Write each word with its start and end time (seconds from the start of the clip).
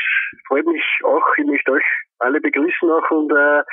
freut 0.47 0.65
mich 0.65 0.81
auch. 1.03 1.27
Ich 1.39 1.45
möchte 1.45 1.73
euch 1.73 1.83
alle 2.19 2.39
begrüßen 2.39 2.89
auch 2.89 3.11
und 3.11 3.29
äh, 3.33 3.63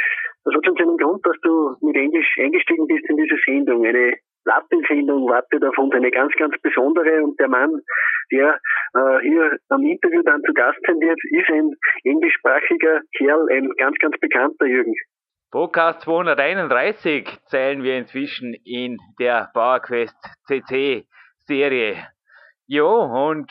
das 0.44 0.54
hat 0.56 0.64
schon 0.66 0.76
seinen 0.76 0.96
Grund, 0.96 1.24
dass 1.24 1.36
du 1.42 1.76
mit 1.80 1.94
Englisch 1.94 2.36
eingestiegen 2.40 2.88
bist 2.88 3.08
in 3.08 3.16
diese 3.16 3.36
Sendung. 3.46 3.86
Eine 3.86 4.16
Lattensendung 4.48 5.28
wartet 5.28 5.62
auf 5.62 5.76
uns, 5.76 5.94
eine 5.94 6.10
ganz, 6.10 6.32
ganz 6.34 6.56
besondere 6.62 7.22
und 7.22 7.38
der 7.38 7.48
Mann, 7.48 7.82
der 8.32 8.58
äh, 8.94 9.20
hier 9.20 9.58
am 9.68 9.82
Interview 9.84 10.22
dann 10.22 10.42
zu 10.42 10.54
Gast 10.54 10.78
sein 10.86 11.00
wird, 11.00 11.18
ist 11.30 11.50
ein 11.50 11.70
englischsprachiger 12.04 13.02
Kerl, 13.16 13.46
ein 13.50 13.68
ganz, 13.76 13.96
ganz 13.98 14.18
bekannter 14.18 14.66
Jürgen. 14.66 14.94
Podcast 15.50 16.02
231 16.02 17.26
zählen 17.46 17.82
wir 17.82 17.96
inzwischen 17.96 18.54
in 18.64 18.98
der 19.18 19.50
PowerQuest 19.52 20.16
CC 20.46 21.06
Serie. 21.46 21.96
Jo, 22.66 23.02
und 23.02 23.50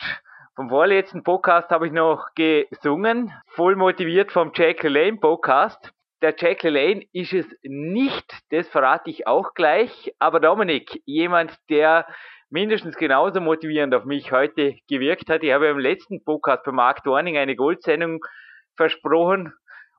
vom 0.54 0.68
vorletzten 0.68 1.22
Podcast 1.22 1.70
habe 1.70 1.86
ich 1.86 1.92
noch 1.92 2.28
gesungen, 2.34 3.32
voll 3.48 3.76
motiviert 3.76 4.32
vom 4.32 4.50
Jack 4.54 4.82
Lane 4.82 5.18
Podcast. 5.18 5.92
Der 6.20 6.34
Jack 6.36 6.64
Lane 6.64 7.04
ist 7.12 7.32
es 7.32 7.46
nicht, 7.62 8.32
das 8.50 8.68
verrate 8.68 9.08
ich 9.08 9.28
auch 9.28 9.54
gleich, 9.54 10.12
aber 10.18 10.40
Dominik, 10.40 11.00
jemand, 11.04 11.56
der 11.70 12.06
mindestens 12.50 12.96
genauso 12.96 13.40
motivierend 13.40 13.94
auf 13.94 14.04
mich 14.04 14.32
heute 14.32 14.74
gewirkt 14.88 15.30
hat. 15.30 15.44
Ich 15.44 15.52
habe 15.52 15.68
im 15.68 15.78
letzten 15.78 16.24
Podcast 16.24 16.64
bei 16.64 16.72
Mark 16.72 17.04
Dorning 17.04 17.38
eine 17.38 17.54
Goldsendung 17.54 18.24
versprochen 18.76 19.52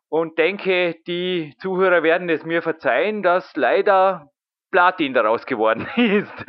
und 0.10 0.38
denke, 0.38 0.96
die 1.08 1.54
Zuhörer 1.60 2.04
werden 2.04 2.28
es 2.30 2.44
mir 2.44 2.62
verzeihen, 2.62 3.24
dass 3.24 3.56
leider 3.56 4.30
Platin 4.72 5.14
daraus 5.14 5.46
geworden 5.46 5.88
ist. 5.96 6.46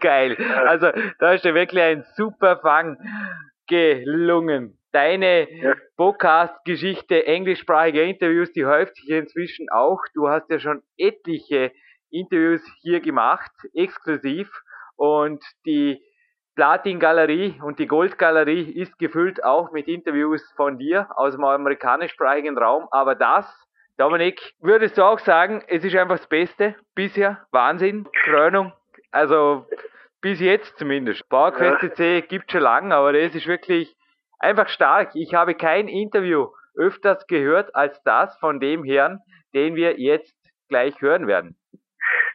Geil. 0.00 0.36
Also 0.66 0.90
da 1.20 1.32
ist 1.34 1.44
ja 1.44 1.54
wirklich 1.54 1.82
ein 1.82 2.04
super 2.16 2.58
Fang 2.58 2.96
gelungen. 3.68 4.78
Deine 4.96 5.46
ja. 5.50 5.74
Podcast-Geschichte, 5.98 7.26
englischsprachige 7.26 8.00
Interviews, 8.00 8.50
die 8.54 8.64
häuft 8.64 8.96
sich 8.96 9.10
inzwischen 9.10 9.68
auch. 9.68 10.00
Du 10.14 10.30
hast 10.30 10.48
ja 10.48 10.58
schon 10.58 10.82
etliche 10.96 11.70
Interviews 12.10 12.62
hier 12.80 13.00
gemacht, 13.00 13.50
exklusiv. 13.74 14.50
Und 14.96 15.44
die 15.66 16.02
Platin-Galerie 16.54 17.60
und 17.62 17.78
die 17.78 17.86
Gold-Galerie 17.86 18.72
ist 18.72 18.98
gefüllt 18.98 19.44
auch 19.44 19.70
mit 19.70 19.86
Interviews 19.86 20.42
von 20.56 20.78
dir 20.78 21.10
aus 21.14 21.34
dem 21.34 21.44
amerikanischsprachigen 21.44 22.56
Raum. 22.56 22.88
Aber 22.90 23.14
das 23.14 23.44
Dominik, 23.98 24.54
würdest 24.60 24.96
du 24.96 25.02
auch 25.02 25.18
sagen, 25.18 25.62
es 25.68 25.84
ist 25.84 25.94
einfach 25.94 26.16
das 26.16 26.26
Beste 26.26 26.74
bisher? 26.94 27.46
Wahnsinn, 27.50 28.08
Krönung. 28.24 28.72
Also 29.10 29.66
bis 30.22 30.40
jetzt 30.40 30.78
zumindest. 30.78 31.28
PowerQuest 31.28 31.98
ja. 31.98 32.20
gibt 32.22 32.50
schon 32.50 32.62
lange, 32.62 32.94
aber 32.94 33.12
das 33.12 33.34
ist 33.34 33.46
wirklich 33.46 33.94
einfach 34.38 34.68
stark. 34.68 35.10
Ich 35.14 35.34
habe 35.34 35.54
kein 35.54 35.88
Interview 35.88 36.48
öfters 36.76 37.26
gehört 37.26 37.74
als 37.74 38.02
das 38.02 38.36
von 38.38 38.60
dem 38.60 38.84
Herrn, 38.84 39.20
den 39.54 39.74
wir 39.76 39.98
jetzt 39.98 40.36
gleich 40.68 41.00
hören 41.00 41.26
werden. 41.26 41.56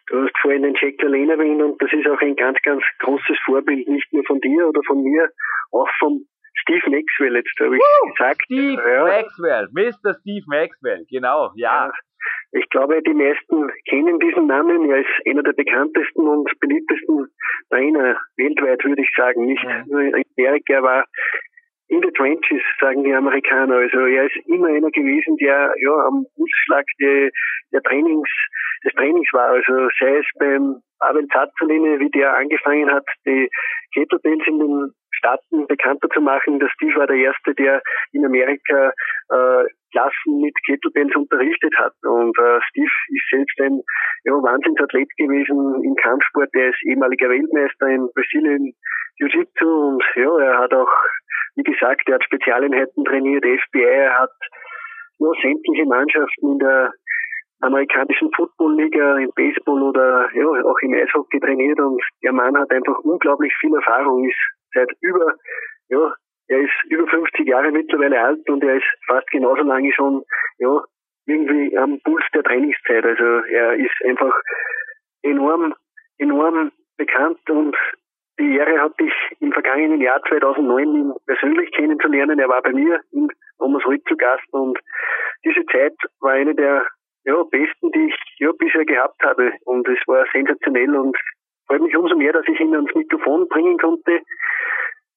Du 0.08 0.24
hast 0.24 0.38
vorhin 0.42 0.64
den 0.64 0.76
Jack 0.76 1.02
Lane 1.02 1.32
erwähnt 1.32 1.62
und 1.62 1.82
das 1.82 1.92
ist 1.94 2.08
auch 2.08 2.20
ein 2.20 2.36
ganz, 2.36 2.58
ganz 2.64 2.84
großes 3.00 3.38
Vorbild, 3.46 3.88
nicht 3.88 4.12
nur 4.12 4.24
von 4.26 4.40
dir 4.42 4.68
oder 4.68 4.82
von 4.86 5.02
mir, 5.04 5.30
auch 5.72 5.88
vom 6.00 6.26
Steve 6.62 6.90
Maxwell, 6.90 7.36
jetzt 7.36 7.60
habe 7.60 7.76
ich 7.76 7.82
uh, 7.82 8.12
gesagt. 8.12 8.42
Steve 8.46 8.82
ja. 8.82 9.04
Maxwell, 9.06 9.70
Mr. 9.72 10.14
Steve 10.20 10.46
Maxwell, 10.48 11.06
genau, 11.10 11.52
ja. 11.56 11.88
ja. 11.88 11.92
Ich 12.52 12.70
glaube, 12.70 13.02
die 13.02 13.14
meisten 13.14 13.72
kennen 13.90 14.20
diesen 14.20 14.48
Namen. 14.48 14.90
Er 14.92 15.00
ist 15.00 15.28
einer 15.28 15.42
der 15.42 15.54
bekanntesten 15.54 16.28
und 16.28 16.52
beliebtesten 16.60 17.28
Trainer 17.70 18.20
weltweit, 18.36 18.84
würde 18.84 19.02
ich 19.02 19.10
sagen. 19.16 19.46
Nicht 19.46 19.64
ja. 19.64 19.86
nur 19.88 20.02
in 20.02 20.24
Amerika, 20.38 20.74
er 20.74 20.84
war 20.84 21.06
in 21.92 22.00
the 22.02 22.12
trenches, 22.16 22.64
sagen 22.80 23.04
die 23.04 23.14
Amerikaner. 23.14 23.76
Also 23.76 24.00
er 24.08 24.26
ist 24.26 24.48
immer 24.48 24.68
einer 24.68 24.92
gewesen, 24.92 25.36
der 25.38 25.74
ja 25.78 25.94
am 26.08 26.26
Pulsschlag 26.36 26.86
der, 27.02 27.30
der 27.74 27.82
Trainings, 27.84 28.30
des 28.86 28.94
Trainings 28.94 29.28
war. 29.34 29.50
Also 29.50 29.90
sei 30.00 30.18
es 30.18 30.26
beim 30.40 30.82
Abel 31.00 31.28
Zazzaline, 31.28 32.00
wie 32.00 32.10
der 32.10 32.34
angefangen 32.34 32.90
hat, 32.90 33.06
die 33.26 33.50
Kettlebells 33.94 34.48
in 34.48 34.60
den 34.60 34.94
Staaten 35.12 35.68
bekannter 35.68 36.08
zu 36.10 36.22
machen. 36.22 36.60
Der 36.60 36.70
Steve 36.70 36.96
war 36.96 37.08
der 37.08 37.18
Erste, 37.18 37.54
der 37.56 37.82
in 38.14 38.26
Amerika 38.26 38.94
äh, 39.30 39.64
Klassen 39.92 40.40
mit 40.40 40.56
Kettlebells 40.66 41.14
unterrichtet 41.14 41.76
hat. 41.78 41.94
Und 42.04 42.38
äh, 42.40 42.60
Steve 42.70 42.90
ist 43.10 43.30
selbst 43.30 43.60
ein 43.60 43.82
ja, 44.24 44.32
Wahnsinnsathlet 44.32 45.10
gewesen 45.18 45.84
im 45.84 45.96
Kampfsport. 45.96 46.50
Er 46.54 46.70
ist 46.70 46.82
ehemaliger 46.88 47.30
Weltmeister 47.30 47.88
in 47.88 48.08
Brasilien 48.16 48.74
Jiu-Jitsu 49.22 49.68
und 49.68 50.04
ja, 50.16 50.40
er 50.40 50.58
hat 50.58 50.74
auch, 50.74 50.92
wie 51.56 51.64
gesagt, 51.64 52.08
er 52.08 52.16
hat 52.16 52.24
Spezialeinheiten 52.24 53.06
trainiert, 53.06 53.46
FBI, 53.46 53.84
er 53.84 54.20
hat 54.20 54.32
nur 55.20 55.36
sämtliche 55.42 55.86
Mannschaften 55.86 56.54
in 56.54 56.60
der 56.60 56.94
amerikanischen 57.62 58.32
Football-Liga, 58.36 59.20
im 59.20 59.32
Baseball 59.36 59.82
oder 59.84 60.30
ja, 60.34 60.46
auch 60.46 60.80
im 60.82 60.94
Eishockey 60.94 61.40
trainiert 61.40 61.80
und 61.80 62.02
der 62.24 62.34
Mann 62.34 62.58
hat 62.58 62.72
einfach 62.72 62.98
unglaublich 63.00 63.54
viel 63.60 63.74
Erfahrung, 63.76 64.28
ist 64.28 64.38
seit 64.74 64.90
über, 65.02 65.36
ja, 65.90 66.14
er 66.48 66.60
ist 66.60 66.84
über 66.90 67.08
50 67.08 67.48
Jahre 67.48 67.72
mittlerweile 67.72 68.20
alt 68.20 68.50
und 68.50 68.64
er 68.64 68.76
ist 68.76 68.88
fast 69.08 69.28
genauso 69.32 69.62
lange 69.62 69.94
schon, 69.94 70.24
ja, 70.58 70.84
irgendwie 71.28 71.78
am 71.78 72.00
Puls 72.04 72.26
der 72.34 72.44
Trainingszeit. 72.44 73.06
Also 73.06 73.24
er 73.24 73.74
ist 73.76 73.96
einfach 74.06 74.34
enorm, 75.22 75.74
enorm 76.18 76.72
bekannt 76.98 77.48
und 77.50 77.76
die 78.40 78.56
Ehre 78.56 78.82
hatte 78.82 79.04
ich 79.04 79.14
im 79.40 79.52
vergangenen 79.52 80.02
Jahr 80.02 80.22
2009 80.28 80.96
ihn 80.96 81.14
persönlich 81.26 81.72
kennenzulernen. 81.72 82.40
Er 82.40 82.50
war 82.50 82.62
bei 82.62 82.72
mir 82.72 83.00
in 83.12 83.28
Omersrück 83.60 84.02
zu 84.08 84.16
Gast 84.16 84.52
und 84.52 84.80
diese 85.46 85.66
Zeit 85.66 85.94
war 86.20 86.32
eine 86.32 86.56
der 86.56 86.86
ja, 87.24 87.44
besten, 87.44 87.92
die 87.92 88.08
ich 88.08 88.16
ja, 88.40 88.52
bisher 88.58 88.86
gehabt 88.86 89.22
habe. 89.24 89.52
Und 89.66 89.88
es 89.88 90.00
war 90.08 90.26
sensationell 90.32 90.96
und 90.96 91.16
freut 91.68 91.82
mich 91.82 91.96
umso 91.96 92.16
mehr, 92.16 92.34
dass 92.34 92.48
ich 92.48 92.60
ihn 92.60 92.74
ans 92.76 92.94
Mikrofon 92.96 93.48
bringen 93.48 93.78
konnte. 93.78 94.22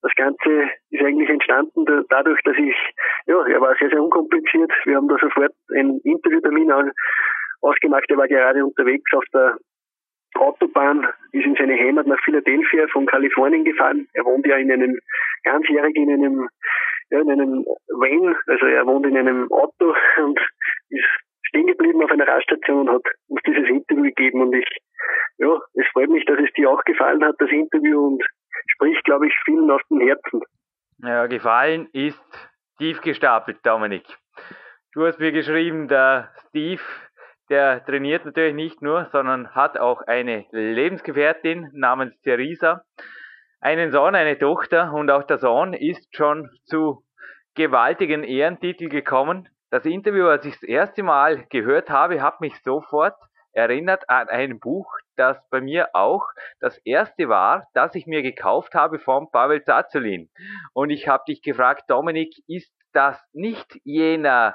Das 0.02 0.12
Ganze 0.16 0.70
ist 0.90 1.02
eigentlich 1.02 1.30
entstanden 1.30 1.86
dadurch, 2.10 2.40
dass 2.44 2.56
ich, 2.58 2.76
ja, 3.26 3.46
er 3.46 3.60
war 3.60 3.74
sehr, 3.76 3.88
sehr 3.88 4.02
unkompliziert. 4.02 4.70
Wir 4.84 4.96
haben 4.96 5.08
da 5.08 5.16
sofort 5.18 5.52
einen 5.74 5.98
Interviewtermin 6.00 6.70
ausgemacht. 7.62 8.04
Er 8.10 8.18
war 8.18 8.28
gerade 8.28 8.64
unterwegs 8.64 9.10
auf 9.14 9.24
der 9.32 9.56
Autobahn, 10.36 11.06
ist 11.32 11.46
in 11.46 11.56
seine 11.56 11.76
Heimat 11.76 12.06
nach 12.06 12.20
Philadelphia 12.24 12.86
von 12.92 13.06
Kalifornien 13.06 13.64
gefahren. 13.64 14.08
Er 14.14 14.24
wohnt 14.24 14.46
ja 14.46 14.56
in 14.56 14.70
einem, 14.72 14.98
ganzjährig 15.44 15.94
in 15.96 16.10
einem, 16.12 16.48
ja, 17.10 17.20
in 17.20 17.30
einem 17.30 17.64
Van, 17.88 18.36
also 18.46 18.66
er 18.66 18.86
wohnt 18.86 19.06
in 19.06 19.16
einem 19.16 19.50
Auto 19.52 19.94
und 20.22 20.38
ist 20.90 21.04
stehen 21.54 21.66
geblieben 21.68 22.02
auf 22.02 22.10
einer 22.10 22.26
Raststation 22.26 22.88
und 22.88 22.94
hat 22.96 23.02
uns 23.28 23.40
dieses 23.46 23.68
Interview 23.68 24.02
gegeben 24.04 24.42
und 24.42 24.54
ich, 24.54 24.66
ja, 25.38 25.56
es 25.74 25.86
freut 25.92 26.10
mich, 26.10 26.24
dass 26.24 26.38
es 26.40 26.52
dir 26.54 26.68
auch 26.68 26.82
gefallen 26.84 27.24
hat, 27.24 27.36
das 27.38 27.50
Interview 27.50 28.06
und 28.06 28.24
spricht, 28.72 29.04
glaube 29.04 29.28
ich, 29.28 29.34
vielen 29.44 29.70
aus 29.70 29.80
dem 29.88 30.00
Herzen. 30.00 30.40
Ja, 30.98 31.26
gefallen 31.26 31.88
ist 31.92 32.50
tief 32.78 33.00
gestapelt, 33.02 33.58
Dominik. 33.62 34.04
Du 34.94 35.06
hast 35.06 35.20
mir 35.20 35.32
geschrieben, 35.32 35.86
der 35.86 36.30
Steve, 36.48 36.82
der 37.50 37.84
trainiert 37.84 38.24
natürlich 38.24 38.54
nicht 38.54 38.82
nur, 38.82 39.06
sondern 39.12 39.54
hat 39.54 39.78
auch 39.78 40.02
eine 40.02 40.46
Lebensgefährtin 40.50 41.70
namens 41.72 42.18
Theresa, 42.22 42.84
einen 43.60 43.90
Sohn, 43.92 44.14
eine 44.14 44.38
Tochter 44.38 44.92
und 44.92 45.10
auch 45.10 45.24
der 45.24 45.38
Sohn 45.38 45.72
ist 45.72 46.14
schon 46.14 46.50
zu 46.64 47.04
gewaltigen 47.54 48.24
Ehrentitel 48.24 48.88
gekommen. 48.88 49.48
Das 49.70 49.84
Interview, 49.86 50.26
als 50.26 50.44
ich 50.44 50.54
das 50.54 50.62
erste 50.62 51.02
Mal 51.02 51.44
gehört 51.50 51.90
habe, 51.90 52.22
hat 52.22 52.40
mich 52.40 52.60
sofort 52.62 53.16
erinnert 53.52 54.08
an 54.10 54.28
ein 54.28 54.58
Buch, 54.58 54.86
das 55.16 55.38
bei 55.48 55.60
mir 55.60 55.88
auch 55.94 56.24
das 56.60 56.78
erste 56.84 57.28
war, 57.28 57.68
das 57.72 57.94
ich 57.94 58.06
mir 58.06 58.22
gekauft 58.22 58.74
habe 58.74 58.98
von 58.98 59.30
Pavel 59.30 59.62
Zazulin. 59.62 60.28
Und 60.72 60.90
ich 60.90 61.08
habe 61.08 61.24
dich 61.28 61.40
gefragt, 61.40 61.84
Dominik, 61.88 62.34
ist 62.46 62.74
das 62.92 63.22
nicht 63.32 63.78
jener 63.84 64.54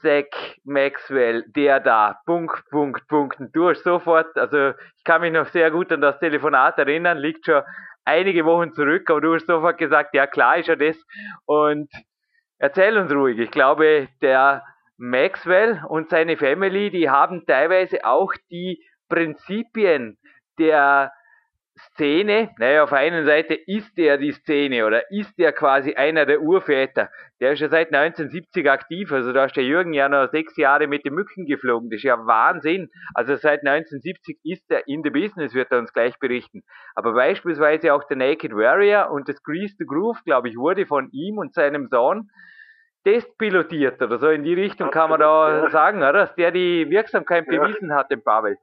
Zach 0.00 0.56
Maxwell, 0.64 1.44
der 1.48 1.80
da, 1.80 2.20
Punkt, 2.24 2.64
Punkt, 2.70 3.06
Punkt. 3.08 3.40
Und 3.40 3.54
hast 3.68 3.84
sofort, 3.84 4.36
also 4.36 4.70
ich 4.96 5.04
kann 5.04 5.20
mich 5.20 5.32
noch 5.32 5.46
sehr 5.46 5.70
gut 5.70 5.92
an 5.92 6.00
das 6.00 6.18
Telefonat 6.18 6.78
erinnern, 6.78 7.18
liegt 7.18 7.46
schon 7.46 7.62
einige 8.04 8.44
Wochen 8.44 8.72
zurück, 8.72 9.10
aber 9.10 9.20
du 9.20 9.34
hast 9.34 9.46
sofort 9.46 9.78
gesagt, 9.78 10.14
ja 10.14 10.26
klar 10.26 10.56
ist 10.58 10.68
ja 10.68 10.76
das. 10.76 10.96
Und 11.46 11.90
erzähl 12.58 12.96
uns 12.96 13.12
ruhig, 13.12 13.38
ich 13.38 13.50
glaube, 13.50 14.08
der 14.22 14.64
Maxwell 14.96 15.82
und 15.88 16.10
seine 16.10 16.36
Family, 16.36 16.90
die 16.90 17.10
haben 17.10 17.44
teilweise 17.46 18.04
auch 18.04 18.32
die 18.50 18.82
Prinzipien 19.08 20.18
der 20.58 21.12
Szene, 21.78 22.50
naja, 22.58 22.82
auf 22.82 22.90
der 22.90 22.98
einen 22.98 23.24
Seite 23.24 23.54
ist 23.54 23.98
er 23.98 24.18
die 24.18 24.32
Szene 24.32 24.84
oder 24.84 25.10
ist 25.10 25.38
er 25.38 25.52
quasi 25.52 25.94
einer 25.94 26.26
der 26.26 26.40
Urväter. 26.40 27.10
Der 27.40 27.52
ist 27.52 27.60
ja 27.60 27.68
seit 27.68 27.94
1970 27.94 28.70
aktiv, 28.70 29.12
also 29.12 29.32
da 29.32 29.44
ist 29.44 29.56
der 29.56 29.64
Jürgen 29.64 29.92
ja 29.92 30.08
noch 30.08 30.28
sechs 30.30 30.56
Jahre 30.56 30.88
mit 30.88 31.04
den 31.04 31.14
Mücken 31.14 31.46
geflogen. 31.46 31.90
Das 31.90 31.98
ist 31.98 32.04
ja 32.04 32.26
Wahnsinn. 32.26 32.90
Also 33.14 33.36
seit 33.36 33.60
1970 33.60 34.38
ist 34.42 34.70
er 34.70 34.86
in 34.88 35.02
the 35.02 35.10
business, 35.10 35.54
wird 35.54 35.70
er 35.70 35.78
uns 35.78 35.92
gleich 35.92 36.18
berichten. 36.18 36.62
Aber 36.94 37.12
beispielsweise 37.12 37.94
auch 37.94 38.04
der 38.04 38.16
Naked 38.16 38.52
Warrior 38.52 39.10
und 39.10 39.28
das 39.28 39.42
Grease 39.42 39.76
the 39.78 39.86
Groove, 39.86 40.22
glaube 40.24 40.48
ich, 40.48 40.56
wurde 40.56 40.86
von 40.86 41.10
ihm 41.12 41.38
und 41.38 41.54
seinem 41.54 41.88
Sohn 41.88 42.30
testpilotiert 43.04 44.02
oder 44.02 44.18
so 44.18 44.28
in 44.28 44.42
die 44.42 44.54
Richtung 44.54 44.90
kann 44.90 45.10
man 45.10 45.20
da 45.20 45.64
ja. 45.64 45.70
sagen, 45.70 45.98
oder? 45.98 46.12
Dass 46.12 46.34
der 46.34 46.50
die 46.50 46.90
Wirksamkeit 46.90 47.46
ja. 47.50 47.60
bewiesen 47.60 47.94
hat, 47.94 48.10
den 48.10 48.22
Pavel. 48.22 48.58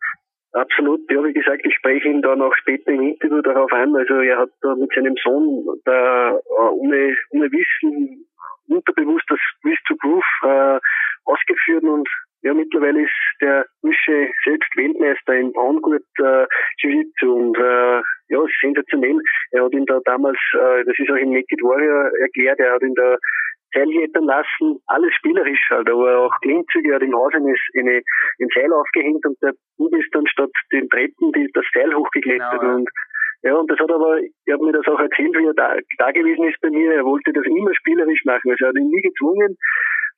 Absolut, 0.55 1.01
ja, 1.11 1.21
wie 1.21 1.33
gesagt, 1.33 1.65
ich 1.65 1.75
spreche 1.75 2.07
ihn 2.07 2.21
dann 2.21 2.41
auch 2.41 2.55
später 2.55 2.89
im 2.89 3.01
Interview 3.01 3.41
darauf 3.41 3.69
an. 3.73 3.93
Also 3.93 4.13
er 4.21 4.37
hat 4.37 4.49
da 4.61 4.73
mit 4.73 4.89
seinem 4.95 5.15
Sohn 5.21 5.67
da 5.83 6.31
uh, 6.31 6.69
ohne, 6.79 7.13
ohne 7.31 7.51
Wissen 7.51 8.25
unterbewusst 8.69 9.25
das 9.27 9.39
Wish 9.63 9.83
to 9.85 9.95
Proof 9.99 10.23
äh, 10.43 10.79
ausgeführt 11.25 11.83
und 11.83 12.07
ja, 12.43 12.53
mittlerweile 12.53 13.01
ist 13.01 13.11
der 13.41 13.65
Wische 13.81 14.31
selbst 14.45 14.69
Weltmeister 14.77 15.35
im 15.35 15.51
Braungurt 15.51 16.03
äh, 16.19 16.45
Jiu-Jitsu 16.79 17.33
und 17.33 17.57
äh, 17.57 18.01
ja, 18.29 18.39
sensationell. 18.61 19.19
Er 19.51 19.65
hat 19.65 19.73
ihn 19.73 19.85
da 19.85 19.99
damals, 20.05 20.37
äh, 20.53 20.85
das 20.85 20.95
ist 20.97 21.11
auch 21.11 21.17
im 21.17 21.31
Naked 21.31 21.61
Warrior 21.63 22.11
erklärt, 22.21 22.59
er 22.59 22.75
hat 22.75 22.81
ihn 22.81 22.95
da 22.95 23.17
Seiljettern 23.75 24.25
lassen, 24.25 24.79
alles 24.87 25.13
spielerisch 25.15 25.69
halt, 25.69 25.89
aber 25.89 26.19
auch 26.19 26.31
Klimmzüge 26.41 26.95
hat 26.95 27.03
im 27.03 27.15
Haus 27.15 27.33
eine, 27.33 27.53
eine, 27.77 28.01
ein 28.39 28.49
Seil 28.55 28.71
aufgehängt 28.73 29.25
und 29.25 29.37
der 29.41 29.53
Bub 29.77 29.93
ist 29.95 30.09
dann 30.13 30.25
statt 30.27 30.51
den 30.71 30.89
Treppen 30.89 31.31
die, 31.33 31.49
das 31.53 31.65
Seil 31.73 31.93
hochgeklettert 31.93 32.59
genau, 32.59 32.75
und 32.75 32.89
ja, 33.43 33.53
und 33.53 33.69
das 33.69 33.77
hat 33.77 33.91
aber, 33.91 34.19
er 34.45 34.53
hat 34.55 34.61
mir 34.61 34.71
das 34.71 34.87
auch 34.87 34.99
erzählt, 34.99 35.37
wie 35.37 35.45
er 35.45 35.53
da, 35.53 35.77
da 35.99 36.11
gewesen 36.11 36.45
ist 36.45 36.59
bei 36.61 36.69
mir, 36.71 36.93
er 36.93 37.05
wollte 37.05 37.31
das 37.31 37.45
immer 37.45 37.75
spielerisch 37.75 38.23
machen, 38.25 38.49
also 38.49 38.65
er 38.65 38.69
hat 38.69 38.75
ihn 38.75 38.89
nie 38.89 39.01
gezwungen, 39.01 39.55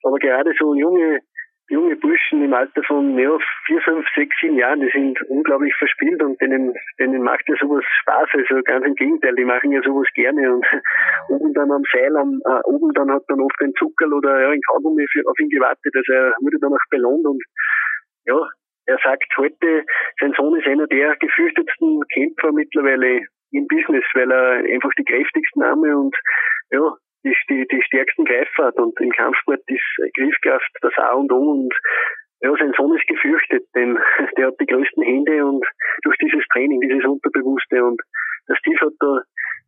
aber 0.02 0.18
gerade 0.18 0.54
so 0.58 0.74
junge 0.74 1.20
junge 1.68 1.96
Burschen 1.96 2.42
im 2.42 2.54
Alter 2.54 2.82
von 2.84 3.18
ja, 3.18 3.36
vier, 3.66 3.80
fünf, 3.82 4.06
sechs, 4.14 4.34
sieben 4.40 4.56
Jahren, 4.56 4.80
die 4.80 4.90
sind 4.90 5.20
unglaublich 5.28 5.74
verspielt 5.76 6.22
und 6.22 6.40
denen, 6.40 6.74
denen 6.98 7.22
macht 7.22 7.46
ja 7.46 7.54
sowas 7.60 7.84
Spaß. 8.00 8.28
Also 8.32 8.62
ganz 8.62 8.86
im 8.86 8.94
Gegenteil, 8.94 9.34
die 9.36 9.44
machen 9.44 9.72
ja 9.72 9.82
sowas 9.82 10.08
gerne 10.14 10.54
und 10.54 10.66
oben 11.28 11.52
dann 11.54 11.70
am 11.70 11.82
Seil, 11.92 12.16
am, 12.16 12.40
äh, 12.44 12.60
oben 12.64 12.92
dann 12.94 13.10
hat 13.10 13.22
dann 13.28 13.40
oft 13.40 13.60
ein 13.60 13.74
Zuckerl 13.78 14.12
oder 14.14 14.40
ja, 14.40 14.48
ein 14.50 14.60
Kaugummi 14.70 15.04
auf 15.26 15.38
ihn 15.38 15.50
gewartet. 15.50 15.94
Also 15.94 16.12
er 16.12 16.32
wurde 16.40 16.58
dann 16.60 16.72
auch 16.72 16.88
belohnt 16.90 17.26
und 17.26 17.42
ja, 18.24 18.40
er 18.86 18.98
sagt 19.04 19.28
heute, 19.36 19.84
sein 20.20 20.32
Sohn 20.36 20.58
ist 20.58 20.66
einer 20.66 20.86
der 20.86 21.16
gefürchtetsten 21.16 22.00
Kämpfer 22.14 22.52
mittlerweile 22.52 23.26
im 23.52 23.66
Business, 23.66 24.04
weil 24.14 24.30
er 24.30 24.64
einfach 24.72 24.90
die 24.98 25.04
kräftigsten 25.04 25.62
Arme 25.62 25.96
und 25.96 26.16
ja, 26.70 26.96
die, 27.24 27.34
die, 27.48 27.66
die 27.70 27.82
stärksten 27.82 28.24
Greifer 28.24 28.66
hat. 28.66 28.76
Und 28.76 28.98
im 29.00 29.10
Kampfsport 29.10 29.60
ist 29.66 30.14
Griffkraft 30.16 30.70
das 30.82 30.96
A 30.98 31.12
und 31.12 31.32
O 31.32 31.52
und 31.52 31.74
ja, 32.40 32.52
sein 32.56 32.72
Sohn 32.76 32.96
ist 32.96 33.06
gefürchtet, 33.08 33.64
denn 33.74 33.98
der 34.36 34.46
hat 34.48 34.54
die 34.60 34.66
größten 34.66 35.02
Hände 35.02 35.44
und 35.44 35.64
durch 36.02 36.16
dieses 36.18 36.44
Training, 36.52 36.80
dieses 36.80 37.04
Unterbewusste 37.04 37.84
und 37.84 38.00
der 38.48 38.54
Steve 38.56 38.80
hat 38.80 38.92
da 39.00 39.22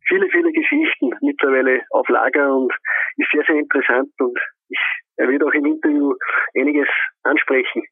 viele, 0.07 0.27
viele 0.29 0.51
Geschichten 0.51 1.11
mittlerweile 1.21 1.83
auf 1.91 2.07
Lager 2.07 2.55
und 2.55 2.73
ist 3.17 3.29
sehr, 3.31 3.43
sehr 3.45 3.57
interessant 3.57 4.09
und 4.19 4.37
ich, 4.69 4.79
er 5.17 5.27
wird 5.27 5.43
auch 5.43 5.53
im 5.53 5.65
Interview 5.65 6.13
einiges 6.55 6.87
ansprechen. 7.23 7.83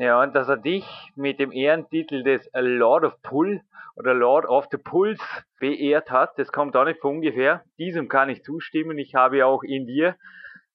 Ja, 0.00 0.22
und 0.22 0.32
dass 0.36 0.48
er 0.48 0.56
dich 0.56 0.86
mit 1.16 1.40
dem 1.40 1.50
Ehrentitel 1.50 2.22
des 2.22 2.48
Lord 2.54 3.02
of 3.02 3.20
Pull 3.20 3.60
oder 3.96 4.14
Lord 4.14 4.46
of 4.46 4.68
the 4.70 4.78
Pulse 4.78 5.20
beehrt 5.58 6.12
hat, 6.12 6.38
das 6.38 6.52
kommt 6.52 6.76
auch 6.76 6.84
nicht 6.84 7.00
von 7.00 7.16
ungefähr. 7.16 7.64
Diesem 7.78 8.08
kann 8.08 8.28
ich 8.28 8.44
zustimmen. 8.44 8.96
Ich 8.96 9.16
habe 9.16 9.38
ja 9.38 9.46
auch 9.46 9.64
in 9.64 9.86
dir, 9.86 10.14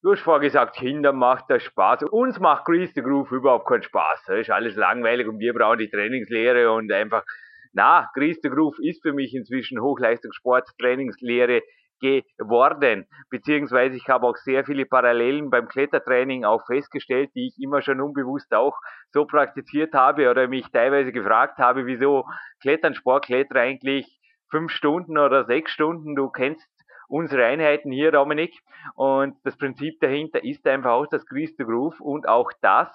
du 0.02 0.12
hast 0.12 0.20
vorher 0.20 0.42
gesagt, 0.42 0.75
Kinder 0.75 1.14
macht 1.14 1.46
das 1.48 1.64
Spaß. 1.64 2.04
Uns 2.12 2.38
macht 2.42 2.66
Grease 2.66 2.92
the 2.96 3.02
Groove 3.02 3.31
überhaupt 3.31 3.66
keinen 3.66 3.84
Spaß. 3.84 4.25
Das 4.28 4.40
ist 4.40 4.52
alles 4.52 4.75
langweilig 4.75 5.25
und 5.30 5.40
wir 5.40 5.54
brauchen 5.54 5.80
die 5.80 5.90
Trainingslehre 5.90 6.70
und 6.74 6.92
einfach, 6.92 7.24
na, 7.72 8.10
Grease 8.16 8.42
the 8.44 8.50
Groove 8.50 8.78
ist 8.80 9.04
für 9.04 9.14
mich 9.14 9.34
inzwischen 9.34 9.81
Hochleistungssport, 9.81 10.68
Trainingslehre, 10.78 11.62
geworden. 12.04 13.08
Beziehungsweise 13.30 13.96
ich 13.96 14.10
habe 14.10 14.28
auch 14.28 14.36
sehr 14.36 14.66
viele 14.66 14.86
Parallelen 14.86 15.50
beim 15.50 15.68
Klettertraining 15.68 16.44
auch 16.44 16.66
festgestellt, 16.66 17.32
die 17.36 17.48
ich 17.48 17.64
immer 17.64 17.82
schon 17.82 18.02
unbewusst 18.02 18.54
auch 18.54 18.78
so 19.12 19.26
praktiziert 19.26 19.94
habe 19.94 20.30
oder 20.30 20.48
mich 20.48 20.70
teilweise 20.72 21.12
gefragt 21.12 21.60
habe, 21.60 21.86
wieso 21.86 22.26
Klettern, 22.62 22.94
Sportkletter 22.94 23.56
eigentlich 23.56 24.20
fünf 24.50 24.72
Stunden 24.72 25.18
oder 25.18 25.46
sechs 25.46 25.72
Stunden, 25.72 26.16
du 26.16 26.30
kennst 26.30 26.68
unsere 27.08 27.46
Einheiten 27.46 27.92
hier, 27.92 28.12
Dominik. 28.12 28.54
Und 28.96 29.38
das 29.44 29.58
Prinzip 29.58 30.00
dahinter 30.02 30.44
ist 30.44 30.68
einfach 30.68 30.92
auch 30.92 31.08
das 31.08 31.26
Grease 31.26 31.54
the 31.58 31.64
Groove 31.64 32.00
und 32.02 32.28
auch 32.28 32.52
das, 32.62 32.90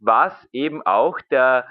was 0.00 0.48
eben 0.52 0.82
auch 0.82 1.18
der 1.30 1.66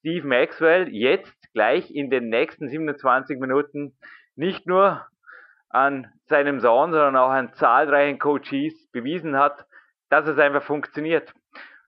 Steve 0.00 0.26
Maxwell 0.26 0.88
jetzt 0.88 1.52
gleich 1.52 1.90
in 1.90 2.10
den 2.10 2.28
nächsten 2.28 2.68
27 2.68 3.40
Minuten 3.40 3.96
nicht 4.36 4.66
nur 4.66 5.06
an 5.68 6.12
seinem 6.26 6.60
Sohn, 6.60 6.92
sondern 6.92 7.16
auch 7.16 7.30
an 7.30 7.52
zahlreichen 7.54 8.18
Coaches 8.18 8.90
bewiesen 8.92 9.36
hat, 9.36 9.66
dass 10.10 10.26
es 10.26 10.38
einfach 10.38 10.62
funktioniert. 10.62 11.32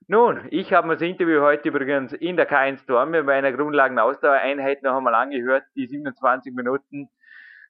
Nun, 0.07 0.47
ich 0.49 0.73
habe 0.73 0.87
mir 0.87 0.93
das 0.93 1.03
Interview 1.03 1.41
heute 1.41 1.69
übrigens 1.69 2.13
in 2.13 2.35
der 2.35 2.49
K1 2.49 2.81
Storm 2.81 3.11
bei 3.11 3.35
einer 3.35 3.51
Grundlagenausdauereinheit 3.51 4.81
noch 4.81 4.97
einmal 4.97 5.13
angehört. 5.13 5.63
Die 5.75 5.85
27 5.85 6.53
Minuten 6.53 7.09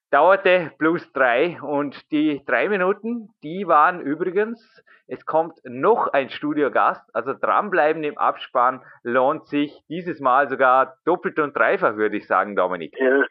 dauerte 0.10 0.72
plus 0.78 1.12
drei 1.12 1.60
und 1.62 2.12
die 2.12 2.42
drei 2.46 2.70
Minuten, 2.70 3.30
die 3.44 3.68
waren 3.68 4.02
übrigens, 4.02 4.84
es 5.08 5.26
kommt 5.26 5.60
noch 5.66 6.08
ein 6.14 6.30
Studiogast, 6.30 7.04
also 7.14 7.34
dranbleiben 7.34 8.04
im 8.04 8.18
Abspann 8.18 8.84
lohnt 9.04 9.48
sich 9.48 9.78
dieses 9.90 10.20
Mal 10.20 10.50
sogar 10.50 10.96
doppelt 11.06 11.40
und 11.40 11.56
dreifach, 11.56 11.96
würde 11.96 12.18
ich 12.18 12.26
sagen, 12.26 12.56
Dominik. 12.56 12.96
Ja, 12.98 13.26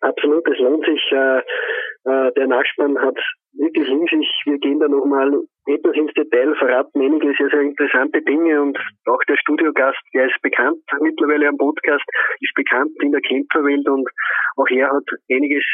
absolut, 0.00 0.46
es 0.48 0.58
lohnt 0.58 0.84
sich. 0.86 1.12
Äh 1.12 1.42
äh, 2.04 2.32
der 2.32 2.46
Nachspann 2.46 2.98
hat 2.98 3.18
wirklich 3.54 3.88
sich. 3.88 4.42
Wir 4.44 4.58
gehen 4.58 4.80
da 4.80 4.88
nochmal 4.88 5.32
etwas 5.66 5.96
ins 5.96 6.12
Detail, 6.12 6.54
verraten 6.56 7.00
einige 7.00 7.32
sehr, 7.38 7.48
sehr 7.48 7.62
interessante 7.62 8.20
Dinge 8.22 8.60
und 8.60 8.78
auch 9.06 9.22
der 9.28 9.36
Studiogast, 9.36 9.98
der 10.12 10.26
ist 10.26 10.40
bekannt 10.42 10.82
mittlerweile 11.00 11.48
am 11.48 11.56
Podcast, 11.56 12.04
ist 12.40 12.54
bekannt 12.54 12.92
in 13.00 13.12
der 13.12 13.22
Kämpferwelt 13.22 13.88
und 13.88 14.08
auch 14.56 14.68
er 14.68 14.88
hat 14.88 15.04
einiges 15.30 15.64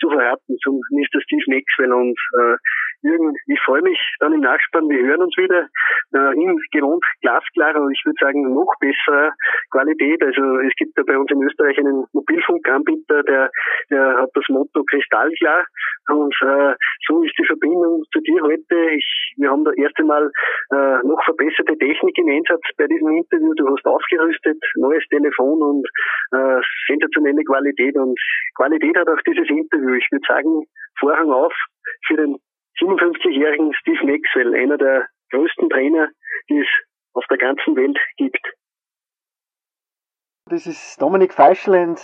zu 0.00 0.10
verraten 0.10 0.56
zum 0.62 0.80
Mr. 0.90 1.20
Steve 1.22 1.44
Maxwell 1.48 1.92
und 1.92 2.18
äh, 2.38 2.56
Jürgen, 3.02 3.32
ich 3.46 3.60
freue 3.60 3.82
mich 3.82 3.98
dann 4.18 4.32
im 4.32 4.40
Nachspann. 4.40 4.88
Wir 4.88 5.06
hören 5.06 5.22
uns 5.22 5.36
wieder 5.36 5.68
äh, 6.14 6.34
in 6.34 6.58
gewohnt 6.72 7.04
glasklarer 7.22 7.80
und 7.80 7.92
ich 7.92 8.02
würde 8.04 8.18
sagen 8.20 8.52
noch 8.52 8.72
besserer 8.80 9.32
Qualität. 9.70 10.20
Also 10.22 10.58
es 10.58 10.74
gibt 10.76 10.98
ja 10.98 11.04
bei 11.06 11.16
uns 11.16 11.30
in 11.30 11.42
Österreich 11.42 11.78
einen 11.78 12.04
Mobilfunkanbieter, 12.12 13.22
der, 13.22 13.50
der 13.90 14.16
hat 14.18 14.30
das 14.34 14.44
Motto 14.48 14.82
kristallklar 14.82 15.64
und 16.08 16.34
äh, 16.42 16.74
so 17.06 17.22
ist 17.28 17.38
die 17.38 17.46
Verbindung 17.46 18.02
zu 18.12 18.20
dir 18.20 18.40
heute. 18.42 18.76
Ich, 18.96 19.34
wir 19.36 19.50
haben 19.50 19.64
da 19.64 19.72
erst 19.76 19.98
einmal 19.98 20.30
äh, 20.72 20.98
noch 21.04 21.22
verbesserte 21.24 21.76
Technik 21.76 22.16
im 22.18 22.28
Einsatz 22.28 22.62
bei 22.76 22.86
diesem 22.86 23.08
Interview. 23.08 23.52
Du 23.54 23.68
hast 23.68 23.84
aufgerüstet, 23.84 24.58
neues 24.76 25.04
Telefon 25.08 25.62
und 25.62 25.86
äh, 26.32 26.60
sensationelle 26.88 27.44
Qualität 27.44 27.96
und 27.96 28.18
Qualität 28.56 28.96
hat 28.96 29.08
auch 29.08 29.22
dieses 29.26 29.48
Interview. 29.48 29.94
Ich 29.94 30.08
würde 30.10 30.26
sagen, 30.26 30.64
Vorhang 30.98 31.30
auf 31.30 31.52
für 32.06 32.16
den 32.16 32.36
57-jährigen 32.80 33.72
Steve 33.74 34.06
Maxwell, 34.06 34.54
einer 34.54 34.78
der 34.78 35.06
größten 35.30 35.68
Trainer, 35.68 36.08
die 36.48 36.60
es 36.60 36.68
auf 37.12 37.24
der 37.28 37.38
ganzen 37.38 37.76
Welt 37.76 37.98
gibt. 38.16 38.40
This 40.48 40.66
is 40.66 40.96
Dominic 40.96 41.34
Feischl 41.34 41.74
and 41.74 42.00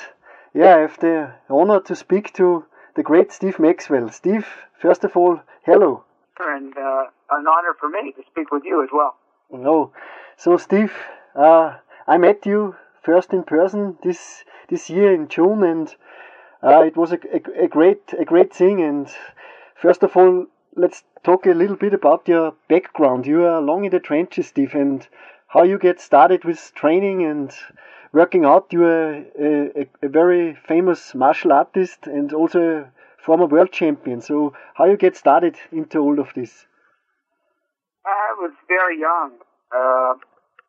yeah, 0.54 0.76
I 0.76 0.82
have 0.82 1.00
the 1.00 1.32
honor 1.48 1.82
to 1.84 1.94
speak 1.94 2.34
to 2.34 2.64
the 2.94 3.02
great 3.02 3.32
Steve 3.32 3.58
Maxwell. 3.58 4.08
Steve, 4.10 4.46
first 4.80 5.04
of 5.04 5.16
all, 5.16 5.40
hello. 5.64 6.04
And 6.38 6.76
uh, 6.76 7.04
an 7.30 7.46
honor 7.46 7.74
for 7.78 7.88
me 7.88 8.12
to 8.12 8.22
speak 8.30 8.50
with 8.50 8.64
you 8.64 8.82
as 8.82 8.90
well. 8.92 9.16
No, 9.50 9.92
so 10.36 10.56
Steve, 10.56 10.92
uh, 11.34 11.76
I 12.06 12.18
met 12.18 12.46
you 12.46 12.76
first 13.02 13.32
in 13.32 13.44
person 13.44 13.98
this 14.02 14.44
this 14.68 14.90
year 14.90 15.12
in 15.12 15.28
June, 15.28 15.62
and 15.62 15.94
uh, 16.62 16.82
it 16.82 16.96
was 16.96 17.12
a, 17.12 17.18
a, 17.32 17.64
a, 17.64 17.68
great 17.68 18.12
a 18.18 18.24
great 18.24 18.52
thing. 18.52 18.80
And 18.80 19.08
first 19.76 20.02
of 20.02 20.16
all, 20.16 20.46
let's 20.74 21.04
talk 21.22 21.46
a 21.46 21.50
little 21.50 21.76
bit 21.76 21.94
about 21.94 22.26
your 22.26 22.54
background. 22.68 23.26
You 23.26 23.44
are 23.44 23.60
long 23.60 23.84
in 23.84 23.90
the 23.90 24.00
trenches, 24.00 24.48
Steve, 24.48 24.74
and 24.74 25.06
how 25.48 25.62
you 25.62 25.78
get 25.78 26.00
started 26.00 26.44
with 26.44 26.72
training 26.74 27.24
and 27.24 27.52
working 28.14 28.44
out. 28.44 28.73
You 28.73 28.85
are 28.85 29.14
a, 29.14 29.83
a, 29.83 30.06
a 30.06 30.09
very 30.09 30.56
famous 30.66 31.14
martial 31.14 31.52
artist 31.52 32.06
and 32.06 32.33
also 32.33 32.61
a 32.61 32.92
former 33.23 33.47
world 33.47 33.73
champion. 33.73 34.21
So, 34.21 34.54
how 34.75 34.87
you 34.87 34.97
get 34.97 35.16
started 35.16 35.56
into 35.73 35.99
all 35.99 36.18
of 36.21 36.28
this? 36.35 36.66
I 38.06 38.35
was 38.38 38.52
very 38.68 39.00
young. 39.00 39.33
Uh, 39.75 40.14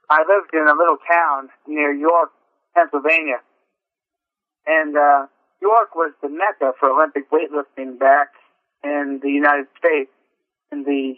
I 0.10 0.20
lived 0.28 0.54
in 0.54 0.68
a 0.68 0.76
little 0.76 0.98
town 1.08 1.50
near 1.68 1.94
York, 1.94 2.32
Pennsylvania, 2.76 3.42
and 4.66 4.98
uh, 4.98 5.28
York 5.62 5.96
was 5.96 6.14
the 6.22 6.30
mecca 6.30 6.74
for 6.80 6.90
Olympic 6.90 7.30
weightlifting 7.32 8.00
back 8.00 8.30
in 8.84 9.20
the 9.22 9.30
United 9.30 9.68
States 9.78 10.12
in 10.72 10.84
the 10.84 11.16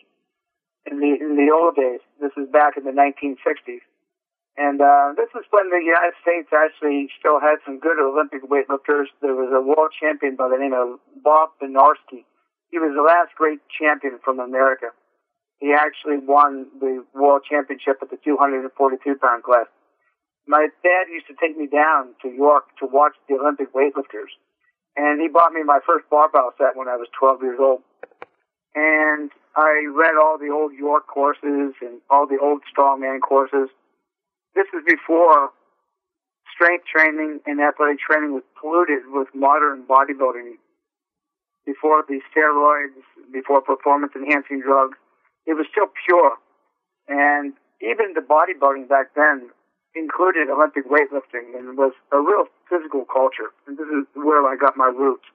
in 0.90 1.00
the 1.00 1.18
in 1.20 1.36
the 1.36 1.52
old 1.54 1.76
days. 1.76 2.00
This 2.20 2.32
was 2.36 2.48
back 2.52 2.78
in 2.78 2.84
the 2.84 2.92
1960s, 2.92 3.82
and 4.58 4.82
uh, 4.82 5.14
this 5.14 5.30
was 5.38 5.46
when 5.54 5.70
the 5.70 5.78
United 5.78 6.18
States 6.26 6.50
actually 6.50 7.10
still 7.20 7.40
had 7.40 7.62
some 7.64 7.78
good 7.78 8.02
Olympic 8.02 8.42
weightlifters. 8.42 9.06
There 9.22 9.38
was 9.38 9.54
a 9.54 9.62
world 9.62 9.94
champion 9.94 10.36
by 10.36 10.50
the 10.50 10.58
name 10.58 10.74
of 10.74 10.98
Bob 11.22 11.54
Benarski. 11.62 12.26
He 12.74 12.82
was 12.82 12.92
the 12.98 13.06
last 13.06 13.38
great 13.38 13.62
champion 13.70 14.18
from 14.26 14.40
America. 14.40 14.90
He 15.60 15.74
actually 15.74 16.18
won 16.18 16.68
the 16.82 17.06
world 17.14 17.44
championship 17.48 18.02
at 18.02 18.10
the 18.10 18.18
242 18.18 18.74
pound 19.22 19.44
class. 19.44 19.70
My 20.48 20.68
dad 20.82 21.06
used 21.14 21.28
to 21.28 21.36
take 21.38 21.58
me 21.58 21.68
down 21.68 22.18
to 22.24 22.30
York 22.30 22.66
to 22.80 22.88
watch 22.88 23.14
the 23.30 23.36
Olympic 23.36 23.74
weightlifters, 23.74 24.34
and 24.96 25.22
he 25.22 25.28
bought 25.28 25.54
me 25.54 25.62
my 25.62 25.80
first 25.86 26.10
barbell 26.10 26.54
set 26.58 26.76
when 26.76 26.88
I 26.88 26.96
was 26.96 27.08
12 27.20 27.42
years 27.44 27.60
old. 27.60 27.82
And 28.74 29.30
I 29.56 29.86
read 29.94 30.16
all 30.22 30.38
the 30.38 30.50
old 30.50 30.74
York 30.74 31.06
courses 31.06 31.74
and 31.82 32.02
all 32.10 32.26
the 32.26 32.40
old 32.42 32.62
strongman 32.66 33.22
courses. 33.22 33.70
This 34.58 34.66
is 34.74 34.82
before 34.90 35.54
strength 36.50 36.86
training 36.90 37.42
and 37.46 37.62
athletic 37.62 38.02
training 38.02 38.34
was 38.34 38.42
polluted 38.58 39.06
with 39.06 39.28
modern 39.36 39.86
bodybuilding. 39.86 40.58
Before 41.70 42.02
the 42.02 42.18
steroids, 42.34 42.98
before 43.32 43.62
performance 43.62 44.14
enhancing 44.16 44.62
drugs, 44.66 44.98
it 45.46 45.54
was 45.54 45.68
still 45.70 45.94
pure. 46.10 46.42
And 47.08 47.54
even 47.86 48.18
the 48.18 48.26
bodybuilding 48.26 48.90
back 48.90 49.14
then 49.14 49.54
included 49.94 50.50
Olympic 50.50 50.90
weightlifting 50.90 51.54
and 51.54 51.78
was 51.78 51.94
a 52.12 52.18
real 52.18 52.50
physical 52.68 53.06
culture. 53.06 53.54
And 53.68 53.78
this 53.78 53.86
is 53.94 54.10
where 54.16 54.42
I 54.42 54.56
got 54.58 54.76
my 54.76 54.90
roots 54.90 55.30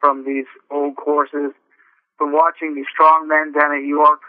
from 0.00 0.26
these 0.26 0.50
old 0.72 0.96
courses, 0.96 1.54
from 2.18 2.32
watching 2.32 2.74
the 2.74 2.82
strong 2.92 3.28
men 3.28 3.52
down 3.54 3.70
at 3.78 3.86
York. 3.86 4.22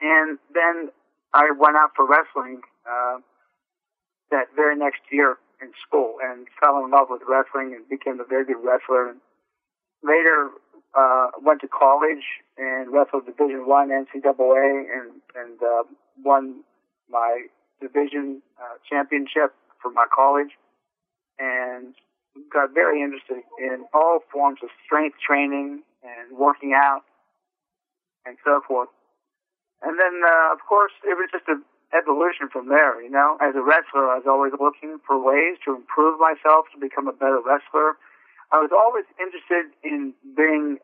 And 0.00 0.38
then 0.54 0.94
I 1.34 1.50
went 1.58 1.74
out 1.74 1.90
for 1.96 2.06
wrestling 2.06 2.62
uh, 2.88 3.18
that 4.30 4.46
very 4.54 4.76
next 4.76 5.00
year 5.10 5.36
in 5.60 5.72
school 5.86 6.16
and 6.22 6.46
fell 6.60 6.84
in 6.84 6.90
love 6.90 7.08
with 7.10 7.22
wrestling 7.28 7.74
and 7.74 7.88
became 7.88 8.20
a 8.20 8.24
very 8.24 8.44
good 8.44 8.62
wrestler. 8.62 9.08
And 9.10 9.20
later 10.02 10.50
uh, 10.94 11.28
went 11.42 11.60
to 11.60 11.68
college 11.68 12.24
and 12.58 12.92
wrestled 12.92 13.26
Division 13.26 13.66
One 13.66 13.88
NCAA 13.90 14.84
and 14.92 15.20
and 15.34 15.62
uh, 15.62 15.82
won 16.24 16.62
my 17.08 17.46
division 17.80 18.42
uh, 18.60 18.76
championship 18.88 19.54
for 19.82 19.90
my 19.92 20.06
college, 20.14 20.50
and 21.38 21.94
got 22.52 22.74
very 22.74 23.02
interested 23.02 23.42
in 23.58 23.84
all 23.94 24.20
forms 24.32 24.60
of 24.62 24.68
strength 24.84 25.16
training 25.24 25.82
and 26.02 26.36
working 26.36 26.72
out 26.74 27.02
and 28.24 28.36
so 28.44 28.60
forth. 28.66 28.88
And 29.82 29.98
then, 29.98 30.22
uh, 30.24 30.52
of 30.52 30.60
course, 30.68 30.92
it 31.04 31.14
was 31.14 31.28
just 31.30 31.46
an 31.48 31.62
evolution 31.96 32.52
from 32.52 32.68
there. 32.68 33.00
You 33.00 33.10
know, 33.10 33.40
as 33.40 33.56
a 33.56 33.64
wrestler, 33.64 34.12
I 34.12 34.20
was 34.20 34.28
always 34.28 34.52
looking 34.60 35.00
for 35.06 35.16
ways 35.16 35.56
to 35.64 35.74
improve 35.74 36.20
myself 36.20 36.68
to 36.74 36.78
become 36.78 37.08
a 37.08 37.16
better 37.16 37.40
wrestler. 37.40 37.96
I 38.52 38.60
was 38.60 38.70
always 38.70 39.08
interested 39.18 39.72
in 39.82 40.12
being 40.36 40.78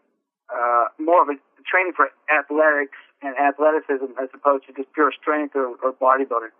uh, 0.49 0.90
more 0.99 1.23
of 1.23 1.28
a 1.28 1.37
training 1.69 1.92
for 1.95 2.11
athletics 2.26 2.99
and 3.23 3.37
athleticism 3.38 4.16
as 4.19 4.28
opposed 4.35 4.66
to 4.66 4.73
just 4.73 4.90
pure 4.97 5.12
strength 5.12 5.54
or, 5.54 5.76
or 5.78 5.92
bodybuilding. 5.95 6.50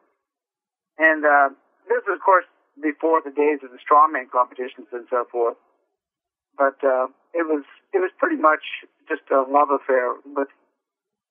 And 0.99 1.25
uh, 1.25 1.51
this 1.89 2.05
was, 2.07 2.21
of 2.21 2.23
course, 2.23 2.47
before 2.81 3.21
the 3.25 3.35
days 3.35 3.61
of 3.65 3.71
the 3.73 3.81
strongman 3.83 4.31
competitions 4.31 4.87
and 4.93 5.07
so 5.11 5.27
forth. 5.31 5.57
But 6.57 6.79
uh, 6.85 7.09
it 7.33 7.49
was 7.49 7.65
it 7.93 7.99
was 7.99 8.13
pretty 8.19 8.37
much 8.37 8.63
just 9.09 9.23
a 9.33 9.45
love 9.49 9.69
affair 9.73 10.15
with 10.25 10.49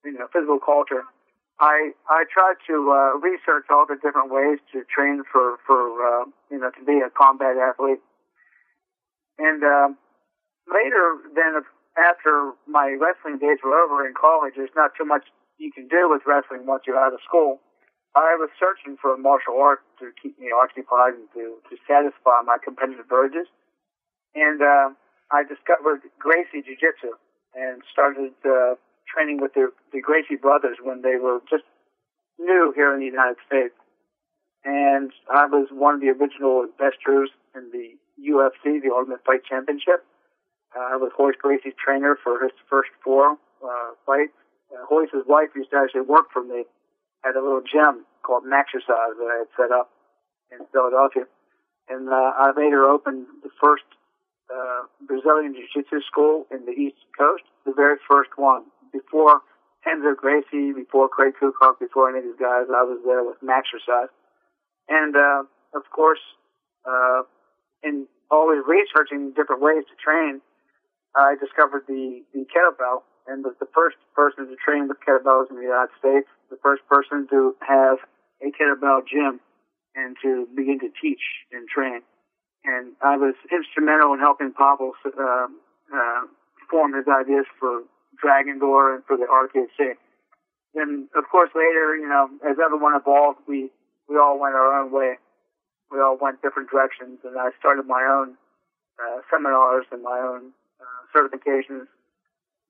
you 0.03 0.17
know 0.17 0.27
physical 0.33 0.59
culture. 0.59 1.05
I 1.61 1.93
I 2.09 2.25
tried 2.33 2.57
to 2.67 2.75
uh, 2.89 3.21
research 3.21 3.69
all 3.69 3.85
the 3.85 3.95
different 4.01 4.33
ways 4.33 4.57
to 4.73 4.81
train 4.89 5.21
for 5.31 5.61
for 5.65 5.93
uh, 6.01 6.25
you 6.49 6.57
know 6.57 6.73
to 6.73 6.83
be 6.83 6.99
a 7.05 7.13
combat 7.13 7.55
athlete. 7.55 8.01
And 9.37 9.63
uh, 9.63 9.93
later, 10.65 11.05
then 11.37 11.61
after 11.97 12.57
my 12.65 12.97
wrestling 12.97 13.37
days 13.37 13.61
were 13.63 13.77
over 13.77 14.05
in 14.05 14.13
college, 14.17 14.57
there's 14.57 14.73
not 14.75 14.91
too 14.97 15.05
much 15.05 15.29
you 15.57 15.71
can 15.71 15.87
do 15.87 16.09
with 16.09 16.25
wrestling 16.25 16.65
once 16.65 16.83
you're 16.89 16.97
out 16.97 17.13
of 17.13 17.21
school. 17.21 17.61
I 18.15 18.35
was 18.35 18.49
searching 18.59 18.97
for 18.99 19.13
a 19.13 19.17
martial 19.17 19.55
art 19.61 19.79
to 19.99 20.11
keep 20.21 20.37
me 20.39 20.51
occupied 20.51 21.15
and 21.15 21.29
to, 21.31 21.61
to 21.69 21.77
satisfy 21.87 22.41
my 22.43 22.57
competitive 22.59 23.07
urges. 23.07 23.47
And 24.35 24.61
uh, 24.61 24.91
I 25.31 25.43
discovered 25.47 26.01
Gracie 26.19 26.65
Jiu 26.65 26.75
Jitsu 26.75 27.15
and 27.55 27.81
started 27.91 28.35
uh, 28.43 28.75
training 29.13 29.39
with 29.41 29.53
the, 29.53 29.71
the 29.91 30.01
Gracie 30.01 30.35
brothers 30.35 30.77
when 30.81 31.01
they 31.01 31.17
were 31.17 31.39
just 31.49 31.63
new 32.39 32.73
here 32.75 32.93
in 32.93 32.99
the 32.99 33.05
United 33.05 33.37
States. 33.45 33.75
And 34.63 35.11
I 35.29 35.45
was 35.45 35.67
one 35.71 35.95
of 35.95 36.01
the 36.01 36.09
original 36.09 36.63
investors 36.63 37.29
in 37.55 37.71
the 37.71 37.97
UFC, 38.21 38.81
the 38.81 38.93
Ultimate 38.93 39.23
Fight 39.25 39.41
Championship. 39.43 40.05
Uh, 40.75 40.93
I 40.93 40.95
was 40.95 41.11
Royce 41.17 41.35
Gracie's 41.41 41.73
trainer 41.83 42.17
for 42.23 42.41
his 42.41 42.51
first 42.69 42.89
four 43.03 43.37
uh, 43.63 43.91
fights. 44.05 44.33
Uh, 44.71 44.85
Royce's 44.89 45.25
wife 45.27 45.49
used 45.55 45.71
to 45.71 45.77
actually 45.77 46.01
work 46.07 46.31
for 46.31 46.43
me 46.43 46.63
at 47.25 47.35
a 47.35 47.41
little 47.41 47.61
gym 47.61 48.05
called 48.23 48.43
Maxercise 48.45 49.17
that 49.17 49.27
I 49.27 49.37
had 49.39 49.51
set 49.57 49.71
up 49.71 49.89
in 50.51 50.59
Philadelphia. 50.71 51.25
And 51.89 52.07
uh, 52.07 52.31
I 52.37 52.53
later 52.55 52.85
opened 52.85 53.25
the 53.43 53.49
first 53.59 53.83
uh, 54.53 54.83
Brazilian 55.05 55.53
Jiu-Jitsu 55.53 56.01
school 56.07 56.45
in 56.51 56.65
the 56.65 56.71
East 56.71 57.01
Coast, 57.17 57.43
the 57.65 57.73
very 57.73 57.97
first 58.07 58.31
one. 58.37 58.63
Before 58.91 59.41
Renzo 59.85 60.15
Gracie, 60.15 60.73
before 60.73 61.09
Craig 61.09 61.33
Kukoc, 61.41 61.79
before 61.79 62.09
any 62.09 62.19
of 62.19 62.25
these 62.25 62.39
guys, 62.39 62.67
I 62.69 62.83
was 62.83 62.99
there 63.05 63.23
with 63.23 63.37
Maxercise. 63.41 64.11
And, 64.89 65.15
uh, 65.15 65.43
of 65.73 65.83
course, 65.91 66.21
uh, 66.85 67.23
in 67.83 68.07
always 68.29 68.59
researching 68.67 69.33
different 69.35 69.61
ways 69.61 69.83
to 69.89 69.95
train, 69.97 70.41
I 71.15 71.35
discovered 71.39 71.83
the, 71.87 72.23
the 72.33 72.45
kettlebell 72.47 73.03
and 73.27 73.43
was 73.43 73.55
the 73.59 73.67
first 73.73 73.97
person 74.15 74.47
to 74.47 74.55
train 74.55 74.87
with 74.87 74.97
kettlebells 75.05 75.49
in 75.49 75.57
the 75.57 75.63
United 75.63 75.91
States, 75.99 76.27
the 76.49 76.57
first 76.61 76.81
person 76.87 77.27
to 77.29 77.55
have 77.61 77.97
a 78.41 78.51
kettlebell 78.51 79.01
gym 79.05 79.39
and 79.95 80.15
to 80.23 80.47
begin 80.55 80.79
to 80.79 80.89
teach 81.01 81.21
and 81.51 81.67
train. 81.67 82.01
And 82.63 82.93
I 83.01 83.17
was 83.17 83.35
instrumental 83.51 84.13
in 84.13 84.19
helping 84.19 84.53
Pavel 84.53 84.93
uh, 85.05 85.47
uh, 85.93 86.21
form 86.69 86.93
his 86.93 87.05
ideas 87.07 87.45
for 87.59 87.83
Dragon 88.19 88.59
Door 88.59 88.95
and 88.95 89.03
for 89.05 89.17
the 89.17 89.25
RKC. 89.25 89.95
And 90.75 91.07
of 91.15 91.25
course, 91.29 91.49
later, 91.55 91.95
you 91.95 92.07
know, 92.07 92.29
as 92.47 92.57
everyone 92.63 92.95
evolved, 92.95 93.39
we 93.47 93.69
we 94.07 94.17
all 94.17 94.39
went 94.39 94.55
our 94.55 94.81
own 94.81 94.91
way. 94.91 95.15
We 95.91 95.99
all 95.99 96.17
went 96.19 96.41
different 96.41 96.69
directions, 96.69 97.19
and 97.23 97.37
I 97.37 97.51
started 97.59 97.85
my 97.87 98.03
own 98.03 98.35
uh, 98.99 99.19
seminars 99.29 99.85
and 99.91 100.01
my 100.03 100.19
own 100.19 100.51
uh, 100.79 101.01
certifications 101.15 101.87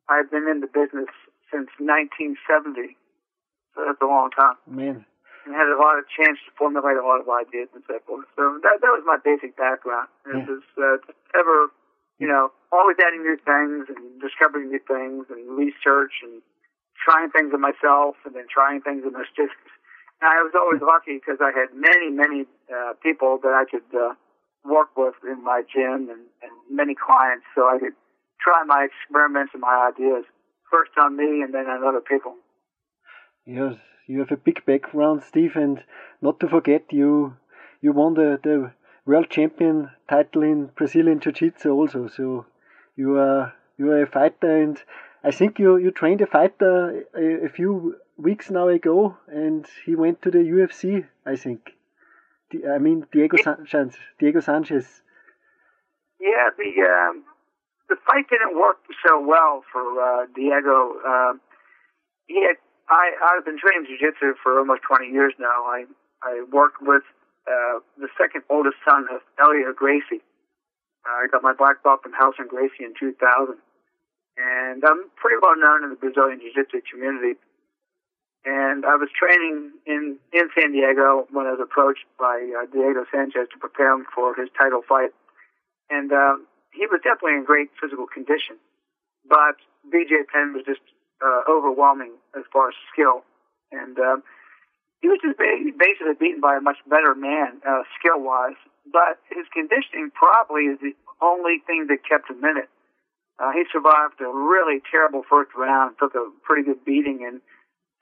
I've 0.10 0.30
been 0.32 0.48
in 0.50 0.60
the 0.62 0.68
business 0.68 1.08
since 1.54 1.70
1970, 1.80 2.98
so 3.76 3.86
that's 3.86 4.02
a 4.02 4.06
long 4.06 4.30
time. 4.32 4.58
Man. 4.68 5.06
And 5.46 5.56
had 5.56 5.70
a 5.72 5.78
lot 5.80 5.98
of 5.98 6.06
chance 6.10 6.38
to 6.46 6.52
formulate 6.58 6.98
a 6.98 7.06
lot 7.06 7.22
of 7.22 7.30
ideas 7.30 7.70
and 7.74 7.82
so 7.88 7.98
forth. 8.06 8.26
So 8.36 8.60
that 8.62 8.78
that 8.82 8.92
was 8.94 9.02
my 9.06 9.18
basic 9.24 9.56
background. 9.58 10.08
It 10.26 10.38
Yeah. 10.38 10.46
was 10.46 10.64
uh, 10.78 10.98
ever, 11.38 11.72
you 12.22 12.30
know, 12.30 12.54
always 12.70 13.02
adding 13.02 13.26
new 13.26 13.36
things 13.42 13.90
and 13.90 14.22
discovering 14.22 14.70
new 14.70 14.80
things 14.86 15.26
and 15.34 15.42
research 15.58 16.22
and 16.22 16.46
trying 17.02 17.34
things 17.34 17.50
on 17.50 17.60
myself 17.60 18.14
and 18.24 18.38
then 18.38 18.46
trying 18.46 18.80
things 18.86 19.02
on 19.02 19.14
my 19.18 19.26
students. 19.34 19.58
And 20.22 20.30
I 20.30 20.38
was 20.46 20.54
always 20.54 20.86
lucky 20.86 21.18
because 21.18 21.42
I 21.42 21.50
had 21.50 21.74
many, 21.74 22.14
many 22.14 22.46
uh, 22.70 22.94
people 23.02 23.42
that 23.42 23.58
I 23.58 23.66
could 23.66 23.90
uh, 23.98 24.14
work 24.64 24.94
with 24.96 25.18
in 25.26 25.44
my 25.44 25.66
gym 25.66 26.14
and, 26.14 26.30
and 26.46 26.54
many 26.70 26.94
clients, 26.94 27.50
so 27.58 27.66
I 27.66 27.82
could 27.82 27.98
try 28.38 28.62
my 28.70 28.86
experiments 28.86 29.58
and 29.58 29.62
my 29.62 29.90
ideas 29.90 30.24
first 30.70 30.92
on 31.02 31.18
me 31.18 31.42
and 31.42 31.54
then 31.54 31.66
on 31.66 31.84
other 31.84 32.02
people. 32.02 32.36
Yes, 33.46 33.76
you 34.06 34.20
have 34.20 34.32
a 34.32 34.38
big 34.38 34.64
background, 34.66 35.24
Steve, 35.28 35.56
and 35.56 35.84
not 36.22 36.40
to 36.42 36.48
forget, 36.48 36.86
you 36.92 37.34
you 37.82 37.92
won 37.94 38.14
the, 38.14 38.40
the 38.44 38.72
world 39.06 39.30
champion 39.30 39.90
title 40.10 40.44
in 40.44 40.68
Brazilian 40.76 41.20
Jiu-Jitsu 41.20 41.70
also. 41.70 42.08
So 42.08 42.46
you 42.96 43.18
are 43.18 43.54
you 43.78 43.92
are 43.92 44.04
a 44.04 44.08
fighter, 44.08 44.62
and 44.62 44.82
I 45.24 45.32
think 45.32 45.58
you, 45.60 45.78
you 45.78 45.92
trained 45.92 46.22
a 46.22 46.28
fighter 46.28 47.06
a, 47.16 47.46
a, 47.46 47.50
few 47.50 47.96
weeks 48.18 48.52
now 48.52 48.68
ago, 48.68 49.18
and 49.28 49.66
he 49.86 49.96
went 49.96 50.22
to 50.22 50.32
the 50.32 50.40
UFC. 50.40 51.08
I 51.26 51.36
think. 51.36 51.72
I 52.70 52.78
mean 52.78 53.08
Diego 53.12 53.38
Sanchez. 53.38 53.96
Diego 54.20 54.40
Sanchez. 54.42 55.02
Yeah, 56.20 56.50
the 56.58 56.72
um, 56.86 57.24
the 57.90 57.96
fight 58.06 58.26
didn't 58.30 58.60
work 58.60 58.78
so 59.08 59.26
well 59.26 59.64
for 59.72 59.82
uh, 59.82 60.26
Diego. 60.36 60.94
Uh, 61.08 61.34
he 62.28 62.44
had 62.44 62.58
I 62.90 63.12
I've 63.24 63.46
been 63.46 63.58
training 63.58 63.88
jiu-jitsu 63.88 64.36
for 64.44 64.60
almost 64.60 64.82
20 64.88 65.08
years 65.12 65.34
now. 65.40 65.64
I 65.66 65.86
I 66.22 66.44
worked 66.52 66.82
with 66.82 67.04
uh, 67.48 67.80
the 67.98 68.10
second 68.18 68.44
oldest 68.50 68.78
son 68.86 69.08
of 69.12 69.22
Elliot 69.40 69.76
Gracie. 69.76 70.22
Uh, 71.06 71.26
I 71.26 71.28
got 71.32 71.42
my 71.42 71.54
black 71.54 71.84
belt 71.84 72.02
from 72.04 72.14
House 72.14 72.36
and 72.38 72.50
Gracie 72.50 72.86
in 72.86 72.94
2000. 73.00 73.58
And 74.38 74.84
I'm 74.86 75.10
pretty 75.18 75.38
well 75.42 75.58
known 75.58 75.84
in 75.84 75.90
the 75.90 76.00
Brazilian 76.00 76.40
Jiu-Jitsu 76.40 76.82
community. 76.90 77.38
And 78.46 78.86
I 78.86 78.96
was 78.98 79.10
training 79.14 79.70
in, 79.86 80.18
in 80.34 80.50
San 80.58 80.74
Diego 80.74 81.28
when 81.30 81.46
I 81.46 81.54
was 81.54 81.62
approached 81.62 82.06
by 82.18 82.42
uh, 82.58 82.66
Diego 82.74 83.06
Sanchez 83.14 83.46
to 83.54 83.58
prepare 83.60 83.94
him 83.94 84.06
for 84.14 84.34
his 84.34 84.50
title 84.58 84.82
fight. 84.82 85.14
And 85.90 86.12
uh, 86.12 86.42
he 86.74 86.88
was 86.90 87.02
definitely 87.04 87.38
in 87.38 87.46
great 87.46 87.70
physical 87.78 88.08
condition. 88.08 88.58
But 89.28 89.62
BJ 89.94 90.26
Penn 90.26 90.54
was 90.54 90.66
just 90.66 90.82
uh, 91.22 91.46
overwhelming 91.46 92.14
as 92.34 92.44
far 92.52 92.70
as 92.70 92.76
skill. 92.92 93.22
And 93.72 94.00
um, 94.00 94.24
he 95.02 95.10
was 95.10 95.18
just 95.22 95.38
basically 95.38 96.14
beaten 96.20 96.42
by 96.42 96.58
a 96.58 96.62
much 96.62 96.78
better 96.88 97.16
man, 97.16 97.62
uh, 97.66 97.82
skill 97.98 98.22
wise. 98.22 98.58
But 98.86 99.18
his 99.30 99.46
conditioning 99.54 100.12
probably 100.14 100.70
is 100.70 100.80
the 100.80 100.94
only 101.22 101.62
thing 101.66 101.88
that 101.90 102.06
kept 102.08 102.30
him 102.30 102.44
in 102.46 102.58
it. 102.58 102.70
Uh, 103.42 103.52
he 103.52 103.66
survived 103.74 104.22
a 104.22 104.30
really 104.30 104.82
terrible 104.90 105.24
first 105.28 105.50
round, 105.58 105.98
took 105.98 106.14
a 106.14 106.30
pretty 106.44 106.62
good 106.62 106.86
beating, 106.86 107.26
and 107.26 107.42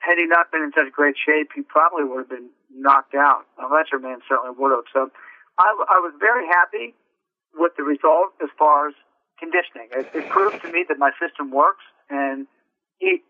had 0.00 0.16
he 0.16 0.26
not 0.26 0.52
been 0.52 0.62
in 0.62 0.72
such 0.76 0.92
great 0.92 1.16
shape, 1.16 1.48
he 1.54 1.62
probably 1.62 2.04
would 2.04 2.28
have 2.28 2.28
been 2.28 2.50
knocked 2.72 3.14
out. 3.14 3.44
A 3.56 3.72
lesser 3.72 3.98
man 3.98 4.20
certainly 4.28 4.56
would 4.56 4.72
have. 4.72 4.84
So 4.92 5.10
I, 5.58 5.72
I 5.88 5.98
was 6.00 6.12
very 6.20 6.46
happy 6.46 6.94
with 7.54 7.72
the 7.76 7.82
result 7.82 8.36
as 8.42 8.48
far 8.58 8.88
as 8.88 8.94
conditioning. 9.38 9.88
It, 9.92 10.08
it 10.12 10.28
proved 10.28 10.60
to 10.62 10.72
me 10.72 10.84
that 10.88 10.98
my 10.98 11.12
system 11.20 11.50
works, 11.50 11.84
and 12.10 12.46
he 12.98 13.22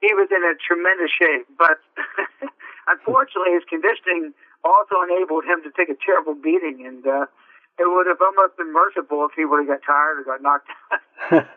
he 0.00 0.12
was 0.16 0.28
in 0.32 0.42
a 0.44 0.56
tremendous 0.56 1.12
shape. 1.12 1.46
But 1.56 1.80
unfortunately, 2.88 3.56
his 3.56 3.64
conditioning 3.68 4.32
also 4.64 5.00
enabled 5.04 5.44
him 5.44 5.62
to 5.64 5.70
take 5.72 5.88
a 5.88 5.98
terrible 6.00 6.34
beating, 6.34 6.84
and 6.84 7.04
uh, 7.06 7.28
it 7.80 7.88
would 7.88 8.06
have 8.08 8.20
almost 8.20 8.56
been 8.56 8.72
merciful 8.72 9.24
if 9.28 9.32
he 9.36 9.44
would 9.44 9.64
have 9.64 9.80
got 9.80 9.84
tired 9.84 10.20
or 10.20 10.24
got 10.24 10.42
knocked 10.42 10.68
out. 11.32 11.48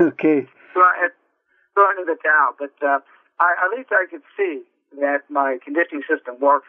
okay. 0.00 0.48
So 0.72 0.80
I 0.80 0.94
had 1.08 1.12
thrown 1.74 2.00
in 2.00 2.06
the 2.06 2.16
towel, 2.20 2.56
but 2.56 2.72
uh, 2.80 3.00
I, 3.40 3.48
at 3.64 3.76
least 3.76 3.90
I 3.92 4.06
could 4.08 4.24
see 4.36 4.62
that 5.00 5.28
my 5.28 5.58
conditioning 5.64 6.02
system 6.08 6.40
worked. 6.40 6.68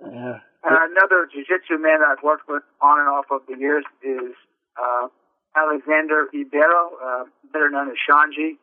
Yeah. 0.00 0.40
Uh, 0.62 0.86
another 0.90 1.28
jiu-jitsu 1.30 1.78
man 1.78 2.00
I've 2.02 2.22
worked 2.22 2.48
with 2.48 2.62
on 2.80 2.98
and 2.98 3.08
off 3.08 3.26
over 3.30 3.44
the 3.48 3.58
years 3.58 3.84
is 4.02 4.34
uh, 4.80 5.08
Alexander 5.56 6.26
Ibero, 6.34 6.90
uh, 7.02 7.24
better 7.52 7.70
known 7.70 7.88
as 7.90 7.96
Shanji. 7.98 8.58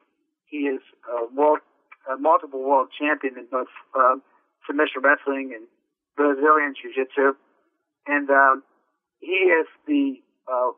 He 0.46 0.68
is 0.68 0.82
a 1.10 1.34
world, 1.34 1.60
a 2.12 2.18
multiple 2.18 2.62
world 2.62 2.90
champion 2.98 3.38
in 3.38 3.46
both 3.52 3.68
uh, 3.98 4.16
submission 4.68 5.02
wrestling 5.04 5.54
and 5.56 5.66
Brazilian 6.16 6.74
Jiu-Jitsu, 6.80 7.36
and 8.08 8.30
um, 8.30 8.64
he 9.20 9.52
is 9.52 9.68
the 9.88 10.22
uh, 10.48 10.72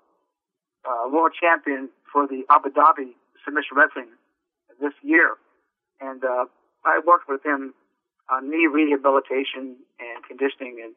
uh, 0.88 1.10
world 1.12 1.34
champion 1.40 1.90
for 2.12 2.28
the 2.28 2.44
Abu 2.50 2.70
Dhabi 2.70 3.14
submission 3.44 3.76
wrestling 3.76 4.08
this 4.80 4.94
year. 5.02 5.36
And 6.00 6.24
uh, 6.24 6.46
I 6.86 7.02
worked 7.06 7.28
with 7.28 7.46
him 7.46 7.74
on 8.30 8.50
knee 8.50 8.68
rehabilitation 8.68 9.78
and 10.00 10.20
conditioning, 10.28 10.80
and 10.84 10.94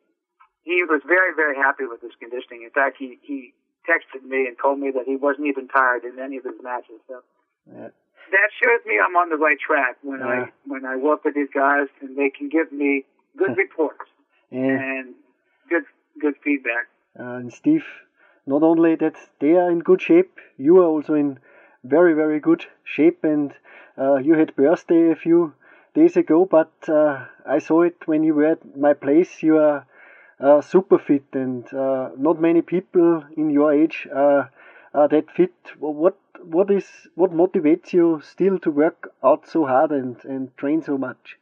he 0.62 0.84
was 0.84 1.00
very, 1.06 1.34
very 1.34 1.56
happy 1.56 1.84
with 1.86 2.02
his 2.02 2.12
conditioning. 2.20 2.62
In 2.64 2.70
fact, 2.70 2.96
he 2.98 3.18
he 3.22 3.54
texted 3.88 4.22
me 4.22 4.46
and 4.46 4.56
told 4.60 4.78
me 4.78 4.90
that 4.92 5.04
he 5.06 5.16
wasn't 5.16 5.46
even 5.46 5.68
tired 5.68 6.04
in 6.04 6.18
any 6.20 6.36
of 6.36 6.44
his 6.44 6.60
matches. 6.62 7.00
So. 7.08 7.20
Yeah. 7.66 7.88
That 8.30 8.50
shows 8.62 8.80
me 8.86 8.98
I'm 9.04 9.16
on 9.16 9.28
the 9.30 9.36
right 9.36 9.58
track 9.58 9.96
when 10.02 10.20
yeah. 10.20 10.26
I 10.26 10.52
when 10.66 10.84
I 10.84 10.96
work 10.96 11.24
with 11.24 11.34
these 11.34 11.52
guys 11.52 11.88
and 12.00 12.16
they 12.16 12.30
can 12.30 12.48
give 12.48 12.70
me 12.72 13.04
good 13.36 13.56
reports 13.64 14.08
yeah. 14.50 14.60
and 14.60 15.14
good 15.68 15.84
good 16.20 16.34
feedback. 16.44 16.88
Uh, 17.18 17.36
and 17.40 17.52
Steve, 17.52 17.84
not 18.46 18.62
only 18.62 18.94
that 18.96 19.16
they 19.40 19.56
are 19.56 19.70
in 19.70 19.80
good 19.80 20.00
shape, 20.00 20.38
you 20.56 20.78
are 20.78 20.86
also 20.86 21.14
in 21.14 21.38
very 21.84 22.14
very 22.14 22.40
good 22.40 22.66
shape. 22.84 23.24
And 23.24 23.54
uh, 23.98 24.16
you 24.16 24.34
had 24.34 24.54
birthday 24.56 25.10
a 25.10 25.16
few 25.16 25.54
days 25.94 26.16
ago, 26.16 26.44
but 26.44 26.72
uh, 26.88 27.26
I 27.46 27.58
saw 27.58 27.82
it 27.82 28.06
when 28.06 28.22
you 28.22 28.34
were 28.34 28.46
at 28.46 28.76
my 28.76 28.94
place. 28.94 29.42
You 29.42 29.58
are 29.58 29.86
uh, 30.38 30.60
super 30.60 30.98
fit, 30.98 31.24
and 31.32 31.72
uh, 31.72 32.10
not 32.16 32.40
many 32.40 32.62
people 32.62 33.24
in 33.36 33.50
your 33.50 33.72
age 33.72 34.08
are, 34.14 34.50
are 34.94 35.08
that 35.08 35.30
fit. 35.30 35.52
What 35.78 36.16
what 36.44 36.70
is 36.70 37.08
what 37.14 37.32
motivates 37.32 37.92
you 37.92 38.20
still 38.22 38.58
to 38.60 38.70
work 38.70 39.12
out 39.22 39.46
so 39.46 39.66
hard 39.66 39.90
and, 39.90 40.16
and 40.24 40.56
train 40.56 40.82
so 40.82 40.98
much? 40.98 41.36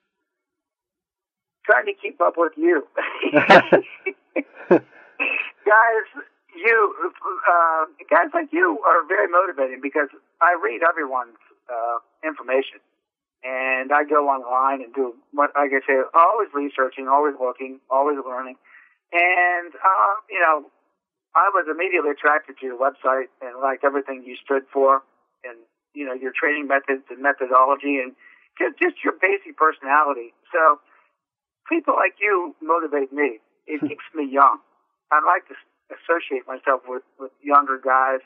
trying 1.68 1.86
to 1.86 1.92
keep 1.92 2.20
up 2.20 2.34
with 2.36 2.52
you. 2.56 2.86
guys, 3.32 4.80
you 6.56 6.94
uh, 7.48 7.84
guys 8.08 8.30
like 8.32 8.48
you 8.52 8.80
are 8.86 9.06
very 9.06 9.28
motivating 9.28 9.80
because 9.82 10.08
I 10.40 10.56
read 10.62 10.80
everyone's 10.88 11.36
uh, 11.68 11.98
information 12.26 12.80
and 13.44 13.92
I 13.92 14.04
go 14.04 14.28
online 14.28 14.82
and 14.82 14.94
do 14.94 15.14
what 15.32 15.50
like 15.54 15.70
I 15.76 15.80
say, 15.86 16.00
always 16.14 16.48
researching, 16.54 17.06
always 17.06 17.34
looking, 17.38 17.80
always 17.90 18.16
learning, 18.24 18.56
and 19.12 19.72
uh, 19.76 20.14
you 20.30 20.40
know, 20.40 20.64
I 21.38 21.54
was 21.54 21.70
immediately 21.70 22.10
attracted 22.10 22.58
to 22.58 22.66
your 22.66 22.78
website 22.78 23.30
and 23.38 23.54
liked 23.62 23.86
everything 23.86 24.26
you 24.26 24.34
stood 24.42 24.66
for, 24.74 25.06
and 25.46 25.54
you 25.94 26.04
know 26.04 26.14
your 26.14 26.34
training 26.34 26.66
methods 26.66 27.06
and 27.08 27.22
methodology, 27.22 28.02
and 28.02 28.18
just 28.58 28.74
just 28.82 28.98
your 29.06 29.14
basic 29.22 29.54
personality. 29.54 30.34
So 30.50 30.82
people 31.70 31.94
like 31.94 32.18
you 32.18 32.56
motivate 32.58 33.12
me. 33.12 33.38
It 33.70 33.80
keeps 33.88 34.04
me 34.14 34.26
young. 34.26 34.58
I 35.12 35.22
like 35.22 35.46
to 35.48 35.56
associate 35.92 36.44
myself 36.48 36.82
with, 36.88 37.04
with 37.20 37.32
younger 37.40 37.78
guys. 37.78 38.20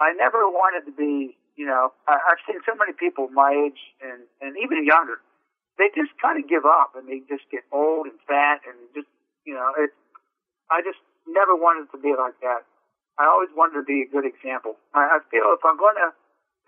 I 0.00 0.12
never 0.16 0.48
wanted 0.48 0.88
to 0.88 0.92
be, 0.92 1.36
you 1.56 1.66
know, 1.68 1.92
I, 2.08 2.16
I've 2.16 2.42
seen 2.48 2.60
so 2.64 2.74
many 2.76 2.92
people 2.92 3.28
my 3.28 3.52
age 3.52 3.80
and, 4.00 4.24
and 4.40 4.56
even 4.60 4.84
younger. 4.84 5.20
They 5.78 5.88
just 5.96 6.12
kind 6.20 6.36
of 6.36 6.48
give 6.48 6.64
up 6.64 6.92
and 6.96 7.08
they 7.08 7.24
just 7.28 7.48
get 7.48 7.64
old 7.72 8.04
and 8.04 8.16
fat 8.28 8.60
and 8.68 8.76
just, 8.92 9.08
you 9.44 9.54
know, 9.54 9.72
it, 9.80 9.92
I 10.68 10.84
just 10.84 11.00
never 11.32 11.54
wanted 11.54 11.90
to 11.92 11.98
be 11.98 12.14
like 12.16 12.38
that. 12.42 12.66
I 13.18 13.28
always 13.28 13.50
wanted 13.52 13.80
to 13.80 13.86
be 13.86 14.02
a 14.02 14.08
good 14.08 14.24
example. 14.24 14.76
I, 14.94 15.16
I 15.16 15.24
feel 15.30 15.52
if 15.52 15.62
I'm 15.64 15.76
going 15.76 15.96
to, 16.00 16.10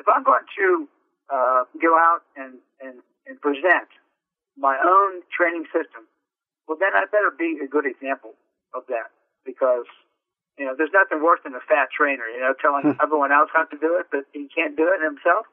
if 0.01 0.07
I'm 0.09 0.23
going 0.23 0.45
to, 0.45 0.89
uh, 1.33 1.65
go 1.81 1.97
out 1.97 2.27
and, 2.37 2.61
and, 2.83 3.01
and 3.25 3.41
present 3.41 3.89
my 4.59 4.77
own 4.77 5.25
training 5.33 5.65
system, 5.73 6.05
well, 6.69 6.77
then 6.79 6.93
I 6.93 7.09
better 7.09 7.33
be 7.33 7.59
a 7.65 7.69
good 7.69 7.87
example 7.87 8.37
of 8.75 8.85
that 8.89 9.11
because, 9.49 9.89
you 10.59 10.67
know, 10.69 10.75
there's 10.77 10.93
nothing 10.93 11.25
worse 11.25 11.41
than 11.43 11.55
a 11.55 11.65
fat 11.65 11.89
trainer, 11.89 12.29
you 12.29 12.41
know, 12.41 12.53
telling 12.61 12.97
everyone 13.03 13.33
else 13.33 13.51
how 13.53 13.65
to 13.65 13.77
do 13.79 13.97
it, 13.97 14.13
but 14.13 14.29
he 14.33 14.49
can't 14.53 14.77
do 14.77 14.87
it 14.93 15.01
himself. 15.01 15.47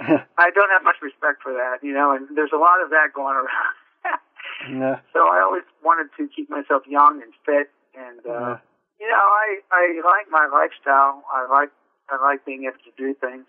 I 0.38 0.50
don't 0.52 0.70
have 0.70 0.84
much 0.84 1.00
respect 1.02 1.42
for 1.42 1.52
that, 1.52 1.80
you 1.82 1.92
know, 1.92 2.12
and 2.12 2.28
there's 2.36 2.52
a 2.52 2.60
lot 2.60 2.82
of 2.82 2.90
that 2.90 3.12
going 3.14 3.36
around. 3.36 3.74
yeah. 4.72 5.00
So 5.12 5.28
I 5.28 5.40
always 5.44 5.64
wanted 5.84 6.08
to 6.16 6.28
keep 6.34 6.48
myself 6.50 6.82
young 6.88 7.20
and 7.22 7.32
fit, 7.44 7.70
and 7.94 8.20
uh, 8.26 8.30
yeah. 8.30 8.56
you 9.00 9.08
know, 9.08 9.26
I 9.26 9.46
I 9.70 9.82
like 10.04 10.30
my 10.30 10.48
lifestyle. 10.50 11.24
I 11.32 11.46
like 11.50 11.70
I 12.10 12.20
like 12.20 12.44
being 12.44 12.64
able 12.64 12.82
to 12.84 12.94
do 12.96 13.14
things 13.14 13.46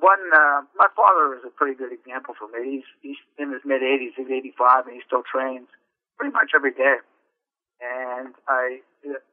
one, 0.00 0.22
uh, 0.30 0.62
my 0.78 0.86
father 0.94 1.34
is 1.34 1.42
a 1.42 1.50
pretty 1.50 1.74
good 1.74 1.92
example 1.92 2.34
for 2.38 2.46
me. 2.50 2.82
He's, 2.82 2.88
he's 3.02 3.20
in 3.38 3.50
his 3.50 3.62
mid 3.66 3.82
80s. 3.82 4.14
He's 4.14 4.30
85 4.30 4.86
and 4.86 4.94
he 4.94 5.02
still 5.06 5.26
trains 5.26 5.66
pretty 6.16 6.32
much 6.32 6.54
every 6.54 6.72
day. 6.72 7.02
And 7.78 8.34
I, 8.46 8.82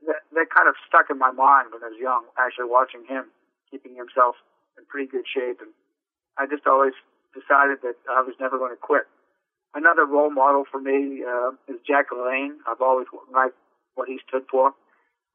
that, 0.06 0.22
that 0.34 0.48
kind 0.54 0.70
of 0.70 0.78
stuck 0.86 1.10
in 1.10 1.18
my 1.18 1.34
mind 1.34 1.74
when 1.74 1.82
I 1.82 1.90
was 1.90 2.02
young, 2.02 2.30
actually 2.38 2.70
watching 2.70 3.06
him 3.06 3.34
keeping 3.70 3.98
himself 3.98 4.38
in 4.78 4.86
pretty 4.86 5.10
good 5.10 5.26
shape. 5.26 5.62
And 5.62 5.74
I 6.38 6.46
just 6.46 6.66
always 6.70 6.94
decided 7.34 7.82
that 7.82 7.98
I 8.10 8.22
was 8.22 8.38
never 8.38 8.58
going 8.58 8.74
to 8.74 8.82
quit. 8.82 9.10
Another 9.74 10.06
role 10.06 10.30
model 10.30 10.64
for 10.70 10.80
me, 10.80 11.26
uh, 11.26 11.58
is 11.68 11.82
Jack 11.86 12.14
LaLanne. 12.14 12.62
I've 12.70 12.82
always 12.82 13.08
liked 13.34 13.58
what 13.96 14.08
he 14.08 14.20
stood 14.28 14.44
for. 14.50 14.72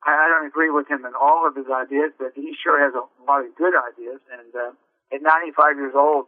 I, 0.04 0.12
I 0.12 0.28
don't 0.28 0.46
agree 0.46 0.70
with 0.70 0.88
him 0.88 1.04
in 1.04 1.12
all 1.18 1.46
of 1.46 1.56
his 1.56 1.66
ideas, 1.66 2.12
but 2.18 2.32
he 2.34 2.54
sure 2.56 2.80
has 2.80 2.94
a 2.94 3.04
lot 3.24 3.44
of 3.44 3.54
good 3.56 3.74
ideas. 3.74 4.20
And, 4.32 4.54
uh, 4.54 4.72
at 5.12 5.22
95 5.22 5.76
years 5.76 5.94
old, 5.96 6.26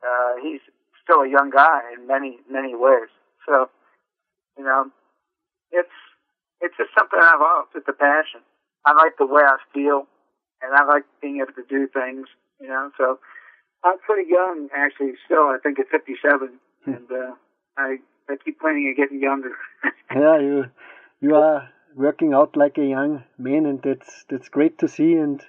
uh, 0.00 0.38
he's 0.40 0.60
still 1.02 1.20
a 1.20 1.28
young 1.28 1.50
guy 1.50 1.80
in 1.96 2.06
many, 2.06 2.38
many 2.48 2.74
ways. 2.74 3.10
So, 3.46 3.68
you 4.56 4.64
know, 4.64 4.90
it's, 5.72 5.96
it's 6.60 6.76
just 6.76 6.90
something 6.96 7.18
I 7.20 7.36
love. 7.36 7.66
It's 7.74 7.88
a 7.88 7.92
passion. 7.92 8.40
I 8.86 8.92
like 8.92 9.18
the 9.18 9.26
way 9.26 9.42
I 9.42 9.58
feel 9.74 10.06
and 10.62 10.74
I 10.74 10.84
like 10.84 11.04
being 11.20 11.42
able 11.42 11.52
to 11.54 11.66
do 11.68 11.88
things, 11.88 12.28
you 12.60 12.68
know, 12.68 12.90
so 12.96 13.18
I'm 13.84 13.98
pretty 13.98 14.30
young, 14.30 14.68
actually. 14.74 15.12
Still, 15.26 15.50
I 15.50 15.58
think 15.62 15.78
at 15.78 15.90
57, 15.90 16.48
hmm. 16.84 16.92
and 16.92 17.10
uh, 17.10 17.34
I 17.76 17.96
I 18.28 18.36
keep 18.42 18.60
planning 18.60 18.86
on 18.86 18.94
getting 18.96 19.20
younger. 19.20 19.52
yeah, 20.14 20.38
you 20.38 20.64
you 21.22 21.36
are 21.36 21.70
working 21.94 22.34
out 22.34 22.56
like 22.56 22.78
a 22.78 22.84
young 22.84 23.22
man, 23.38 23.66
and 23.66 23.80
that's 23.82 24.24
that's 24.28 24.48
great 24.48 24.78
to 24.78 24.88
see 24.88 25.14
and 25.14 25.40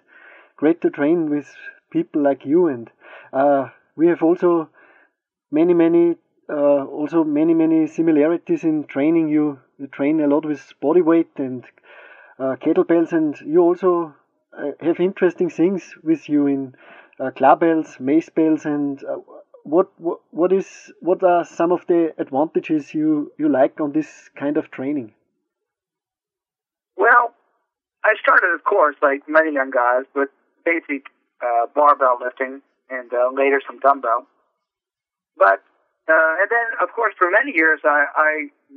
great 0.56 0.82
to 0.82 0.90
train 0.90 1.30
with 1.30 1.48
people 1.92 2.22
like 2.22 2.46
you. 2.46 2.68
And 2.68 2.92
uh, 3.34 3.70
we 3.96 4.08
have 4.08 4.22
also 4.22 4.70
many 5.52 5.74
many 5.74 6.16
uh, 6.50 6.86
also 6.86 7.24
many 7.24 7.56
many 7.56 7.88
similarities 7.88 8.64
in 8.64 8.84
training. 8.86 9.30
You 9.30 9.60
you 9.80 9.88
train 9.88 10.22
a 10.22 10.28
lot 10.28 10.46
with 10.46 10.74
body 10.80 11.02
weight 11.02 11.32
and 11.38 11.66
uh, 12.40 12.56
kettlebells, 12.62 13.12
and 13.12 13.40
you 13.42 13.60
also 13.62 14.14
uh, 14.58 14.72
have 14.80 15.00
interesting 15.00 15.50
things 15.50 15.96
with 16.04 16.30
you 16.30 16.46
in 16.48 16.76
uh, 17.20 17.32
clubbells, 17.32 18.00
mace 18.00 18.30
bells, 18.30 18.66
and 18.66 19.04
uh, 19.04 19.18
what, 19.64 19.90
what 19.98 20.20
what 20.32 20.54
is 20.54 20.92
what 21.00 21.24
are 21.24 21.44
some 21.46 21.72
of 21.72 21.88
the 21.88 22.14
advantages 22.20 22.94
you 22.94 23.32
you 23.40 23.50
like 23.50 23.80
on 23.80 23.92
this 23.92 24.30
kind 24.36 24.58
of 24.58 24.70
training? 24.70 25.14
Well, 26.98 27.34
I 28.04 28.16
started, 28.22 28.54
of 28.54 28.64
course, 28.64 28.96
like 29.02 29.24
many 29.28 29.54
young 29.54 29.72
guys, 29.72 30.04
with 30.16 30.30
basic 30.66 31.08
uh, 31.42 31.68
barbell 31.74 32.20
lifting 32.22 32.62
and 32.90 33.12
uh, 33.14 33.32
later 33.34 33.62
some 33.66 33.80
dumbbell. 33.80 34.28
But 35.38 35.64
uh, 36.04 36.36
and 36.44 36.52
then, 36.52 36.68
of 36.84 36.92
course, 36.92 37.16
for 37.18 37.32
many 37.32 37.56
years, 37.56 37.80
I, 37.86 38.06
I 38.16 38.32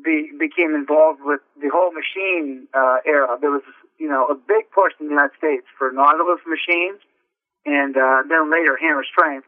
be, 0.04 0.30
became 0.38 0.74
involved 0.74 1.18
with 1.24 1.40
the 1.60 1.68
whole 1.74 1.90
machine 1.90 2.68
uh, 2.72 3.02
era. 3.04 3.36
There 3.40 3.50
was, 3.50 3.66
you 3.98 4.08
know, 4.08 4.30
a 4.30 4.36
big 4.36 4.70
push 4.70 4.94
in 5.00 5.10
the 5.10 5.14
United 5.18 5.34
States 5.36 5.66
for 5.76 5.90
Nautilus 5.90 6.38
machines, 6.46 7.02
and 7.66 7.96
uh, 7.96 8.22
then 8.30 8.46
later 8.46 8.78
Hammer 8.78 9.02
Strength. 9.02 9.46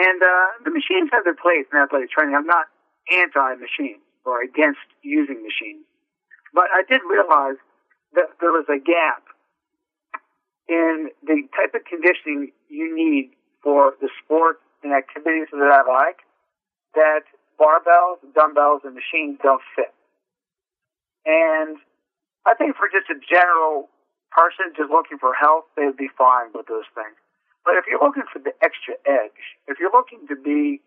And 0.00 0.22
uh, 0.22 0.64
the 0.64 0.72
machines 0.72 1.12
have 1.12 1.24
their 1.24 1.36
place 1.36 1.68
in 1.68 1.76
athletic 1.76 2.08
training. 2.08 2.34
I'm 2.34 2.48
not 2.48 2.72
anti-machine 3.12 4.00
or 4.24 4.40
against 4.40 4.80
using 5.02 5.44
machines, 5.44 5.84
but 6.54 6.72
I 6.72 6.88
did 6.88 7.04
realize 7.04 7.60
that 8.14 8.30
there 8.40 8.52
was 8.52 8.66
a 8.68 8.78
gap 8.78 9.24
in 10.68 11.10
the 11.22 11.42
type 11.56 11.74
of 11.74 11.84
conditioning 11.84 12.52
you 12.68 12.94
need 12.94 13.30
for 13.62 13.94
the 14.00 14.08
sport 14.22 14.60
and 14.82 14.92
activities 14.92 15.48
that 15.52 15.70
I 15.70 15.82
like 15.82 16.22
that 16.94 17.22
barbells, 17.60 18.18
dumbbells, 18.34 18.82
and 18.84 18.94
machines 18.94 19.38
don't 19.42 19.62
fit. 19.76 19.92
And 21.26 21.76
I 22.46 22.54
think 22.54 22.76
for 22.76 22.88
just 22.88 23.10
a 23.10 23.18
general 23.20 23.90
person 24.32 24.72
just 24.76 24.90
looking 24.90 25.18
for 25.18 25.34
health, 25.34 25.64
they 25.76 25.84
would 25.84 25.98
be 25.98 26.08
fine 26.16 26.48
with 26.54 26.66
those 26.66 26.88
things. 26.94 27.18
But 27.64 27.76
if 27.76 27.84
you're 27.86 28.00
looking 28.00 28.24
for 28.32 28.38
the 28.38 28.56
extra 28.64 28.94
edge, 29.04 29.44
if 29.68 29.78
you're 29.78 29.92
looking 29.92 30.24
to 30.28 30.36
be 30.36 30.80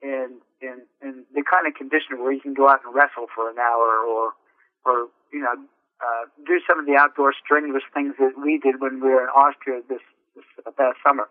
in 0.00 0.38
in 0.62 0.86
in 1.02 1.24
the 1.34 1.42
kind 1.42 1.66
of 1.66 1.74
condition 1.74 2.22
where 2.22 2.32
you 2.32 2.40
can 2.40 2.54
go 2.54 2.68
out 2.68 2.80
and 2.84 2.94
wrestle 2.94 3.26
for 3.34 3.50
an 3.50 3.58
hour, 3.58 3.98
or 4.06 4.32
or 4.86 5.08
you 5.32 5.40
know 5.40 5.58
uh, 6.00 6.24
do 6.46 6.60
some 6.66 6.80
of 6.80 6.86
the 6.86 6.96
outdoor 6.96 7.32
strenuous 7.32 7.84
things 7.92 8.14
that 8.18 8.32
we 8.40 8.58
did 8.58 8.80
when 8.80 9.00
we 9.00 9.08
were 9.08 9.24
in 9.24 9.32
Austria 9.36 9.80
this 9.88 10.00
this 10.34 10.44
past 10.76 10.96
summer, 11.04 11.28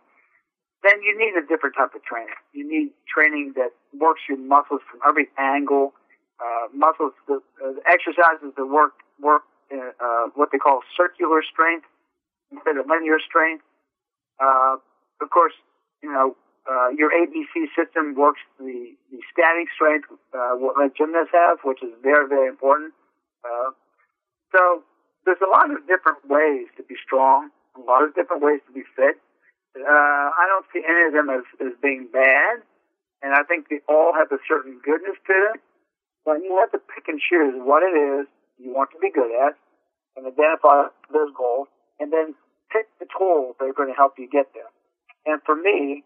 then 0.83 1.01
you 1.01 1.17
need 1.17 1.35
a 1.35 1.45
different 1.45 1.75
type 1.75 1.95
of 1.95 2.03
training. 2.03 2.35
You 2.53 2.67
need 2.67 2.91
training 3.07 3.53
that 3.55 3.71
works 3.97 4.21
your 4.27 4.37
muscles 4.37 4.81
from 4.89 4.99
every 5.07 5.27
angle, 5.37 5.93
uh, 6.39 6.67
muscles, 6.73 7.13
the, 7.27 7.41
uh, 7.63 7.73
exercises 7.87 8.53
that 8.55 8.65
work, 8.65 8.93
work, 9.19 9.43
uh, 9.71 9.91
uh, 9.99 10.25
what 10.35 10.49
they 10.51 10.57
call 10.57 10.81
circular 10.95 11.41
strength 11.43 11.85
instead 12.51 12.77
of 12.77 12.87
linear 12.87 13.19
strength. 13.19 13.63
Uh, 14.39 14.77
of 15.21 15.29
course, 15.29 15.53
you 16.01 16.11
know, 16.11 16.35
uh, 16.69 16.89
your 16.95 17.11
ABC 17.11 17.67
system 17.75 18.15
works 18.15 18.39
the, 18.59 18.93
the 19.11 19.19
static 19.31 19.67
strength, 19.73 20.07
uh, 20.33 20.55
what 20.55 20.95
gymnasts 20.95 21.33
have, 21.33 21.57
which 21.63 21.81
is 21.83 21.89
very, 22.03 22.27
very 22.27 22.47
important. 22.47 22.93
So 24.51 24.83
there's 25.25 25.41
a 25.45 25.49
lot 25.49 25.69
of 25.69 25.85
different 25.87 26.25
ways 26.27 26.67
to 26.77 26.83
be 26.83 26.95
strong, 27.03 27.49
a 27.77 27.81
lot 27.81 28.03
of 28.03 28.15
different 28.15 28.41
ways 28.41 28.61
to 28.67 28.73
be 28.73 28.83
fit. 28.95 29.17
Uh, 29.77 30.27
I 30.33 30.45
don't 30.49 30.65
see 30.73 30.81
any 30.81 31.07
of 31.07 31.13
them 31.13 31.29
as, 31.29 31.45
as 31.61 31.73
being 31.81 32.09
bad, 32.11 32.65
and 33.21 33.33
I 33.33 33.43
think 33.43 33.69
they 33.69 33.81
all 33.87 34.13
have 34.13 34.31
a 34.31 34.41
certain 34.47 34.81
goodness 34.83 35.15
to 35.27 35.33
them. 35.33 35.61
But 36.25 36.43
you 36.43 36.57
have 36.59 36.71
to 36.73 36.81
pick 36.81 37.07
and 37.07 37.21
choose 37.21 37.53
what 37.57 37.83
it 37.83 37.95
is 37.95 38.27
you 38.57 38.73
want 38.73 38.91
to 38.91 38.99
be 38.99 39.09
good 39.09 39.31
at, 39.31 39.55
and 40.17 40.27
identify 40.27 40.91
those 41.13 41.31
goals, 41.37 41.67
and 41.99 42.11
then 42.11 42.35
pick 42.71 42.87
the 42.99 43.07
tools 43.17 43.55
that 43.59 43.65
are 43.65 43.73
going 43.73 43.89
to 43.89 43.95
help 43.95 44.17
you 44.17 44.27
get 44.27 44.51
there. 44.53 44.67
And 45.25 45.41
for 45.45 45.55
me, 45.55 46.03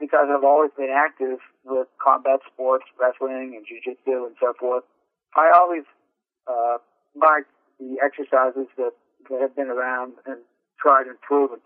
because 0.00 0.28
I've 0.30 0.44
always 0.44 0.70
been 0.76 0.92
active 0.94 1.38
with 1.64 1.88
combat 2.02 2.40
sports, 2.52 2.84
wrestling, 3.00 3.54
and 3.56 3.66
jiu-jitsu 3.66 4.26
and 4.26 4.36
so 4.40 4.52
forth, 4.58 4.84
I 5.34 5.52
always 5.54 5.84
uh, 6.46 6.78
like 7.14 7.44
the 7.78 7.96
exercises 8.04 8.68
that, 8.76 8.92
that 9.30 9.40
have 9.40 9.56
been 9.56 9.68
around 9.68 10.14
and 10.26 10.38
tried 10.80 11.06
and 11.06 11.20
proven 11.20 11.60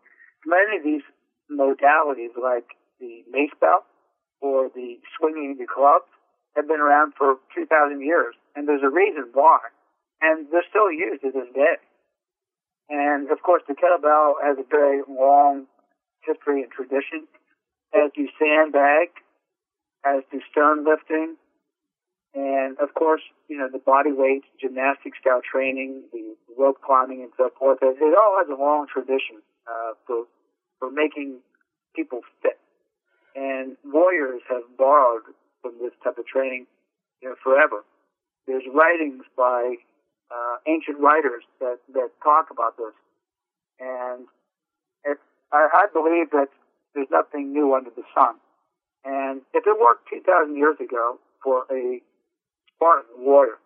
many 0.46 0.77
of 0.79 0.85
these 0.85 1.05
modalities, 1.51 2.33
like 2.40 2.77
the 3.01 3.25
mace 3.31 3.55
belt 3.61 3.85
or 4.40 4.70
the 4.75 4.96
swinging 5.18 5.57
the 5.59 5.66
club, 5.66 6.03
have 6.57 6.66
been 6.66 6.81
around 6.81 7.12
for 7.16 7.37
2,000 7.55 8.01
years, 8.01 8.35
and 8.57 8.66
there's 8.66 8.83
a 8.83 8.90
reason 8.90 9.31
why. 9.33 9.59
And 10.20 10.46
they're 10.51 10.66
still 10.68 10.90
used 10.90 11.23
to 11.23 11.31
this 11.31 11.49
day. 11.55 11.81
And 12.90 13.31
of 13.31 13.42
course, 13.42 13.62
the 13.68 13.75
kettlebell 13.75 14.35
has 14.42 14.59
a 14.59 14.66
very 14.68 15.03
long 15.09 15.66
history 16.27 16.62
and 16.62 16.73
tradition, 16.73 17.29
as 17.94 18.11
do 18.16 18.27
sandbag, 18.38 19.14
as 20.05 20.23
do 20.33 20.40
stone 20.51 20.85
lifting, 20.85 21.37
and 22.35 22.79
of 22.79 22.95
course, 22.95 23.23
you 23.49 23.59
know, 23.59 23.69
the 23.71 23.79
body 23.79 24.12
weight, 24.12 24.43
gymnastic 24.61 25.14
style 25.21 25.40
training, 25.43 26.03
the 26.12 26.35
rope 26.59 26.81
climbing 26.85 27.23
and 27.23 27.33
so 27.37 27.51
forth. 27.59 27.79
It, 27.83 27.97
it 28.01 28.14
all 28.16 28.38
has 28.38 28.49
a 28.49 28.61
long 28.61 28.87
tradition 28.93 29.43
uh, 29.66 29.95
for 30.07 30.25
for 30.79 30.90
making 30.90 31.38
people 31.95 32.21
fit. 32.43 32.59
And 33.35 33.77
warriors 33.85 34.43
have 34.49 34.62
borrowed 34.79 35.23
from 35.62 35.75
this 35.81 35.93
type 36.03 36.19
of 36.19 36.27
training, 36.27 36.66
you 37.23 37.29
know, 37.29 37.35
forever. 37.43 37.85
There's 38.47 38.64
writings 38.73 39.25
by 39.37 39.77
uh, 40.31 40.57
ancient 40.66 40.99
writers 40.99 41.43
that 41.61 41.79
that 41.95 42.11
talk 42.23 42.51
about 42.51 42.77
this, 42.77 42.95
and 43.79 44.27
I, 45.53 45.69
I 45.73 45.87
believe 45.93 46.31
that 46.31 46.49
there's 46.95 47.11
nothing 47.11 47.53
new 47.53 47.75
under 47.75 47.90
the 47.90 48.03
sun. 48.14 48.37
And 49.05 49.43
if 49.55 49.64
it 49.66 49.81
worked 49.81 50.09
2,000 50.11 50.57
years 50.57 50.77
ago 50.81 51.19
for 51.43 51.64
a 51.71 52.01
Spartan 52.81 53.12
warrior 53.21 53.61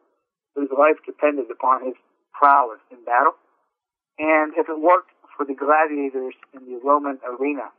whose 0.59 0.70
life 0.74 0.98
depended 1.07 1.46
upon 1.50 1.87
his 1.87 1.94
prowess 2.35 2.83
in 2.90 2.98
battle, 3.07 3.38
and 4.18 4.53
if 4.59 4.66
it 4.68 4.79
worked 4.79 5.11
for 5.37 5.46
the 5.46 5.55
gladiators 5.55 6.35
in 6.55 6.66
the 6.66 6.79
Roman 6.83 7.18
arena, 7.22 7.70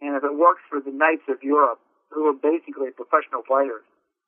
and 0.00 0.16
if 0.16 0.24
it 0.24 0.36
works 0.36 0.60
for 0.68 0.80
the 0.80 0.92
knights 0.92 1.24
of 1.28 1.40
Europe, 1.42 1.80
who 2.12 2.28
are 2.28 2.36
basically 2.36 2.92
professional 2.92 3.40
fighters, 3.48 3.84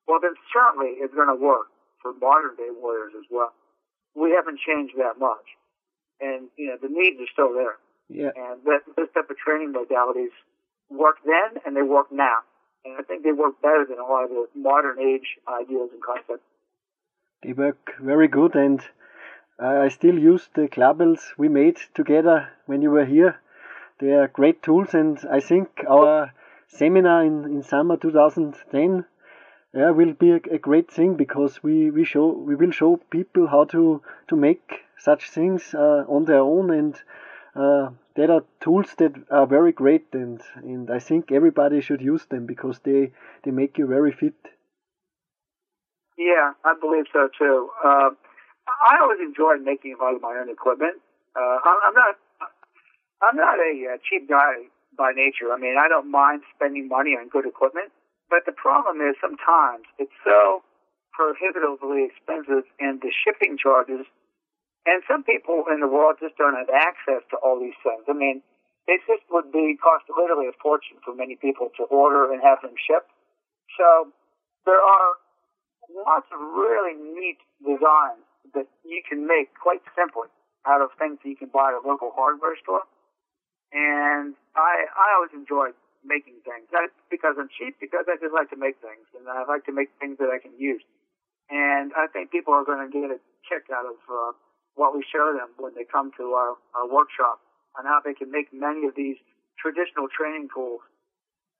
well, 0.06 0.20
then 0.20 0.32
certainly 0.52 0.96
it's 1.00 1.12
going 1.12 1.28
to 1.28 1.36
work 1.36 1.68
for 2.00 2.12
modern 2.16 2.56
day 2.56 2.72
warriors 2.72 3.12
as 3.16 3.24
well. 3.30 3.52
We 4.16 4.32
haven't 4.32 4.60
changed 4.64 4.96
that 4.96 5.20
much, 5.20 5.44
and 6.20 6.48
you 6.56 6.72
know 6.72 6.76
the 6.80 6.88
needs 6.88 7.20
are 7.20 7.32
still 7.32 7.52
there. 7.52 7.76
Yeah. 8.08 8.32
And 8.32 8.64
that, 8.64 8.88
this 8.96 9.08
type 9.12 9.28
of 9.28 9.36
training 9.36 9.76
modalities 9.76 10.32
work 10.88 11.20
then, 11.24 11.60
and 11.64 11.76
they 11.76 11.84
work 11.84 12.08
now, 12.10 12.40
and 12.84 12.94
I 12.98 13.02
think 13.02 13.22
they 13.22 13.32
work 13.32 13.60
better 13.60 13.84
than 13.88 13.98
a 13.98 14.04
lot 14.04 14.24
of 14.24 14.30
the 14.30 14.46
modern 14.54 14.98
age 14.98 15.38
ideas 15.48 15.90
and 15.92 16.02
concepts. 16.02 16.44
They 17.42 17.52
work 17.52 17.94
very 18.00 18.28
good, 18.28 18.54
and 18.54 18.80
uh, 19.60 19.80
I 19.84 19.88
still 19.88 20.18
use 20.18 20.48
the 20.54 20.68
clubbells 20.68 21.20
we 21.36 21.48
made 21.48 21.78
together 21.94 22.48
when 22.66 22.82
you 22.82 22.90
were 22.90 23.04
here. 23.04 23.40
They 24.00 24.12
are 24.12 24.28
great 24.28 24.62
tools, 24.62 24.94
and 24.94 25.18
I 25.30 25.40
think 25.40 25.84
our 25.88 26.32
seminar 26.68 27.24
in, 27.24 27.44
in 27.44 27.62
summer 27.62 27.96
2010 27.96 29.04
yeah, 29.74 29.90
will 29.90 30.12
be 30.12 30.32
a, 30.32 30.40
a, 30.50 30.58
great 30.58 30.90
thing 30.90 31.14
because 31.14 31.62
we, 31.62 31.90
we 31.90 32.04
show 32.04 32.28
we 32.28 32.54
will 32.54 32.70
show 32.70 32.96
people 33.10 33.48
how 33.48 33.64
to 33.64 34.02
to 34.28 34.36
make 34.36 34.84
such 34.96 35.30
things 35.30 35.74
uh, 35.74 36.04
on 36.08 36.24
their 36.24 36.40
own, 36.40 36.70
and 36.70 37.00
uh, 37.58 37.90
there 38.14 38.30
are 38.30 38.44
tools 38.60 38.94
that 38.98 39.12
are 39.30 39.46
very 39.46 39.72
great, 39.72 40.06
and 40.12 40.40
and 40.56 40.90
I 40.90 41.00
think 41.00 41.32
everybody 41.32 41.80
should 41.80 42.00
use 42.00 42.24
them 42.26 42.46
because 42.46 42.78
they 42.80 43.12
they 43.42 43.50
make 43.50 43.78
you 43.78 43.86
very 43.86 44.12
fit. 44.12 44.38
Yeah, 46.16 46.52
I 46.64 46.74
believe 46.80 47.06
so 47.12 47.28
too. 47.38 47.70
Uh, 47.84 48.10
I 48.68 48.98
always 49.00 49.20
enjoyed 49.20 49.62
making 49.62 49.94
a 49.94 50.02
lot 50.02 50.14
of 50.14 50.22
my 50.22 50.36
own 50.40 50.50
equipment. 50.50 51.00
Uh, 51.34 51.58
I'm 51.64 51.94
not, 51.94 52.14
I'm 53.22 53.36
not 53.36 53.58
a 53.58 53.94
uh, 53.94 53.96
cheap 54.02 54.28
guy 54.28 54.66
by 54.96 55.12
nature. 55.14 55.52
I 55.52 55.58
mean, 55.58 55.76
I 55.78 55.88
don't 55.88 56.10
mind 56.10 56.42
spending 56.54 56.88
money 56.88 57.14
on 57.14 57.28
good 57.28 57.46
equipment, 57.46 57.92
but 58.28 58.46
the 58.46 58.52
problem 58.52 59.00
is 59.00 59.14
sometimes 59.20 59.86
it's 59.98 60.14
so 60.24 60.62
prohibitively 61.14 62.06
expensive 62.06 62.66
and 62.78 63.00
the 63.00 63.10
shipping 63.10 63.58
charges, 63.58 64.06
and 64.86 65.02
some 65.06 65.22
people 65.24 65.64
in 65.72 65.80
the 65.80 65.88
world 65.88 66.16
just 66.20 66.36
don't 66.36 66.54
have 66.54 66.70
access 66.70 67.22
to 67.30 67.36
all 67.42 67.58
these 67.58 67.76
things. 67.82 68.04
I 68.08 68.14
mean, 68.14 68.42
it 68.88 69.00
just 69.04 69.24
would 69.30 69.52
be 69.52 69.76
cost 69.76 70.08
literally 70.08 70.48
a 70.48 70.56
fortune 70.62 70.96
for 71.04 71.14
many 71.14 71.36
people 71.36 71.68
to 71.76 71.84
order 71.92 72.32
and 72.32 72.40
have 72.40 72.62
them 72.62 72.74
shipped. 72.76 73.12
So 73.76 74.08
there 74.64 74.80
are 74.80 75.08
lots 75.92 76.28
of 76.32 76.40
really 76.40 76.96
neat 76.96 77.38
designs 77.60 78.24
that 78.56 78.68
you 78.84 79.02
can 79.04 79.28
make 79.28 79.52
quite 79.60 79.84
simply 79.92 80.32
out 80.64 80.80
of 80.80 80.88
things 80.96 81.20
that 81.20 81.28
you 81.28 81.36
can 81.36 81.52
buy 81.52 81.72
at 81.72 81.76
a 81.76 81.84
local 81.84 82.12
hardware 82.16 82.56
store. 82.62 82.88
And 83.72 84.32
I 84.56 84.88
I 84.88 85.06
always 85.20 85.36
enjoy 85.36 85.76
making 86.00 86.40
things. 86.48 86.64
Not 86.72 86.88
because 87.12 87.36
I'm 87.36 87.52
cheap, 87.52 87.76
because 87.76 88.08
I 88.08 88.16
just 88.16 88.32
like 88.32 88.48
to 88.50 88.56
make 88.56 88.80
things, 88.80 89.04
and 89.12 89.28
I 89.28 89.44
like 89.44 89.68
to 89.68 89.74
make 89.76 89.92
things 90.00 90.16
that 90.16 90.32
I 90.32 90.40
can 90.40 90.56
use. 90.56 90.80
And 91.52 91.92
I 91.92 92.08
think 92.08 92.32
people 92.32 92.52
are 92.56 92.64
going 92.64 92.80
to 92.80 92.88
get 92.88 93.12
a 93.12 93.20
kick 93.44 93.68
out 93.72 93.84
of 93.84 94.00
uh, 94.08 94.32
what 94.78 94.94
we 94.94 95.02
show 95.10 95.34
them 95.34 95.50
when 95.58 95.74
they 95.74 95.82
come 95.82 96.14
to 96.16 96.38
our, 96.38 96.54
our 96.78 96.86
workshop 96.86 97.42
on 97.74 97.84
how 97.84 97.98
they 97.98 98.14
can 98.14 98.30
make 98.30 98.54
many 98.54 98.86
of 98.86 98.94
these 98.94 99.18
traditional 99.58 100.06
training 100.06 100.46
tools 100.54 100.80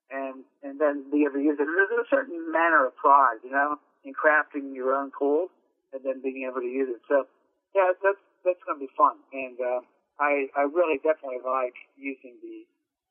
and 0.09 0.47
and 0.63 0.79
then 0.79 1.03
be 1.11 1.27
able 1.27 1.37
to 1.37 1.43
use 1.43 1.59
it. 1.59 1.67
There's 1.67 1.99
a 1.99 2.07
certain 2.09 2.51
manner 2.51 2.87
of 2.87 2.95
pride, 2.95 3.43
you 3.43 3.51
know, 3.51 3.75
in 4.07 4.15
crafting 4.15 4.73
your 4.73 4.95
own 4.95 5.11
tools 5.19 5.51
and 5.93 6.01
then 6.01 6.23
being 6.23 6.47
able 6.49 6.63
to 6.63 6.71
use 6.71 6.89
it. 6.89 7.03
So 7.07 7.27
yeah, 7.75 7.91
that's 8.01 8.23
that's 8.47 8.63
going 8.65 8.79
to 8.79 8.83
be 8.87 8.91
fun, 8.95 9.19
and 9.35 9.59
uh, 9.59 9.83
I 10.19 10.47
I 10.55 10.63
really 10.63 10.97
definitely 11.03 11.43
like 11.43 11.75
using 11.99 12.39
the 12.41 12.63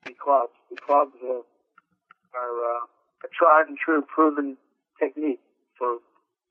the 0.08 0.16
clubs. 0.16 0.56
The 0.72 0.80
clubs 0.80 1.14
are, 1.22 1.44
are 2.32 2.56
uh, 2.64 3.24
a 3.24 3.28
tried 3.36 3.68
and 3.68 3.76
true, 3.76 4.02
proven 4.02 4.56
technique 4.98 5.40
for 5.78 5.98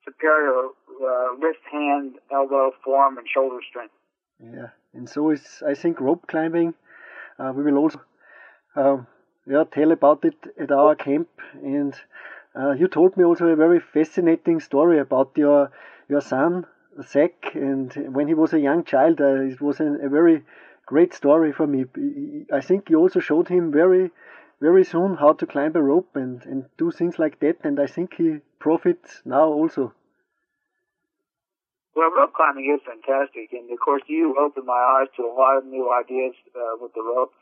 superior 0.05 0.71
uh, 1.01 1.35
wrist, 1.35 1.59
hand, 1.71 2.15
elbow, 2.31 2.71
forearm, 2.83 3.17
and 3.17 3.27
shoulder 3.27 3.59
strength. 3.69 3.93
Yeah, 4.39 4.69
and 4.93 5.09
so 5.09 5.29
is 5.31 5.63
I 5.65 5.73
think 5.73 5.99
rope 5.99 6.27
climbing. 6.27 6.73
Uh, 7.39 7.53
we 7.55 7.63
will 7.63 7.77
also 7.77 8.01
um, 8.75 9.07
yeah 9.45 9.63
tell 9.71 9.91
about 9.91 10.25
it 10.25 10.37
at 10.59 10.71
our 10.71 10.95
camp. 10.95 11.29
And 11.63 11.95
uh, 12.55 12.71
you 12.71 12.87
told 12.87 13.17
me 13.17 13.23
also 13.23 13.47
a 13.47 13.55
very 13.55 13.79
fascinating 13.79 14.59
story 14.59 14.99
about 14.99 15.31
your 15.35 15.71
your 16.09 16.21
son 16.21 16.65
Zach, 17.01 17.53
and 17.53 17.93
when 18.15 18.27
he 18.27 18.33
was 18.33 18.53
a 18.53 18.59
young 18.59 18.83
child, 18.83 19.21
uh, 19.21 19.41
it 19.41 19.61
was 19.61 19.79
a, 19.79 19.85
a 19.85 20.09
very 20.09 20.43
great 20.85 21.13
story 21.13 21.51
for 21.51 21.67
me. 21.67 21.85
I 22.51 22.61
think 22.61 22.89
you 22.89 22.99
also 22.99 23.19
showed 23.19 23.49
him 23.49 23.71
very 23.71 24.11
very 24.59 24.83
soon 24.83 25.15
how 25.17 25.33
to 25.33 25.45
climb 25.45 25.75
a 25.75 25.81
rope 25.81 26.15
and, 26.15 26.43
and 26.45 26.65
do 26.77 26.89
things 26.91 27.19
like 27.19 27.39
that, 27.39 27.57
and 27.63 27.79
I 27.79 27.85
think 27.85 28.15
he 28.15 28.39
profits 28.59 29.21
now 29.25 29.45
also. 29.45 29.93
Well, 31.97 32.13
rope 32.13 32.37
climbing 32.37 32.69
is 32.69 32.77
fantastic, 32.85 33.49
and 33.57 33.65
of 33.73 33.79
course, 33.81 34.05
you 34.05 34.37
opened 34.37 34.69
my 34.69 34.77
eyes 34.77 35.09
to 35.17 35.25
a 35.25 35.33
lot 35.33 35.57
of 35.57 35.65
new 35.65 35.89
ideas 35.89 36.37
uh, 36.53 36.77
with 36.77 36.93
the 36.93 37.01
rope. 37.01 37.33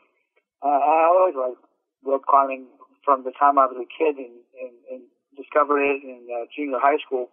Uh, 0.64 0.80
I 0.80 1.12
always 1.12 1.36
liked 1.36 1.60
rope 2.00 2.24
climbing 2.24 2.64
from 3.04 3.20
the 3.28 3.36
time 3.36 3.60
I 3.60 3.68
was 3.68 3.76
a 3.76 3.84
kid 3.84 4.16
and, 4.16 4.32
and, 4.56 4.72
and 4.88 5.02
discovered 5.36 5.84
it 5.84 6.00
in 6.00 6.24
uh, 6.32 6.48
junior 6.56 6.80
high 6.80 6.96
school. 7.04 7.28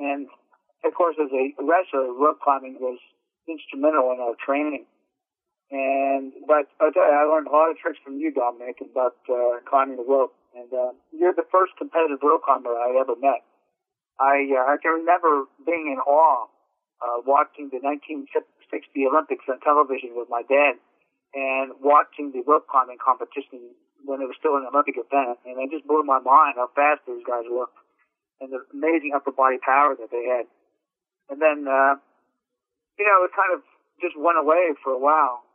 And 0.00 0.24
of 0.88 0.94
course, 0.96 1.20
as 1.20 1.28
a 1.36 1.52
wrestler, 1.60 2.08
rope 2.16 2.40
climbing 2.40 2.80
was 2.80 2.96
instrumental 3.44 4.08
in 4.16 4.24
our 4.24 4.32
training. 4.40 4.88
And 5.68 6.32
but 6.48 6.64
I 6.80 6.88
tell 6.96 7.04
you, 7.04 7.12
I 7.12 7.28
learned 7.28 7.48
a 7.48 7.52
lot 7.52 7.68
of 7.68 7.76
tricks 7.76 8.00
from 8.00 8.16
you, 8.16 8.32
Dominic, 8.32 8.80
about 8.80 9.20
uh, 9.28 9.60
climbing 9.68 10.00
the 10.00 10.08
rope. 10.08 10.32
And 10.56 10.72
uh, 10.72 10.96
you're 11.12 11.36
the 11.36 11.44
first 11.52 11.76
competitive 11.76 12.24
rope 12.24 12.40
climber 12.48 12.72
I 12.72 12.96
ever 12.96 13.20
met. 13.20 13.44
I 14.20 14.44
uh, 14.52 14.72
I 14.72 14.76
can 14.82 15.02
remember 15.02 15.46
being 15.64 15.92
in 15.92 16.00
awe 16.04 16.48
uh, 17.02 17.18
watching 17.26 17.68
the 17.74 17.82
1960 17.82 18.30
Olympics 19.10 19.44
on 19.50 19.58
television 19.60 20.14
with 20.14 20.30
my 20.30 20.46
dad, 20.46 20.78
and 21.34 21.74
watching 21.82 22.30
the 22.30 22.46
rope 22.46 22.70
climbing 22.70 23.00
competition 23.02 23.74
when 24.06 24.22
it 24.22 24.26
was 24.30 24.38
still 24.38 24.58
an 24.58 24.66
Olympic 24.66 24.98
event, 24.98 25.38
and 25.46 25.58
it 25.58 25.70
just 25.70 25.86
blew 25.86 26.02
my 26.02 26.18
mind 26.22 26.58
how 26.58 26.70
fast 26.74 27.02
those 27.06 27.22
guys 27.26 27.46
were, 27.50 27.70
and 28.42 28.54
the 28.54 28.62
amazing 28.74 29.14
upper 29.14 29.34
body 29.34 29.58
power 29.62 29.94
that 29.98 30.10
they 30.10 30.26
had. 30.26 30.46
And 31.30 31.38
then, 31.38 31.66
uh, 31.66 31.98
you 32.98 33.06
know, 33.06 33.22
it 33.24 33.32
kind 33.34 33.54
of 33.54 33.62
just 34.02 34.18
went 34.18 34.38
away 34.38 34.74
for 34.82 34.92
a 34.92 34.98
while. 34.98 35.46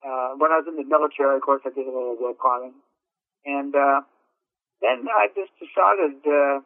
Uh, 0.00 0.32
when 0.40 0.48
I 0.48 0.64
was 0.64 0.68
in 0.68 0.80
the 0.80 0.88
military, 0.88 1.36
of 1.36 1.44
course, 1.44 1.60
I 1.64 1.72
did 1.76 1.84
a 1.84 1.92
little 1.92 2.16
rope 2.16 2.40
climbing, 2.40 2.72
and 3.44 3.72
uh, 3.76 4.00
then 4.80 5.04
I 5.08 5.28
just 5.32 5.52
decided. 5.60 6.24
Uh, 6.24 6.64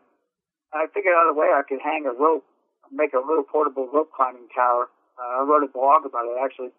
I 0.74 0.90
figured 0.90 1.14
out 1.14 1.30
a 1.30 1.38
way 1.38 1.54
I 1.54 1.62
could 1.62 1.78
hang 1.78 2.04
a 2.06 2.12
rope, 2.12 2.44
make 2.90 3.14
a 3.14 3.22
little 3.22 3.46
portable 3.46 3.86
rope 3.86 4.10
climbing 4.10 4.50
tower. 4.50 4.90
Uh, 5.14 5.38
I 5.38 5.46
wrote 5.46 5.62
a 5.62 5.70
blog 5.70 6.02
about 6.04 6.26
it 6.26 6.34
actually, 6.42 6.74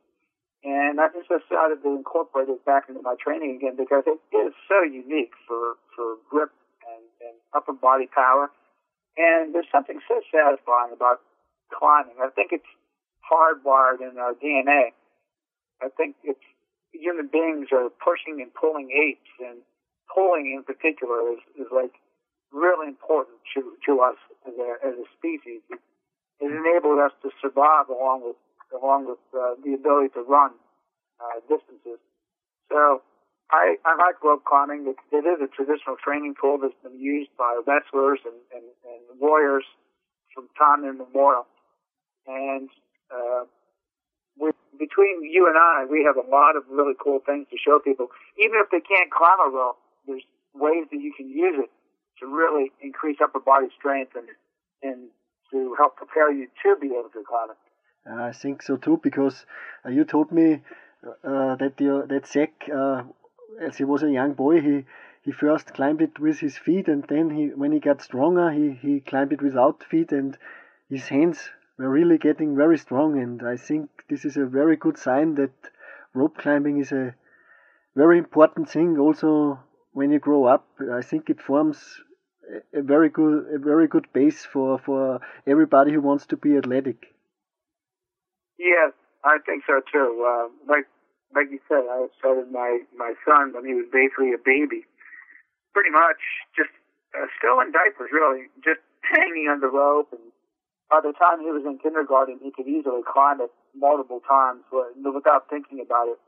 and 0.68 1.00
I 1.00 1.08
just 1.16 1.32
decided 1.32 1.80
to 1.82 1.90
incorporate 1.96 2.52
it 2.52 2.60
back 2.68 2.92
into 2.92 3.02
my 3.02 3.16
training 3.16 3.56
again 3.56 3.80
because 3.80 4.04
it 4.04 4.20
is 4.36 4.52
so 4.68 4.84
unique 4.84 5.32
for 5.48 5.80
for 5.96 6.20
grip 6.30 6.52
and, 6.84 7.08
and 7.24 7.36
upper 7.56 7.72
body 7.72 8.12
power, 8.12 8.52
and 9.16 9.56
there's 9.56 9.72
something 9.72 10.04
so 10.08 10.20
satisfying 10.28 10.92
about 10.92 11.24
climbing. 11.72 12.20
I 12.20 12.28
think 12.36 12.52
it's 12.52 12.68
hardwired 13.24 14.04
in 14.04 14.20
our 14.20 14.36
DNA. 14.36 14.92
I 15.82 15.88
think 15.96 16.16
it's 16.24 16.44
human 16.92 17.28
beings 17.32 17.72
are 17.72 17.88
pushing 18.04 18.44
and 18.44 18.54
pulling 18.54 18.92
apes, 18.92 19.32
and 19.40 19.64
pulling 20.14 20.52
in 20.52 20.64
particular 20.68 21.32
is, 21.32 21.40
is 21.56 21.72
like 21.72 21.96
really 22.56 22.88
important 22.88 23.44
to, 23.54 23.76
to 23.86 24.00
us 24.00 24.16
as 24.48 24.56
a, 24.56 24.70
as 24.80 24.96
a 24.96 25.08
species. 25.20 25.60
It, 25.70 25.84
enabled 26.42 27.00
us 27.00 27.12
to 27.24 27.30
survive 27.42 27.88
along 27.90 28.24
with 28.24 28.36
along 28.74 29.08
with 29.08 29.22
uh, 29.32 29.56
the 29.64 29.74
ability 29.74 30.10
to 30.12 30.22
run 30.28 30.52
uh, 31.22 31.40
distances. 31.48 32.02
So 32.68 33.00
I, 33.52 33.78
I 33.86 33.96
like 33.96 34.20
rope 34.24 34.44
climbing. 34.44 34.84
It, 34.90 34.98
it 35.16 35.24
is 35.24 35.40
a 35.40 35.48
traditional 35.48 35.96
training 36.02 36.34
tool 36.42 36.58
that's 36.60 36.76
been 36.84 37.00
used 37.00 37.30
by 37.38 37.62
wrestlers 37.64 38.20
and, 38.26 38.36
and, 38.52 38.66
and 38.84 39.02
warriors 39.22 39.64
from 40.34 40.50
time 40.58 40.84
immemorial. 40.84 41.46
And 42.28 42.68
uh, 43.14 43.46
between 44.76 45.24
you 45.24 45.48
and 45.48 45.56
I, 45.56 45.86
we 45.88 46.04
have 46.04 46.18
a 46.18 46.28
lot 46.28 46.58
of 46.58 46.64
really 46.68 46.98
cool 47.00 47.22
things 47.24 47.48
to 47.52 47.58
show 47.62 47.80
people. 47.80 48.10
Even 48.42 48.60
if 48.60 48.68
they 48.74 48.82
can't 48.82 49.14
climb 49.14 49.40
a 49.40 49.50
rope, 49.56 49.78
there's 50.10 50.26
ways 50.54 50.90
that 50.92 51.00
you 51.00 51.14
can 51.16 51.30
use 51.30 51.64
it 51.64 51.72
to 52.20 52.26
really 52.26 52.72
increase 52.82 53.18
upper 53.22 53.40
body 53.40 53.68
strength 53.78 54.14
and 54.16 54.28
and 54.84 55.10
to 55.52 55.76
help 55.78 55.96
prepare 55.96 56.32
you 56.32 56.48
to 56.64 56.76
be 56.80 56.88
able 56.88 57.10
to 57.10 57.24
climb 57.28 57.50
it. 57.52 57.58
I 58.08 58.32
think 58.32 58.62
so 58.62 58.78
too, 58.78 59.00
because 59.02 59.46
uh, 59.86 59.90
you 59.90 60.06
told 60.06 60.32
me 60.32 60.62
uh, 61.24 61.56
that 61.56 61.74
your 61.80 62.06
that 62.08 62.28
Zach, 62.28 62.70
uh, 62.74 63.04
as 63.60 63.78
he 63.78 63.84
was 63.84 64.04
a 64.04 64.12
young 64.12 64.34
boy, 64.34 64.62
he 64.62 64.86
he 65.24 65.32
first 65.32 65.74
climbed 65.74 66.02
it 66.02 66.20
with 66.20 66.40
his 66.40 66.58
feet, 66.58 66.88
and 66.88 67.04
then 67.10 67.32
he 67.32 67.48
when 67.48 67.72
he 67.72 67.80
got 67.80 68.02
stronger, 68.02 68.52
he 68.52 68.72
he 68.74 69.00
climbed 69.00 69.34
it 69.34 69.42
without 69.42 69.84
feet, 69.84 70.12
and 70.12 70.38
his 70.90 71.08
hands 71.08 71.50
were 71.78 71.90
really 71.90 72.18
getting 72.18 72.56
very 72.56 72.78
strong. 72.78 73.18
And 73.20 73.42
I 73.42 73.58
think 73.58 73.90
this 74.10 74.24
is 74.24 74.38
a 74.38 74.46
very 74.46 74.76
good 74.76 74.98
sign 74.98 75.36
that 75.36 75.54
rope 76.14 76.38
climbing 76.38 76.78
is 76.78 76.92
a 76.92 77.16
very 77.96 78.18
important 78.18 78.70
thing 78.70 78.98
also 79.00 79.60
when 79.94 80.12
you 80.12 80.20
grow 80.20 80.46
up. 80.46 80.68
I 80.92 81.02
think 81.02 81.30
it 81.30 81.42
forms 81.42 82.02
a 82.74 82.82
very 82.82 83.10
good 83.10 83.48
a 83.54 83.60
very 83.60 83.88
good 83.88 84.08
base 84.14 84.46
for 84.46 84.80
for 84.80 85.20
everybody 85.48 85.92
who 85.94 86.02
wants 86.02 86.26
to 86.28 86.38
be 86.38 86.58
athletic. 86.58 87.14
Yes, 88.58 88.94
I 89.24 89.38
think 89.46 89.64
so 89.68 89.82
too. 89.92 90.24
Uh, 90.26 90.48
like 90.68 90.88
like 91.36 91.52
you 91.52 91.60
said, 91.68 91.84
I 91.90 92.08
started 92.18 92.52
my 92.52 92.80
my 92.96 93.14
son 93.26 93.54
when 93.54 93.66
he 93.66 93.74
was 93.74 93.86
basically 93.92 94.34
a 94.34 94.42
baby, 94.42 94.86
pretty 95.74 95.92
much 95.92 96.22
just 96.56 96.72
uh, 97.18 97.28
still 97.38 97.60
in 97.60 97.72
diapers, 97.72 98.12
really, 98.12 98.48
just 98.64 98.82
hanging 99.02 99.50
on 99.50 99.60
the 99.60 99.68
rope. 99.68 100.10
And 100.12 100.32
by 100.90 101.02
the 101.02 101.14
time 101.18 101.42
he 101.42 101.52
was 101.52 101.66
in 101.66 101.80
kindergarten, 101.80 102.40
he 102.42 102.52
could 102.52 102.68
easily 102.68 103.02
climb 103.04 103.42
it 103.42 103.52
multiple 103.76 104.22
times 104.24 104.64
without 104.72 105.50
thinking 105.50 105.82
about 105.82 106.08
it. 106.16 106.20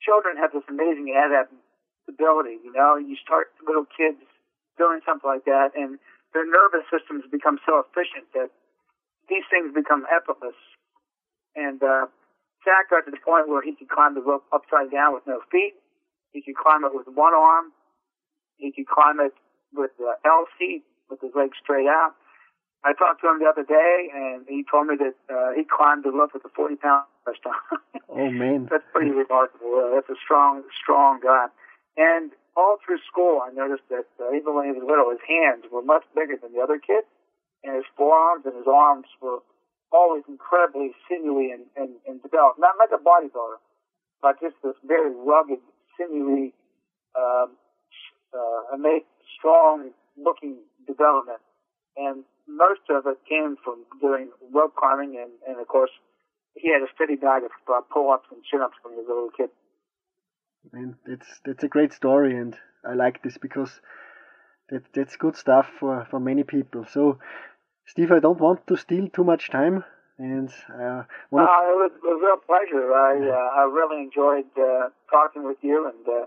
Children 0.00 0.36
have 0.36 0.52
this 0.52 0.64
amazing 0.68 1.12
adaptability. 1.12 2.62
You 2.64 2.72
know, 2.72 2.96
you 2.96 3.16
start 3.20 3.52
little 3.66 3.86
kids 3.90 4.22
doing 4.78 5.00
something 5.04 5.28
like 5.28 5.44
that, 5.44 5.72
and 5.74 5.98
their 6.32 6.44
nervous 6.44 6.84
systems 6.92 7.24
become 7.30 7.58
so 7.64 7.82
efficient 7.84 8.28
that 8.36 8.52
these 9.28 9.44
things 9.50 9.72
become 9.74 10.04
effortless. 10.12 10.56
And 11.56 11.82
uh, 11.82 12.06
Zach 12.64 12.92
got 12.92 13.08
to 13.08 13.10
the 13.10 13.22
point 13.24 13.48
where 13.48 13.62
he 13.62 13.74
could 13.74 13.88
climb 13.88 14.14
the 14.14 14.22
rope 14.22 14.44
upside 14.52 14.92
down 14.92 15.14
with 15.14 15.24
no 15.26 15.40
feet. 15.50 15.74
He 16.32 16.42
could 16.42 16.56
climb 16.56 16.84
it 16.84 16.92
with 16.92 17.08
one 17.08 17.32
arm. 17.32 17.72
He 18.56 18.72
could 18.72 18.86
climb 18.86 19.20
it 19.20 19.32
with 19.72 19.90
the 19.98 20.16
L 20.24 20.44
seat 20.58 20.84
with 21.08 21.20
his 21.20 21.32
legs 21.34 21.56
straight 21.62 21.88
out. 21.88 22.12
I 22.84 22.92
talked 22.92 23.20
to 23.22 23.28
him 23.28 23.40
the 23.40 23.50
other 23.50 23.64
day, 23.64 24.08
and 24.14 24.46
he 24.46 24.62
told 24.70 24.86
me 24.86 24.94
that 25.00 25.16
uh, 25.26 25.50
he 25.56 25.64
climbed 25.64 26.04
the 26.04 26.12
rope 26.12 26.30
with 26.34 26.44
a 26.44 26.52
40 26.54 26.76
pound 26.76 27.04
time. 27.26 27.52
oh 28.08 28.30
man, 28.30 28.68
that's 28.70 28.84
pretty 28.92 29.10
remarkable. 29.10 29.74
Uh, 29.74 29.94
that's 29.94 30.08
a 30.10 30.18
strong, 30.22 30.62
strong 30.70 31.20
guy. 31.20 31.46
And 31.96 32.30
all 32.56 32.80
through 32.80 32.98
school, 33.04 33.44
I 33.44 33.52
noticed 33.52 33.84
that 33.92 34.08
uh, 34.18 34.32
even 34.32 34.56
when 34.56 34.64
he 34.64 34.72
was 34.72 34.82
little, 34.82 35.12
his 35.12 35.22
hands 35.28 35.68
were 35.70 35.84
much 35.84 36.04
bigger 36.16 36.40
than 36.40 36.56
the 36.56 36.64
other 36.64 36.80
kids, 36.80 37.06
and 37.62 37.76
his 37.76 37.84
forearms 37.96 38.48
and 38.48 38.56
his 38.56 38.66
arms 38.66 39.06
were 39.20 39.44
always 39.92 40.24
incredibly 40.26 40.96
sinewy 41.06 41.52
and, 41.52 41.68
and, 41.76 42.00
and 42.08 42.22
developed. 42.22 42.58
Not 42.58 42.80
like 42.80 42.90
a 42.96 43.00
bodybuilder, 43.00 43.60
but 44.22 44.40
just 44.40 44.56
this 44.64 44.74
very 44.88 45.12
rugged, 45.12 45.60
sinewy, 46.00 46.56
um, 47.14 47.54
uh, 48.32 48.76
strong 49.38 49.92
looking 50.16 50.56
development. 50.86 51.38
And 51.96 52.24
most 52.48 52.88
of 52.88 53.06
it 53.06 53.18
came 53.28 53.56
from 53.62 53.84
doing 54.00 54.30
rope 54.52 54.74
climbing, 54.76 55.20
and, 55.20 55.30
and 55.46 55.60
of 55.60 55.68
course, 55.68 55.92
he 56.54 56.72
had 56.72 56.80
a 56.80 56.88
steady 56.94 57.16
diet 57.16 57.44
of 57.44 57.52
uh, 57.68 57.80
pull-ups 57.92 58.28
and 58.32 58.40
chin-ups 58.44 58.76
when 58.82 58.94
he 58.94 59.00
was 59.00 59.08
a 59.08 59.12
little 59.12 59.34
kid. 59.36 59.50
And 60.72 60.94
that's 61.06 61.40
that's 61.44 61.64
a 61.64 61.68
great 61.68 61.92
story, 61.92 62.36
and 62.36 62.56
I 62.84 62.94
like 62.94 63.22
this 63.22 63.38
because 63.38 63.80
that 64.70 64.82
that's 64.92 65.16
good 65.16 65.36
stuff 65.36 65.68
for 65.78 66.06
for 66.10 66.20
many 66.20 66.42
people. 66.42 66.84
So, 66.84 67.18
Steve, 67.86 68.12
I 68.12 68.20
don't 68.20 68.40
want 68.40 68.66
to 68.66 68.76
steal 68.76 69.08
too 69.08 69.24
much 69.24 69.50
time, 69.50 69.84
and 70.18 70.50
uh, 70.68 71.04
one 71.30 71.44
uh, 71.44 71.62
it, 71.70 71.76
was, 71.76 71.92
it 71.94 72.02
was 72.02 72.20
a 72.20 72.26
real 72.26 72.40
pleasure. 72.46 72.92
I 72.92 73.14
uh, 73.30 73.60
I 73.60 73.64
really 73.64 74.02
enjoyed 74.02 74.50
uh, 74.58 74.88
talking 75.10 75.44
with 75.44 75.58
you, 75.62 75.86
and 75.86 76.06
uh, 76.08 76.26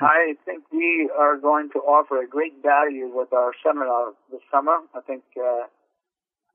I 0.00 0.34
think 0.44 0.64
we 0.72 1.10
are 1.16 1.36
going 1.36 1.70
to 1.70 1.78
offer 1.78 2.20
a 2.22 2.26
great 2.26 2.62
value 2.62 3.10
with 3.12 3.32
our 3.32 3.52
seminar 3.64 4.12
this 4.30 4.40
summer. 4.50 4.78
I 4.94 5.00
think 5.00 5.22
uh, 5.38 5.66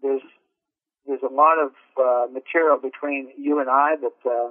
there's 0.01 0.21
there's 1.05 1.23
a 1.23 1.33
lot 1.33 1.57
of 1.57 1.71
uh, 1.97 2.31
material 2.31 2.77
between 2.77 3.29
you 3.37 3.59
and 3.59 3.69
I 3.69 3.95
that 4.01 4.29
uh, 4.29 4.49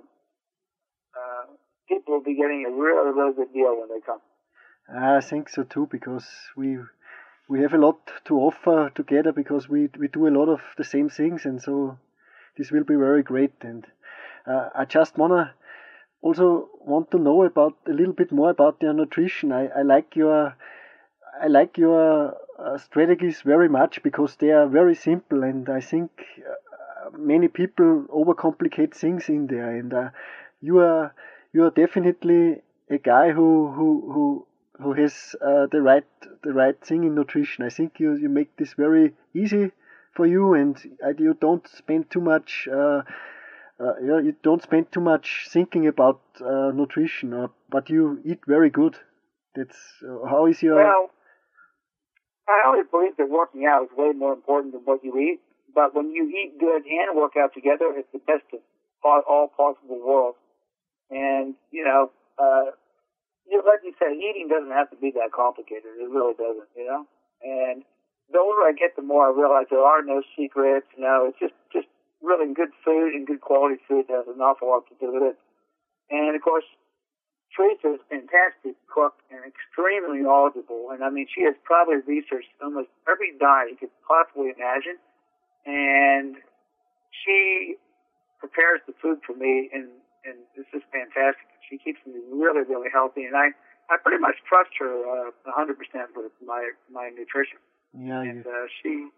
uh, 1.19 1.47
people 1.89 2.15
will 2.15 2.25
be 2.25 2.37
getting 2.37 2.65
a 2.67 2.71
really 2.71 3.13
really 3.13 3.35
good 3.35 3.53
deal 3.53 3.79
when 3.79 3.89
they 3.89 4.01
come. 4.05 4.21
I 4.89 5.21
think 5.21 5.49
so 5.49 5.65
too 5.65 5.89
because 5.91 6.27
we 6.57 6.79
we 7.49 7.61
have 7.61 7.75
a 7.75 7.79
lot 7.79 8.11
to 8.27 8.39
offer 8.39 8.91
together 8.95 9.33
because 9.33 9.69
we 9.69 9.89
we 9.99 10.09
do 10.09 10.27
a 10.27 10.37
lot 10.39 10.49
of 10.49 10.61
the 10.77 10.85
same 10.85 11.09
things 11.09 11.45
and 11.45 11.61
so 11.63 11.99
this 12.57 12.71
will 12.71 12.85
be 12.85 12.97
very 12.97 13.23
great 13.23 13.53
and 13.61 13.87
uh, 14.47 14.69
I 14.75 14.85
just 14.85 15.19
wanna 15.19 15.55
also 16.21 16.69
want 16.81 17.11
to 17.11 17.19
know 17.19 17.45
about 17.45 17.77
a 17.87 17.93
little 17.93 18.13
bit 18.13 18.33
more 18.33 18.51
about 18.51 18.79
your 18.81 18.93
nutrition. 18.93 19.53
I, 19.53 19.69
I 19.69 19.83
like 19.83 20.17
your 20.17 20.57
I 21.41 21.47
like 21.47 21.79
your 21.79 22.37
uh, 22.59 22.79
strategies 22.79 23.43
very 23.43 23.69
much 23.69 24.03
because 24.03 24.37
they 24.37 24.51
are 24.51 24.67
very 24.67 24.95
simple, 24.95 25.45
and 25.45 25.69
I 25.69 25.81
think 25.81 26.11
uh, 26.39 27.11
many 27.17 27.47
people 27.49 28.07
overcomplicate 28.09 28.95
things 28.95 29.29
in 29.29 29.47
there. 29.47 29.71
And 29.79 29.95
uh, 29.95 30.11
you 30.61 30.79
are 30.81 31.15
you 31.53 31.65
are 31.65 31.71
definitely 31.71 32.63
a 32.91 32.99
guy 32.99 33.31
who 33.31 33.73
who 33.73 34.13
who 34.13 34.47
who 34.83 34.93
has 34.93 35.35
uh, 35.41 35.67
the 35.71 35.81
right 35.81 36.07
the 36.43 36.53
right 36.53 36.79
thing 36.85 37.05
in 37.05 37.15
nutrition. 37.15 37.65
I 37.65 37.71
think 37.71 37.99
you 37.99 38.17
you 38.17 38.29
make 38.29 38.57
this 38.57 38.75
very 38.75 39.15
easy 39.35 39.73
for 40.15 40.27
you, 40.27 40.55
and 40.55 40.77
uh, 41.05 41.13
you 41.19 41.35
don't 41.41 41.67
spend 41.69 42.11
too 42.11 42.21
much 42.21 42.69
uh, 42.73 43.03
uh, 43.81 43.99
you 44.01 44.35
don't 44.43 44.63
spend 44.63 44.91
too 44.91 45.01
much 45.01 45.47
thinking 45.51 45.87
about 45.87 46.21
uh, 46.41 46.73
nutrition, 46.75 47.33
uh, 47.33 47.47
but 47.71 47.89
you 47.89 48.21
eat 48.25 48.41
very 48.47 48.71
good. 48.71 48.97
That's 49.55 49.79
how 50.03 50.47
is 50.47 50.63
your. 50.63 50.77
Well, 50.77 51.11
I 52.49 52.67
always 52.67 52.87
believe 52.91 53.17
that 53.19 53.29
working 53.29 53.67
out 53.67 53.85
is 53.85 53.91
way 53.97 54.13
more 54.13 54.33
important 54.33 54.73
than 54.73 54.83
what 54.83 55.05
you 55.05 55.17
eat. 55.19 55.41
But 55.75 55.95
when 55.95 56.11
you 56.11 56.29
eat 56.29 56.59
good 56.59 56.83
and 56.87 57.17
work 57.17 57.33
out 57.39 57.55
together, 57.55 57.93
it's 57.95 58.09
the 58.13 58.19
best 58.19 58.45
of 58.53 58.61
all 59.05 59.49
possible 59.57 60.01
worlds. 60.05 60.39
And 61.11 61.55
you 61.71 61.85
know, 61.85 62.11
uh, 62.39 62.73
like 63.49 63.81
you 63.85 63.95
said, 63.99 64.13
eating 64.13 64.49
doesn't 64.49 64.73
have 64.73 64.91
to 64.91 64.97
be 64.97 65.11
that 65.13 65.33
complicated. 65.33 65.97
It 65.99 66.11
really 66.11 66.35
doesn't. 66.35 66.69
You 66.77 66.87
know, 66.87 67.03
and 67.43 67.83
the 68.31 68.39
older 68.39 68.69
I 68.69 68.73
get, 68.73 68.97
the 68.97 69.03
more 69.03 69.29
I 69.29 69.33
realize 69.33 69.67
there 69.71 69.85
are 69.85 70.03
no 70.03 70.23
secrets. 70.37 70.87
You 70.97 71.05
know, 71.05 71.27
it's 71.29 71.39
just 71.41 71.57
just 71.73 71.89
really 72.21 72.53
good 72.53 72.71
food 72.85 73.15
and 73.15 73.27
good 73.27 73.41
quality 73.41 73.81
food 73.89 74.07
has 74.09 74.27
an 74.29 74.41
awful 74.41 74.69
lot 74.69 74.85
to 74.89 74.95
do 75.01 75.13
with 75.13 75.23
it. 75.23 75.37
And 76.11 76.35
of 76.35 76.43
course, 76.43 76.65
Teresa 77.55 77.95
is 77.95 78.01
a 78.01 78.09
fantastic 78.09 78.77
cook 78.93 79.15
and 79.31 79.41
extremely 79.45 80.21
knowledgeable. 80.21 80.91
And 80.93 81.03
I 81.03 81.11
mean, 81.11 81.27
she 81.33 81.43
has 81.45 81.55
probably 81.65 81.97
researched 82.07 82.53
almost 82.63 82.89
every 83.09 83.33
diet 83.39 83.71
you 83.71 83.77
could 83.77 83.95
possibly 84.07 84.53
imagine. 84.53 84.99
And 85.67 86.37
she 87.25 87.77
prepares 88.39 88.81
the 88.87 88.95
food 89.03 89.19
for 89.27 89.35
me, 89.35 89.69
and, 89.73 89.89
and 90.25 90.37
this 90.57 90.67
is 90.75 90.83
fantastic. 90.91 91.47
She 91.69 91.79
keeps 91.79 92.01
me 92.07 92.21
really, 92.33 92.63
really 92.67 92.89
healthy. 92.93 93.25
And 93.25 93.37
I, 93.37 93.53
I 93.91 93.97
pretty 94.03 94.19
much 94.19 94.37
trust 94.49 94.71
her 94.81 95.29
uh, 95.29 95.31
100% 95.47 95.77
with 96.17 96.33
my, 96.45 96.71
my 96.91 97.11
nutrition. 97.11 97.59
Yeah. 97.93 98.23
And 98.23 98.47
uh, 98.47 98.67
she, 98.83 99.09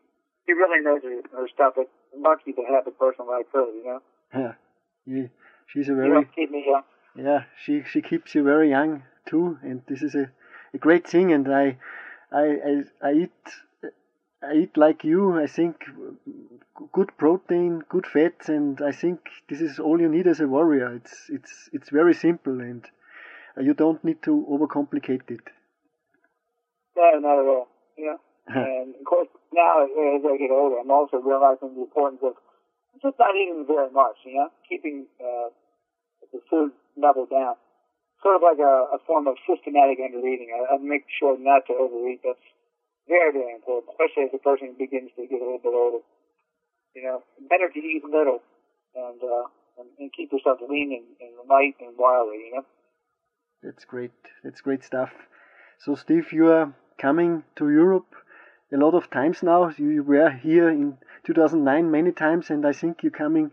she 0.46 0.52
really 0.52 0.82
knows 0.82 1.02
her, 1.02 1.22
her 1.36 1.48
stuff. 1.52 1.74
It's 1.76 1.90
lucky 2.16 2.52
to 2.52 2.62
have 2.70 2.86
a 2.86 2.90
person 2.90 3.26
like 3.28 3.46
her, 3.52 3.66
you 3.66 3.84
know. 3.84 4.00
Yeah, 4.34 4.52
yeah. 5.06 5.26
She's 5.66 5.88
a 5.88 5.94
very. 5.94 6.26
keep 6.34 6.50
me 6.50 6.64
young. 6.66 6.82
Yeah, 7.16 7.44
she 7.64 7.82
she 7.82 8.00
keeps 8.02 8.34
you 8.34 8.42
very 8.42 8.70
young 8.70 9.02
too, 9.26 9.58
and 9.62 9.82
this 9.88 10.02
is 10.02 10.14
a, 10.14 10.30
a 10.74 10.78
great 10.78 11.06
thing. 11.06 11.32
And 11.32 11.52
I, 11.52 11.78
I, 12.32 12.42
I, 12.42 12.82
I 13.02 13.12
eat. 13.12 13.30
I 14.42 14.55
eat 14.55 14.76
like 14.76 15.05
you. 15.05 15.38
I 15.38 15.46
think 15.46 15.85
good 16.92 17.16
protein, 17.18 17.85
good 17.88 18.07
fats, 18.07 18.48
and 18.48 18.81
I 18.81 18.92
think 18.92 19.20
this 19.48 19.61
is 19.61 19.79
all 19.79 20.00
you 20.00 20.09
need 20.09 20.26
as 20.26 20.40
a 20.40 20.48
warrior. 20.48 20.94
It's 20.94 21.29
it's 21.29 21.68
it's 21.72 21.90
very 21.90 22.14
simple, 22.14 22.61
and 22.61 22.87
you 23.61 23.74
don't 23.74 24.03
need 24.03 24.22
to 24.22 24.46
overcomplicate 24.50 25.31
it. 25.31 25.44
No, 26.96 27.18
not 27.18 27.38
at 27.38 27.46
all. 27.46 27.68
Yeah. 27.98 28.16
and 28.48 28.94
of 28.94 29.05
course, 29.05 29.29
now 29.53 29.85
as 29.85 30.24
I 30.24 30.37
get 30.38 30.50
older, 30.50 30.79
I'm 30.79 30.90
also 30.90 31.18
realizing 31.18 31.74
the 31.74 31.83
importance 31.83 32.20
of 32.22 32.35
just 33.03 33.18
not 33.18 33.37
eating 33.37 33.64
very 33.68 33.90
much. 33.90 34.16
You 34.24 34.35
know, 34.37 34.48
keeping 34.66 35.07
uh, 35.20 35.53
the 36.33 36.40
food 36.48 36.72
level 36.96 37.26
down, 37.26 37.57
sort 38.22 38.37
of 38.37 38.42
like 38.42 38.59
a, 38.59 38.96
a 38.96 38.98
form 39.07 39.26
of 39.29 39.37
systematic 39.44 39.98
under 40.00 40.26
eating. 40.26 40.48
I, 40.57 40.74
I 40.74 40.79
make 40.79 41.05
sure 41.18 41.37
not 41.38 41.66
to 41.66 41.74
overeat. 41.74 42.20
That's 42.24 42.40
very, 43.08 43.32
very 43.32 43.54
important, 43.54 43.94
especially 43.94 44.24
as 44.28 44.34
a 44.34 44.42
person 44.42 44.74
begins 44.78 45.10
to 45.16 45.26
get 45.26 45.40
a 45.40 45.44
little 45.44 45.62
bit 45.62 45.74
older. 45.74 46.04
You 46.94 47.02
know, 47.04 47.22
better 47.48 47.70
to 47.70 47.78
eat 47.78 48.02
little 48.04 48.40
and 48.94 49.20
uh, 49.22 49.46
and, 49.78 49.88
and 49.98 50.12
keep 50.12 50.32
yourself 50.32 50.58
lean 50.68 50.92
and, 50.92 51.06
and 51.20 51.48
light 51.48 51.76
and 51.80 51.96
wiry. 51.96 52.50
You 52.50 52.52
know. 52.56 52.64
That's 53.62 53.84
great. 53.84 54.12
That's 54.42 54.60
great 54.60 54.84
stuff. 54.84 55.10
So, 55.78 55.94
Steve, 55.94 56.32
you 56.32 56.48
are 56.48 56.74
coming 56.98 57.44
to 57.56 57.70
Europe 57.70 58.14
a 58.72 58.76
lot 58.76 58.94
of 58.94 59.10
times 59.10 59.42
now. 59.42 59.70
You 59.76 60.02
were 60.02 60.30
here 60.30 60.68
in 60.68 60.98
2009 61.24 61.90
many 61.90 62.12
times, 62.12 62.50
and 62.50 62.66
I 62.66 62.72
think 62.72 63.02
you're 63.02 63.12
coming 63.12 63.50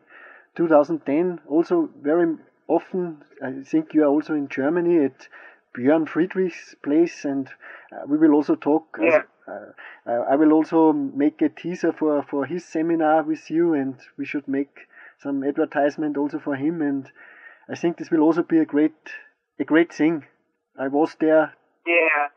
2010 0.55 1.41
also 1.47 1.89
very 2.01 2.37
often. 2.67 3.23
I 3.43 3.63
think 3.63 3.93
you 3.93 4.03
are 4.03 4.07
also 4.07 4.33
in 4.33 4.47
Germany 4.47 5.05
at 5.05 5.27
Björn 5.77 6.07
Friedrich's 6.07 6.75
place, 6.83 7.25
and 7.25 7.49
uh, 7.91 8.05
we 8.07 8.17
will 8.17 8.33
also 8.33 8.55
talk. 8.55 8.97
Yeah. 8.99 9.23
I 10.05 10.35
will 10.35 10.51
also 10.51 10.93
make 10.93 11.41
a 11.41 11.49
teaser 11.49 11.93
for, 11.93 12.23
for 12.23 12.45
his 12.45 12.65
seminar 12.65 13.23
with 13.23 13.49
you, 13.49 13.73
and 13.73 13.95
we 14.17 14.25
should 14.25 14.47
make 14.47 14.87
some 15.19 15.43
advertisement 15.43 16.17
also 16.17 16.39
for 16.39 16.55
him. 16.55 16.81
And 16.81 17.09
I 17.69 17.75
think 17.75 17.97
this 17.97 18.11
will 18.11 18.21
also 18.21 18.43
be 18.43 18.59
a 18.59 18.65
great 18.65 18.95
a 19.59 19.63
great 19.63 19.93
thing. 19.93 20.25
I 20.77 20.87
was 20.87 21.15
there. 21.19 21.53
Yeah 21.85 22.27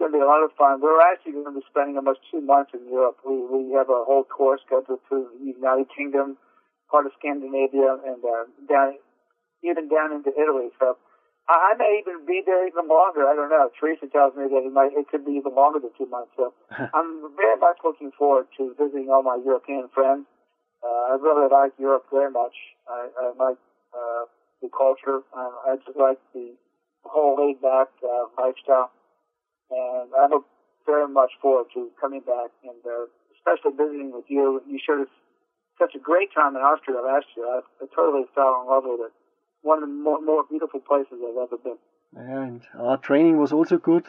it's 0.00 0.08
to 0.08 0.16
be 0.16 0.22
a 0.22 0.26
lot 0.26 0.42
of 0.42 0.52
fun. 0.56 0.80
We're 0.80 1.00
actually 1.12 1.32
going 1.32 1.52
to 1.52 1.60
be 1.60 1.66
spending 1.68 1.96
almost 1.96 2.20
two 2.30 2.40
months 2.40 2.72
in 2.72 2.88
Europe. 2.88 3.18
We 3.20 3.36
we 3.36 3.76
have 3.76 3.92
a 3.92 4.00
whole 4.08 4.24
tour 4.36 4.58
scheduled 4.64 5.00
through 5.08 5.28
the 5.36 5.52
United 5.52 5.88
Kingdom, 5.94 6.38
part 6.90 7.04
of 7.04 7.12
Scandinavia, 7.18 8.00
and 8.08 8.24
uh, 8.24 8.48
down 8.64 8.96
even 9.62 9.88
down 9.88 10.12
into 10.16 10.32
Italy. 10.32 10.72
So 10.80 10.96
I, 11.50 11.74
I 11.74 11.78
may 11.78 11.98
even 11.98 12.22
be 12.22 12.42
there 12.46 12.62
even 12.62 12.86
longer. 12.86 13.26
I 13.26 13.34
don't 13.34 13.50
know. 13.50 13.66
Teresa 13.74 14.06
tells 14.06 14.38
me 14.38 14.46
that 14.46 14.62
it 14.62 14.72
might 14.72 14.94
it 14.94 15.10
could 15.10 15.26
be 15.26 15.34
even 15.34 15.54
longer 15.58 15.82
than 15.82 15.90
two 15.98 16.06
months. 16.06 16.30
So 16.38 16.54
I'm 16.94 17.34
very 17.34 17.58
much 17.58 17.82
looking 17.82 18.14
forward 18.14 18.46
to 18.58 18.74
visiting 18.78 19.10
all 19.10 19.26
my 19.26 19.38
European 19.42 19.90
friends. 19.90 20.30
Uh, 20.78 21.10
I 21.10 21.18
really 21.18 21.50
like 21.50 21.74
Europe 21.76 22.06
very 22.14 22.30
much. 22.30 22.54
I, 22.86 23.10
I 23.18 23.24
like 23.34 23.58
uh, 23.90 24.30
the 24.62 24.70
culture. 24.70 25.26
I, 25.34 25.74
I 25.74 25.76
just 25.82 25.98
like 25.98 26.22
the 26.32 26.54
whole 27.02 27.34
laid 27.34 27.60
back 27.60 27.88
uh, 28.06 28.30
lifestyle 28.38 28.94
and 29.70 30.10
I 30.14 30.26
look 30.28 30.46
very 30.86 31.08
much 31.08 31.30
forward 31.40 31.66
to 31.74 31.90
coming 32.00 32.20
back 32.20 32.50
and 32.64 32.78
uh, 32.84 33.06
especially 33.38 33.76
visiting 33.76 34.12
with 34.12 34.26
you. 34.28 34.62
You 34.66 34.78
showed 34.82 35.02
us 35.02 35.12
such 35.78 35.94
a 35.94 36.02
great 36.02 36.34
time 36.34 36.56
in 36.56 36.62
Austria 36.62 37.00
last 37.00 37.26
year. 37.36 37.46
I, 37.46 37.60
I 37.80 37.86
totally 37.94 38.26
fell 38.34 38.62
in 38.62 38.68
love 38.68 38.84
with 38.86 39.08
it. 39.08 39.14
One 39.62 39.82
of 39.82 39.88
the 39.88 39.94
more, 39.94 40.20
more 40.22 40.44
beautiful 40.48 40.80
places 40.80 41.14
I've 41.14 41.36
ever 41.36 41.56
been. 41.56 41.78
And 42.16 42.62
our 42.78 42.96
training 42.96 43.38
was 43.38 43.52
also 43.52 43.78
good. 43.78 44.06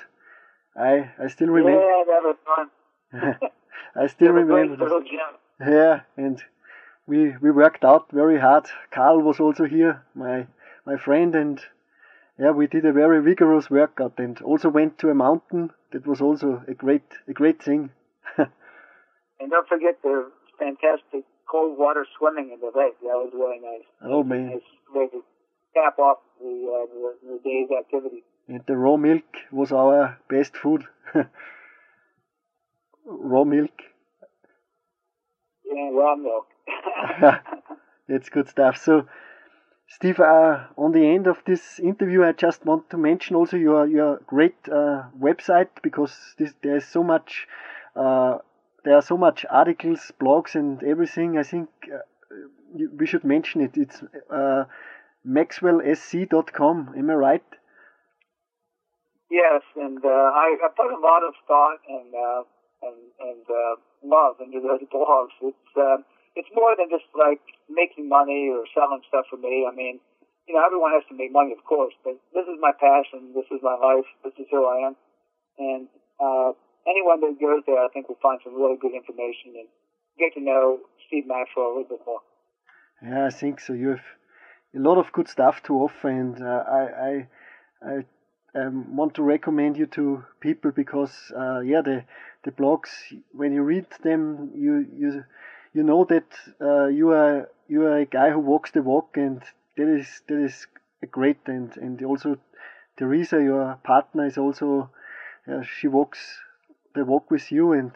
I 0.75 1.11
I 1.19 1.27
still 1.27 1.49
remember. 1.49 1.81
Yeah, 1.81 2.03
that 2.07 2.23
was 2.23 2.37
fun. 2.45 2.69
I 4.03 4.07
still 4.07 4.31
remember. 4.31 5.03
Yeah, 5.59 6.01
and 6.17 6.41
we 7.05 7.35
we 7.41 7.51
worked 7.51 7.83
out 7.83 8.11
very 8.11 8.39
hard. 8.39 8.65
Carl 8.91 9.21
was 9.21 9.39
also 9.39 9.65
here, 9.65 10.03
my 10.15 10.47
my 10.85 10.97
friend, 10.97 11.35
and 11.35 11.61
yeah, 12.39 12.51
we 12.51 12.67
did 12.67 12.85
a 12.85 12.93
very 12.93 13.21
vigorous 13.21 13.69
workout 13.69 14.13
and 14.17 14.41
also 14.41 14.69
went 14.69 14.97
to 14.99 15.09
a 15.09 15.13
mountain. 15.13 15.71
That 15.91 16.07
was 16.07 16.21
also 16.21 16.63
a 16.67 16.73
great, 16.73 17.03
a 17.27 17.33
great 17.33 17.61
thing. 17.61 17.91
and 18.37 19.51
don't 19.51 19.67
forget 19.67 20.01
the 20.01 20.31
fantastic 20.57 21.25
cold 21.49 21.77
water 21.77 22.05
swimming 22.17 22.51
in 22.53 22.59
the 22.59 22.71
lake. 22.75 22.97
That 23.01 23.19
was 23.19 23.31
really 23.33 23.59
nice. 23.59 23.85
Oh 24.01 24.23
man. 24.23 24.51
Nice 24.51 25.21
cap 25.73 25.99
off 25.99 26.17
the, 26.39 26.47
uh, 26.47 26.85
the, 26.93 27.15
the 27.27 27.39
day's 27.43 27.69
activity. 27.77 28.23
And 28.47 28.61
the 28.67 28.75
raw 28.75 28.97
milk 28.97 29.23
was 29.51 29.71
our 29.71 30.17
best 30.29 30.55
food. 30.57 30.83
raw 33.05 33.43
milk. 33.43 33.71
Yeah, 35.65 35.89
raw 35.93 36.15
milk. 36.15 36.47
That's 38.07 38.29
good 38.29 38.49
stuff. 38.49 38.77
So, 38.77 39.07
Steve, 39.87 40.19
uh, 40.19 40.65
on 40.77 40.91
the 40.91 41.05
end 41.05 41.27
of 41.27 41.37
this 41.45 41.79
interview, 41.79 42.23
I 42.23 42.31
just 42.33 42.65
want 42.65 42.89
to 42.89 42.97
mention 42.97 43.35
also 43.35 43.57
your 43.57 43.87
your 43.87 44.21
great 44.25 44.55
uh, 44.67 45.03
website 45.19 45.69
because 45.81 46.35
this, 46.37 46.53
there's 46.63 46.85
so 46.85 47.03
much, 47.03 47.47
uh, 47.95 48.37
there 48.83 48.95
are 48.95 49.01
so 49.01 49.17
much 49.17 49.45
articles, 49.49 50.11
blogs, 50.19 50.55
and 50.55 50.83
everything. 50.83 51.37
I 51.37 51.43
think 51.43 51.69
uh, 51.93 51.99
we 52.97 53.05
should 53.05 53.23
mention 53.23 53.61
it. 53.61 53.77
It's 53.77 54.01
uh, 54.29 54.65
maxwellsc.com. 55.27 56.93
Am 56.97 57.09
I 57.09 57.13
right? 57.13 57.49
Yes, 59.31 59.63
and 59.75 60.03
uh, 60.03 60.27
I, 60.35 60.59
I 60.59 60.67
put 60.75 60.91
a 60.91 60.99
lot 60.99 61.23
of 61.23 61.33
thought 61.47 61.79
and 61.87 62.11
uh, 62.11 62.43
and 62.83 62.99
and 63.19 63.45
uh, 63.47 63.75
love 64.03 64.35
into 64.43 64.59
those 64.59 64.83
blogs. 64.91 65.31
It's 65.41 65.71
uh, 65.77 66.03
it's 66.35 66.51
more 66.53 66.75
than 66.75 66.91
just 66.91 67.07
like 67.15 67.39
making 67.71 68.09
money 68.09 68.51
or 68.51 68.67
selling 68.75 68.99
stuff 69.07 69.31
for 69.31 69.39
me. 69.39 69.63
I 69.63 69.71
mean, 69.71 70.03
you 70.47 70.53
know, 70.53 70.63
everyone 70.65 70.91
has 70.91 71.07
to 71.07 71.15
make 71.15 71.31
money, 71.31 71.55
of 71.55 71.63
course, 71.63 71.95
but 72.03 72.19
this 72.35 72.43
is 72.43 72.59
my 72.59 72.75
passion. 72.75 73.31
This 73.31 73.47
is 73.55 73.63
my 73.63 73.79
life. 73.79 74.07
This 74.23 74.35
is 74.35 74.51
who 74.51 74.67
I 74.67 74.91
am, 74.91 74.95
and 75.57 75.87
uh, 76.19 76.51
anyone 76.83 77.23
that 77.23 77.39
goes 77.39 77.63
there, 77.63 77.79
I 77.79 77.87
think, 77.93 78.09
will 78.09 78.19
find 78.21 78.39
some 78.43 78.59
really 78.59 78.75
good 78.75 78.91
information 78.91 79.55
and 79.55 79.71
get 80.19 80.35
to 80.35 80.43
know 80.43 80.83
Steve 81.07 81.23
Maxwell 81.27 81.71
a 81.71 81.73
little 81.79 81.95
bit 81.95 82.03
more. 82.03 82.19
Yeah, 82.99 83.25
I 83.27 83.31
think 83.31 83.59
so. 83.59 83.73
You 83.73 83.95
have 83.95 84.07
a 84.75 84.79
lot 84.79 84.97
of 84.97 85.11
good 85.11 85.27
stuff 85.27 85.61
to 85.63 85.75
offer, 85.75 86.09
and 86.09 86.41
uh, 86.41 86.63
I, 86.67 86.81
I, 87.09 87.27
I 87.83 88.59
um, 88.59 88.95
want 88.95 89.15
to 89.15 89.23
recommend 89.23 89.77
you 89.77 89.85
to 89.87 90.23
people 90.39 90.71
because, 90.71 91.31
uh, 91.35 91.59
yeah, 91.59 91.81
the 91.81 92.03
the 92.43 92.51
blogs 92.51 92.89
when 93.31 93.53
you 93.53 93.61
read 93.61 93.85
them, 94.03 94.51
you 94.55 94.85
you 94.97 95.23
you 95.73 95.83
know 95.83 96.05
that 96.05 96.27
uh, 96.59 96.87
you 96.87 97.11
are 97.11 97.49
you 97.67 97.83
are 97.83 97.99
a 97.99 98.05
guy 98.05 98.31
who 98.31 98.39
walks 98.39 98.71
the 98.71 98.81
walk, 98.81 99.17
and 99.17 99.41
that 99.77 99.87
is 99.87 100.21
that 100.27 100.43
is 100.43 100.67
a 101.03 101.05
great. 101.05 101.37
And 101.45 101.75
and 101.77 102.01
also, 102.03 102.37
Teresa, 102.97 103.41
your 103.41 103.79
partner, 103.83 104.25
is 104.25 104.37
also 104.37 104.89
uh, 105.47 105.63
she 105.63 105.87
walks 105.87 106.39
the 106.95 107.05
walk 107.05 107.31
with 107.31 107.51
you, 107.51 107.73
and 107.73 107.91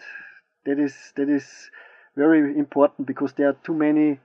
that 0.66 0.80
is 0.80 1.14
that 1.16 1.30
is 1.30 1.70
very 2.16 2.58
important 2.58 3.08
because 3.08 3.34
there 3.34 3.50
are 3.50 3.58
too 3.64 3.74
many 3.74 4.20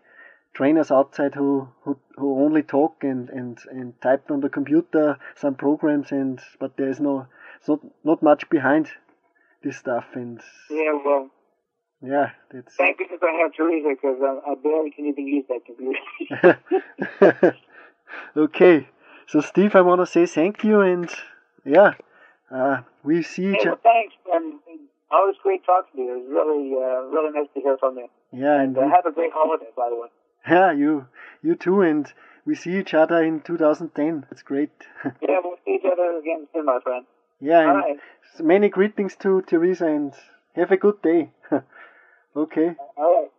trainers 0.52 0.90
outside 0.90 1.34
who, 1.34 1.68
who, 1.82 1.98
who 2.16 2.44
only 2.44 2.62
talk 2.62 2.96
and, 3.02 3.28
and, 3.30 3.58
and 3.70 4.00
type 4.00 4.30
on 4.30 4.40
the 4.40 4.48
computer 4.48 5.16
some 5.36 5.54
programs 5.54 6.10
and 6.10 6.40
but 6.58 6.76
there 6.76 6.88
is 6.88 7.00
no 7.00 7.26
not 7.68 7.80
not 8.04 8.22
much 8.22 8.48
behind 8.50 8.88
this 9.62 9.76
stuff 9.76 10.06
and 10.14 10.40
yeah 10.70 10.92
well 11.04 11.30
yeah 12.02 12.30
that's 12.50 12.74
thank 12.76 12.98
goodness 12.98 13.20
I 13.22 13.32
have 13.42 13.52
Teresa 13.54 13.88
because 13.90 14.18
I, 14.22 14.50
I 14.50 14.54
barely 14.56 14.90
can 14.90 15.06
even 15.06 15.26
use 15.26 15.44
that 15.48 15.60
computer. 15.66 17.56
Okay 18.36 18.88
so 19.26 19.40
Steve 19.40 19.76
I 19.76 19.82
want 19.82 20.00
to 20.00 20.06
say 20.06 20.26
thank 20.26 20.64
you 20.64 20.80
and 20.80 21.08
yeah 21.64 21.92
uh, 22.50 22.82
we 23.04 23.22
see 23.22 23.50
each 23.50 23.66
other 23.66 23.78
thanks 23.82 24.14
and 24.32 24.54
always 25.12 25.36
great 25.42 25.64
talking 25.64 25.90
to 25.94 26.02
you. 26.02 26.14
It 26.14 26.18
was 26.18 26.28
really 26.30 26.74
uh, 26.74 27.02
really 27.14 27.32
nice 27.38 27.48
to 27.54 27.60
hear 27.60 27.76
from 27.78 27.98
you. 27.98 28.08
Yeah 28.32 28.60
and, 28.60 28.76
and 28.76 28.90
uh, 28.90 28.96
have 28.96 29.06
a 29.06 29.12
great 29.12 29.30
holiday 29.32 29.70
by 29.76 29.90
the 29.90 29.96
way 29.96 30.08
yeah, 30.48 30.72
you 30.72 31.06
you 31.42 31.54
too, 31.54 31.82
and 31.82 32.12
we 32.44 32.54
see 32.54 32.78
each 32.78 32.94
other 32.94 33.22
in 33.22 33.40
2010. 33.40 34.26
That's 34.30 34.42
great. 34.42 34.70
yeah, 35.04 35.38
we'll 35.42 35.56
see 35.64 35.76
each 35.76 35.90
other 35.90 36.18
again 36.18 36.46
soon, 36.52 36.64
my 36.64 36.80
friend. 36.82 37.06
Yeah, 37.40 37.60
and 37.60 37.78
right. 37.78 37.98
many 38.40 38.68
greetings 38.68 39.16
to 39.16 39.42
Teresa, 39.42 39.86
and 39.86 40.14
have 40.54 40.70
a 40.70 40.76
good 40.76 41.00
day. 41.02 41.30
okay. 42.36 42.76
All 42.96 43.22
right. 43.22 43.30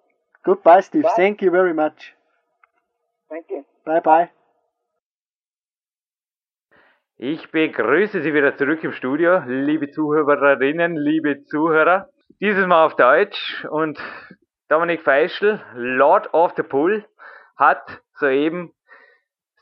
Goodbye, 0.44 0.82
Steve. 0.82 1.04
Bye. 1.04 1.14
Thank 1.16 1.42
you 1.42 1.52
very 1.52 1.74
much. 1.74 2.14
Thank 3.30 3.46
you. 3.50 3.66
Bye 3.86 4.02
bye. 4.02 4.30
Ich 7.18 7.52
begrüße 7.52 8.22
Sie 8.22 8.34
wieder 8.34 8.58
zurück 8.58 8.84
im 8.84 8.94
Studio, 8.94 9.44
liebe 9.46 9.92
Zuhörerinnen, 9.92 10.98
liebe 10.98 11.44
Zuhörer. 11.44 12.10
Dieses 12.40 12.66
Mal 12.66 12.84
auf 12.84 12.96
Deutsch 12.96 13.64
und 13.70 14.00
Dominik 14.72 15.02
Feischl, 15.02 15.60
Lord 15.76 16.34
of 16.34 16.54
the 16.56 16.64
Pool, 16.64 17.04
hat 17.58 18.02
soeben 18.14 18.72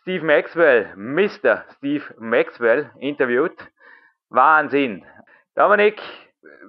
Steve 0.01 0.24
Maxwell, 0.24 0.93
Mr. 0.95 1.66
Steve 1.76 2.03
Maxwell, 2.20 2.91
interviewt. 2.99 3.57
Wahnsinn. 4.30 5.03
Dominik, 5.55 5.99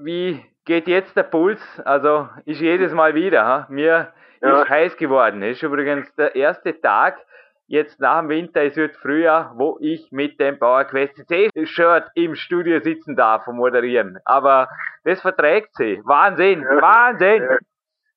wie 0.00 0.42
geht 0.64 0.88
jetzt 0.88 1.14
der 1.18 1.24
Puls? 1.24 1.60
Also 1.84 2.30
ist 2.46 2.62
jedes 2.62 2.94
Mal 2.94 3.14
wieder. 3.14 3.44
Ha? 3.44 3.66
Mir 3.68 4.14
ja. 4.40 4.62
ist 4.62 4.70
heiß 4.70 4.96
geworden. 4.96 5.42
Ist 5.42 5.62
übrigens 5.62 6.10
der 6.14 6.34
erste 6.34 6.80
Tag 6.80 7.18
jetzt 7.66 8.00
nach 8.00 8.20
dem 8.20 8.30
Winter, 8.30 8.62
es 8.62 8.74
wird 8.74 8.96
Frühjahr, 8.96 9.52
wo 9.56 9.76
ich 9.82 10.10
mit 10.12 10.40
dem 10.40 10.58
PowerQuest 10.58 11.28
CC 11.28 11.66
Shirt 11.66 12.08
im 12.14 12.34
Studio 12.34 12.80
sitzen 12.80 13.16
darf 13.16 13.46
und 13.46 13.56
moderieren. 13.56 14.18
Aber 14.24 14.70
das 15.04 15.20
verträgt 15.20 15.76
sie. 15.76 16.00
Wahnsinn, 16.04 16.62
ja. 16.62 16.80
Wahnsinn. 16.80 17.42
Ja. 17.42 17.58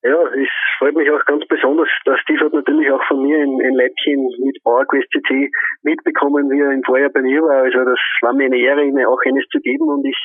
Ja, 0.04 0.20
es 0.36 0.50
freut 0.80 0.96
mich 0.96 1.10
auch 1.10 1.24
ganz 1.24 1.46
besonders. 1.48 1.88
Der 2.06 2.18
Steve 2.18 2.44
hat 2.44 2.52
natürlich 2.52 2.92
auch 2.92 3.04
von 3.08 3.24
mir 3.24 3.38
ein, 3.38 3.56
ein 3.64 3.74
Leibchen 3.74 4.20
mit 4.44 4.62
PowerQuest 4.64 5.08
CC 5.12 5.50
mitbekommen, 5.84 6.52
wie 6.52 6.60
er 6.60 6.72
im 6.72 6.84
Vorjahr 6.84 7.10
bei 7.10 7.22
mir 7.22 7.42
war. 7.42 7.64
Also 7.64 7.80
das 7.86 8.00
war 8.22 8.34
mir 8.34 8.48
eine 8.48 8.58
Ehre, 8.58 8.84
ihm 8.84 8.98
auch 9.08 9.20
eines 9.26 9.48
zu 9.48 9.60
geben 9.60 9.88
und 9.88 10.04
ich 10.06 10.20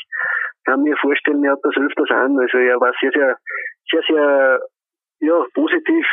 kann 0.65 0.83
mir 0.83 0.97
vorstellen, 0.97 1.45
er 1.45 1.53
hat 1.53 1.61
das 1.63 1.77
öfters 1.77 2.11
an. 2.11 2.37
Also 2.41 2.59
er 2.59 2.81
war 2.81 2.93
sehr, 3.01 3.13
sehr, 3.13 3.37
sehr, 3.91 4.03
sehr 4.09 4.61
ja, 5.21 5.45
positiv 5.55 6.07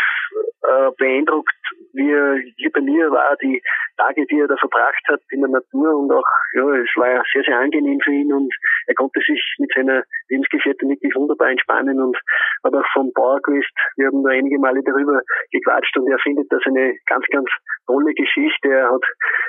äh, 0.66 0.92
beeindruckt, 0.98 1.56
wie 1.94 2.12
er 2.12 2.38
hier 2.58 2.72
bei 2.72 2.82
mir 2.82 3.12
war, 3.12 3.36
die 3.42 3.62
Tage, 3.98 4.26
die 4.26 4.40
er 4.40 4.48
da 4.48 4.56
verbracht 4.58 5.04
hat 5.08 5.22
in 5.32 5.42
der 5.42 5.50
Natur 5.50 5.96
und 5.96 6.12
auch, 6.12 6.26
ja, 6.54 6.64
es 6.76 6.90
war 6.96 7.10
ja 7.10 7.24
sehr, 7.32 7.44
sehr 7.44 7.60
angenehm 7.60 8.00
für 8.04 8.12
ihn 8.12 8.34
und 8.34 8.54
er 8.88 8.96
konnte 8.96 9.20
sich 9.20 9.42
mit 9.60 9.72
seiner 9.74 10.04
Lebensgefährtin 10.30 10.90
wirklich 10.90 11.16
wunderbar 11.16 11.50
entspannen 11.50 12.02
und 12.02 12.18
hat 12.64 12.74
auch 12.74 12.86
vom 12.94 13.12
Bauerquest, 13.14 13.72
wir 13.98 14.08
haben 14.08 14.24
da 14.24 14.32
einige 14.32 14.60
Male 14.60 14.82
darüber 14.84 15.22
gequatscht 15.52 15.96
und 15.98 16.10
er 16.10 16.20
findet 16.20 16.52
das 16.52 16.62
eine 16.66 16.96
ganz, 17.06 17.26
ganz 17.32 17.50
tolle 17.86 18.14
Geschichte. 18.14 18.70
Er 18.70 18.92
hat, 18.92 19.06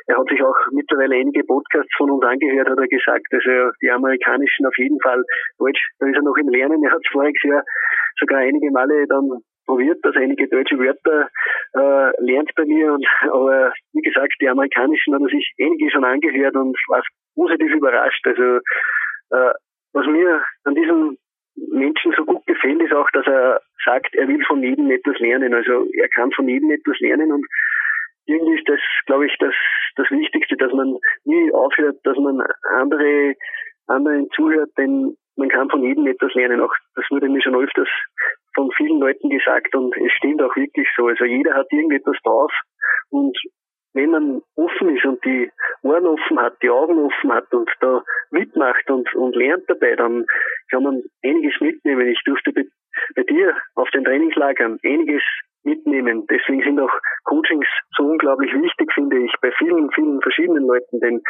er 0.07 0.19
hat 0.19 0.29
sich 0.29 0.43
auch 0.43 0.57
mittlerweile 0.73 1.17
einige 1.17 1.45
Podcasts 1.45 1.93
von 1.97 2.11
uns 2.11 2.25
angehört, 2.25 2.69
hat 2.69 2.79
er 2.79 2.89
gesagt, 2.89 3.27
also 3.33 3.71
die 3.83 3.91
amerikanischen 3.91 4.67
auf 4.67 4.77
jeden 4.77 5.01
Fall. 5.01 5.23
Deutsch, 5.59 5.81
da 5.99 6.07
ist 6.07 6.17
er 6.17 6.23
noch 6.23 6.37
im 6.37 6.49
Lernen, 6.49 6.85
er 6.85 6.93
hat 6.93 7.03
voriges 7.11 7.43
Jahr 7.43 7.65
sogar 8.19 8.41
einige 8.41 8.71
Male 8.71 9.07
dann 9.09 9.43
probiert, 9.67 9.99
dass 10.03 10.17
einige 10.17 10.49
deutsche 10.49 10.79
Wörter 10.79 11.29
äh, 11.75 12.13
lernt 12.23 12.51
bei 12.57 12.65
mir. 12.65 12.93
Und, 12.93 13.07
aber 13.31 13.73
wie 13.93 14.03
gesagt, 14.03 14.35
die 14.41 14.49
amerikanischen 14.49 15.15
haben 15.15 15.29
sich 15.29 15.55
einige 15.61 15.91
schon 15.91 16.05
angehört 16.05 16.55
und 16.57 16.77
war 16.89 17.03
positiv 17.35 17.73
überrascht. 17.75 18.27
Also 18.27 18.59
äh, 19.31 19.53
was 19.93 20.07
mir 20.07 20.43
an 20.65 20.75
diesem 20.75 21.19
Menschen 21.57 22.13
so 22.17 22.25
gut 22.25 22.47
gefällt, 22.47 22.83
ist 22.83 22.93
auch, 22.93 23.11
dass 23.13 23.27
er 23.27 23.61
sagt, 23.85 24.15
er 24.15 24.29
will 24.29 24.45
von 24.45 24.63
jedem 24.63 24.91
etwas 24.91 25.19
lernen. 25.19 25.55
Also 25.55 25.87
er 25.93 26.09
kann 26.09 26.31
von 26.33 26.49
jedem 26.49 26.71
etwas 26.71 26.99
lernen 27.01 27.33
und 27.33 27.47
irgendwie 28.27 28.59
ist 28.59 28.69
das, 28.69 28.81
glaube 29.07 29.27
ich, 29.27 29.37
das, 29.39 29.55
das 29.97 30.11
Wichtigste, 30.11 30.57
dass 30.57 30.73
man 30.73 30.99
nie 31.25 31.53
aufhört, 31.53 31.97
dass 32.05 32.17
man 32.17 32.41
andere, 32.75 33.35
anderen 33.87 34.29
zuhört, 34.35 34.71
denn 34.77 35.17
man 35.37 35.49
kann 35.49 35.71
von 35.71 35.83
jedem 35.83 36.07
etwas 36.07 36.35
lernen. 36.35 36.61
Auch 36.61 36.75
das 36.95 37.05
wurde 37.11 37.29
mir 37.29 37.41
schon 37.43 37.55
öfters 37.55 37.89
von 38.57 38.71
vielen 38.77 38.99
Leuten 38.99 39.31
gesagt 39.31 39.75
und 39.77 39.97
es 39.97 40.13
stimmt 40.13 40.43
auch 40.43 40.57
wirklich 40.57 40.89
so. 40.97 41.07
Also 41.07 41.25
jeder 41.25 41.55
hat 41.55 41.71
irgendetwas 41.71 42.17
drauf 42.25 42.53
und 43.11 43.39
wenn 43.97 44.11
man 44.11 44.43
offen 44.57 44.95
ist 44.95 45.07
und 45.07 45.25
die 45.25 45.51
Ohren 45.83 46.07
offen 46.07 46.39
hat, 46.39 46.55
die 46.63 46.69
Augen 46.69 46.99
offen 46.99 47.33
hat 47.33 47.51
und 47.55 47.71
da 47.81 48.03
mitmacht 48.31 48.91
und, 48.91 49.13
und 49.15 49.35
lernt 49.35 49.65
dabei, 49.69 49.97
dann 49.97 50.27
kann 50.71 50.83
man 50.83 51.03
einiges 51.25 51.59
mitnehmen. 51.61 52.07
Ich 52.09 52.21
durfte 52.27 52.53
bei, 52.53 52.65
bei 53.15 53.23
dir 53.23 53.57
auf 53.75 53.89
den 53.91 54.05
Trainingslagern 54.05 54.79
einiges 54.85 55.23
mitnehmen. 55.65 56.27
Deswegen 56.29 56.63
sind 56.63 56.81
auch 56.81 56.93
Coachings 57.25 57.67
so 57.97 58.05
unglaublich 58.05 58.53
wichtig, 58.53 58.93
finde 58.93 59.19
ich, 59.19 59.33
bei 59.41 59.51
vielen, 59.53 59.91
vielen 59.93 60.21
verschiedenen 60.21 60.67
Leuten, 60.67 61.01
denn 61.01 61.23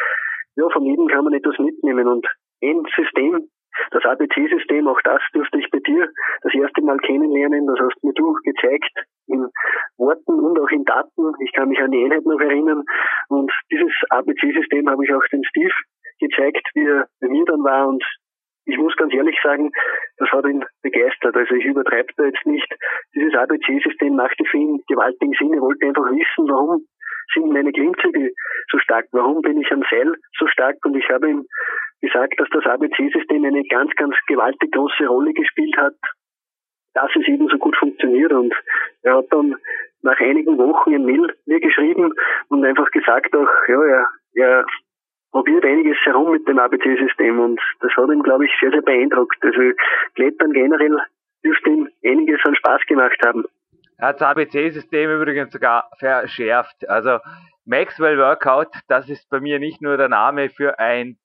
ja, 0.57 0.67
von 0.69 0.83
jedem 0.83 1.07
kann 1.07 1.23
man 1.23 1.33
etwas 1.33 1.57
mitnehmen 1.59 2.07
und 2.07 2.27
ein 2.63 2.83
System 2.95 3.47
das 3.91 4.03
ABC-System, 4.05 4.87
auch 4.87 5.01
das 5.03 5.21
durfte 5.33 5.59
ich 5.59 5.69
bei 5.71 5.79
dir 5.79 6.09
das 6.41 6.53
erste 6.53 6.81
Mal 6.81 6.97
kennenlernen. 6.99 7.67
Das 7.67 7.79
hast 7.79 8.03
mir 8.03 8.13
du 8.13 8.33
gezeigt 8.43 8.91
in 9.27 9.47
Worten 9.97 10.39
und 10.39 10.59
auch 10.59 10.69
in 10.69 10.85
Daten. 10.85 11.33
Ich 11.43 11.51
kann 11.53 11.69
mich 11.69 11.79
an 11.79 11.91
die 11.91 12.03
Einheit 12.03 12.25
noch 12.25 12.39
erinnern. 12.39 12.83
Und 13.29 13.51
dieses 13.71 13.91
ABC-System 14.09 14.89
habe 14.89 15.03
ich 15.03 15.13
auch 15.13 15.25
dem 15.31 15.43
Steve 15.43 15.73
gezeigt, 16.19 16.67
wie 16.73 16.85
er 16.85 17.07
bei 17.21 17.27
mir 17.27 17.45
dann 17.45 17.63
war. 17.63 17.87
Und 17.87 18.03
ich 18.65 18.77
muss 18.77 18.95
ganz 18.97 19.13
ehrlich 19.13 19.37
sagen, 19.41 19.71
das 20.17 20.29
hat 20.29 20.45
ihn 20.45 20.63
begeistert. 20.81 21.35
Also 21.35 21.55
ich 21.55 21.65
übertreibe 21.65 22.11
da 22.17 22.25
jetzt 22.25 22.45
nicht. 22.45 22.67
Dieses 23.15 23.33
ABC-System 23.33 24.15
machte 24.15 24.43
für 24.45 24.57
ihn 24.57 24.81
gewaltigen 24.87 25.33
Sinn. 25.39 25.53
Er 25.53 25.61
wollte 25.61 25.85
einfach 25.85 26.05
wissen, 26.11 26.49
warum 26.49 26.85
sind 27.33 27.51
meine 27.51 27.71
Klimmzüge 27.71 28.31
so 28.71 28.79
stark? 28.79 29.07
Warum 29.11 29.41
bin 29.41 29.61
ich 29.61 29.71
am 29.71 29.83
Seil 29.89 30.13
so 30.37 30.47
stark? 30.47 30.77
Und 30.85 30.95
ich 30.95 31.07
habe 31.09 31.29
ihm 31.29 31.45
gesagt, 32.01 32.39
dass 32.39 32.49
das 32.51 32.65
ABC-System 32.65 33.43
eine 33.43 33.63
ganz, 33.63 33.93
ganz 33.95 34.15
gewaltig 34.27 34.71
große 34.71 35.07
Rolle 35.07 35.33
gespielt 35.33 35.75
hat, 35.77 35.95
dass 36.93 37.09
es 37.15 37.27
eben 37.27 37.47
so 37.47 37.57
gut 37.57 37.75
funktioniert. 37.77 38.31
Und 38.31 38.53
er 39.03 39.17
hat 39.17 39.25
dann 39.31 39.55
nach 40.01 40.19
einigen 40.19 40.57
Wochen 40.57 40.93
ein 40.93 41.05
Mail 41.05 41.35
mir 41.45 41.59
geschrieben 41.59 42.13
und 42.49 42.65
einfach 42.65 42.89
gesagt 42.91 43.35
auch, 43.35 43.49
ja, 43.67 43.83
er, 43.83 44.05
er 44.35 44.65
probiert 45.31 45.65
einiges 45.65 45.97
herum 46.03 46.31
mit 46.31 46.47
dem 46.47 46.59
ABC-System 46.59 47.39
und 47.39 47.59
das 47.81 47.91
hat 47.95 48.09
ihm, 48.09 48.23
glaube 48.23 48.45
ich, 48.45 48.51
sehr, 48.59 48.71
sehr 48.71 48.81
beeindruckt. 48.81 49.37
Also 49.41 49.59
Klettern 50.15 50.53
generell 50.53 50.97
dürfte 51.43 51.69
ihm 51.69 51.89
einiges 52.03 52.39
an 52.45 52.55
Spaß 52.55 52.81
gemacht 52.87 53.19
haben. 53.25 53.45
Er 53.97 54.09
hat 54.09 54.21
das 54.21 54.27
ABC-System 54.29 55.11
übrigens 55.11 55.51
sogar 55.51 55.89
verschärft. 55.99 56.87
Also 56.87 57.19
Maxwell 57.65 58.17
Workout, 58.17 58.69
das 58.87 59.09
ist 59.09 59.29
bei 59.29 59.39
mir 59.39 59.59
nicht 59.59 59.81
nur 59.81 59.97
der 59.97 60.09
Name 60.09 60.49
für 60.49 60.79
ein 60.79 61.17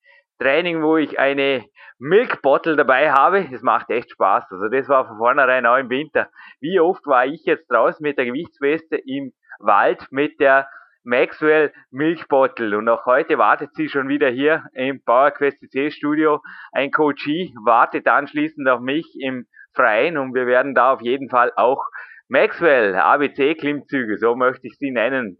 Training, 0.42 0.82
wo 0.82 0.96
ich 0.96 1.20
eine 1.20 1.64
Milk 1.98 2.42
Bottle 2.42 2.74
dabei 2.74 3.12
habe. 3.12 3.46
Es 3.52 3.62
macht 3.62 3.90
echt 3.90 4.10
Spaß. 4.10 4.50
Also 4.50 4.68
das 4.68 4.88
war 4.88 5.06
von 5.06 5.18
vornherein 5.18 5.66
auch 5.66 5.76
im 5.76 5.88
Winter. 5.88 6.28
Wie 6.60 6.80
oft 6.80 7.06
war 7.06 7.26
ich 7.26 7.44
jetzt 7.44 7.70
draußen 7.70 8.02
mit 8.02 8.18
der 8.18 8.26
Gewichtsweste 8.26 8.96
im 8.96 9.32
Wald 9.60 10.08
mit 10.10 10.40
der 10.40 10.68
Maxwell 11.04 11.72
Milchbottle. 11.90 12.76
Und 12.76 12.88
auch 12.88 13.06
heute 13.06 13.38
wartet 13.38 13.74
sie 13.74 13.88
schon 13.88 14.08
wieder 14.08 14.30
hier 14.30 14.64
im 14.72 15.02
PowerQuest 15.04 15.60
CC 15.60 15.90
Studio. 15.92 16.40
Ein 16.72 16.90
Coachie 16.90 17.54
wartet 17.64 18.08
anschließend 18.08 18.68
auf 18.68 18.80
mich 18.80 19.06
im 19.20 19.46
Freien 19.74 20.18
und 20.18 20.34
wir 20.34 20.46
werden 20.46 20.74
da 20.74 20.92
auf 20.92 21.02
jeden 21.02 21.28
Fall 21.28 21.52
auch 21.56 21.84
Maxwell 22.28 22.94
ABC 22.94 23.54
Klimmzüge, 23.54 24.16
so 24.18 24.34
möchte 24.34 24.66
ich 24.66 24.78
sie 24.78 24.90
nennen, 24.90 25.38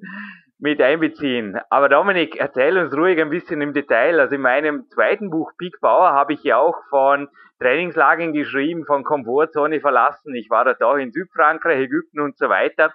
mit 0.63 0.81
einbeziehen. 0.81 1.59
Aber 1.71 1.89
Dominik, 1.89 2.37
erzähl 2.37 2.79
uns 2.79 2.97
ruhig 2.97 3.21
ein 3.21 3.31
bisschen 3.31 3.61
im 3.61 3.73
Detail. 3.73 4.21
Also 4.21 4.37
in 4.37 4.43
meinem 4.43 4.89
zweiten 4.91 5.29
Buch 5.29 5.51
Big 5.59 5.81
Power 5.81 6.13
habe 6.13 6.35
ich 6.35 6.45
ja 6.45 6.57
auch 6.57 6.77
von 6.89 7.29
Trainingslagern 7.59 8.33
geschrieben, 8.33 8.85
von 8.87 9.03
Komfortzone 9.03 9.81
verlassen. 9.81 10.37
Ich 10.37 10.51
war 10.51 10.65
dort 10.65 10.81
auch 10.81 10.95
in 10.95 11.11
Südfrankreich, 11.11 11.81
Ägypten 11.81 12.21
und 12.21 12.39
so 12.39 12.49
weiter 12.49 12.93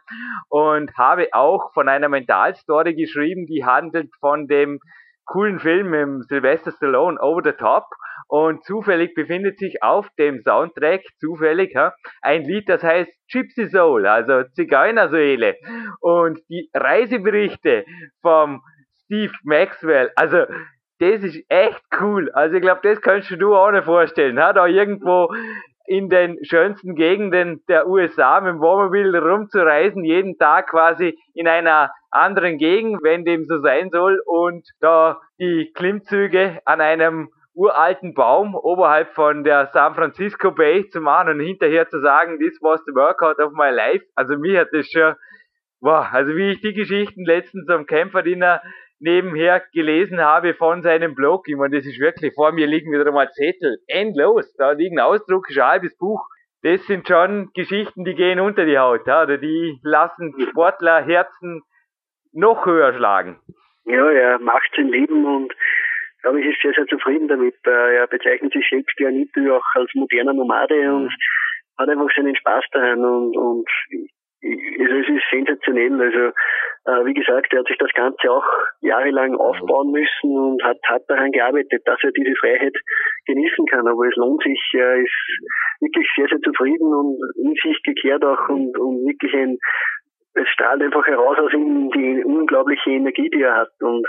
und 0.47 0.97
habe 0.97 1.27
auch 1.33 1.73
von 1.73 1.89
einer 1.89 2.07
Mentalstory 2.07 2.95
geschrieben, 2.95 3.47
die 3.47 3.65
handelt 3.65 4.15
von 4.21 4.47
dem 4.47 4.79
coolen 5.27 5.59
Film 5.59 5.89
mit 5.89 6.27
Sylvester 6.27 6.71
Stallone, 6.71 7.19
Over 7.21 7.41
the 7.43 7.51
Top. 7.51 7.85
Und 8.29 8.63
zufällig 8.65 9.13
befindet 9.13 9.57
sich 9.59 9.81
auf 9.81 10.09
dem 10.17 10.41
Soundtrack, 10.41 11.01
zufällig, 11.19 11.75
ha, 11.75 11.93
ein 12.21 12.43
Lied, 12.43 12.67
das 12.67 12.83
heißt 12.83 13.09
Gypsy 13.31 13.67
Soul, 13.67 14.05
also 14.05 14.43
Zigeunerseele. 14.53 15.55
Und 16.01 16.39
die 16.49 16.69
Reiseberichte 16.73 17.85
vom 18.21 18.61
Steve 19.05 19.33
Maxwell, 19.43 20.11
also 20.15 20.45
das 20.99 21.23
ist 21.23 21.45
echt 21.47 21.81
cool. 22.01 22.31
Also 22.33 22.55
ich 22.55 22.61
glaube, 22.61 22.81
das 22.83 22.99
kannst 23.01 23.29
du 23.31 23.55
auch 23.55 23.71
nicht 23.71 23.85
vorstellen. 23.85 24.39
Ha? 24.39 24.51
Da 24.51 24.65
irgendwo 24.65 25.31
in 25.87 26.09
den 26.09 26.37
schönsten 26.43 26.95
Gegenden 26.95 27.63
der 27.67 27.87
USA 27.87 28.41
mit 28.41 28.53
dem 28.53 28.59
Wohnmobil 28.59 29.15
rumzureisen, 29.15 30.03
jeden 30.03 30.37
Tag 30.37 30.69
quasi 30.69 31.17
in 31.33 31.47
einer 31.47 31.91
anderen 32.11 32.57
Gegend, 32.57 33.01
wenn 33.03 33.23
dem 33.23 33.45
so 33.45 33.59
sein 33.61 33.89
soll, 33.89 34.21
und 34.25 34.67
da 34.81 35.21
die 35.39 35.71
Klimmzüge 35.73 36.59
an 36.65 36.81
einem 36.81 37.29
uralten 37.53 38.13
Baum 38.13 38.53
oberhalb 38.53 39.13
von 39.13 39.43
der 39.43 39.67
San 39.67 39.95
Francisco 39.95 40.51
Bay 40.51 40.87
zu 40.89 41.01
machen 41.01 41.29
und 41.29 41.39
hinterher 41.39 41.87
zu 41.89 41.99
sagen, 42.01 42.37
this 42.37 42.59
was 42.61 42.83
the 42.85 42.93
workout 42.93 43.39
of 43.39 43.53
my 43.53 43.71
life. 43.71 44.05
Also 44.13 44.37
mir 44.37 44.59
hat 44.59 44.69
das 44.73 44.91
schon, 44.91 45.15
wow, 45.79 46.05
also 46.11 46.35
wie 46.35 46.51
ich 46.51 46.61
die 46.61 46.73
Geschichten 46.73 47.25
letztens 47.25 47.67
am 47.69 47.85
Kämpferdiener 47.85 48.61
nebenher 48.99 49.63
gelesen 49.73 50.19
habe 50.19 50.53
von 50.53 50.81
seinem 50.81 51.15
Blog. 51.15 51.47
Ich 51.47 51.55
meine, 51.55 51.77
das 51.77 51.85
ist 51.85 51.99
wirklich, 51.99 52.33
vor 52.33 52.51
mir 52.51 52.67
liegen 52.67 52.91
wieder 52.91 53.11
mal 53.11 53.29
Zettel, 53.31 53.79
endlos. 53.87 54.53
Da 54.57 54.71
liegen 54.71 54.99
Ausdrucke, 54.99 55.53
ein 55.53 55.67
halbes 55.67 55.97
Buch. 55.97 56.27
Das 56.63 56.85
sind 56.87 57.07
schon 57.07 57.51
Geschichten, 57.53 58.03
die 58.03 58.15
gehen 58.15 58.39
unter 58.39 58.65
die 58.65 58.79
Haut, 58.79 59.03
oder 59.03 59.37
die 59.37 59.79
lassen 59.83 60.33
Sportlerherzen 60.49 61.61
noch 62.33 62.65
höher 62.65 62.93
schlagen. 62.93 63.39
Ja, 63.85 64.09
er 64.09 64.39
macht 64.39 64.69
sein 64.75 64.89
Leben 64.89 65.25
und 65.25 65.53
glaube 66.21 66.41
ich 66.41 66.47
ist 66.47 66.61
sehr, 66.61 66.73
sehr 66.73 66.87
zufrieden 66.87 67.27
damit. 67.27 67.55
Äh, 67.65 67.97
er 67.97 68.07
bezeichnet 68.07 68.53
sich 68.53 68.67
selbst 68.69 68.99
ja 68.99 69.11
nicht 69.11 69.33
auch 69.37 69.63
als 69.75 69.93
moderner 69.93 70.33
Nomade 70.33 70.93
und 70.93 71.13
hat 71.77 71.89
einfach 71.89 72.09
seinen 72.15 72.35
Spaß 72.35 72.65
daran 72.71 73.05
und, 73.05 73.37
und 73.37 73.69
also 74.43 74.95
es 74.95 75.09
ist 75.09 75.23
sensationell. 75.31 75.99
Also 75.99 76.33
äh, 76.87 77.05
wie 77.05 77.13
gesagt, 77.13 77.51
er 77.53 77.59
hat 77.59 77.67
sich 77.67 77.77
das 77.77 77.91
Ganze 77.93 78.31
auch 78.31 78.45
jahrelang 78.81 79.35
aufbauen 79.35 79.91
müssen 79.91 80.37
und 80.37 80.63
hat, 80.63 80.77
hat 80.87 81.03
daran 81.07 81.31
gearbeitet, 81.31 81.81
dass 81.85 81.99
er 82.03 82.11
diese 82.11 82.35
Freiheit 82.35 82.75
genießen 83.25 83.65
kann. 83.65 83.87
Aber 83.87 84.07
es 84.07 84.15
lohnt 84.15 84.43
sich, 84.43 84.59
er 84.73 84.97
ist 84.97 85.41
wirklich 85.81 86.07
sehr, 86.15 86.27
sehr 86.27 86.39
zufrieden 86.39 86.93
und 86.93 87.17
in 87.43 87.53
sich 87.61 87.81
gekehrt 87.83 88.23
auch 88.23 88.49
und, 88.49 88.77
und 88.77 89.05
wirklich 89.07 89.33
ein, 89.33 89.57
es 90.35 90.47
strahlt 90.49 90.81
einfach 90.81 91.05
heraus 91.07 91.37
aus 91.39 91.53
ihm 91.53 91.89
die 91.91 92.23
unglaubliche 92.23 92.91
Energie, 92.91 93.29
die 93.29 93.41
er 93.41 93.55
hat. 93.55 93.71
Und 93.81 94.05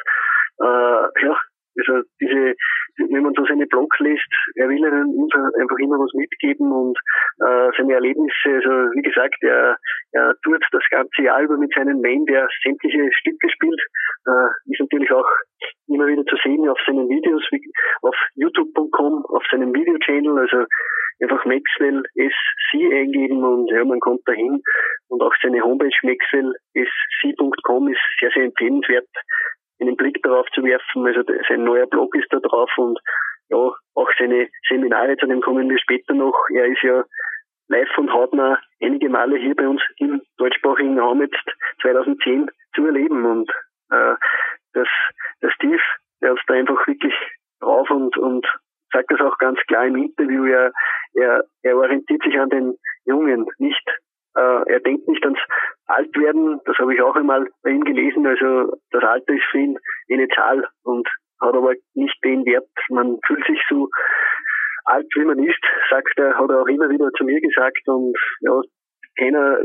äh, 0.60 1.24
ja, 1.24 1.36
also 1.78 2.02
diese, 2.20 2.54
wenn 2.96 3.22
man 3.22 3.34
so 3.34 3.44
seine 3.46 3.66
Blogs 3.66 3.98
liest, 4.00 4.26
er 4.56 4.68
will 4.68 4.84
uns 4.84 5.34
einfach 5.34 5.78
immer 5.78 5.98
was 5.98 6.12
mitgeben 6.14 6.72
und 6.72 6.98
äh, 7.40 7.70
seine 7.76 7.94
Erlebnisse, 7.94 8.48
also 8.48 8.70
wie 8.94 9.02
gesagt, 9.02 9.36
er, 9.42 9.76
er 10.12 10.34
tut 10.42 10.62
das 10.72 10.82
ganze 10.90 11.22
Jahr 11.22 11.42
über 11.42 11.56
mit 11.56 11.72
seinem 11.74 12.00
Main, 12.00 12.24
der 12.26 12.48
sämtliche 12.64 13.10
Stücke 13.12 13.48
spielt, 13.50 13.80
äh, 14.26 14.72
ist 14.72 14.80
natürlich 14.80 15.12
auch 15.12 15.28
immer 15.88 16.06
wieder 16.06 16.24
zu 16.24 16.36
sehen 16.42 16.68
auf 16.68 16.78
seinen 16.86 17.08
Videos, 17.08 17.42
wie, 17.50 17.62
auf 18.02 18.16
youtube.com, 18.34 19.24
auf 19.26 19.44
seinem 19.50 19.74
Video-Channel, 19.74 20.38
also 20.38 20.64
einfach 21.20 21.44
Maxwell 21.44 22.02
SC 22.14 22.92
eingeben 22.92 23.42
und 23.42 23.68
ja, 23.70 23.84
man 23.84 24.00
kommt 24.00 24.20
dahin. 24.26 24.62
Und 25.08 25.22
auch 25.22 25.34
seine 25.42 25.62
Homepage 25.62 25.94
maxwellsc.com 26.02 27.88
ist 27.88 28.00
sehr, 28.20 28.30
sehr 28.30 28.44
empfehlenswert 28.44 29.08
einen 29.80 29.96
Blick 29.96 30.22
darauf 30.22 30.46
zu 30.54 30.62
werfen. 30.64 31.06
Also 31.06 31.22
sein 31.48 31.64
neuer 31.64 31.86
Blog 31.86 32.14
ist 32.14 32.32
da 32.32 32.38
drauf 32.38 32.70
und 32.76 32.98
ja, 33.50 33.56
auch 33.56 34.10
seine 34.18 34.48
Seminare, 34.68 35.16
zu 35.16 35.26
dem 35.26 35.40
kommen 35.40 35.68
wir 35.70 35.78
später 35.78 36.14
noch. 36.14 36.36
Er 36.54 36.66
ist 36.66 36.82
ja 36.82 37.04
live 37.68 37.98
und 37.98 38.12
hautnah 38.12 38.58
einige 38.82 39.08
Male 39.08 39.38
hier 39.38 39.54
bei 39.54 39.66
uns 39.66 39.82
im 39.98 40.20
deutschsprachigen 40.36 40.98
Raum 40.98 41.22
jetzt 41.22 41.44
2010 41.82 42.50
zu 42.74 42.86
erleben 42.86 43.24
und 43.24 43.50
äh, 43.90 44.14
das, 44.74 44.88
der 45.42 45.50
Steve, 45.50 45.82
der 46.20 46.30
hat 46.30 46.38
da 46.46 46.54
einfach 46.54 46.86
wirklich 46.86 47.14
drauf 47.60 47.90
und, 47.90 48.16
und 48.18 48.46
sagt 48.92 49.10
das 49.10 49.20
auch 49.20 49.38
ganz 49.38 49.58
klar 49.66 49.86
im 49.86 49.96
Interview, 49.96 50.44
er, 50.46 50.72
er, 51.14 51.44
er 51.62 51.76
orientiert 51.76 52.22
sich 52.22 52.38
an 52.38 52.48
den 52.48 52.74
Jungen, 53.04 53.46
nicht 53.58 53.84
äh, 54.38 54.72
er 54.72 54.80
denkt 54.80 55.08
nicht 55.08 55.24
ans 55.24 55.40
Altwerden, 55.86 56.60
das 56.64 56.76
habe 56.78 56.94
ich 56.94 57.02
auch 57.02 57.16
einmal 57.16 57.48
bei 57.62 57.70
ihm 57.70 57.84
gelesen. 57.84 58.26
Also 58.26 58.76
das 58.90 59.02
Alter 59.02 59.34
ist 59.34 59.44
für 59.50 59.58
ihn 59.58 59.78
eine 60.12 60.28
Zahl 60.28 60.66
und 60.84 61.08
hat 61.40 61.54
aber 61.54 61.74
nicht 61.94 62.16
den 62.24 62.44
Wert. 62.44 62.68
Man 62.88 63.18
fühlt 63.26 63.44
sich 63.46 63.60
so 63.68 63.88
alt, 64.84 65.06
wie 65.16 65.24
man 65.24 65.42
ist, 65.42 65.60
sagt 65.90 66.18
er, 66.18 66.38
hat 66.38 66.50
er 66.50 66.62
auch 66.62 66.68
immer 66.68 66.88
wieder 66.88 67.10
zu 67.12 67.24
mir 67.24 67.40
gesagt 67.40 67.86
und 67.86 68.16
ja, 68.40 68.60
keiner 69.18 69.60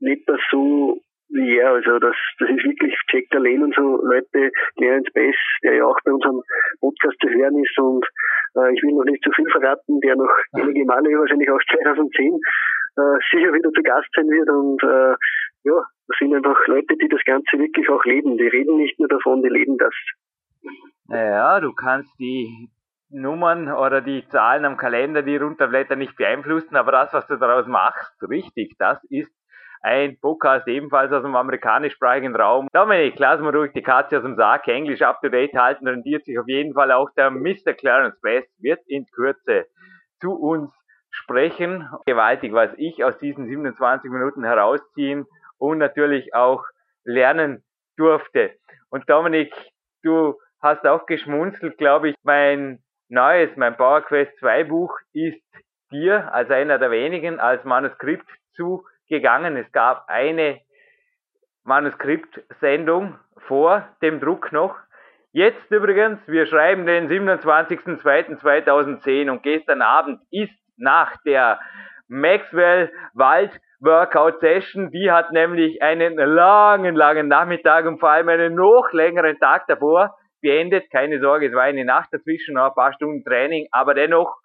lebt 0.00 0.28
das 0.28 0.40
so 0.50 1.00
wie 1.28 1.58
er. 1.58 1.72
Also 1.72 1.98
das, 1.98 2.16
das 2.38 2.48
ist 2.50 2.64
wirklich 2.64 2.94
Jack 3.08 3.32
Lane 3.32 3.64
und 3.64 3.74
so 3.74 4.00
Leute, 4.02 4.50
Clarence 4.76 5.10
Bass, 5.14 5.36
der 5.62 5.74
ja 5.76 5.84
auch 5.84 5.98
bei 6.04 6.12
unserem 6.12 6.42
Podcast 6.80 7.16
zu 7.20 7.28
hören 7.28 7.58
ist 7.62 7.78
und 7.78 8.04
äh, 8.56 8.72
ich 8.74 8.82
will 8.82 8.94
noch 8.94 9.04
nicht 9.04 9.22
zu 9.24 9.30
viel 9.32 9.48
verraten, 9.50 10.00
der 10.00 10.16
noch 10.16 10.30
einige 10.52 10.84
Male 10.84 11.18
wahrscheinlich 11.18 11.50
auch 11.50 11.60
2010 11.82 12.38
äh, 12.96 13.18
sicher 13.30 13.52
wieder 13.52 13.70
zu 13.72 13.82
Gast 13.82 14.08
sein 14.14 14.28
wird 14.28 14.48
und 14.50 14.82
äh, 14.82 15.16
ja, 15.64 15.84
das 16.08 16.16
sind 16.18 16.34
einfach 16.34 16.66
Leute, 16.66 16.96
die 16.96 17.08
das 17.08 17.22
Ganze 17.24 17.58
wirklich 17.58 17.88
auch 17.88 18.04
leben. 18.04 18.36
Die 18.36 18.46
reden 18.46 18.76
nicht 18.76 18.98
nur 18.98 19.08
davon, 19.08 19.42
die 19.42 19.48
leben 19.48 19.78
das. 19.78 19.94
Naja, 21.06 21.60
du 21.60 21.72
kannst 21.72 22.18
die 22.18 22.68
Nummern 23.10 23.70
oder 23.70 24.00
die 24.00 24.26
Zahlen 24.28 24.64
am 24.64 24.76
Kalender, 24.76 25.22
die 25.22 25.36
runterblättern, 25.36 25.98
nicht 25.98 26.16
beeinflussen, 26.16 26.76
aber 26.76 26.92
das, 26.92 27.12
was 27.12 27.26
du 27.26 27.36
daraus 27.36 27.66
machst, 27.66 28.14
richtig, 28.28 28.74
das 28.78 29.02
ist 29.04 29.32
ein 29.82 30.18
Podcast 30.20 30.68
ebenfalls 30.68 31.12
aus 31.12 31.22
dem 31.22 31.34
amerikanischsprachigen 31.34 32.34
Raum. 32.36 32.68
Dominik, 32.72 33.18
lassen 33.18 33.44
wir 33.44 33.54
ruhig 33.54 33.72
die 33.72 33.82
Katze 33.82 34.18
aus 34.18 34.22
dem 34.22 34.36
Sack. 34.36 34.68
Englisch 34.68 35.02
up 35.02 35.20
to 35.20 35.28
date 35.28 35.54
halten, 35.54 35.88
rendiert 35.88 36.24
sich 36.24 36.38
auf 36.38 36.46
jeden 36.46 36.72
Fall 36.72 36.92
auch 36.92 37.10
der 37.16 37.30
Mr. 37.30 37.74
Clarence 37.76 38.22
West, 38.22 38.48
wird 38.62 38.80
in 38.86 39.06
Kürze 39.06 39.66
zu 40.20 40.32
uns 40.32 40.72
sprechen. 41.12 41.88
Gewaltig, 42.04 42.52
was 42.52 42.72
ich 42.76 43.04
aus 43.04 43.16
diesen 43.18 43.46
27 43.46 44.10
Minuten 44.10 44.44
herausziehen 44.44 45.26
und 45.58 45.78
natürlich 45.78 46.34
auch 46.34 46.64
lernen 47.04 47.62
durfte. 47.96 48.50
Und 48.90 49.08
Dominik, 49.08 49.54
du 50.02 50.34
hast 50.60 50.84
auch 50.86 51.06
geschmunzelt, 51.06 51.78
glaube 51.78 52.10
ich, 52.10 52.16
mein 52.24 52.82
neues, 53.08 53.56
mein 53.56 53.76
PowerQuest 53.76 54.36
2 54.38 54.64
Buch 54.64 54.98
ist 55.12 55.40
dir 55.92 56.32
als 56.32 56.50
einer 56.50 56.78
der 56.78 56.90
wenigen 56.90 57.38
als 57.38 57.62
Manuskript 57.64 58.26
zugegangen. 58.54 59.56
Es 59.56 59.70
gab 59.72 60.08
eine 60.08 60.60
Manuskriptsendung 61.64 63.18
vor 63.46 63.88
dem 64.02 64.18
Druck 64.20 64.50
noch. 64.52 64.76
Jetzt 65.32 65.70
übrigens, 65.70 66.18
wir 66.26 66.46
schreiben 66.46 66.86
den 66.86 67.08
27.02.2010 67.08 69.30
und 69.30 69.42
gestern 69.42 69.82
Abend 69.82 70.20
ist 70.30 70.52
nach 70.76 71.16
der 71.24 71.60
Maxwell 72.08 72.92
Wald 73.14 73.58
Workout 73.80 74.40
Session, 74.40 74.90
die 74.90 75.10
hat 75.10 75.32
nämlich 75.32 75.82
einen 75.82 76.14
langen, 76.16 76.94
langen 76.94 77.28
Nachmittag 77.28 77.84
und 77.86 77.98
vor 77.98 78.10
allem 78.10 78.28
einen 78.28 78.54
noch 78.54 78.92
längeren 78.92 79.38
Tag 79.38 79.66
davor 79.66 80.14
beendet. 80.40 80.90
Keine 80.92 81.20
Sorge, 81.20 81.48
es 81.48 81.54
war 81.54 81.62
eine 81.62 81.84
Nacht 81.84 82.08
dazwischen, 82.12 82.54
noch 82.54 82.68
ein 82.68 82.74
paar 82.74 82.92
Stunden 82.92 83.24
Training, 83.24 83.66
aber 83.72 83.94
dennoch, 83.94 84.36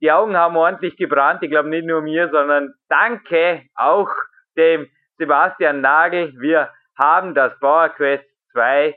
die 0.00 0.12
Augen 0.12 0.36
haben 0.36 0.56
ordentlich 0.56 0.96
gebrannt. 0.96 1.42
Ich 1.42 1.50
glaube 1.50 1.68
nicht 1.68 1.86
nur 1.86 2.02
mir, 2.02 2.28
sondern 2.30 2.74
danke 2.88 3.62
auch 3.74 4.10
dem 4.56 4.88
Sebastian 5.18 5.80
Nagel. 5.80 6.32
Wir 6.38 6.70
haben 6.98 7.34
das 7.34 7.58
Power 7.58 7.88
Quest 7.90 8.24
2 8.52 8.94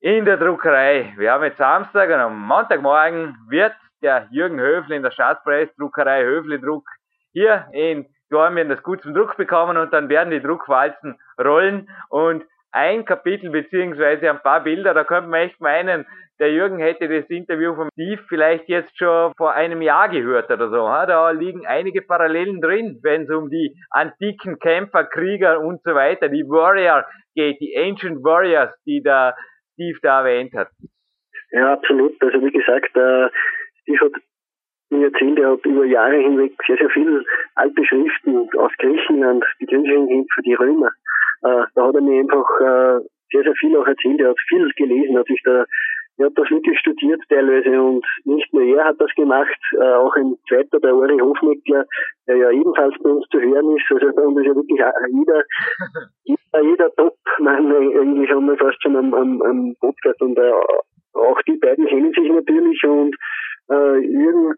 in 0.00 0.24
der 0.24 0.36
Druckerei. 0.36 1.14
Wir 1.16 1.32
haben 1.32 1.44
jetzt 1.44 1.58
Samstag 1.58 2.08
und 2.08 2.16
am 2.20 2.38
Montagmorgen 2.38 3.36
wird 3.48 3.74
der 4.06 4.28
Jürgen 4.30 4.60
Höfle 4.60 4.94
in 4.94 5.02
der 5.02 5.10
Staatspreisdruckerei 5.10 6.22
Höfle 6.24 6.60
Druck 6.60 6.88
hier 7.32 7.66
in 7.72 8.06
Dormien 8.30 8.68
das 8.68 8.82
gut 8.84 9.02
zum 9.02 9.14
Druck 9.14 9.36
bekommen 9.36 9.76
und 9.76 9.92
dann 9.92 10.08
werden 10.08 10.30
die 10.30 10.40
Druckwalzen 10.40 11.18
rollen 11.42 11.88
und 12.08 12.44
ein 12.70 13.04
Kapitel 13.04 13.50
beziehungsweise 13.50 14.30
ein 14.30 14.40
paar 14.40 14.62
Bilder, 14.62 14.94
da 14.94 15.02
könnte 15.02 15.28
man 15.30 15.40
echt 15.40 15.60
meinen, 15.60 16.06
der 16.38 16.52
Jürgen 16.52 16.78
hätte 16.78 17.08
das 17.08 17.28
Interview 17.30 17.74
von 17.74 17.88
Steve 17.94 18.22
vielleicht 18.28 18.68
jetzt 18.68 18.96
schon 18.96 19.32
vor 19.36 19.54
einem 19.54 19.82
Jahr 19.82 20.08
gehört 20.08 20.50
oder 20.50 20.68
so. 20.68 20.76
Da 20.76 21.30
liegen 21.30 21.66
einige 21.66 22.02
Parallelen 22.02 22.60
drin, 22.60 23.00
wenn 23.02 23.22
es 23.22 23.30
um 23.30 23.48
die 23.50 23.74
antiken 23.90 24.58
Kämpfer, 24.58 25.04
Krieger 25.04 25.60
und 25.60 25.82
so 25.82 25.94
weiter, 25.94 26.28
die 26.28 26.44
Warrior 26.44 27.06
geht, 27.34 27.58
die 27.60 27.74
Ancient 27.76 28.22
Warriors, 28.22 28.72
die 28.84 29.02
der 29.02 29.34
Steve 29.72 29.98
da 30.02 30.20
erwähnt 30.20 30.52
hat. 30.54 30.68
Ja, 31.50 31.72
absolut. 31.72 32.20
Also 32.20 32.44
wie 32.44 32.52
gesagt, 32.52 32.94
äh, 32.96 33.30
Steve 33.86 34.04
hat 34.04 34.12
mir 34.90 35.06
erzählt, 35.06 35.38
er 35.38 35.52
hat 35.52 35.64
über 35.64 35.84
Jahre 35.84 36.16
hinweg 36.16 36.52
sehr, 36.66 36.76
sehr 36.76 36.90
viele 36.90 37.24
alte 37.54 37.84
Schriften 37.84 38.48
aus 38.58 38.72
Griechenland, 38.78 39.44
die 39.60 39.66
griechischen 39.66 40.08
Kämpfer, 40.08 40.42
die 40.44 40.54
Römer. 40.54 40.90
Äh, 41.42 41.64
da 41.74 41.86
hat 41.86 41.94
er 41.94 42.00
mir 42.00 42.20
einfach 42.20 42.48
äh, 42.60 43.00
sehr, 43.30 43.42
sehr 43.42 43.54
viel 43.54 43.76
auch 43.76 43.86
erzählt. 43.86 44.20
Er 44.20 44.30
hat 44.30 44.40
viel 44.48 44.68
gelesen, 44.76 45.18
hat 45.18 45.26
sich 45.26 45.40
da 45.44 45.64
er 46.18 46.26
hat 46.26 46.32
das 46.36 46.48
wirklich 46.48 46.78
studiert 46.78 47.20
teilweise 47.28 47.78
und 47.78 48.06
nicht 48.24 48.50
nur 48.54 48.62
er 48.62 48.86
hat 48.86 48.98
das 48.98 49.10
gemacht, 49.16 49.60
äh, 49.72 49.92
auch 49.96 50.14
ein 50.16 50.34
zweiter, 50.48 50.80
der 50.80 50.96
Uri 50.96 51.18
Hofmeckler, 51.18 51.84
der 52.26 52.36
ja 52.36 52.50
ebenfalls 52.52 52.94
bei 53.02 53.10
uns 53.10 53.26
zu 53.28 53.38
hören 53.38 53.76
ist. 53.76 53.84
Also 53.90 54.16
bei 54.16 54.22
uns 54.22 54.38
ist 54.38 54.46
ja 54.46 54.54
wirklich 54.54 54.80
jeder, 55.12 55.44
jeder, 56.24 56.62
jeder 56.62 56.94
Top-Mann 56.96 57.70
eigentlich 57.70 58.30
haben 58.30 58.46
wir 58.46 58.56
fast 58.56 58.82
schon 58.82 58.96
am, 58.96 59.12
am, 59.12 59.42
am 59.42 59.74
Podcast 59.78 60.22
und 60.22 60.38
äh, 60.38 60.52
auch 61.12 61.42
die 61.42 61.58
beiden 61.58 61.86
kennen 61.86 62.12
sich 62.12 62.30
natürlich 62.30 62.82
und 62.84 63.14
äh, 63.70 63.98
Jürgen, 63.98 64.54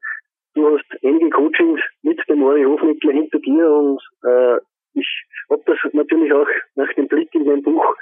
du 0.54 0.76
hast 0.76 1.04
einige 1.04 1.30
Coachings 1.30 1.80
mit 2.02 2.20
dem 2.28 2.42
Uri 2.42 2.64
Hofmeckler 2.64 3.12
hinter 3.12 3.38
dir 3.38 3.70
und 3.70 4.00
äh, 4.24 4.59
ich 4.94 5.24
habe 5.50 5.62
das 5.66 5.78
natürlich 5.92 6.32
auch 6.32 6.48
nach 6.74 6.92
dem 6.94 7.09
Blick 7.09 7.34
in 7.34 7.46
dein 7.46 7.62
Buch, 7.62 7.94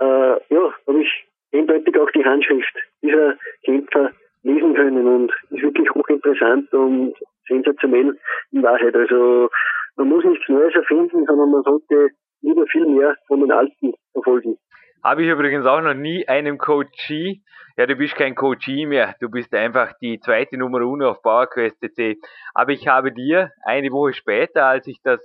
äh, 0.00 0.54
ja, 0.54 0.74
habe 0.86 1.02
ich 1.02 1.26
eindeutig 1.52 1.98
auch 1.98 2.10
die 2.10 2.24
Handschrift 2.24 2.74
dieser 3.02 3.36
Kämpfer 3.64 4.10
lesen 4.42 4.74
können 4.74 5.06
und 5.06 5.32
ist 5.50 5.62
wirklich 5.62 5.88
hochinteressant 5.90 6.72
und 6.72 7.14
sensationell 7.46 8.18
in 8.52 8.62
Wahrheit. 8.62 8.94
Also 8.94 9.48
man 9.96 10.08
muss 10.08 10.24
nichts 10.24 10.48
Neues 10.48 10.74
erfinden, 10.74 11.24
sondern 11.26 11.50
man 11.50 11.62
sollte 11.62 12.10
lieber 12.40 12.66
viel 12.66 12.86
mehr 12.86 13.16
von 13.26 13.40
den 13.40 13.52
Alten 13.52 13.94
verfolgen. 14.12 14.58
Habe 15.02 15.22
ich 15.22 15.28
übrigens 15.28 15.66
auch 15.66 15.80
noch 15.80 15.94
nie 15.94 16.26
einem 16.28 16.58
Coachie. 16.58 17.42
Ja, 17.76 17.86
du 17.86 17.96
bist 17.96 18.14
kein 18.14 18.34
Coachie 18.34 18.86
mehr. 18.86 19.14
Du 19.20 19.28
bist 19.28 19.54
einfach 19.54 19.92
die 20.00 20.20
zweite 20.20 20.56
Nummer 20.56 20.80
uno 20.82 21.10
auf 21.10 21.22
PowerQuest.cc. 21.22 22.18
Aber 22.54 22.72
ich 22.72 22.86
habe 22.86 23.12
dir 23.12 23.50
eine 23.64 23.90
Woche 23.90 24.12
später, 24.12 24.66
als 24.66 24.86
ich 24.86 25.00
das 25.02 25.20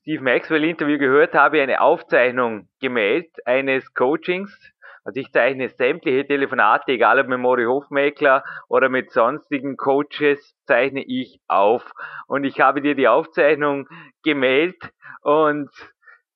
Steve 0.00 0.22
Maxwell 0.22 0.64
Interview 0.64 0.98
gehört 0.98 1.34
habe, 1.34 1.62
eine 1.62 1.80
Aufzeichnung 1.80 2.68
gemeldet 2.80 3.34
eines 3.46 3.94
Coachings 3.94 4.74
also 5.04 5.20
ich 5.20 5.30
zeichne 5.32 5.68
sämtliche 5.68 6.26
Telefonate, 6.26 6.92
egal 6.92 7.20
ob 7.20 7.28
mit 7.28 7.38
Mori 7.38 7.64
Hofmeckler 7.64 8.42
oder 8.68 8.88
mit 8.88 9.10
sonstigen 9.10 9.76
Coaches, 9.76 10.56
zeichne 10.64 11.04
ich 11.06 11.40
auf. 11.46 11.92
Und 12.26 12.44
ich 12.44 12.60
habe 12.60 12.80
dir 12.80 12.94
die 12.94 13.06
Aufzeichnung 13.06 13.86
gemeldet 14.22 14.90
und 15.20 15.68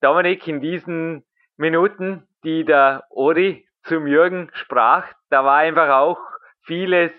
Dominik, 0.02 0.46
in 0.46 0.60
diesen 0.60 1.24
Minuten, 1.58 2.26
die 2.44 2.64
der 2.64 3.04
Ori 3.10 3.66
zum 3.82 4.06
Jürgen 4.06 4.50
sprach, 4.54 5.06
da 5.28 5.44
war 5.44 5.58
einfach 5.58 5.88
auch 5.90 6.20
vieles 6.62 7.12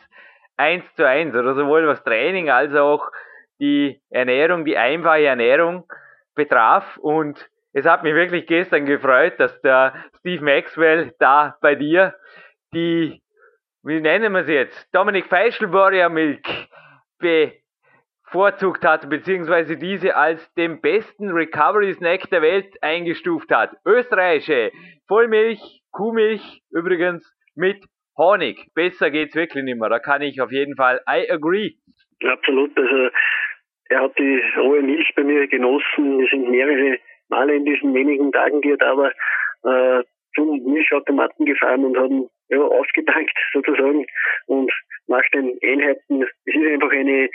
eins 0.57 0.83
zu 0.95 1.07
eins, 1.07 1.35
oder 1.35 1.53
sowohl 1.55 1.87
was 1.87 2.03
Training 2.03 2.49
als 2.49 2.73
auch 2.75 3.11
die 3.59 4.01
Ernährung, 4.09 4.65
die 4.65 4.77
einfache 4.77 5.23
Ernährung 5.23 5.85
betraf. 6.35 6.97
Und 6.97 7.49
es 7.73 7.85
hat 7.85 8.03
mich 8.03 8.13
wirklich 8.13 8.47
gestern 8.47 8.85
gefreut, 8.85 9.39
dass 9.39 9.59
der 9.61 9.93
Steve 10.19 10.43
Maxwell 10.43 11.13
da 11.19 11.57
bei 11.61 11.75
dir 11.75 12.15
die, 12.73 13.21
wie 13.83 14.01
nennen 14.01 14.33
wir 14.33 14.43
sie 14.43 14.53
jetzt, 14.53 14.87
Dominik 14.93 15.27
Feischl 15.27 15.71
Warrior 15.71 16.09
Milk 16.09 16.45
bevorzugt 18.29 18.85
hat, 18.85 19.09
beziehungsweise 19.09 19.75
diese 19.75 20.15
als 20.15 20.53
den 20.53 20.81
besten 20.81 21.31
Recovery 21.31 21.93
Snack 21.93 22.29
der 22.29 22.41
Welt 22.41 22.71
eingestuft 22.81 23.49
hat. 23.51 23.71
Österreichische 23.85 24.71
Vollmilch, 25.07 25.59
Kuhmilch 25.91 26.61
übrigens 26.71 27.35
mit 27.55 27.83
Honig. 28.17 28.67
Besser 28.75 29.09
geht's 29.09 29.35
wirklich 29.35 29.63
nicht 29.63 29.79
mehr. 29.79 29.89
Da 29.89 29.99
kann 29.99 30.21
ich 30.21 30.39
auf 30.41 30.51
jeden 30.51 30.75
Fall, 30.75 31.01
I 31.09 31.29
agree. 31.31 31.71
Absolut. 32.23 32.77
Also, 32.77 33.09
er 33.89 34.01
hat 34.01 34.19
die 34.19 34.41
rohe 34.57 34.81
Milch 34.81 35.11
bei 35.15 35.23
mir 35.23 35.47
genossen. 35.47 36.21
Es 36.23 36.29
sind 36.29 36.51
mehrere 36.51 36.99
Male 37.29 37.55
in 37.55 37.65
diesen 37.65 37.93
wenigen 37.93 38.31
Tagen, 38.31 38.61
die 38.61 38.71
er 38.71 38.77
da 38.77 38.95
war, 38.95 39.11
äh, 39.63 40.03
zum 40.35 40.63
Milchautomaten 40.63 41.45
gefahren 41.45 41.85
und 41.85 41.97
haben 41.97 42.29
ja, 42.49 42.59
ausgedankt 42.59 43.33
sozusagen 43.53 44.05
und 44.45 44.71
nach 45.07 45.23
den 45.33 45.57
Einheiten, 45.63 46.21
es 46.21 46.29
ist 46.45 46.67
einfach 46.67 46.91
eine, 46.91 47.29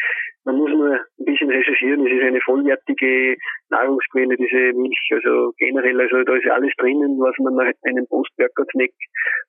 man 0.44 0.56
muss 0.56 0.70
nur 0.70 0.92
ein 0.92 1.24
bisschen 1.24 1.50
recherchieren, 1.50 2.06
es 2.06 2.12
ist 2.12 2.22
eine 2.22 2.40
vollwertige 2.40 3.36
Nahrungsquelle, 3.70 4.36
diese 4.36 4.76
Milch, 4.76 5.08
also 5.12 5.52
generell, 5.58 6.00
also 6.00 6.22
da 6.22 6.34
ist 6.36 6.48
alles 6.50 6.72
drinnen, 6.76 7.18
was 7.18 7.34
man 7.38 7.54
nach 7.54 7.72
einem 7.82 8.06
Post-Workout-Snack 8.08 8.90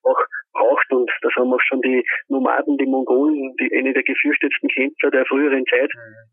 auch 0.03 0.19
braucht. 0.53 0.91
Und 0.91 1.11
das 1.21 1.33
haben 1.35 1.53
auch 1.53 1.61
schon 1.67 1.81
die 1.81 2.03
Nomaden, 2.29 2.77
die 2.77 2.85
Mongolen, 2.85 3.55
die 3.59 3.75
eine 3.75 3.93
der 3.93 4.03
gefürchtetsten 4.03 4.69
Kämpfer 4.69 5.11
der 5.11 5.25
früheren 5.25 5.65
Zeit, 5.65 5.91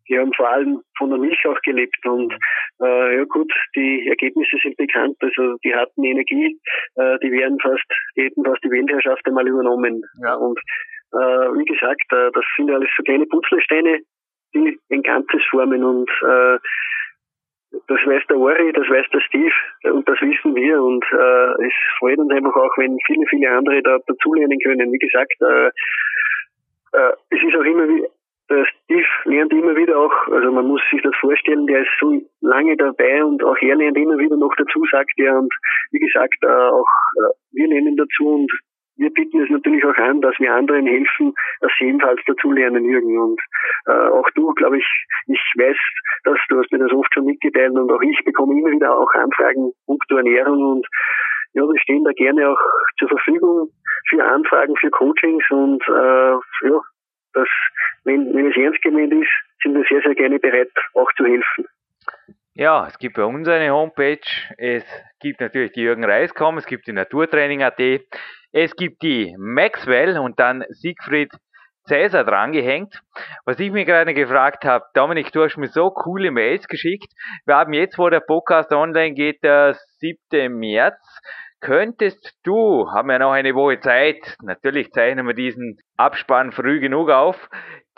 die 0.08 0.18
haben 0.18 0.32
vor 0.34 0.48
allem 0.48 0.80
von 0.96 1.10
der 1.10 1.18
Milch 1.18 1.44
auch 1.46 1.60
gelebt. 1.62 1.98
Und 2.06 2.32
äh, 2.82 3.16
ja 3.16 3.24
gut, 3.24 3.52
die 3.76 4.08
Ergebnisse 4.08 4.56
sind 4.62 4.76
bekannt, 4.76 5.16
also 5.20 5.56
die 5.64 5.74
hatten 5.74 6.04
Energie, 6.04 6.58
äh, 6.96 7.18
die 7.22 7.32
werden 7.32 7.58
fast, 7.60 7.84
die 8.16 8.22
hätten 8.22 8.44
fast 8.44 8.62
die 8.64 8.70
Weltherrschaft 8.70 9.26
einmal 9.26 9.48
übernommen. 9.48 10.02
Ja. 10.22 10.34
und 10.36 10.58
äh, 11.12 11.48
wie 11.58 11.64
gesagt, 11.64 12.10
äh, 12.12 12.30
das 12.32 12.44
sind 12.56 12.70
alles 12.70 12.88
so 12.96 13.02
kleine 13.02 13.26
Puzzlesteine, 13.26 14.00
die 14.54 14.78
ein 14.90 15.02
Ganzes 15.02 15.42
formen 15.50 15.84
und 15.84 16.10
äh, 16.22 16.58
das 17.88 17.98
weiß 18.04 18.22
der 18.28 18.36
Ori, 18.36 18.72
das 18.72 18.88
weiß 18.88 19.06
der 19.12 19.20
Steve 19.20 19.54
und 19.84 20.06
das 20.08 20.20
wissen 20.20 20.54
wir. 20.54 20.82
Und 20.82 21.04
äh, 21.10 21.66
es 21.66 21.72
freut 21.98 22.18
uns 22.18 22.30
einfach 22.30 22.54
auch, 22.54 22.76
wenn 22.76 22.98
viele, 23.06 23.26
viele 23.28 23.50
andere 23.50 23.82
da 23.82 23.98
dazulernen 24.06 24.58
können. 24.62 24.92
Wie 24.92 24.98
gesagt, 24.98 25.34
äh, 25.40 25.68
äh, 26.98 27.12
es 27.30 27.42
ist 27.42 27.56
auch 27.56 27.64
immer 27.64 27.88
wie 27.88 28.06
der 28.50 28.66
Steve 28.66 29.06
lernt 29.24 29.52
immer 29.52 29.76
wieder 29.76 29.98
auch, 29.98 30.12
also 30.28 30.52
man 30.52 30.66
muss 30.66 30.82
sich 30.90 31.00
das 31.02 31.14
vorstellen, 31.20 31.66
der 31.66 31.82
ist 31.82 31.90
so 32.00 32.20
lange 32.40 32.76
dabei 32.76 33.24
und 33.24 33.42
auch 33.42 33.56
er 33.60 33.76
lernt 33.76 33.96
immer 33.96 34.18
wieder 34.18 34.36
noch 34.36 34.54
dazu, 34.56 34.84
sagt 34.90 35.12
er. 35.16 35.38
Und 35.38 35.52
wie 35.90 35.98
gesagt, 35.98 36.36
äh, 36.42 36.46
auch 36.46 36.86
äh, 37.16 37.32
wir 37.52 37.68
lernen 37.68 37.96
dazu. 37.96 38.26
Und 38.26 38.52
wir 38.96 39.10
bieten 39.10 39.42
es 39.42 39.50
natürlich 39.50 39.84
auch 39.84 39.96
an, 39.96 40.20
dass 40.20 40.38
wir 40.38 40.52
anderen 40.52 40.86
helfen, 40.86 41.34
dass 41.60 41.72
sie 41.78 41.86
ebenfalls 41.86 42.20
dazulernen, 42.26 42.84
Jürgen. 42.84 43.18
Und 43.18 43.40
äh, 43.86 43.92
auch 43.92 44.28
du, 44.34 44.52
glaube 44.54 44.78
ich, 44.78 44.86
ich 45.26 45.40
weiß, 45.56 45.76
dass 46.24 46.38
du 46.48 46.58
hast 46.58 46.70
mir 46.72 46.78
das 46.78 46.92
oft 46.92 47.12
schon 47.14 47.24
mitgeteilt 47.24 47.72
und 47.72 47.90
auch 47.90 48.02
ich 48.02 48.24
bekomme 48.24 48.58
immer 48.58 48.70
wieder 48.70 48.96
auch 48.96 49.10
Anfragen 49.14 49.72
punkto 49.86 50.16
Ernährung 50.16 50.62
und 50.72 50.86
ja, 51.54 51.62
wir 51.62 51.80
stehen 51.80 52.04
da 52.04 52.12
gerne 52.12 52.48
auch 52.48 52.60
zur 52.98 53.08
Verfügung 53.08 53.68
für 54.08 54.24
Anfragen, 54.24 54.74
für 54.76 54.90
Coachings 54.90 55.44
und 55.50 55.82
äh, 55.88 56.68
ja, 56.68 56.80
das, 57.34 57.48
wenn, 58.04 58.34
wenn 58.34 58.50
es 58.50 58.56
ernst 58.56 58.82
gemeint 58.82 59.12
ist, 59.12 59.30
sind 59.62 59.74
wir 59.74 59.84
sehr, 59.88 60.02
sehr 60.02 60.14
gerne 60.14 60.38
bereit, 60.38 60.70
auch 60.94 61.10
zu 61.16 61.24
helfen. 61.24 61.66
Ja, 62.54 62.86
es 62.86 62.98
gibt 62.98 63.16
bei 63.16 63.24
uns 63.24 63.48
eine 63.48 63.70
Homepage, 63.72 64.20
es 64.58 64.84
gibt 65.20 65.40
natürlich 65.40 65.72
die 65.72 65.82
Jürgen 65.82 66.04
Reiskom, 66.04 66.58
es 66.58 66.66
gibt 66.66 66.86
die 66.86 66.92
Naturtraining.at, 66.92 67.80
es 68.52 68.76
gibt 68.76 69.02
die 69.02 69.34
Maxwell 69.38 70.18
und 70.18 70.38
dann 70.38 70.64
Siegfried 70.68 71.30
Cäsar 71.84 72.24
drangehängt. 72.24 73.02
Was 73.44 73.58
ich 73.58 73.72
mir 73.72 73.84
gerade 73.84 74.14
gefragt 74.14 74.64
habe, 74.64 74.84
Dominik, 74.94 75.32
du 75.32 75.42
hast 75.42 75.56
mir 75.56 75.68
so 75.68 75.90
coole 75.90 76.30
Mails 76.30 76.68
geschickt. 76.68 77.12
Wir 77.44 77.56
haben 77.56 77.72
jetzt, 77.72 77.98
wo 77.98 78.08
der 78.08 78.20
Podcast 78.20 78.72
online 78.72 79.14
geht, 79.14 79.42
der 79.42 79.76
7. 79.98 80.56
März. 80.58 81.00
Könntest 81.60 82.38
du, 82.44 82.88
haben 82.90 83.08
wir 83.08 83.18
noch 83.20 83.32
eine 83.32 83.54
Woche 83.54 83.78
Zeit, 83.78 84.36
natürlich 84.42 84.90
zeichnen 84.90 85.26
wir 85.26 85.34
diesen 85.34 85.78
Abspann 85.96 86.50
früh 86.50 86.80
genug 86.80 87.08
auf, 87.10 87.48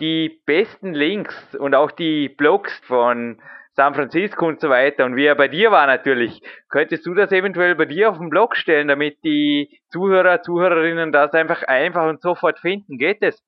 die 0.00 0.42
besten 0.44 0.92
Links 0.92 1.54
und 1.54 1.74
auch 1.74 1.90
die 1.90 2.28
Blogs 2.28 2.78
von 2.80 3.40
San 3.76 3.94
Francisco 3.94 4.46
und 4.46 4.60
so 4.60 4.68
weiter 4.68 5.04
und 5.04 5.16
wie 5.16 5.26
er 5.26 5.34
bei 5.34 5.48
dir 5.48 5.70
war 5.70 5.86
natürlich. 5.86 6.40
Könntest 6.70 7.04
du 7.06 7.14
das 7.14 7.32
eventuell 7.32 7.74
bei 7.74 7.86
dir 7.86 8.10
auf 8.10 8.18
dem 8.18 8.30
Blog 8.30 8.56
stellen, 8.56 8.88
damit 8.88 9.16
die 9.24 9.80
Zuhörer, 9.90 10.42
Zuhörerinnen 10.42 11.10
das 11.10 11.32
einfach 11.32 11.62
einfach 11.64 12.08
und 12.08 12.20
sofort 12.22 12.58
finden? 12.60 12.98
Geht 12.98 13.22
es? 13.22 13.42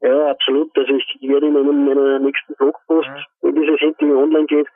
Ja, 0.00 0.30
absolut. 0.30 0.76
Also 0.76 0.94
ich 0.94 1.28
werde 1.28 1.46
in 1.46 1.56
einem 1.56 1.84
meiner 1.84 2.18
nächsten 2.18 2.54
Blogposts, 2.54 3.08
mhm. 3.08 3.24
wenn 3.42 3.54
dieses 3.62 3.80
Interview 3.80 4.20
online 4.20 4.46
geht, 4.46 4.66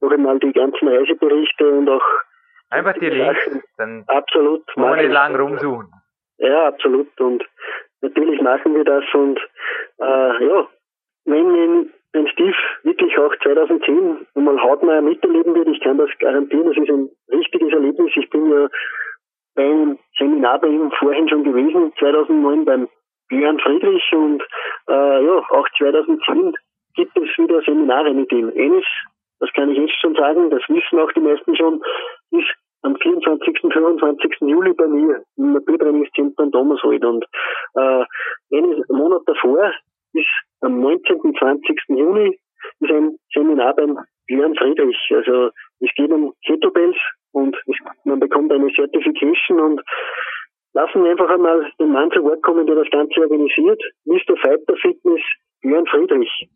noch 0.00 0.10
einmal 0.10 0.38
die 0.40 0.52
ganzen 0.52 0.88
Reiseberichte 0.88 1.68
und 1.70 1.88
auch 1.88 2.06
einfach 2.70 2.94
die 2.94 3.10
Links, 3.10 3.40
dann 3.76 4.04
absolut. 4.06 4.64
Nicht 4.76 5.12
lang 5.12 5.36
rumsuchen. 5.36 5.92
Ja, 6.38 6.68
absolut. 6.68 7.20
Und 7.20 7.44
natürlich 8.00 8.40
machen 8.40 8.74
wir 8.74 8.84
das 8.84 9.04
und 9.12 9.38
äh, 9.98 10.44
ja, 10.44 10.68
wenn, 11.24 11.87
auch 13.18 13.34
2010 13.42 14.26
einmal 14.34 14.60
hautnah 14.62 15.00
miterleben 15.00 15.54
wird, 15.54 15.68
ich 15.68 15.80
kann 15.80 15.98
das 15.98 16.10
garantieren, 16.18 16.66
das 16.66 16.76
ist 16.76 16.90
ein 16.90 17.08
richtiges 17.30 17.72
Erlebnis. 17.72 18.12
Ich 18.16 18.30
bin 18.30 18.50
ja 18.50 18.68
beim 19.54 19.98
Seminar 20.16 20.60
bei 20.60 20.68
ihm 20.68 20.90
vorhin 20.92 21.28
schon 21.28 21.44
gewesen, 21.44 21.92
2009 21.98 22.64
beim 22.64 22.88
Björn 23.28 23.58
Friedrich 23.58 24.12
und 24.12 24.42
äh, 24.88 25.24
ja, 25.24 25.38
auch 25.50 25.68
2010 25.78 26.54
gibt 26.94 27.16
es 27.16 27.38
wieder 27.38 27.60
Seminare 27.62 28.14
mit 28.14 28.32
ihm. 28.32 28.52
Eines, 28.56 28.84
das 29.40 29.52
kann 29.52 29.70
ich 29.70 29.78
jetzt 29.78 30.00
schon 30.00 30.14
sagen, 30.14 30.50
das 30.50 30.62
wissen 30.68 30.98
auch 30.98 31.12
die 31.12 31.20
meisten 31.20 31.56
schon, 31.56 31.82
ist 32.30 32.54
am 32.82 32.96
24. 32.96 33.60
25. 33.72 34.36
Juli 34.40 34.72
bei 34.72 34.86
mir 34.86 35.22
im 35.36 35.52
Naturtrainingszentrum 35.52 36.52
Thomashold 36.52 37.04
und 37.04 37.24
äh, 37.74 38.04
einen 38.52 38.84
Monat 38.88 39.22
davor 39.26 39.72
ist 40.12 40.26
am 40.60 40.80
19. 40.80 41.34
20. 41.38 41.80
Juni 41.88 42.38
ist 42.80 42.90
ein 42.90 43.18
Seminar 43.32 43.74
beim 43.74 43.98
Björn 44.26 44.54
Friedrich. 44.56 44.96
Also 45.10 45.50
es 45.80 45.90
geht 45.96 46.10
um 46.10 46.34
Kettlebells 46.46 46.96
und 47.32 47.56
es, 47.66 47.76
man 48.04 48.20
bekommt 48.20 48.52
eine 48.52 48.70
Certification 48.74 49.60
und 49.60 49.82
lassen 50.72 51.02
wir 51.02 51.10
einfach 51.10 51.30
einmal 51.30 51.70
den 51.78 51.92
Mann 51.92 52.10
zu 52.10 52.22
Wort 52.22 52.42
kommen, 52.42 52.66
der 52.66 52.76
das 52.76 52.90
Ganze 52.90 53.20
organisiert. 53.20 53.82
Mr. 54.04 54.36
Fighter 54.36 54.76
Fitness, 54.80 55.20
Björn 55.62 55.86
Friedrich. 55.86 56.48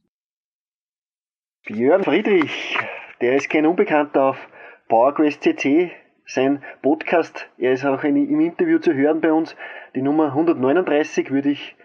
Björn 1.66 2.03
Friedrich, 2.03 2.77
der 3.20 3.37
ist 3.37 3.49
kein 3.49 3.66
Unbekannter 3.66 4.31
auf 4.31 4.49
PowerQuest 4.89 5.43
CC, 5.43 5.93
sein 6.27 6.62
Podcast. 6.83 7.49
Er 7.59 7.73
ist 7.73 7.85
auch 7.85 8.03
im 8.05 8.41
Interview 8.41 8.79
zu 8.79 8.95
hören 8.95 9.20
bei 9.20 9.33
uns. 9.33 9.57
Die 9.95 10.03
Nummer 10.03 10.27
139 10.27 11.31
würde 11.31 11.51
ich 11.51 11.77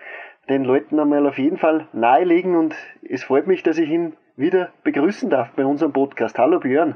den 0.49 0.63
Leuten 0.63 0.99
einmal 0.99 1.27
auf 1.27 1.37
jeden 1.37 1.57
Fall 1.57 1.87
nahelegen 1.93 2.55
und 2.55 2.75
es 3.01 3.23
freut 3.23 3.47
mich, 3.47 3.63
dass 3.63 3.77
ich 3.77 3.89
ihn 3.89 4.15
wieder 4.37 4.69
begrüßen 4.83 5.29
darf 5.29 5.51
bei 5.55 5.65
unserem 5.65 5.91
Podcast. 5.91 6.37
Hallo 6.37 6.59
Björn. 6.59 6.95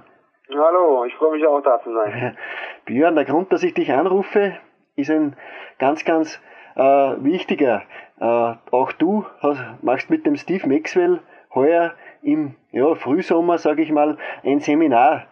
Hallo, 0.53 1.05
ich 1.05 1.15
freue 1.15 1.31
mich 1.31 1.45
auch 1.45 1.61
da 1.61 1.81
zu 1.81 1.91
sein. 1.91 2.37
Björn, 2.85 3.15
der 3.15 3.25
Grund, 3.25 3.51
dass 3.51 3.63
ich 3.63 3.73
dich 3.73 3.91
anrufe, 3.91 4.57
ist 4.95 5.09
ein 5.09 5.35
ganz, 5.79 6.05
ganz 6.05 6.39
äh, 6.75 6.81
wichtiger. 6.81 7.81
Äh, 8.19 8.53
auch 8.71 8.91
du 8.91 9.25
hast, 9.39 9.59
machst 9.81 10.11
mit 10.11 10.25
dem 10.25 10.35
Steve 10.35 10.67
Maxwell 10.67 11.19
heuer 11.55 11.93
im 12.21 12.55
ja, 12.71 12.93
Frühsommer, 12.93 13.57
sage 13.57 13.81
ich 13.81 13.91
mal, 13.91 14.17
ein 14.43 14.59
Seminar. 14.59 15.25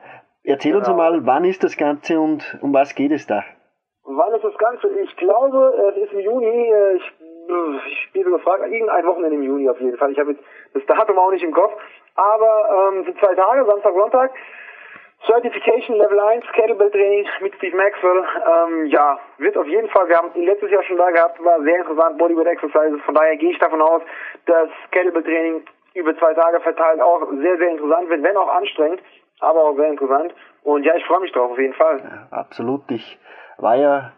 Erzähl 0.44 0.72
genau. 0.72 0.80
uns 0.80 0.90
einmal, 0.90 1.26
wann 1.28 1.46
ist 1.46 1.64
das 1.64 1.78
Ganze 1.78 2.20
und 2.20 2.58
um 2.62 2.74
was 2.74 2.96
geht 2.96 3.12
es 3.12 3.28
da? 3.28 3.44
Wann 4.04 4.34
ist 4.34 4.44
das 4.44 4.58
Ganze? 4.58 4.90
Ich 5.02 5.16
glaube, 5.18 5.94
es 5.96 6.06
ist 6.06 6.14
im 6.14 6.22
Juni. 6.22 6.72
Äh, 6.72 6.96
ich, 6.96 7.14
ich 7.88 8.12
bin 8.14 8.24
gefragt, 8.24 8.64
irgendein 8.64 9.06
Wochenende 9.06 9.36
im 9.36 9.44
Juni 9.44 9.70
auf 9.70 9.80
jeden 9.80 9.98
Fall. 9.98 10.12
Ich 10.12 10.20
habe 10.20 10.32
jetzt 10.32 10.44
das 10.74 10.86
Datum 10.86 11.18
auch 11.18 11.32
nicht 11.32 11.44
im 11.44 11.54
Kopf. 11.54 11.74
Aber 12.16 12.92
ähm, 12.94 13.06
sind 13.06 13.20
zwei 13.20 13.34
Tage, 13.36 13.66
Samstag, 13.66 13.94
Sonntag. 13.94 14.32
Certification 15.26 15.98
Level 15.98 16.20
1 16.20 16.46
Kettlebell 16.54 16.92
Training 16.92 17.28
mit 17.42 17.54
Steve 17.56 17.76
Maxwell. 17.76 18.24
Ähm, 18.24 18.86
ja, 18.88 19.20
wird 19.38 19.58
auf 19.58 19.68
jeden 19.68 19.90
Fall, 19.90 20.08
wir 20.08 20.18
haben 20.18 20.34
ihn 20.34 20.46
letztes 20.46 20.72
Jahr 20.72 20.84
schon 20.84 20.98
da 20.98 21.12
gehabt, 21.12 21.44
war 21.44 21.62
sehr 21.62 21.78
interessant, 21.78 22.18
Bodyweight 22.18 22.48
Exercises. 22.48 23.02
Von 23.02 23.16
daher 23.16 23.36
gehe 23.36 23.52
ich 23.52 23.60
davon 23.60 23.82
aus, 23.82 24.02
dass 24.46 24.70
Kettlebell 24.92 25.24
Training 25.24 25.66
über 25.94 26.18
zwei 26.18 26.34
Tage 26.34 26.62
verteilt 26.62 27.02
auch 27.02 27.28
sehr, 27.32 27.58
sehr 27.58 27.70
interessant 27.70 28.10
wird, 28.10 28.24
wenn 28.24 28.38
auch 28.38 28.48
anstrengend, 28.48 29.02
aber 29.42 29.64
auch 29.64 29.76
sehr 29.76 29.90
interessant. 29.90 30.34
Und 30.64 30.84
ja, 30.84 30.96
ich 30.96 31.06
freue 31.06 31.20
mich 31.20 31.32
drauf, 31.34 31.52
auf 31.52 31.60
jeden 31.60 31.74
Fall. 31.74 32.00
Ja, 32.00 32.38
absolut. 32.38 32.90
Ich 32.90 33.20
war 33.58 33.76
ja 33.76 34.14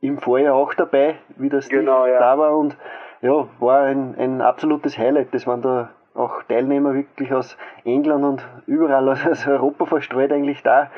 im 0.00 0.18
Vorjahr 0.18 0.54
auch 0.54 0.74
dabei, 0.74 1.16
wie 1.36 1.48
das 1.48 1.68
genau, 1.68 2.06
ja. 2.06 2.18
da 2.18 2.38
war 2.38 2.56
und 2.56 2.76
ja, 3.20 3.48
war 3.58 3.82
ein, 3.82 4.14
ein 4.16 4.40
absolutes 4.40 4.96
Highlight. 4.96 5.34
Das 5.34 5.46
waren 5.46 5.62
da 5.62 5.90
auch 6.14 6.42
Teilnehmer 6.44 6.94
wirklich 6.94 7.32
aus 7.32 7.56
England 7.84 8.24
und 8.24 8.48
überall 8.66 9.08
aus 9.08 9.46
Europa 9.46 9.86
verstreut 9.86 10.32
eigentlich 10.32 10.62
da. 10.62 10.90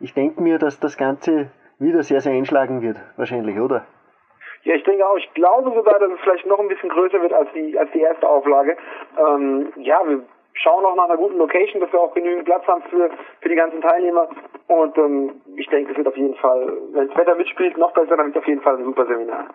Ich 0.00 0.14
denke 0.14 0.42
mir, 0.42 0.58
dass 0.58 0.80
das 0.80 0.96
Ganze 0.96 1.50
wieder 1.78 2.02
sehr, 2.02 2.20
sehr 2.20 2.32
einschlagen 2.32 2.82
wird, 2.82 2.96
wahrscheinlich, 3.16 3.58
oder? 3.58 3.84
Ja, 4.64 4.74
ich 4.74 4.82
denke 4.82 5.06
auch. 5.06 5.16
Ich 5.16 5.32
glaube 5.34 5.72
sogar, 5.72 5.98
dass 5.98 6.10
es 6.10 6.20
vielleicht 6.20 6.46
noch 6.46 6.58
ein 6.58 6.68
bisschen 6.68 6.88
größer 6.88 7.20
wird 7.22 7.32
als 7.32 7.48
die, 7.54 7.78
als 7.78 7.90
die 7.92 8.00
erste 8.00 8.28
Auflage. 8.28 8.76
Ähm, 9.16 9.72
ja, 9.76 10.00
wir 10.04 10.22
schauen 10.62 10.84
auch 10.84 10.96
nach 10.96 11.04
einer 11.04 11.16
guten 11.16 11.38
Location, 11.38 11.80
dass 11.80 11.92
wir 11.92 12.00
auch 12.00 12.14
genügend 12.14 12.44
Platz 12.44 12.66
haben 12.66 12.82
für, 12.90 13.10
für 13.40 13.48
die 13.48 13.54
ganzen 13.54 13.80
Teilnehmer. 13.80 14.28
Und 14.66 14.96
ähm, 14.98 15.40
ich 15.56 15.66
denke, 15.68 15.92
es 15.92 15.96
wird 15.96 16.08
auf 16.08 16.16
jeden 16.16 16.34
Fall, 16.36 16.76
wenn 16.92 17.08
das 17.08 17.16
Wetter 17.16 17.34
mitspielt, 17.34 17.76
noch 17.78 17.92
besser, 17.92 18.16
dann 18.16 18.26
wird 18.26 18.36
es 18.36 18.42
auf 18.42 18.48
jeden 18.48 18.60
Fall 18.60 18.76
ein 18.76 18.84
super 18.84 19.06
Seminar. 19.06 19.46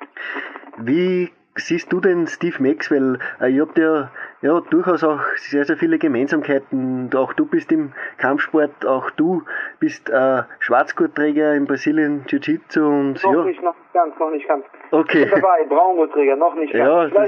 Wie 0.78 1.30
siehst 1.56 1.91
du 1.91 1.99
denn 1.99 2.26
Steve 2.28 2.62
Maxwell? 2.62 3.20
Äh, 3.39 3.49
ihr 3.49 3.64
habt 3.64 3.78
ja, 3.78 4.10
ja 4.41 4.60
durchaus 4.70 5.04
auch 5.04 5.22
sehr, 5.36 5.66
sehr 5.66 5.78
viele 5.78 5.99
Gemeinsamkeiten. 5.99 7.10
Auch 7.16 7.34
du 7.34 7.45
bist 7.45 7.72
im 7.72 7.93
Kampfsport, 8.18 8.86
auch 8.86 9.10
du 9.12 9.43
bist 9.80 10.10
äh, 10.10 10.43
Schwarzgurtträger 10.60 11.54
im 11.54 11.66
Brasilien 11.66 12.26
Jiu-Jitsu 12.28 12.86
und 12.86 13.24
noch 13.24 13.34
ja. 13.34 13.43
nicht, 13.43 13.62
noch 13.62 13.76
nicht 13.76 13.93
ganz, 13.93 14.20
noch 14.20 14.32
nicht 14.32 14.47
ganz. 14.47 14.66
Okay. 14.91 15.24
Ich 15.24 15.32
bin 15.32 15.41
dabei, 15.41 15.66
Braungurtträger, 15.66 16.36
noch 16.36 16.56
nicht 16.56 16.74
ganz. 16.74 17.14
Ja, 17.14 17.26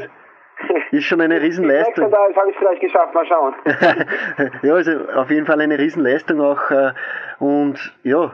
ist 0.91 1.05
schon 1.05 1.21
eine 1.21 1.41
Riesenleistung. 1.41 2.09
Das 2.09 2.35
habe 2.35 2.49
ich 2.49 2.57
vielleicht 2.57 2.81
geschafft, 2.81 3.13
mal 3.13 3.25
schauen. 3.25 3.55
ja, 4.61 4.73
also 4.73 4.91
auf 5.15 5.29
jeden 5.29 5.45
Fall 5.45 5.61
eine 5.61 5.77
Riesenleistung 5.77 6.41
auch. 6.41 6.71
Äh, 6.71 6.93
und 7.39 7.93
ja, 8.03 8.31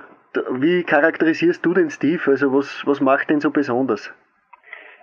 wie 0.52 0.84
charakterisierst 0.84 1.66
du 1.66 1.74
den 1.74 1.90
Steve? 1.90 2.22
Also 2.28 2.54
was, 2.54 2.84
was 2.86 3.02
macht 3.02 3.30
den 3.30 3.40
so 3.40 3.52
besonders? 3.52 4.14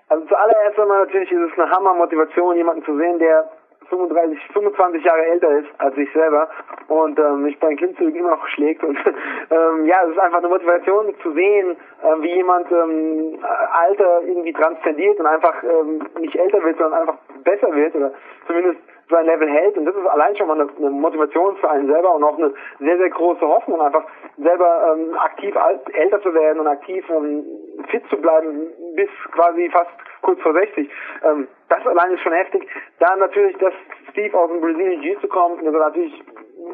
Also 0.08 0.24
zuallererst 0.26 0.78
einmal 0.78 1.04
natürlich 1.04 1.30
ist 1.30 1.52
es 1.52 1.58
eine 1.58 1.70
Hammer-Motivation, 1.70 2.56
jemanden 2.56 2.84
zu 2.84 2.96
sehen, 2.96 3.18
der 3.18 3.48
35, 3.90 4.38
25 4.52 5.04
Jahre 5.04 5.24
älter 5.26 5.50
ist 5.58 5.68
als 5.78 5.96
ich 5.96 6.12
selber 6.12 6.48
und 6.88 7.18
ähm, 7.18 7.42
mich 7.42 7.58
beim 7.58 7.76
Klimmzug 7.76 8.14
immer 8.14 8.30
noch 8.30 8.46
schlägt 8.48 8.82
und 8.84 8.96
ähm, 9.50 9.86
ja, 9.86 9.96
es 10.04 10.10
ist 10.10 10.18
einfach 10.18 10.38
eine 10.38 10.48
Motivation 10.48 11.14
zu 11.22 11.32
sehen, 11.32 11.76
äh, 12.02 12.22
wie 12.22 12.34
jemand 12.34 12.70
ähm, 12.70 13.38
Alter 13.72 14.22
irgendwie 14.24 14.52
transzendiert 14.52 15.18
und 15.18 15.26
einfach 15.26 15.62
ähm, 15.62 16.06
nicht 16.20 16.36
älter 16.36 16.62
wird, 16.62 16.78
sondern 16.78 17.00
einfach 17.00 17.18
besser 17.44 17.74
wird 17.74 17.94
oder 17.94 18.12
zumindest 18.46 18.78
sein 19.10 19.26
Level 19.26 19.48
hält 19.48 19.76
und 19.76 19.84
das 19.84 19.94
ist 19.94 20.06
allein 20.06 20.36
schon 20.36 20.48
mal 20.48 20.60
eine, 20.60 20.70
eine 20.76 20.90
Motivation 20.90 21.56
für 21.56 21.70
einen 21.70 21.86
selber 21.86 22.14
und 22.14 22.24
auch 22.24 22.36
eine 22.36 22.52
sehr, 22.78 22.98
sehr 22.98 23.10
große 23.10 23.46
Hoffnung, 23.46 23.80
einfach 23.80 24.04
selber 24.36 24.94
ähm, 24.94 25.16
aktiv 25.18 25.56
alt, 25.56 25.80
älter 25.94 26.20
zu 26.22 26.32
werden 26.34 26.60
und 26.60 26.66
aktiv 26.66 27.04
ähm, 27.10 27.44
fit 27.88 28.02
zu 28.10 28.16
bleiben 28.16 28.68
bis 28.94 29.08
quasi 29.32 29.70
fast 29.70 29.90
kurz 30.22 30.40
vor 30.40 30.52
60. 30.52 30.90
Ähm, 31.24 31.48
das 31.68 31.86
allein 31.86 32.12
ist 32.12 32.20
schon 32.20 32.32
heftig. 32.32 32.68
Dann 32.98 33.18
natürlich, 33.18 33.56
dass 33.58 33.72
Steve 34.10 34.36
aus 34.38 34.50
dem 34.50 34.60
Brazilian 34.60 35.02
Jiu-Jitsu 35.02 35.28
kommt, 35.28 35.64
also 35.64 35.78
natürlich 35.78 36.22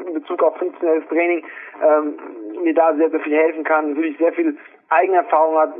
in 0.06 0.14
Bezug 0.14 0.42
auf 0.42 0.56
funktionelles 0.56 1.06
Training 1.08 1.44
ähm, 1.82 2.18
mir 2.62 2.74
da 2.74 2.94
sehr, 2.94 3.10
sehr 3.10 3.20
viel 3.20 3.36
helfen 3.36 3.64
kann, 3.64 3.90
natürlich 3.90 4.18
sehr 4.18 4.32
viel 4.32 4.56
eigene 4.90 5.18
Erfahrung 5.18 5.56
hat, 5.58 5.74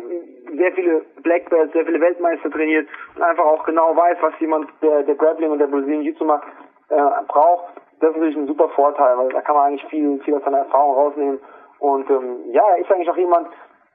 sehr 0.57 0.73
viele 0.73 1.03
Black 1.23 1.49
Belts, 1.51 1.73
sehr 1.73 1.85
viele 1.85 2.01
Weltmeister 2.01 2.51
trainiert 2.51 2.89
und 3.17 3.23
einfach 3.23 3.45
auch 3.45 3.65
genau 3.65 3.97
weiß, 3.97 4.19
was 4.21 4.33
jemand, 4.41 4.69
der, 4.83 5.03
der 5.03 5.15
Grappling 5.15 5.51
und 5.51 5.59
der 5.59 5.67
Brazilian 5.67 6.03
Jiu-Jitsu 6.03 6.25
macht, 6.25 6.47
äh, 6.89 6.97
braucht. 7.29 7.75
Das 8.01 8.11
ist 8.11 8.17
natürlich 8.17 8.37
ein 8.37 8.47
super 8.47 8.69
Vorteil, 8.71 9.17
weil 9.17 9.29
da 9.29 9.41
kann 9.41 9.57
man 9.57 9.67
eigentlich 9.69 9.89
viel, 9.89 10.21
viel 10.25 10.35
aus 10.35 10.45
seiner 10.45 10.59
Erfahrung 10.59 10.95
rausnehmen. 10.95 11.41
Und 11.79 12.09
ähm, 12.11 12.37
ja, 12.53 12.63
ist 12.77 12.91
eigentlich 12.91 13.11
auch 13.11 13.17
jemand, 13.17 13.49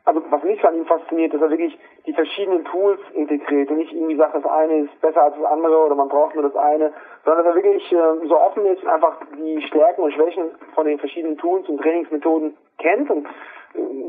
also 0.09 0.23
was 0.31 0.43
mich 0.43 0.63
an 0.65 0.75
ihm 0.75 0.85
fasziniert, 0.85 1.33
dass 1.35 1.41
er 1.41 1.51
wirklich 1.51 1.77
die 2.07 2.13
verschiedenen 2.13 2.65
Tools 2.65 2.99
integriert 3.13 3.69
und 3.69 3.77
nicht 3.77 3.93
irgendwie 3.93 4.15
sagt, 4.15 4.33
das 4.33 4.45
eine 4.45 4.85
ist 4.85 5.01
besser 5.01 5.21
als 5.21 5.35
das 5.35 5.45
andere 5.45 5.85
oder 5.85 5.93
man 5.93 6.09
braucht 6.09 6.33
nur 6.33 6.49
das 6.49 6.55
eine, 6.55 6.91
sondern 7.23 7.45
dass 7.45 7.53
er 7.53 7.55
wirklich 7.55 7.91
äh, 7.91 8.27
so 8.27 8.39
offen 8.39 8.65
ist 8.65 8.81
und 8.81 8.89
einfach 8.89 9.17
die 9.37 9.61
Stärken 9.67 10.01
und 10.01 10.11
Schwächen 10.13 10.49
von 10.73 10.87
den 10.87 10.97
verschiedenen 10.97 11.37
Tools 11.37 11.69
und 11.69 11.79
Trainingsmethoden 11.79 12.57
kennt 12.79 13.07
und 13.11 13.27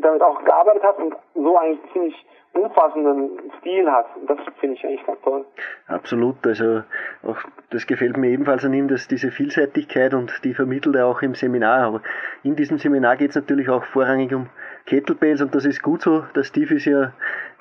damit 0.01 0.23
auch 0.23 0.43
gearbeitet 0.43 0.83
hat 0.83 0.99
und 0.99 1.15
so 1.35 1.59
eigentlich 1.59 1.93
ziemlich 1.93 2.27
umfassenden 2.53 3.53
Stil 3.59 3.91
hat. 3.91 4.07
Und 4.17 4.29
das 4.29 4.39
finde 4.59 4.77
ich 4.77 4.85
eigentlich 4.85 5.07
ganz 5.07 5.21
toll. 5.23 5.45
Absolut, 5.87 6.45
also 6.47 6.83
auch 7.23 7.39
das 7.71 7.87
gefällt 7.87 8.17
mir 8.17 8.31
ebenfalls 8.31 8.65
an 8.65 8.73
ihm, 8.73 8.89
dass 8.89 9.07
diese 9.07 9.31
Vielseitigkeit 9.31 10.15
und 10.15 10.33
die 10.45 10.55
vermittelt 10.55 10.97
er 10.97 11.07
auch 11.07 11.23
im 11.23 11.35
Seminar. 11.35 11.83
Aber 11.83 12.03
in 12.43 12.57
diesem 12.57 12.79
Seminar 12.79 13.17
geht 13.17 13.31
es 13.31 13.37
natürlich 13.37 13.69
auch 13.69 13.85
vorrangig 13.85 14.35
um 14.35 14.49
Kettlebells 14.87 15.41
und 15.41 15.55
das 15.55 15.65
ist 15.65 15.83
gut 15.83 16.03
so. 16.03 16.25
Der 16.35 16.45
Steve 16.45 16.75
ist 16.75 16.85
ja, 16.85 17.13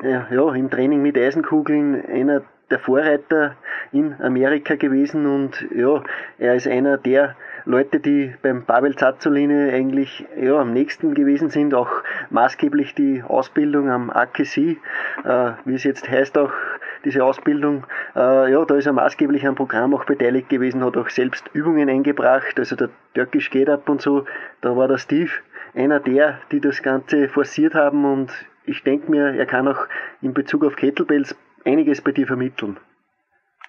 ja, 0.02 0.54
im 0.54 0.70
Training 0.70 1.02
mit 1.02 1.18
Eisenkugeln 1.18 2.06
einer 2.06 2.44
der 2.70 2.80
Vorreiter 2.80 3.56
in 3.92 4.16
Amerika 4.22 4.76
gewesen 4.76 5.26
und 5.26 5.66
ja, 5.76 6.04
er 6.38 6.56
ist 6.56 6.68
einer 6.68 6.98
der 6.98 7.36
Leute, 7.66 8.00
die 8.00 8.34
beim 8.42 8.64
Pavel 8.64 8.96
Zazzoline 8.96 9.72
eigentlich 9.74 10.26
ja, 10.40 10.60
am 10.60 10.72
nächsten 10.72 11.14
gewesen 11.14 11.50
sind, 11.50 11.74
auch 11.74 11.90
maßgeblich 12.30 12.96
die 12.96 13.24
Ausbildung 13.24 13.90
am 13.90 14.10
AKC, 14.10 14.58
äh, 14.58 14.78
wie 15.66 15.76
es 15.76 15.84
jetzt 15.84 16.10
heißt, 16.10 16.38
auch 16.38 16.52
diese 17.06 17.24
Ausbildung, 17.24 17.86
äh, 18.16 18.52
ja, 18.52 18.66
da 18.66 18.76
ist 18.76 18.86
er 18.86 18.94
maßgeblich 18.94 19.48
am 19.48 19.56
Programm 19.56 19.94
auch 19.94 20.06
beteiligt 20.06 20.50
gewesen, 20.50 20.84
hat 20.84 20.98
auch 20.98 21.10
selbst 21.10 21.50
Übungen 21.54 21.90
eingebracht, 21.90 22.60
also 22.60 22.76
der 22.76 22.90
Türkisch 23.14 23.50
geht 23.50 23.70
ab 23.70 23.88
und 23.90 24.02
so, 24.02 24.26
da 24.62 24.76
war 24.76 24.88
der 24.88 24.98
Steve 24.98 25.32
einer 25.74 26.00
der, 26.00 26.40
die 26.52 26.60
das 26.60 26.82
Ganze 26.84 27.30
forciert 27.30 27.74
haben 27.74 28.06
und 28.06 28.32
ich 28.66 28.84
denke 28.84 29.10
mir, 29.10 29.36
er 29.36 29.46
kann 29.46 29.68
auch 29.68 29.88
in 30.22 30.34
Bezug 30.34 30.64
auf 30.64 30.76
Kettlebells 30.76 31.36
einiges 31.66 32.02
bei 32.02 32.12
dir 32.12 32.28
vermitteln. 32.28 32.78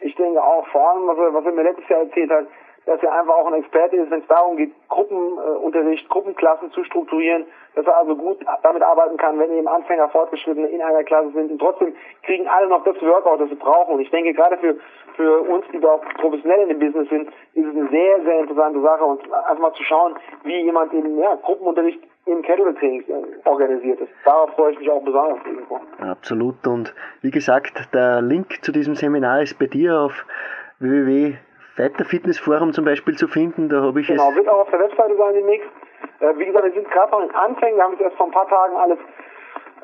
Ich 0.01 0.15
denke 0.15 0.43
auch, 0.43 0.67
vor 0.69 0.91
allem, 0.91 1.07
was 1.07 1.19
er, 1.19 1.35
was 1.35 1.45
er 1.45 1.53
mir 1.53 1.63
letztes 1.63 1.89
Jahr 1.89 2.01
erzählt 2.01 2.31
hat, 2.31 2.47
dass 2.91 3.01
er 3.05 3.13
einfach 3.13 3.35
auch 3.35 3.47
ein 3.47 3.55
Experte 3.55 3.95
ist, 3.95 4.11
wenn 4.11 4.19
es 4.19 4.27
darum 4.27 4.57
geht, 4.57 4.73
Gruppenunterricht, 4.89 6.09
Gruppenklassen 6.09 6.73
zu 6.73 6.83
strukturieren, 6.83 7.47
dass 7.77 7.87
er 7.87 7.99
also 7.99 8.17
gut 8.17 8.39
damit 8.65 8.83
arbeiten 8.83 9.17
kann, 9.17 9.39
wenn 9.39 9.53
eben 9.53 9.69
Anfänger, 9.69 10.09
Fortgeschrittene 10.09 10.67
in 10.67 10.83
einer 10.83 11.05
Klasse 11.05 11.31
sind 11.31 11.53
und 11.53 11.61
trotzdem 11.61 11.95
kriegen 12.25 12.49
alle 12.49 12.67
noch 12.67 12.83
das 12.83 13.01
Workout, 13.01 13.43
das 13.43 13.49
sie 13.49 13.55
brauchen. 13.55 13.95
Und 13.95 14.01
ich 14.01 14.11
denke, 14.11 14.35
gerade 14.35 14.59
für, 14.59 14.75
für 15.15 15.41
uns, 15.43 15.65
die 15.73 15.79
da 15.79 15.87
auch 15.87 16.05
professionell 16.19 16.63
in 16.63 16.69
dem 16.71 16.79
Business 16.81 17.09
sind, 17.11 17.29
ist 17.55 17.65
es 17.65 17.77
eine 17.77 17.89
sehr, 17.91 18.23
sehr 18.25 18.41
interessante 18.41 18.81
Sache 18.81 19.05
und 19.05 19.23
einfach 19.33 19.59
mal 19.61 19.75
zu 19.75 19.85
schauen, 19.85 20.17
wie 20.43 20.61
jemand 20.61 20.93
eben, 20.93 21.17
ja, 21.17 21.37
Gruppenunterricht 21.45 22.01
im 22.27 22.43
Kettlebell-Training 22.43 23.05
organisiert 23.45 24.01
ist. 24.01 24.11
Darauf 24.25 24.51
freue 24.55 24.73
ich 24.73 24.81
mich 24.81 24.91
auch 24.91 25.03
besonders. 25.03 25.39
Irgendwo. 25.47 25.79
Absolut. 26.01 26.67
Und 26.67 26.93
wie 27.23 27.31
gesagt, 27.31 27.95
der 27.95 28.21
Link 28.21 28.65
zu 28.65 28.73
diesem 28.73 28.97
Seminar 28.97 29.43
ist 29.43 29.61
bei 29.61 29.67
dir 29.67 30.01
auf 30.01 30.27
www 30.81 31.37
Fighter 31.81 32.05
Fitness 32.05 32.39
Forum 32.39 32.75
zum 32.75 32.85
Beispiel 32.85 33.17
zu 33.17 33.27
finden. 33.27 33.71
Da 33.71 33.81
habe 33.81 33.99
ich 34.01 34.07
genau, 34.07 34.29
es. 34.31 34.37
wird 34.37 34.49
auch 34.49 34.61
auf 34.61 34.71
der 34.71 34.81
Webseite 34.81 35.17
sein 35.17 35.33
demnächst. 35.33 35.71
Äh, 36.21 36.37
wie 36.37 36.45
gesagt, 36.45 36.67
wir 36.67 36.73
sind 36.73 36.91
gerade 36.91 37.11
noch 37.11 37.23
in 37.23 37.35
Anfängen. 37.35 37.77
Wir 37.77 37.85
haben 37.85 37.95
es 37.95 38.01
erst 38.01 38.17
vor 38.17 38.27
ein 38.27 38.33
paar 38.33 38.47
Tagen 38.49 38.77
alles 38.77 38.99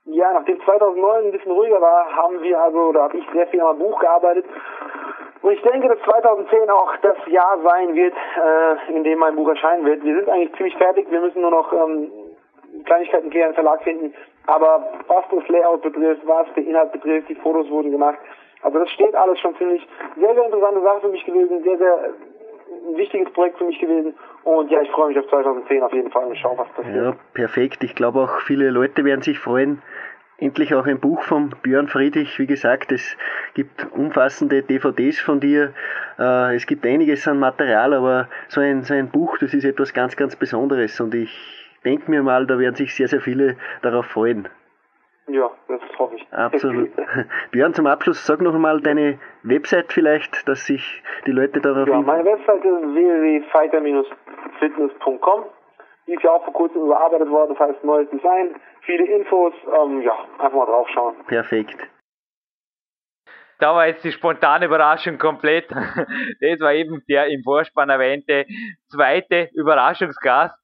Ja, 0.06 0.32
nachdem 0.32 0.62
2009 0.62 1.26
ein 1.26 1.32
bisschen 1.32 1.52
ruhiger 1.52 1.82
war, 1.82 2.16
haben 2.16 2.42
wir 2.42 2.62
also, 2.62 2.78
oder 2.78 3.04
habe 3.04 3.18
ich 3.18 3.26
sehr 3.34 3.48
viel 3.48 3.60
am 3.60 3.78
Buch 3.78 4.00
gearbeitet. 4.00 4.46
Und 5.42 5.52
ich 5.52 5.62
denke, 5.62 5.90
dass 5.90 6.00
2010 6.00 6.70
auch 6.70 6.96
das 7.02 7.18
Jahr 7.28 7.60
sein 7.62 7.94
wird, 7.94 8.14
äh, 8.14 8.96
in 8.96 9.04
dem 9.04 9.20
mein 9.20 9.36
Buch 9.36 9.50
erscheinen 9.50 9.86
wird. 9.86 10.04
Wir 10.04 10.16
sind 10.16 10.30
eigentlich 10.30 10.56
ziemlich 10.56 10.78
fertig. 10.78 11.12
Wir 11.12 11.20
müssen 11.20 11.42
nur 11.42 11.52
noch 11.52 11.74
ähm, 11.74 12.10
Kleinigkeiten 12.86 13.30
klären, 13.30 13.54
Verlag 13.54 13.84
finden. 13.84 14.14
Aber 14.48 14.92
was 15.08 15.26
das 15.30 15.48
Layout 15.50 15.82
betrifft, 15.82 16.22
was 16.26 16.48
den 16.56 16.68
Inhalt 16.68 16.92
betrifft, 16.92 17.30
die 17.30 17.36
Fotos 17.36 17.70
wurden 17.70 17.92
gemacht. 17.92 18.18
Also 18.64 18.80
das 18.80 18.90
steht 18.92 19.14
alles 19.14 19.40
schon 19.40 19.56
ziemlich 19.58 19.86
sehr, 20.18 20.34
sehr 20.34 20.46
interessante 20.46 20.82
Sache 20.82 21.02
für 21.02 21.10
mich 21.10 21.26
gewesen, 21.26 21.64
sehr, 21.64 21.78
sehr 21.78 22.14
ein 22.88 22.98
wichtiges 22.98 23.32
Projekt 23.34 23.58
für 23.58 23.66
mich 23.66 23.80
gewesen. 23.80 24.14
Und 24.44 24.72
ja, 24.72 24.82
ich 24.82 24.90
freue 24.92 25.10
mich 25.10 25.20
auf 25.20 25.28
2010 25.28 25.84
auf 25.84 25.94
jeden 25.94 26.12
Fall 26.12 26.26
und 26.26 26.38
schaue, 26.38 26.58
was 26.58 26.68
passiert. 26.70 26.96
Ja, 26.96 27.16
perfekt. 27.34 27.84
Ich 27.84 27.96
glaube 27.96 28.20
auch 28.22 28.42
viele 28.42 28.70
Leute 28.70 29.04
werden 29.04 29.22
sich 29.22 29.40
freuen. 29.40 29.82
Endlich 30.40 30.76
auch 30.76 30.86
ein 30.86 31.00
Buch 31.00 31.24
von 31.24 31.50
Björn 31.64 31.88
Friedrich. 31.88 32.38
Wie 32.38 32.46
gesagt, 32.46 32.92
es 32.92 33.18
gibt 33.56 33.88
umfassende 33.92 34.62
DVDs 34.62 35.20
von 35.20 35.40
dir. 35.40 35.74
Äh, 36.20 36.56
es 36.56 36.68
gibt 36.68 36.86
einiges 36.86 37.28
an 37.28 37.40
Material, 37.40 37.94
aber 37.94 38.30
so 38.48 38.62
ein, 38.62 38.84
so 38.84 38.94
ein 38.94 39.10
Buch, 39.10 39.38
das 39.40 39.54
ist 39.54 39.66
etwas 39.66 39.94
ganz, 39.94 40.16
ganz 40.16 40.36
Besonderes. 40.36 41.00
Und 41.02 41.16
ich 41.16 41.67
denke 41.88 42.12
mir 42.12 42.24
mal, 42.24 42.46
da 42.46 42.60
werden 42.60 42.76
sich 42.76 42.94
sehr, 42.96 43.08
sehr 43.08 43.22
viele 43.22 43.56
darauf 43.82 44.08
freuen. 44.08 44.50
Ja, 45.28 45.50
das 45.68 45.82
hoffe 45.98 46.16
ich. 46.16 46.28
Absolut. 46.32 46.90
Björn, 47.52 47.74
zum 47.74 47.88
Abschluss 47.88 48.26
sag 48.26 48.42
noch 48.42 48.58
mal 48.58 48.80
deine 48.82 49.20
Website 49.44 49.92
vielleicht, 49.92 50.48
dass 50.48 50.66
sich 50.66 51.04
die 51.26 51.32
Leute 51.32 51.60
darauf... 51.60 51.86
Ja, 51.88 52.00
meine 52.02 52.24
Website 52.26 52.64
ist 52.64 52.66
www.fighter-fitness.com. 52.66 55.46
Die 56.08 56.14
ist 56.14 56.24
ja 56.24 56.32
auch 56.32 56.46
vor 56.46 56.54
kurzem 56.54 56.84
überarbeitet 56.84 57.30
worden, 57.30 57.56
das 57.58 57.68
heißt 57.68 57.84
neues 57.84 58.10
Design, 58.10 58.56
viele 58.82 59.06
Infos, 59.06 59.54
ähm, 59.66 60.02
ja, 60.02 60.14
einfach 60.40 60.58
mal 60.58 60.66
draufschauen. 60.66 61.16
Perfekt. 61.28 61.86
Da 63.60 63.74
war 63.74 63.88
jetzt 63.88 64.06
die 64.06 64.12
spontane 64.12 64.66
Überraschung 64.66 65.18
komplett. 65.18 65.66
Das 66.40 66.60
war 66.62 66.74
eben 66.74 67.04
der 67.10 67.28
im 67.28 67.44
Vorspann 67.44 67.90
erwähnte 67.90 68.46
zweite 68.90 69.50
Überraschungsgast. 69.54 70.56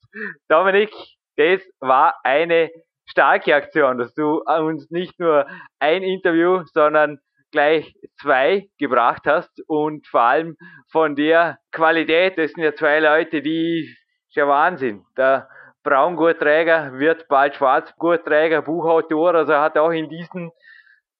Dominik, 0.47 0.91
das 1.37 1.61
war 1.79 2.15
eine 2.23 2.69
starke 3.05 3.55
Aktion, 3.55 3.97
dass 3.97 4.13
du 4.13 4.41
uns 4.41 4.89
nicht 4.89 5.19
nur 5.19 5.45
ein 5.79 6.03
Interview, 6.03 6.63
sondern 6.65 7.19
gleich 7.51 7.93
zwei 8.19 8.67
gebracht 8.79 9.23
hast 9.25 9.61
und 9.67 10.07
vor 10.07 10.21
allem 10.21 10.57
von 10.91 11.15
der 11.15 11.59
Qualität, 11.71 12.37
das 12.37 12.51
sind 12.51 12.63
ja 12.63 12.73
zwei 12.73 12.99
Leute, 12.99 13.41
die 13.41 13.95
ist 14.27 14.35
ja 14.35 14.47
Wahnsinn. 14.47 15.05
Der 15.17 15.47
Braungurtträger 15.83 16.93
wird 16.93 17.27
bald 17.27 17.55
Schwarzgurtträger, 17.55 18.63
Buchautor, 18.63 19.35
also 19.35 19.51
er 19.51 19.61
hat 19.61 19.77
auch 19.77 19.91
in 19.91 20.09
diesen 20.09 20.51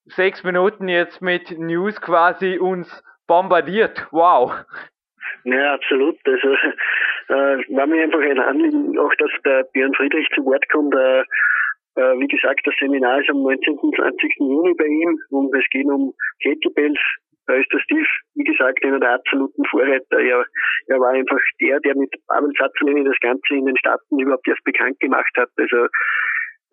sechs 0.05 0.43
Minuten 0.43 0.87
jetzt 0.87 1.21
mit 1.21 1.51
News 1.51 2.01
quasi 2.01 2.57
uns 2.57 3.03
bombardiert. 3.27 4.07
Wow. 4.11 4.53
Ja, 5.43 5.75
absolut. 5.75 6.17
Also 6.25 6.55
war 7.30 7.88
mir 7.88 8.03
einfach 8.03 8.21
ein 8.21 8.39
Anliegen, 8.39 8.97
auch 8.99 9.13
dass 9.17 9.32
der 9.45 9.63
Björn 9.74 9.93
Friedrich 9.95 10.28
zu 10.36 10.43
Wort 10.45 10.67
kommt. 10.69 10.93
Äh, 10.95 11.24
äh, 11.95 12.17
wie 12.19 12.28
gesagt, 12.28 12.61
das 12.65 12.74
Seminar 12.80 13.21
ist 13.21 13.30
am 13.30 13.43
19. 13.43 13.78
und 13.78 13.95
20. 13.95 14.34
Juni 14.39 14.74
bei 14.76 14.86
ihm 14.86 15.19
und 15.30 15.55
es 15.55 15.65
geht 15.69 15.86
um 15.86 16.13
Kettlebells. 16.41 16.99
Da 17.45 17.55
ist 17.55 17.71
der 17.74 17.80
Steve, 17.80 18.07
wie 18.36 18.43
gesagt, 18.45 18.84
einer 18.86 18.99
der 18.99 19.15
absoluten 19.15 19.65
Vorreiter. 19.65 20.17
Er, 20.17 20.45
er 20.88 20.99
war 20.99 21.11
einfach 21.11 21.41
der, 21.59 21.80
der 21.82 21.95
mit 21.95 22.09
Pavel 22.28 22.51
Satzlini 22.57 23.03
das 23.03 23.19
Ganze 23.19 23.53
in 23.53 23.65
den 23.65 23.78
Staaten 23.78 24.17
überhaupt 24.17 24.47
erst 24.47 24.63
bekannt 24.63 24.99
gemacht 25.01 25.32
hat. 25.38 25.49
Also 25.57 25.88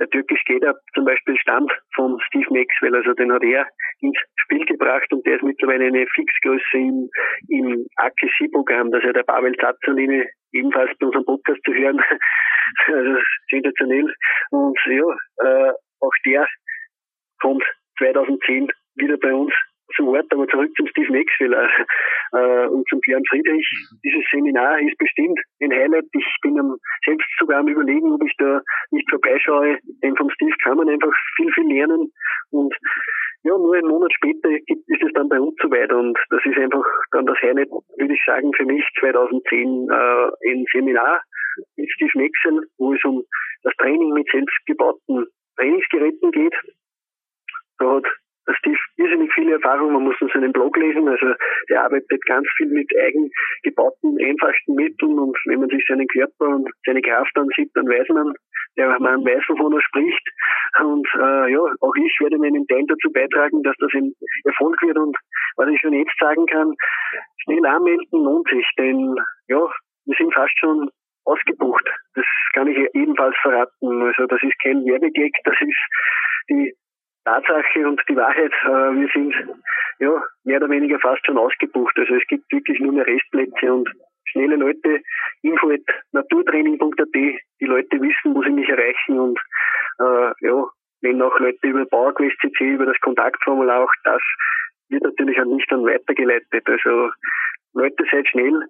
der 0.01 0.09
türkisch 0.09 0.41
Skater 0.41 0.75
zum 0.95 1.05
Beispiel 1.05 1.37
stammt 1.37 1.73
von 1.95 2.19
Steve 2.27 2.47
Maxwell, 2.51 2.97
also 2.97 3.13
den 3.13 3.33
hat 3.33 3.43
er 3.45 3.67
ins 4.01 4.19
Spiel 4.37 4.65
gebracht 4.65 5.13
und 5.13 5.25
der 5.27 5.37
ist 5.37 5.43
mittlerweile 5.43 5.87
eine 5.87 6.07
Fixgröße 6.07 6.65
im, 6.77 7.11
im 7.49 7.87
AKC-Programm, 7.97 8.91
dass 8.91 9.05
er 9.05 9.13
der 9.13 9.23
Pavel 9.23 9.55
Zazzolini 9.57 10.25
ebenfalls 10.53 10.91
bei 10.99 11.07
unserem 11.07 11.27
Podcast 11.27 11.61
zu 11.65 11.75
hören. 11.75 12.03
also 12.87 13.21
sensationell. 13.51 14.13
Und 14.51 14.79
ja, 14.87 15.05
äh, 15.45 15.73
auch 16.01 16.15
der 16.25 16.47
kommt 17.41 17.65
2010 17.99 18.69
wieder 18.97 19.19
bei 19.19 19.35
uns 19.35 19.53
zum 19.97 20.09
Ort, 20.09 20.27
aber 20.31 20.47
zurück 20.49 20.71
zum 20.77 20.87
Steve 20.89 21.13
Maxwell 21.13 21.55
äh, 22.33 22.67
und 22.67 22.87
zum 22.89 23.01
Björn 23.01 23.23
Friedrich. 23.29 23.67
Dieses 24.05 24.25
Seminar 24.31 24.81
ist 24.81 24.97
bestimmt 24.99 25.39
ein 25.61 25.73
Highlight. 25.73 26.07
Ich 26.13 26.37
bin 26.43 26.59
am, 26.59 26.77
selbst 27.05 27.27
sogar 27.39 27.61
am 27.61 27.69
überlegen, 27.69 28.13
ob 28.13 28.23
ich 28.25 28.35
da 28.39 28.61
nicht 28.91 29.09
vorbeischaue. 29.11 29.79
Denn 30.03 30.17
vom 30.17 30.31
Steve 30.31 30.55
kann 30.63 30.77
man 30.77 30.89
einfach 30.89 31.13
viel, 31.37 31.51
viel 31.53 31.69
lernen. 31.69 32.13
Und 32.51 32.75
ja, 33.43 33.57
nur 33.57 33.75
einen 33.75 33.89
Monat 33.89 34.13
später 34.13 34.51
ist 34.51 35.03
es 35.03 35.13
dann 35.15 35.29
bei 35.29 35.41
uns 35.41 35.55
soweit 35.63 35.91
und 35.93 36.19
das 36.29 36.45
ist 36.45 36.59
einfach 36.59 36.85
dann 37.13 37.25
das 37.25 37.39
Highlight, 37.41 37.71
würde 37.71 38.15
ich 38.15 38.23
sagen, 38.27 38.53
für 38.55 38.67
mich 38.67 38.85
2010 39.01 39.89
äh, 39.89 40.51
ein 40.51 40.65
Seminar 40.73 41.23
mit 41.77 41.91
Steve 41.91 42.11
Maxwell, 42.15 42.67
wo 42.77 42.93
es 42.93 43.03
um 43.05 43.25
das 43.63 43.73
Training 43.79 44.13
mit 44.13 44.29
selbstgebauten 44.31 45.27
Trainingsgeräten 45.57 46.31
geht. 46.33 46.55
Da 47.79 47.97
hat 47.97 48.07
Steve 48.59 48.79
irrsinnig 48.97 49.33
viele 49.35 49.53
Erfahrung, 49.55 49.93
man 49.93 50.05
muss 50.05 50.17
nur 50.21 50.31
seinen 50.31 50.53
Blog 50.53 50.77
lesen, 50.77 51.09
also 51.09 51.35
er 51.69 51.85
arbeitet 51.85 52.25
ganz 52.27 52.47
viel 52.57 52.69
mit 52.69 52.91
eigengebauten, 52.99 54.19
einfachsten 54.21 54.75
Mitteln 54.75 55.19
und 55.19 55.37
wenn 55.47 55.61
man 55.61 55.69
sich 55.69 55.85
seinen 55.87 56.07
Körper 56.09 56.47
und 56.47 56.71
seine 56.85 57.03
Kraft 57.03 57.37
ansieht, 57.37 57.71
dann 57.75 57.87
weiß 57.87 58.09
man, 58.09 58.35
der 58.77 58.99
man 58.99 59.25
weiß, 59.25 59.43
wovon 59.49 59.73
er 59.73 59.83
spricht. 59.83 60.29
Und 60.79 61.07
äh, 61.15 61.53
ja, 61.53 61.61
auch 61.81 61.95
ich 61.97 62.17
werde 62.21 62.39
meinen 62.39 62.67
Teil 62.67 62.85
dazu 62.87 63.11
beitragen, 63.13 63.63
dass 63.63 63.77
das 63.79 63.91
ein 63.95 64.13
Erfolg 64.45 64.81
wird. 64.83 64.97
Und 64.97 65.17
was 65.57 65.69
ich 65.69 65.81
schon 65.81 65.93
jetzt 65.93 66.19
sagen 66.19 66.47
kann, 66.47 66.75
schnell 67.43 67.67
anmelden 67.67 68.07
lohnt 68.25 68.49
sich, 68.49 68.67
denn 68.79 69.17
ja, 69.49 69.59
wir 69.59 70.17
sind 70.17 70.33
fast 70.33 70.57
schon 70.59 70.89
ausgebucht. 71.25 71.85
Das 72.15 72.25
kann 72.55 72.69
ich 72.69 72.79
ebenfalls 72.95 73.37
verraten. 73.43 74.03
Also 74.03 74.27
das 74.27 74.43
ist 74.43 74.59
kein 74.63 74.85
Werbegag, 74.85 75.33
das 75.45 75.57
ist 75.61 75.79
die 76.49 76.75
Tatsache 77.25 77.87
und 77.87 78.01
die 78.09 78.17
Wahrheit. 78.17 78.53
Äh, 78.65 79.01
wir 79.01 79.09
sind 79.13 79.35
ja 79.99 80.23
mehr 80.45 80.57
oder 80.59 80.71
weniger 80.71 80.99
fast 80.99 81.25
schon 81.27 81.39
ausgebucht. 81.39 81.97
Also 81.99 82.15
es 82.15 82.27
gibt 82.29 82.51
wirklich 82.53 82.81
nur 82.81 82.93
mehr 82.93 83.07
Restplätze 83.07 83.73
und 83.73 83.89
schnelle 84.25 84.57
Leute, 84.57 85.01
info 85.43 85.71
at 85.71 85.81
naturtraining.at, 86.13 87.15
die 87.15 87.67
Leute 87.67 88.01
wissen, 88.01 88.35
wo 88.35 88.43
sie 88.43 88.51
mich 88.51 88.69
erreichen 88.69 89.19
und 89.19 89.39
äh, 89.99 90.33
ja, 90.41 90.65
wenn 91.03 91.23
auch 91.23 91.39
Leute 91.39 91.67
über 91.67 91.85
PowerQuest 91.87 92.37
CC, 92.41 92.75
über 92.75 92.87
das 92.87 93.01
Kontaktformular 93.01 93.85
auch 93.85 93.93
das 94.05 94.23
wird 94.91 95.05
natürlich 95.05 95.39
an 95.39 95.55
mich 95.55 95.65
dann 95.69 95.85
weitergeleitet. 95.85 96.69
Also 96.69 97.11
Leute, 97.75 98.05
seid 98.11 98.29
schnell. 98.29 98.61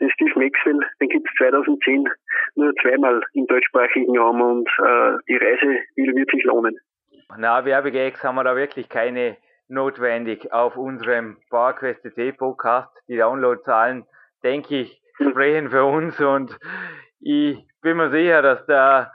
Den 0.00 0.10
Steve 0.10 0.38
Maxwell, 0.38 0.80
den 1.00 1.08
gibt 1.08 1.28
es 1.28 1.34
2010 1.38 2.08
nur 2.56 2.74
zweimal 2.82 3.22
im 3.34 3.46
deutschsprachigen 3.46 4.18
Raum 4.18 4.40
und 4.40 4.68
äh, 4.78 5.16
die 5.28 5.36
Reise 5.36 5.78
wird 5.96 6.30
sich 6.30 6.44
lohnen. 6.44 6.78
Na, 7.38 7.64
Werbegags 7.64 8.22
haben 8.22 8.34
wir 8.34 8.44
da 8.44 8.56
wirklich 8.56 8.90
keine 8.90 9.38
notwendig 9.66 10.52
auf 10.52 10.76
unserem 10.76 11.38
PowerQuest 11.48 12.02
CC 12.02 12.32
Podcast. 12.32 12.90
Die 13.08 13.16
Downloadzahlen, 13.16 14.04
denke 14.42 14.80
ich, 14.80 15.02
sprechen 15.14 15.70
für 15.70 15.84
uns 15.84 16.20
und 16.20 16.58
ich 17.20 17.66
bin 17.80 17.96
mir 17.96 18.10
sicher, 18.10 18.42
dass 18.42 18.66
der 18.66 19.12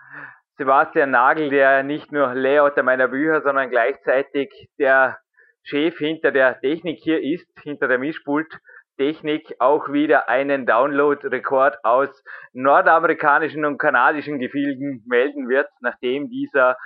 Sebastian 0.58 1.12
Nagel, 1.12 1.52
der 1.52 1.84
nicht 1.84 2.12
nur 2.12 2.34
Layouter 2.34 2.82
meiner 2.82 3.08
Bücher, 3.08 3.42
sondern 3.42 3.70
gleichzeitig 3.70 4.70
der 4.80 5.20
Chef 5.62 5.98
hinter 5.98 6.32
der 6.32 6.60
Technik 6.60 7.00
hier 7.00 7.22
ist, 7.22 7.48
hinter 7.62 7.88
der 7.88 8.00
Mischpult-Technik, 8.00 9.56
auch 9.60 9.92
wieder 9.92 10.28
einen 10.28 10.66
Download-Rekord 10.66 11.84
aus 11.84 12.24
nordamerikanischen 12.54 13.64
und 13.64 13.78
kanadischen 13.78 14.40
Gefilden 14.40 15.04
melden 15.06 15.50
wird, 15.50 15.70
nachdem 15.82 16.30
dieser 16.30 16.78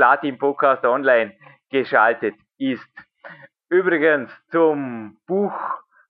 Platin 0.00 0.38
Podcast 0.38 0.82
online 0.86 1.34
geschaltet 1.70 2.34
ist. 2.56 2.88
Übrigens 3.68 4.32
zum 4.50 5.18
Buch 5.26 5.52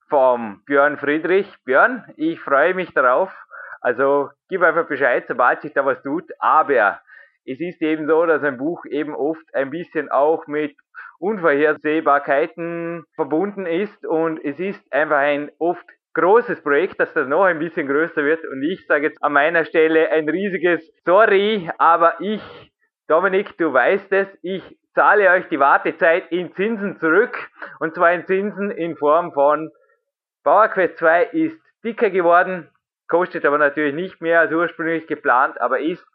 vom 0.07 0.63
Björn 0.65 0.95
Friedrich. 0.95 1.53
Björn, 1.65 2.05
ich 2.15 2.39
freue 2.39 2.73
mich 2.73 2.93
darauf. 2.93 3.33
Also 3.81 4.29
gib 4.47 4.61
einfach 4.61 4.87
Bescheid, 4.87 5.25
sobald 5.27 5.59
sich 5.59 5.73
da 5.73 5.85
was 5.85 6.01
tut. 6.03 6.23
Aber 6.39 7.01
es 7.43 7.59
ist 7.59 7.81
eben 7.81 8.07
so, 8.07 8.25
dass 8.25 8.43
ein 8.43 8.57
Buch 8.57 8.85
eben 8.85 9.13
oft 9.13 9.43
ein 9.53 9.71
bisschen 9.71 10.09
auch 10.09 10.47
mit 10.47 10.73
Unvorhersehbarkeiten 11.19 13.03
verbunden 13.15 13.65
ist 13.65 14.05
und 14.05 14.41
es 14.41 14.57
ist 14.57 14.81
einfach 14.93 15.17
ein 15.17 15.51
oft 15.59 15.85
großes 16.13 16.63
Projekt, 16.63 16.97
dass 17.01 17.13
das 17.13 17.27
noch 17.27 17.43
ein 17.43 17.59
bisschen 17.59 17.87
größer 17.87 18.23
wird 18.23 18.45
und 18.45 18.63
ich 18.63 18.85
sage 18.87 19.07
jetzt 19.07 19.21
an 19.21 19.33
meiner 19.33 19.65
Stelle 19.65 20.09
ein 20.11 20.29
riesiges 20.29 20.93
Sorry, 21.05 21.69
aber 21.77 22.21
ich, 22.21 22.41
Dominik, 23.11 23.57
du 23.57 23.73
weißt 23.73 24.09
es, 24.13 24.29
ich 24.41 24.63
zahle 24.95 25.31
euch 25.31 25.49
die 25.49 25.59
Wartezeit 25.59 26.31
in 26.31 26.53
Zinsen 26.53 26.97
zurück. 26.97 27.49
Und 27.81 27.93
zwar 27.93 28.13
in 28.13 28.25
Zinsen 28.25 28.71
in 28.71 28.95
Form 28.95 29.33
von 29.33 29.69
PowerQuest 30.45 30.97
2 30.97 31.23
ist 31.25 31.59
dicker 31.83 32.09
geworden, 32.09 32.69
kostet 33.09 33.45
aber 33.45 33.57
natürlich 33.57 33.93
nicht 33.93 34.21
mehr 34.21 34.39
als 34.39 34.53
ursprünglich 34.53 35.07
geplant, 35.07 35.59
aber 35.59 35.81
ist 35.81 36.07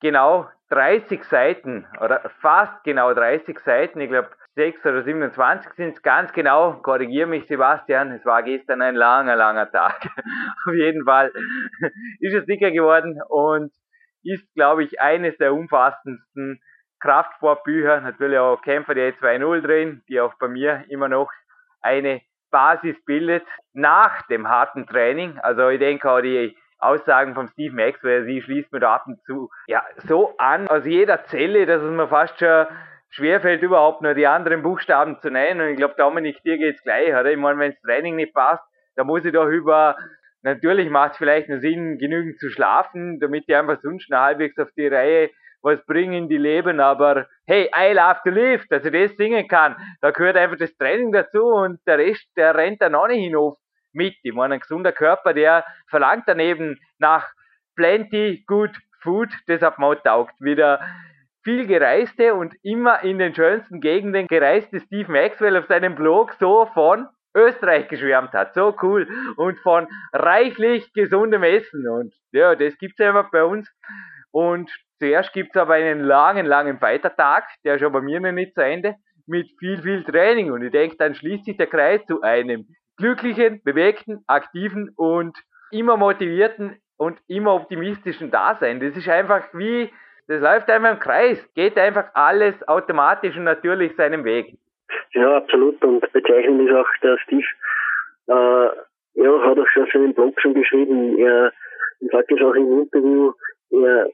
genau 0.00 0.48
30 0.70 1.22
Seiten 1.24 1.86
oder 2.00 2.22
fast 2.40 2.82
genau 2.82 3.12
30 3.12 3.58
Seiten, 3.58 4.00
ich 4.00 4.08
glaube 4.08 4.30
6 4.54 4.86
oder 4.86 5.02
27 5.02 5.70
sind 5.74 5.96
es 5.96 6.02
ganz 6.02 6.32
genau, 6.32 6.80
korrigiere 6.82 7.26
mich 7.26 7.46
Sebastian, 7.46 8.10
es 8.10 8.24
war 8.24 8.42
gestern 8.42 8.80
ein 8.80 8.94
langer, 8.94 9.36
langer 9.36 9.70
Tag. 9.70 10.00
Auf 10.66 10.72
jeden 10.72 11.04
Fall 11.04 11.30
ist 12.20 12.34
es 12.34 12.46
dicker 12.46 12.70
geworden 12.70 13.20
und 13.28 13.70
ist, 14.24 14.52
glaube 14.54 14.84
ich, 14.84 15.00
eines 15.00 15.36
der 15.38 15.54
umfassendsten 15.54 16.60
Kraftsportbücher, 17.00 18.00
natürlich 18.00 18.38
auch 18.38 18.62
Kämpfer 18.62 18.94
der 18.94 19.14
2.0 19.14 19.60
drin, 19.60 20.02
die 20.08 20.20
auch 20.20 20.34
bei 20.38 20.48
mir 20.48 20.84
immer 20.88 21.08
noch 21.08 21.30
eine 21.80 22.22
Basis 22.50 22.96
bildet 23.04 23.44
nach 23.72 24.22
dem 24.28 24.48
harten 24.48 24.86
Training. 24.86 25.38
Also 25.40 25.68
ich 25.68 25.80
denke 25.80 26.10
auch 26.10 26.20
die 26.20 26.56
Aussagen 26.78 27.34
von 27.34 27.48
Steve 27.48 27.74
Maxwell, 27.74 28.24
sie 28.24 28.42
schließt 28.42 28.72
mir 28.72 28.80
da 28.80 28.96
ab 28.96 29.06
und 29.06 29.22
zu 29.24 29.50
ja 29.66 29.82
so 30.06 30.36
an 30.38 30.68
aus 30.68 30.84
jeder 30.84 31.24
Zelle, 31.24 31.64
dass 31.66 31.82
es 31.82 31.90
mir 31.90 32.08
fast 32.08 32.38
schon 32.38 32.66
schwerfällt, 33.12 33.62
überhaupt 33.62 34.02
nur 34.02 34.14
die 34.14 34.26
anderen 34.26 34.62
Buchstaben 34.62 35.18
zu 35.20 35.30
nennen. 35.30 35.60
Und 35.60 35.68
ich 35.68 35.76
glaube, 35.76 35.94
Dominik, 35.96 36.42
dir 36.42 36.58
geht's 36.58 36.82
gleich, 36.82 37.08
oder? 37.08 37.26
Ich 37.26 37.36
meine, 37.36 37.58
wenn 37.58 37.72
das 37.72 37.80
Training 37.82 38.16
nicht 38.16 38.34
passt, 38.34 38.64
da 38.96 39.04
muss 39.04 39.24
ich 39.24 39.32
doch 39.32 39.46
über 39.46 39.96
Natürlich 40.42 40.90
macht 40.90 41.12
es 41.12 41.18
vielleicht 41.18 41.48
nur 41.48 41.60
Sinn, 41.60 41.98
genügend 41.98 42.38
zu 42.38 42.50
schlafen, 42.50 43.20
damit 43.20 43.48
die 43.48 43.54
einfach 43.54 43.80
sonst 43.80 44.10
noch 44.10 44.18
halbwegs 44.18 44.58
auf 44.58 44.68
die 44.76 44.88
Reihe 44.88 45.30
was 45.62 45.84
bringen 45.86 46.28
die 46.28 46.38
Leben, 46.38 46.80
aber 46.80 47.28
hey, 47.46 47.70
I 47.76 47.92
love 47.92 48.20
to 48.24 48.30
live, 48.30 48.66
dass 48.68 48.84
ich 48.84 48.92
das 48.92 49.16
singen 49.16 49.46
kann, 49.48 49.76
da 50.00 50.10
gehört 50.10 50.36
einfach 50.36 50.58
das 50.58 50.76
Training 50.76 51.12
dazu 51.12 51.44
und 51.44 51.80
der 51.86 51.98
Rest, 51.98 52.26
der 52.36 52.54
rennt 52.54 52.82
dann 52.82 52.94
auch 52.94 53.06
nicht 53.06 53.22
hinauf 53.22 53.56
mit. 53.92 54.14
Ich 54.22 54.32
meine, 54.32 54.54
ein 54.54 54.60
gesunder 54.60 54.92
Körper, 54.92 55.32
der 55.32 55.64
verlangt 55.88 56.24
daneben 56.26 56.80
nach 56.98 57.30
plenty 57.76 58.44
good 58.46 58.76
food, 59.00 59.28
deshalb 59.48 59.78
mal 59.78 59.96
taugt. 59.96 60.34
Wieder 60.40 60.80
viel 61.44 61.66
gereiste 61.66 62.34
und 62.34 62.54
immer 62.62 63.02
in 63.02 63.18
den 63.18 63.34
schönsten 63.34 63.80
Gegenden 63.80 64.26
gereiste 64.26 64.80
Steve 64.80 65.10
Maxwell 65.10 65.56
auf 65.56 65.66
seinem 65.66 65.94
Blog 65.94 66.34
so 66.38 66.66
von 66.66 67.08
Österreich 67.34 67.88
geschwärmt 67.88 68.32
hat. 68.32 68.54
So 68.54 68.76
cool. 68.82 69.08
Und 69.36 69.58
von 69.60 69.86
reichlich 70.12 70.92
gesundem 70.92 71.42
Essen. 71.42 71.88
Und 71.88 72.14
ja, 72.32 72.54
das 72.54 72.76
gibt's 72.78 73.00
einfach 73.00 73.30
bei 73.30 73.44
uns. 73.44 73.70
Und 74.30 74.70
zuerst 74.98 75.32
gibt's 75.32 75.56
aber 75.56 75.74
einen 75.74 76.00
langen, 76.00 76.46
langen 76.46 76.80
Weitertag, 76.80 77.44
der 77.64 77.76
ist 77.76 77.92
bei 77.92 78.00
mir 78.00 78.20
noch 78.20 78.32
nicht 78.32 78.54
zu 78.54 78.64
Ende, 78.64 78.96
mit 79.26 79.48
viel, 79.58 79.80
viel 79.82 80.04
Training. 80.04 80.50
Und 80.50 80.62
ich 80.62 80.72
denke, 80.72 80.96
dann 80.96 81.14
schließt 81.14 81.44
sich 81.44 81.56
der 81.56 81.66
Kreis 81.66 82.04
zu 82.06 82.22
einem 82.22 82.66
glücklichen, 82.96 83.62
bewegten, 83.62 84.22
aktiven 84.26 84.90
und 84.96 85.36
immer 85.70 85.96
motivierten 85.96 86.80
und 86.96 87.18
immer 87.26 87.54
optimistischen 87.54 88.30
Dasein. 88.30 88.80
Das 88.80 88.96
ist 88.96 89.08
einfach 89.08 89.44
wie, 89.54 89.90
das 90.28 90.40
läuft 90.40 90.70
einfach 90.70 90.92
im 90.92 90.98
Kreis, 90.98 91.38
geht 91.54 91.78
einfach 91.78 92.10
alles 92.14 92.54
automatisch 92.68 93.36
und 93.36 93.44
natürlich 93.44 93.96
seinem 93.96 94.24
Weg. 94.24 94.58
Ja, 95.14 95.36
absolut. 95.36 95.82
Und 95.84 96.00
bezeichnend 96.12 96.68
ist 96.68 96.74
auch 96.74 96.88
der 97.02 97.18
Steve, 97.18 97.46
äh, 98.28 98.68
ja, 99.14 99.42
hat 99.42 99.58
auch 99.58 99.68
schon 99.68 99.86
seinen 99.92 100.14
Blog 100.14 100.40
schon 100.40 100.54
geschrieben. 100.54 101.18
Er 101.18 101.52
sagt 102.10 102.32
es 102.32 102.40
auch 102.40 102.54
im 102.54 102.80
Interview, 102.80 103.32
er 103.70 104.08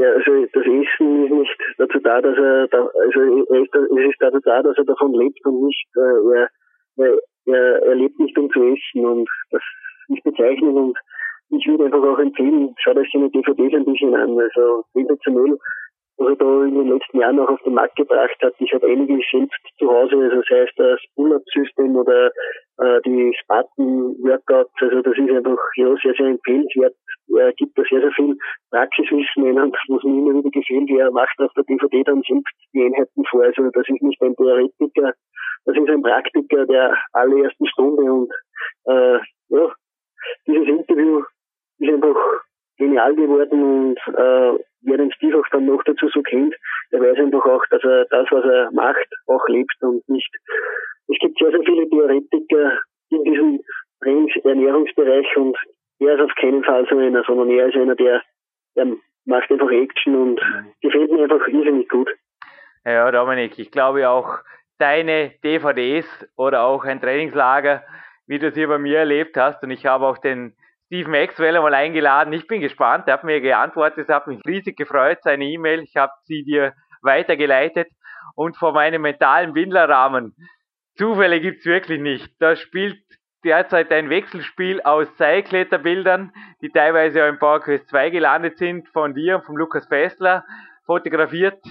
ja, 0.00 0.08
also 0.12 0.46
das 0.54 0.64
Essen 0.64 1.24
ist 1.26 1.30
nicht 1.30 1.60
dazu 1.76 1.98
da, 2.00 2.22
dass 2.22 2.36
er, 2.38 2.68
da, 2.68 2.86
also 2.86 3.20
er 3.52 3.60
es 3.60 4.08
ist 4.08 4.16
dazu 4.20 4.40
da, 4.40 4.62
dass 4.62 4.78
er 4.78 4.84
davon 4.84 5.12
lebt 5.12 5.44
und 5.44 5.66
nicht, 5.66 5.86
äh, 5.94 6.38
er, 6.38 6.48
er, 7.44 7.82
er 7.82 7.94
lebt 7.96 8.18
nicht 8.18 8.38
um 8.38 8.50
zu 8.50 8.62
essen. 8.62 9.04
Und 9.04 9.28
das 9.50 9.62
ist 10.08 10.24
bezeichnend. 10.24 10.74
Und 10.74 10.98
ich 11.50 11.66
würde 11.66 11.84
einfach 11.84 12.02
auch 12.02 12.18
empfehlen, 12.18 12.74
schaut 12.78 12.96
euch 12.96 13.10
seine 13.12 13.28
DVDs 13.28 13.74
ein 13.74 13.84
bisschen 13.84 14.14
an, 14.14 14.40
also 14.40 14.84
sensationell, 14.94 15.58
was 16.18 16.28
er 16.28 16.36
da 16.36 16.64
in 16.64 16.74
den 16.74 16.88
letzten 16.88 17.18
Jahren 17.18 17.40
auch 17.40 17.48
auf 17.48 17.62
den 17.62 17.74
Markt 17.74 17.96
gebracht 17.96 18.36
hat. 18.42 18.54
Ich 18.58 18.72
habe 18.72 18.86
einige 18.86 19.20
selbst 19.30 19.60
zu 19.78 19.88
Hause, 19.90 20.16
also 20.16 20.42
sei 20.48 20.62
es 20.62 20.70
das 20.76 21.00
Pull-Up-System 21.14 21.96
oder 21.96 22.30
äh, 22.78 23.00
die 23.04 23.34
Spartan-Workouts, 23.42 24.72
also 24.80 25.02
das 25.02 25.16
ist 25.16 25.30
einfach 25.30 25.58
ja, 25.76 25.94
sehr, 26.02 26.14
sehr 26.14 26.26
empfehlenswert. 26.26 26.94
Er 27.36 27.52
gibt 27.52 27.78
da 27.78 27.82
sehr, 27.88 28.00
sehr 28.00 28.12
viel 28.12 28.36
Praxiswissen 28.70 29.46
in 29.46 29.60
und 29.60 29.76
was 29.88 30.02
mir 30.04 30.18
immer 30.18 30.38
wieder 30.38 30.50
gefällt, 30.50 30.90
er 30.90 31.10
macht 31.10 31.38
auf 31.38 31.52
der 31.54 31.64
DVD 31.64 32.02
dann 32.04 32.22
selbst 32.26 32.54
die 32.74 32.82
Einheiten 32.82 33.24
vor. 33.30 33.44
Also 33.44 33.70
das 33.70 33.88
ist 33.88 34.02
nicht 34.02 34.20
ein 34.22 34.34
Theoretiker, 34.36 35.14
das 35.64 35.76
ist 35.76 35.88
ein 35.88 36.02
Praktiker 36.02 36.66
der 36.66 36.96
allerersten 37.12 37.66
Stunde 37.66 38.02
und 38.02 38.32
äh, 38.86 39.18
ja, 39.48 39.72
dieses 40.46 40.68
Interview 40.68 41.22
ist 41.78 41.92
einfach 41.92 42.16
genial 42.78 43.14
geworden 43.14 43.62
und 43.62 44.14
äh, 44.16 44.64
wer 44.82 44.96
den 44.96 45.10
dann 45.50 45.66
noch 45.66 45.82
dazu 45.84 46.08
so 46.08 46.22
kennt, 46.22 46.54
der 46.92 47.00
weiß 47.00 47.18
einfach 47.18 47.44
auch, 47.44 47.64
dass 47.70 47.82
er 47.84 48.06
das, 48.06 48.26
was 48.30 48.44
er 48.44 48.70
macht, 48.72 49.06
auch 49.26 49.46
lebt 49.48 49.74
und 49.80 50.08
nicht. 50.08 50.30
Es 51.08 51.18
gibt 51.20 51.38
sehr, 51.38 51.50
sehr 51.50 51.62
viele 51.64 51.88
Theoretiker 51.88 52.78
in 53.10 53.24
diesem 53.24 53.60
Trainingsernährungsbereich 54.02 55.36
und 55.36 55.56
er 55.98 56.14
ist 56.14 56.22
auf 56.22 56.34
keinen 56.36 56.64
Fall 56.64 56.86
so 56.88 56.96
einer, 56.96 57.22
sondern 57.24 57.50
er 57.50 57.68
ist 57.68 57.76
einer, 57.76 57.94
der, 57.94 58.22
der 58.76 58.86
macht 59.24 59.50
einfach 59.50 59.70
Action 59.70 60.14
und 60.14 60.40
gefällt 60.80 61.10
mir 61.10 61.22
einfach 61.22 61.46
irrsinnig 61.48 61.88
gut. 61.88 62.08
Ja, 62.84 63.10
Dominik, 63.10 63.58
ich 63.58 63.70
glaube 63.70 64.08
auch, 64.08 64.38
deine 64.78 65.32
DVDs 65.44 66.26
oder 66.36 66.62
auch 66.62 66.84
ein 66.84 67.00
Trainingslager, 67.00 67.84
wie 68.26 68.38
du 68.38 68.46
es 68.46 68.54
hier 68.54 68.68
bei 68.68 68.78
mir 68.78 69.00
erlebt 69.00 69.36
hast. 69.36 69.62
Und 69.62 69.70
ich 69.70 69.84
habe 69.84 70.06
auch 70.06 70.16
den 70.16 70.54
Steve 70.90 71.08
Maxwell 71.08 71.54
einmal 71.54 71.72
eingeladen. 71.74 72.32
Ich 72.32 72.48
bin 72.48 72.60
gespannt. 72.60 73.06
Er 73.06 73.14
hat 73.14 73.22
mir 73.22 73.40
geantwortet. 73.40 74.08
Es 74.08 74.08
hat 74.12 74.26
mich 74.26 74.40
riesig 74.44 74.76
gefreut, 74.76 75.18
seine 75.22 75.44
E-Mail. 75.44 75.84
Ich 75.84 75.94
habe 75.94 76.10
sie 76.24 76.42
dir 76.42 76.74
weitergeleitet. 77.00 77.86
Und 78.34 78.56
vor 78.56 78.72
meinem 78.72 79.02
mentalen 79.02 79.54
Windlerrahmen. 79.54 80.34
Zufälle 80.96 81.40
gibt's 81.40 81.64
wirklich 81.64 82.00
nicht. 82.00 82.28
Da 82.40 82.56
spielt 82.56 82.98
derzeit 83.44 83.92
ein 83.92 84.10
Wechselspiel 84.10 84.82
aus 84.82 85.06
Seilkletterbildern, 85.16 86.32
die 86.60 86.70
teilweise 86.70 87.22
auch 87.22 87.28
im 87.28 87.38
PowerQuest 87.38 87.88
2 87.88 88.10
gelandet 88.10 88.58
sind, 88.58 88.88
von 88.88 89.14
dir 89.14 89.36
und 89.36 89.44
von 89.44 89.54
Lukas 89.54 89.86
Fessler, 89.86 90.44
fotografiert 90.86 91.62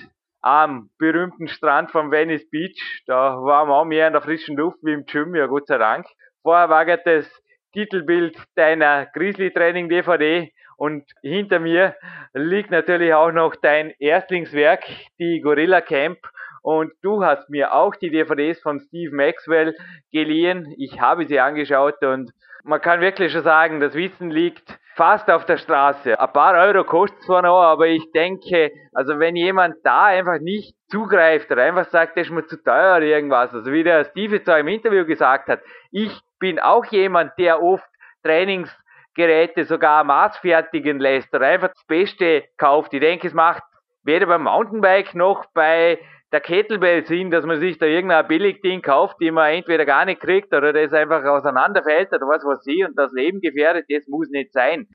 am 0.41 0.91
berühmten 0.97 1.49
Strand 1.49 1.91
von 1.91 2.09
Venice 2.09 2.49
Beach. 2.49 3.03
Da 3.05 3.35
waren 3.35 3.67
wir 3.67 3.75
auch 3.75 3.85
mehr 3.85 4.07
in 4.07 4.13
der 4.13 4.21
frischen 4.21 4.55
Luft 4.55 4.79
wie 4.81 4.93
im 4.93 5.03
Gym, 5.03 5.35
ja 5.35 5.47
Gott 5.47 5.67
sei 5.67 5.77
Dank. 5.77 6.07
Vorher 6.41 6.69
war 6.69 6.85
das 6.85 7.29
Titelbild 7.73 8.37
deiner 8.55 9.05
Grizzly 9.07 9.51
Training 9.51 9.89
DVD 9.89 10.51
und 10.77 11.03
hinter 11.21 11.59
mir 11.59 11.95
liegt 12.33 12.71
natürlich 12.71 13.13
auch 13.13 13.31
noch 13.31 13.55
dein 13.55 13.93
Erstlingswerk, 13.99 14.85
die 15.19 15.41
Gorilla 15.41 15.81
Camp 15.81 16.19
und 16.61 16.91
du 17.01 17.23
hast 17.23 17.49
mir 17.49 17.73
auch 17.73 17.95
die 17.95 18.09
DVDs 18.09 18.61
von 18.61 18.79
Steve 18.79 19.15
Maxwell 19.15 19.75
geliehen. 20.11 20.73
Ich 20.77 20.99
habe 20.99 21.27
sie 21.27 21.39
angeschaut 21.39 22.03
und 22.03 22.31
man 22.63 22.81
kann 22.81 23.01
wirklich 23.01 23.31
schon 23.31 23.43
sagen, 23.43 23.79
das 23.79 23.93
Wissen 23.93 24.31
liegt 24.31 24.79
fast 24.95 25.29
auf 25.29 25.45
der 25.45 25.57
Straße. 25.57 26.19
Ein 26.19 26.33
paar 26.33 26.55
Euro 26.55 26.83
kostet 26.83 27.21
zwar 27.23 27.41
noch, 27.41 27.61
aber 27.61 27.87
ich 27.87 28.11
denke, 28.11 28.71
also 28.93 29.17
wenn 29.17 29.35
jemand 29.35 29.75
da 29.83 30.05
einfach 30.05 30.39
nicht 30.39 30.75
zugreift 30.89 31.49
oder 31.51 31.63
einfach 31.63 31.85
sagt, 31.85 32.17
das 32.17 32.27
ist 32.27 32.33
mir 32.33 32.45
zu 32.45 32.61
teuer 32.61 32.97
oder 32.97 33.05
irgendwas, 33.05 33.53
also 33.53 33.71
wie 33.71 33.83
der 33.83 34.03
Steve 34.05 34.35
jetzt 34.35 34.49
auch 34.49 34.57
im 34.57 34.67
Interview 34.67 35.05
gesagt 35.05 35.47
hat, 35.47 35.61
ich 35.91 36.11
bin 36.39 36.59
auch 36.59 36.85
jemand, 36.85 37.31
der 37.37 37.63
oft 37.63 37.87
Trainingsgeräte 38.23 39.63
sogar 39.63 40.03
maßfertigen 40.03 40.99
lässt 40.99 41.33
oder 41.33 41.47
einfach 41.47 41.69
das 41.69 41.85
Beste 41.85 42.43
kauft. 42.57 42.93
Ich 42.93 42.99
denke, 42.99 43.27
es 43.27 43.33
macht 43.33 43.63
weder 44.03 44.25
beim 44.25 44.43
Mountainbike 44.43 45.15
noch 45.15 45.45
bei 45.53 45.99
der 46.31 46.41
Kettlebell 46.41 47.05
Sinn, 47.05 47.31
dass 47.31 47.45
man 47.45 47.59
sich 47.59 47.77
da 47.77 47.85
irgendein 47.85 48.27
Billigding 48.27 48.81
kauft, 48.81 49.17
die 49.19 49.31
man 49.31 49.51
entweder 49.51 49.85
gar 49.85 50.05
nicht 50.05 50.21
kriegt 50.21 50.53
oder 50.53 50.73
das 50.73 50.93
einfach 50.93 51.23
auseinanderfällt 51.23 52.09
oder 52.09 52.27
was 52.27 52.43
weiß 52.43 52.65
ich 52.67 52.85
und 52.85 52.97
das 52.97 53.11
Leben 53.13 53.41
gefährdet, 53.41 53.85
das 53.89 54.07
muss 54.07 54.29
nicht 54.29 54.53
sein. 54.53 54.87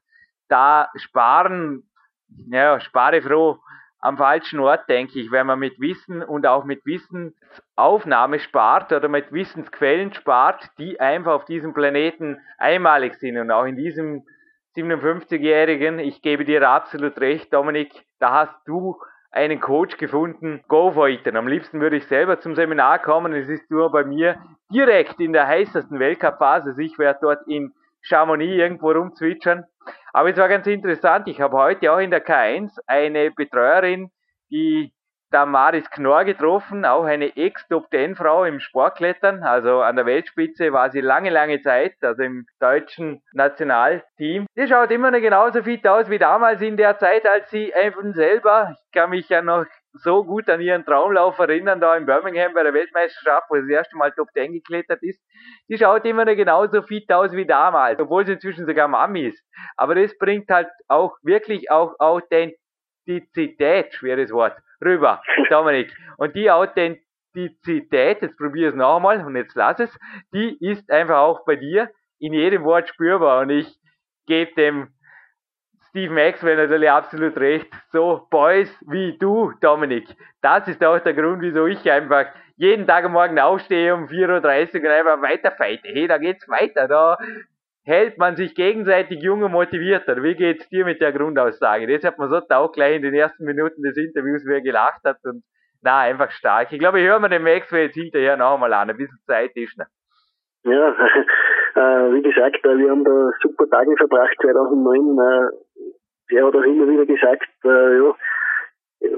Da 0.48 0.88
sparen, 0.96 1.90
ja, 2.50 2.78
spare 2.80 3.20
froh 3.20 3.58
am 3.98 4.18
falschen 4.18 4.60
Ort, 4.60 4.88
denke 4.88 5.18
ich, 5.18 5.32
wenn 5.32 5.46
man 5.46 5.58
mit 5.58 5.80
Wissen 5.80 6.22
und 6.22 6.46
auch 6.46 6.64
mit 6.64 6.84
Wissensaufnahme 6.84 8.38
spart 8.38 8.92
oder 8.92 9.08
mit 9.08 9.32
Wissensquellen 9.32 10.12
spart, 10.12 10.68
die 10.78 11.00
einfach 11.00 11.32
auf 11.32 11.46
diesem 11.46 11.72
Planeten 11.72 12.38
einmalig 12.58 13.14
sind 13.14 13.38
und 13.38 13.50
auch 13.50 13.64
in 13.64 13.76
diesem 13.76 14.24
57-Jährigen, 14.76 15.98
ich 15.98 16.20
gebe 16.20 16.44
dir 16.44 16.68
absolut 16.68 17.18
recht, 17.18 17.52
Dominik, 17.52 17.92
da 18.18 18.42
hast 18.42 18.56
du 18.66 18.96
einen 19.34 19.60
Coach 19.60 19.96
gefunden, 19.96 20.62
go. 20.68 20.88
Und 20.88 21.36
am 21.36 21.48
liebsten 21.48 21.80
würde 21.80 21.96
ich 21.96 22.06
selber 22.06 22.38
zum 22.40 22.54
Seminar 22.54 23.00
kommen. 23.00 23.32
Es 23.34 23.48
ist 23.48 23.68
nur 23.70 23.90
bei 23.90 24.04
mir 24.04 24.38
direkt 24.72 25.20
in 25.20 25.32
der 25.32 25.46
heißesten 25.46 25.98
Weltcup-Phase. 25.98 26.70
Also 26.70 26.80
ich 26.80 26.98
werde 26.98 27.18
dort 27.20 27.46
in 27.48 27.72
Chamonix 28.00 28.54
irgendwo 28.54 28.92
rumzwitschern. 28.92 29.64
Aber 30.12 30.30
es 30.30 30.36
war 30.36 30.48
ganz 30.48 30.66
interessant. 30.68 31.26
Ich 31.26 31.40
habe 31.40 31.56
heute 31.56 31.92
auch 31.92 31.98
in 31.98 32.12
der 32.12 32.24
K1 32.24 32.78
eine 32.86 33.32
Betreuerin, 33.32 34.10
die 34.50 34.93
Damaris 35.34 35.90
Knorr 35.90 36.24
getroffen, 36.24 36.84
auch 36.84 37.02
eine 37.02 37.36
Ex-Top-10-Frau 37.36 38.44
im 38.44 38.60
Sportklettern, 38.60 39.42
also 39.42 39.80
an 39.80 39.96
der 39.96 40.06
Weltspitze 40.06 40.72
war 40.72 40.90
sie 40.90 41.00
lange, 41.00 41.30
lange 41.30 41.60
Zeit, 41.60 41.96
also 42.02 42.22
im 42.22 42.46
deutschen 42.60 43.20
Nationalteam. 43.32 44.46
Die 44.56 44.68
schaut 44.68 44.92
immer 44.92 45.10
noch 45.10 45.18
genauso 45.18 45.64
fit 45.64 45.84
aus 45.88 46.08
wie 46.08 46.18
damals 46.18 46.62
in 46.62 46.76
der 46.76 46.98
Zeit, 46.98 47.26
als 47.26 47.50
sie 47.50 47.74
einfach 47.74 48.04
selber, 48.12 48.76
ich 48.76 48.92
kann 48.92 49.10
mich 49.10 49.28
ja 49.28 49.42
noch 49.42 49.66
so 49.94 50.22
gut 50.22 50.48
an 50.48 50.60
ihren 50.60 50.84
Traumlauf 50.84 51.36
erinnern, 51.40 51.80
da 51.80 51.96
in 51.96 52.06
Birmingham 52.06 52.54
bei 52.54 52.62
der 52.62 52.72
Weltmeisterschaft, 52.72 53.50
wo 53.50 53.56
sie 53.56 53.62
das 53.62 53.70
erste 53.70 53.96
Mal 53.96 54.12
Top 54.12 54.28
10 54.34 54.52
geklettert 54.52 55.02
ist. 55.02 55.20
Die 55.68 55.78
schaut 55.78 56.04
immer 56.04 56.24
noch 56.24 56.36
genauso 56.36 56.82
fit 56.82 57.10
aus 57.12 57.32
wie 57.32 57.44
damals, 57.46 57.98
obwohl 57.98 58.24
sie 58.24 58.34
inzwischen 58.34 58.66
sogar 58.66 58.86
Mami 58.86 59.26
ist. 59.26 59.42
Aber 59.76 59.96
das 59.96 60.16
bringt 60.16 60.48
halt 60.48 60.68
auch 60.86 61.16
wirklich 61.22 61.72
auch 61.72 61.94
Authentizität, 61.98 63.94
schweres 63.94 64.30
Wort, 64.30 64.56
rüber, 64.82 65.22
Dominik. 65.50 65.92
Und 66.16 66.34
die 66.34 66.50
Authentizität, 66.50 68.22
jetzt 68.22 68.38
probier 68.38 68.70
es 68.70 68.74
nochmal 68.74 69.24
und 69.24 69.36
jetzt 69.36 69.54
lass 69.54 69.80
es, 69.80 69.98
die 70.32 70.56
ist 70.60 70.90
einfach 70.90 71.18
auch 71.18 71.44
bei 71.44 71.56
dir 71.56 71.90
in 72.18 72.32
jedem 72.32 72.64
Wort 72.64 72.88
spürbar. 72.88 73.42
Und 73.42 73.50
ich 73.50 73.68
gebe 74.26 74.54
dem 74.54 74.88
Steve 75.88 76.12
Maxwell 76.12 76.56
natürlich 76.56 76.90
absolut 76.90 77.36
recht. 77.36 77.68
So 77.92 78.26
Boys 78.30 78.68
wie 78.88 79.16
du, 79.18 79.52
Dominik. 79.60 80.08
Das 80.42 80.66
ist 80.66 80.84
auch 80.84 80.98
der 80.98 81.14
Grund, 81.14 81.40
wieso 81.40 81.66
ich 81.66 81.88
einfach 81.90 82.26
jeden 82.56 82.86
Tag 82.86 83.04
am 83.04 83.12
Morgen 83.12 83.38
aufstehe 83.38 83.94
um 83.94 84.06
4.30 84.06 84.74
Uhr 84.74 84.80
und 84.80 84.86
einfach 84.88 85.22
weiter 85.22 85.52
fighte. 85.52 85.88
Hey, 85.88 86.08
da 86.08 86.18
geht's 86.18 86.48
weiter. 86.48 86.88
Da 86.88 87.16
hält 87.84 88.18
man 88.18 88.36
sich 88.36 88.54
gegenseitig 88.54 89.22
jung 89.22 89.42
und 89.42 89.52
motiviert. 89.52 90.06
Wie 90.06 90.34
geht's 90.34 90.68
dir 90.70 90.84
mit 90.84 91.00
der 91.00 91.12
Grundaussage? 91.12 91.86
Das 91.86 92.04
hat 92.04 92.18
man 92.18 92.30
so 92.30 92.40
auch 92.54 92.72
gleich 92.72 92.96
in 92.96 93.02
den 93.02 93.14
ersten 93.14 93.44
Minuten 93.44 93.82
des 93.82 93.96
Interviews, 93.96 94.44
wie 94.46 94.54
er 94.54 94.62
gelacht 94.62 95.02
hat 95.04 95.18
und 95.24 95.42
na, 95.82 96.00
einfach 96.00 96.30
stark. 96.30 96.72
Ich 96.72 96.78
glaube, 96.78 97.00
ich 97.00 97.06
höre 97.06 97.20
mir 97.20 97.28
den 97.28 97.42
Maxwell 97.42 97.86
jetzt 97.86 97.94
hinterher 97.94 98.38
noch 98.38 98.54
einmal 98.54 98.72
an. 98.72 98.88
Ein 98.88 98.96
bisschen 98.96 99.18
Zeit 99.26 99.50
ist 99.54 99.76
noch. 99.76 99.84
Ja, 100.64 100.88
äh, 101.74 102.14
wie 102.14 102.22
gesagt, 102.22 102.64
äh, 102.64 102.78
wir 102.78 102.90
haben 102.90 103.04
da 103.04 103.30
super 103.42 103.68
Tage 103.68 103.94
verbracht 103.98 104.34
2009. 104.40 105.18
Äh, 105.18 106.36
er 106.36 106.46
hat 106.46 106.54
auch 106.54 106.62
immer 106.62 106.88
wieder 106.88 107.04
gesagt, 107.04 107.48
äh, 107.64 107.96
ja, 107.98 108.14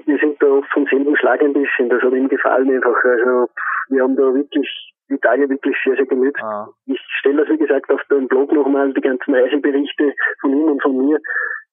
wir 0.06 0.18
sind 0.18 0.42
da 0.42 0.46
oft 0.48 0.68
vom 0.72 0.86
selben 0.86 1.16
Schlag 1.16 1.40
ein 1.40 1.52
bisschen. 1.52 1.88
Das 1.88 2.02
hat 2.02 2.12
ihm 2.12 2.28
gefallen 2.28 2.74
einfach. 2.74 2.96
Also 3.04 3.48
wir 3.90 4.02
haben 4.02 4.16
da 4.16 4.34
wirklich 4.34 4.68
die 5.10 5.18
Tage 5.18 5.48
wirklich 5.48 5.76
sehr, 5.84 5.96
sehr 5.96 6.06
genützt. 6.06 6.42
Ah. 6.42 6.68
Ich 6.86 7.00
stelle 7.20 7.44
das, 7.44 7.48
wie 7.48 7.58
gesagt, 7.58 7.90
auf 7.90 8.00
dem 8.10 8.28
Blog 8.28 8.52
nochmal, 8.52 8.92
die 8.92 9.00
ganzen 9.00 9.34
Reiseberichte 9.34 10.14
von 10.40 10.52
ihm 10.52 10.68
und 10.68 10.82
von 10.82 10.96
mir. 10.96 11.18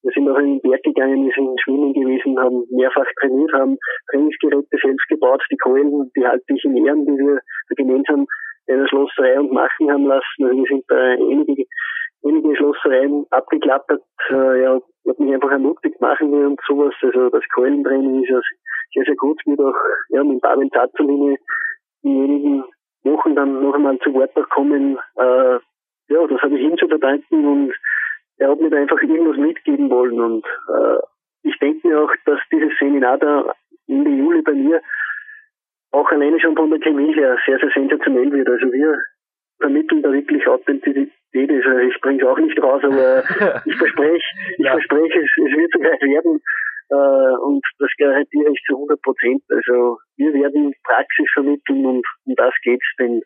Wir 0.04 0.12
sind 0.12 0.30
auch 0.30 0.38
in 0.38 0.60
den 0.60 0.62
Berg 0.62 0.84
gegangen, 0.84 1.26
wir 1.26 1.34
sind 1.34 1.60
schwimmen 1.62 1.94
gewesen, 1.94 2.38
haben 2.38 2.66
mehrfach 2.72 3.08
trainiert, 3.22 3.54
haben 3.54 3.78
Trainingsgeräte 4.12 4.78
selbst 4.82 5.08
gebaut, 5.08 5.42
die 5.50 5.58
Keulen, 5.58 6.12
die 6.16 6.28
halte 6.28 6.44
ich 6.54 6.64
in 6.66 6.86
Ehren, 6.86 7.06
die 7.06 7.18
wir 7.18 7.40
gemeinsam 7.78 8.28
in 8.68 8.80
der 8.80 8.88
Schlosserei 8.88 9.40
und 9.40 9.52
machen 9.52 9.90
haben 9.90 10.06
lassen. 10.06 10.44
Also 10.44 10.58
wir 10.58 10.66
sind 10.68 10.84
da 10.90 10.96
einige, 10.96 11.64
einige 12.24 12.56
Schlossereien 12.58 13.26
abgeklappert. 13.30 14.04
Äh, 14.30 14.64
ja, 14.64 14.80
hat 15.08 15.20
mich 15.20 15.34
einfach 15.34 15.52
ermutigt, 15.52 16.00
machen 16.02 16.32
wir 16.32 16.48
und 16.48 16.60
sowas. 16.68 16.94
Also 17.02 17.30
das 17.30 17.44
Keulentraining 17.56 18.24
ist 18.24 18.30
ja 18.30 18.42
sehr, 18.94 19.06
sehr 19.06 19.16
gut. 19.16 19.40
Wird 19.46 19.60
auch 19.60 19.76
ja, 20.10 20.24
mit 20.24 20.42
Pavel 20.42 20.70
Zazzolini 20.70 21.38
diejenigen 22.04 22.64
Wochen 23.04 23.36
dann 23.36 23.62
noch 23.62 23.74
einmal 23.74 24.00
zu 24.00 24.14
Wort 24.14 24.34
kommen. 24.50 24.98
Äh, 25.18 25.60
ja, 26.10 26.28
das 26.28 26.42
habe 26.42 26.58
ich 26.58 26.62
ihm 26.62 26.78
zu 26.78 26.88
verdanken 26.88 27.46
und 27.46 27.74
er 28.38 28.50
hat 28.50 28.60
mir 28.60 28.70
da 28.70 28.78
einfach 28.78 29.02
irgendwas 29.02 29.38
mitgeben 29.38 29.90
wollen 29.90 30.20
und 30.20 30.46
äh, 30.46 30.98
ich 31.44 31.58
denke 31.60 31.88
mir 31.88 32.02
auch, 32.02 32.12
dass 32.26 32.40
dieses 32.52 32.72
Seminar 32.80 33.18
da 33.18 33.54
Ende 33.88 34.10
Juli 34.10 34.42
bei 34.42 34.54
mir 34.54 34.82
auch 35.92 36.10
alleine 36.10 36.40
schon 36.40 36.56
von 36.56 36.70
der 36.70 36.80
Chemie 36.80 37.14
her 37.14 37.38
sehr, 37.46 37.60
sehr 37.60 37.70
sensationell 37.72 38.32
wird. 38.32 38.50
Also 38.50 38.72
wir 38.72 38.98
vermitteln 39.60 40.02
da 40.02 40.12
wirklich 40.12 40.48
Authentizität. 40.48 41.12
Also 41.34 41.78
ich 41.80 42.02
bringe 42.02 42.22
es 42.22 42.28
auch 42.28 42.38
nicht 42.38 42.62
raus, 42.62 42.82
aber 42.84 43.24
ich 43.66 43.76
verspreche, 43.76 44.26
ich 44.58 44.66
ja. 44.66 44.72
verspreche, 44.72 45.20
es, 45.20 45.32
es 45.38 45.58
wird 45.58 45.72
so 45.72 45.80
gleich 45.80 46.02
werden. 46.02 46.42
Äh, 46.94 47.36
und 47.42 47.66
das 47.80 47.90
garantiere 47.98 48.52
ich 48.52 48.62
zu 48.68 48.76
100 48.76 49.02
Prozent. 49.02 49.44
Also 49.50 49.98
wir 50.18 50.34
werden 50.34 50.74
Praxis 50.84 51.28
vermitteln 51.34 51.86
und 51.86 52.06
um 52.26 52.36
das 52.36 52.54
geht's, 52.64 52.86
denn 53.00 53.22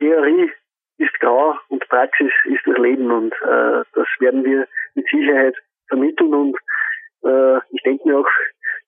Theorie 0.00 0.50
ist 0.98 1.20
grau 1.20 1.54
und 1.68 1.86
Praxis 1.88 2.32
ist 2.46 2.66
das 2.66 2.78
Leben 2.78 3.10
und 3.10 3.32
äh, 3.42 3.84
das 3.94 4.08
werden 4.18 4.44
wir 4.44 4.66
mit 4.94 5.06
Sicherheit 5.08 5.54
vermitteln 5.88 6.34
und 6.34 6.56
äh, 7.24 7.58
ich 7.70 7.82
denke 7.82 8.08
mir 8.08 8.18
auch, 8.18 8.30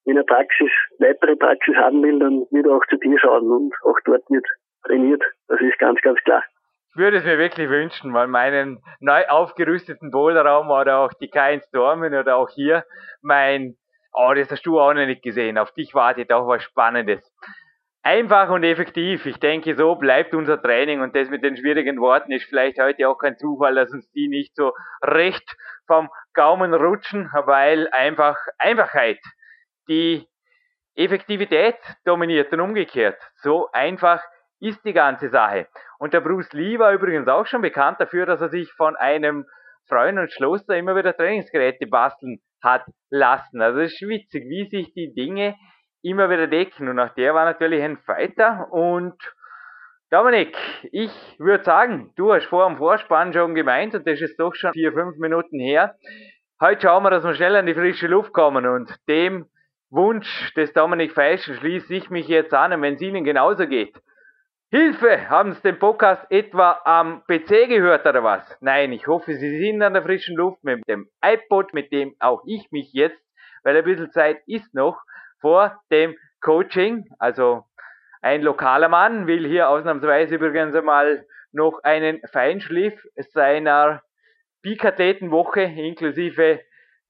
wenn 0.04 0.16
er 0.16 0.24
Praxis, 0.24 0.70
weitere 0.98 1.36
Praxis 1.36 1.76
haben 1.76 2.02
will, 2.02 2.18
dann 2.18 2.46
wird 2.50 2.66
er 2.66 2.76
auch 2.76 2.86
zu 2.88 2.96
dir 2.96 3.18
schauen 3.18 3.50
und 3.50 3.74
auch 3.84 3.98
dort 4.04 4.28
wird 4.30 4.46
trainiert. 4.84 5.22
Das 5.48 5.60
ist 5.60 5.78
ganz, 5.78 6.00
ganz 6.00 6.18
klar. 6.24 6.42
Würde 6.98 7.18
es 7.18 7.24
mir 7.24 7.38
wirklich 7.38 7.70
wünschen, 7.70 8.12
weil 8.12 8.26
meinen 8.26 8.82
neu 8.98 9.24
aufgerüsteten 9.28 10.10
Boulderraum 10.10 10.68
oder 10.68 10.98
auch 10.98 11.12
die 11.12 11.28
Kein 11.28 11.60
Stormen 11.60 12.12
oder 12.12 12.34
auch 12.34 12.50
hier 12.50 12.84
mein, 13.22 13.76
oh, 14.12 14.32
das 14.34 14.50
hast 14.50 14.66
du 14.66 14.80
auch 14.80 14.92
noch 14.92 15.06
nicht 15.06 15.22
gesehen. 15.22 15.58
Auf 15.58 15.70
dich 15.70 15.94
wartet 15.94 16.32
auch 16.32 16.48
was 16.48 16.64
Spannendes. 16.64 17.22
Einfach 18.02 18.50
und 18.50 18.64
effektiv. 18.64 19.26
Ich 19.26 19.38
denke, 19.38 19.76
so 19.76 19.94
bleibt 19.94 20.34
unser 20.34 20.60
Training 20.60 21.00
und 21.00 21.14
das 21.14 21.30
mit 21.30 21.44
den 21.44 21.56
schwierigen 21.56 22.00
Worten 22.00 22.32
ist 22.32 22.48
vielleicht 22.48 22.80
heute 22.80 23.08
auch 23.08 23.18
kein 23.18 23.36
Zufall, 23.38 23.76
dass 23.76 23.92
uns 23.92 24.10
die 24.10 24.26
nicht 24.26 24.56
so 24.56 24.72
recht 25.00 25.56
vom 25.86 26.10
Gaumen 26.34 26.74
rutschen, 26.74 27.30
weil 27.32 27.86
einfach 27.92 28.36
Einfachheit, 28.58 29.20
die 29.88 30.26
Effektivität 30.96 31.76
dominiert 32.04 32.52
und 32.52 32.60
umgekehrt. 32.60 33.20
So 33.36 33.70
einfach 33.70 34.20
ist 34.60 34.84
die 34.84 34.92
ganze 34.92 35.28
Sache. 35.28 35.68
Und 35.98 36.14
der 36.14 36.20
Bruce 36.20 36.52
Lee 36.52 36.78
war 36.78 36.92
übrigens 36.92 37.28
auch 37.28 37.46
schon 37.46 37.62
bekannt 37.62 38.00
dafür, 38.00 38.26
dass 38.26 38.40
er 38.40 38.48
sich 38.48 38.72
von 38.72 38.96
einem 38.96 39.44
Freund 39.88 40.18
und 40.18 40.32
Schloster 40.32 40.76
immer 40.76 40.96
wieder 40.96 41.16
Trainingsgeräte 41.16 41.86
basteln 41.86 42.40
hat 42.62 42.84
lassen. 43.10 43.62
Also 43.62 43.80
es 43.80 43.92
ist 43.92 44.08
witzig, 44.08 44.44
wie 44.48 44.68
sich 44.68 44.92
die 44.92 45.14
Dinge 45.14 45.56
immer 46.02 46.30
wieder 46.30 46.46
decken. 46.46 46.88
Und 46.88 46.98
auch 46.98 47.14
der 47.14 47.34
war 47.34 47.44
natürlich 47.44 47.82
ein 47.82 47.98
Fighter. 47.98 48.68
Und 48.70 49.16
Dominik, 50.10 50.56
ich 50.92 51.12
würde 51.38 51.64
sagen, 51.64 52.12
du 52.16 52.32
hast 52.32 52.46
vor 52.46 52.66
dem 52.66 52.78
Vorspann 52.78 53.32
schon 53.32 53.54
gemeint, 53.54 53.94
und 53.94 54.06
das 54.06 54.20
ist 54.20 54.38
doch 54.38 54.54
schon 54.54 54.72
vier, 54.72 54.92
fünf 54.92 55.16
Minuten 55.18 55.58
her. 55.60 55.96
Heute 56.60 56.82
schauen 56.82 57.02
wir, 57.04 57.10
dass 57.10 57.24
wir 57.24 57.34
schnell 57.34 57.56
an 57.56 57.66
die 57.66 57.74
frische 57.74 58.08
Luft 58.08 58.32
kommen 58.32 58.66
und 58.66 58.94
dem 59.08 59.46
Wunsch 59.90 60.52
des 60.54 60.72
Dominik 60.72 61.12
Feisch 61.12 61.44
schließe 61.44 61.94
ich 61.94 62.10
mich 62.10 62.26
jetzt 62.28 62.52
an, 62.52 62.72
und 62.72 62.82
wenn 62.82 62.94
es 62.94 63.00
Ihnen 63.00 63.24
genauso 63.24 63.66
geht. 63.66 63.96
Hilfe! 64.70 65.30
Haben 65.30 65.54
Sie 65.54 65.62
den 65.62 65.78
Podcast 65.78 66.26
etwa 66.28 66.78
am 66.84 67.22
PC 67.26 67.68
gehört 67.68 68.04
oder 68.04 68.22
was? 68.22 68.42
Nein, 68.60 68.92
ich 68.92 69.06
hoffe, 69.06 69.32
Sie 69.32 69.58
sind 69.60 69.80
an 69.80 69.94
der 69.94 70.02
frischen 70.02 70.36
Luft 70.36 70.62
mit 70.62 70.86
dem 70.86 71.08
iPod, 71.24 71.72
mit 71.72 71.90
dem 71.90 72.14
auch 72.18 72.42
ich 72.44 72.70
mich 72.70 72.92
jetzt, 72.92 73.18
weil 73.62 73.78
ein 73.78 73.84
bisschen 73.84 74.12
Zeit 74.12 74.42
ist 74.46 74.74
noch, 74.74 75.00
vor 75.40 75.82
dem 75.90 76.14
Coaching. 76.42 77.06
Also 77.18 77.64
ein 78.20 78.42
lokaler 78.42 78.90
Mann 78.90 79.26
will 79.26 79.46
hier 79.46 79.70
ausnahmsweise 79.70 80.34
übrigens 80.34 80.74
einmal 80.74 81.24
noch 81.50 81.80
einen 81.82 82.20
Feinschliff 82.30 83.02
seiner 83.16 84.02
Peak-Athletenwoche 84.60 85.62
inklusive 85.62 86.60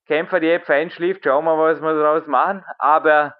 Kämpfer, 0.06 0.39
die 0.39 0.60
Feinschliff. 0.60 1.18
Schauen 1.24 1.44
wir 1.44 1.56
mal, 1.56 1.72
was 1.74 1.82
wir 1.82 1.93
daraus 1.93 2.28
machen. 2.28 2.64
Aber 2.78 3.35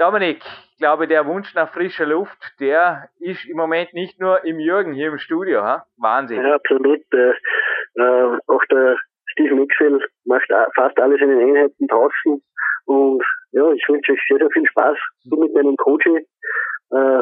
Dominik, 0.00 0.42
ich 0.72 0.78
glaube, 0.78 1.06
der 1.06 1.26
Wunsch 1.26 1.54
nach 1.54 1.70
frischer 1.74 2.06
Luft, 2.06 2.38
der 2.58 3.10
ist 3.18 3.44
im 3.44 3.58
Moment 3.58 3.92
nicht 3.92 4.18
nur 4.18 4.42
im 4.46 4.58
Jürgen 4.58 4.94
hier 4.94 5.08
im 5.08 5.18
Studio. 5.18 5.62
Ha? 5.62 5.84
Wahnsinn. 5.98 6.42
Ja, 6.42 6.54
absolut. 6.54 7.00
Äh, 7.12 7.32
äh, 7.96 8.38
auch 8.46 8.64
der 8.70 8.96
Steve 9.26 9.54
Mixel 9.54 10.00
macht 10.24 10.48
fast 10.74 10.98
alles 10.98 11.20
in 11.20 11.28
den 11.28 11.40
Einheiten 11.40 11.86
draußen. 11.86 12.42
Und 12.86 13.22
ja, 13.52 13.70
ich 13.72 13.86
wünsche 13.90 14.12
euch 14.12 14.20
sehr, 14.26 14.38
sehr 14.38 14.50
viel 14.50 14.66
Spaß 14.68 14.96
du 15.24 15.36
mit 15.36 15.54
deinem 15.54 15.76
Coaching. 15.76 16.16
Äh, 16.16 17.20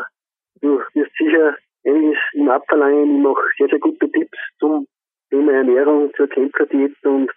du 0.61 0.81
wirst 0.95 1.17
sicher 1.19 1.57
einiges 1.85 2.19
ihm 2.35 2.49
abverlangen, 2.49 3.17
ihm 3.17 3.27
auch 3.27 3.41
sehr, 3.59 3.67
sehr 3.67 3.81
gute 3.81 4.09
Tipps 4.13 4.39
zum 4.61 4.87
Thema 5.31 5.53
Ernährung, 5.53 6.13
zur 6.15 6.29
Kämpferdiät 6.29 6.95
und 7.03 7.29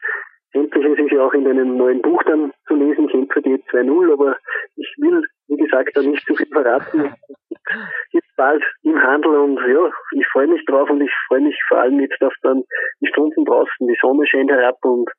Sämtliches 0.53 0.99
ist 0.99 1.11
ja 1.11 1.23
auch 1.23 1.34
in 1.34 1.45
deinem 1.45 1.78
neuen 1.78 2.02
Buch 2.02 2.22
dann 2.23 2.52
zu 2.68 2.76
lesen, 2.76 3.07
Kämpferdiät 3.07 3.64
2.0, 3.69 4.14
aber 4.14 4.38
ich 4.76 4.94
will, 4.98 5.26
wie 5.48 5.57
gesagt, 5.57 5.91
da 5.95 6.02
nicht 6.02 6.26
zu 6.26 6.36
viel 6.36 6.48
verraten. 6.48 7.14
Jetzt 8.11 8.36
bald 8.36 8.64
im 8.84 9.02
Handel 9.02 9.38
und 9.38 9.57
ja, 9.68 9.90
ich 10.18 10.28
freue 10.28 10.48
mich 10.48 10.65
drauf 10.65 10.90
und 10.90 11.02
ich 11.02 11.14
freue 11.28 11.41
mich 11.41 11.57
vor 11.68 11.78
allem 11.78 11.99
jetzt 11.99 12.22
auf 12.22 12.34
dann 12.41 12.64
die 12.99 13.07
Stunden 13.07 13.45
draußen. 13.45 13.88
Die 13.88 13.98
Sonne 14.02 14.28
scheint 14.28 14.52
herab 14.52 14.78
und 14.82 15.10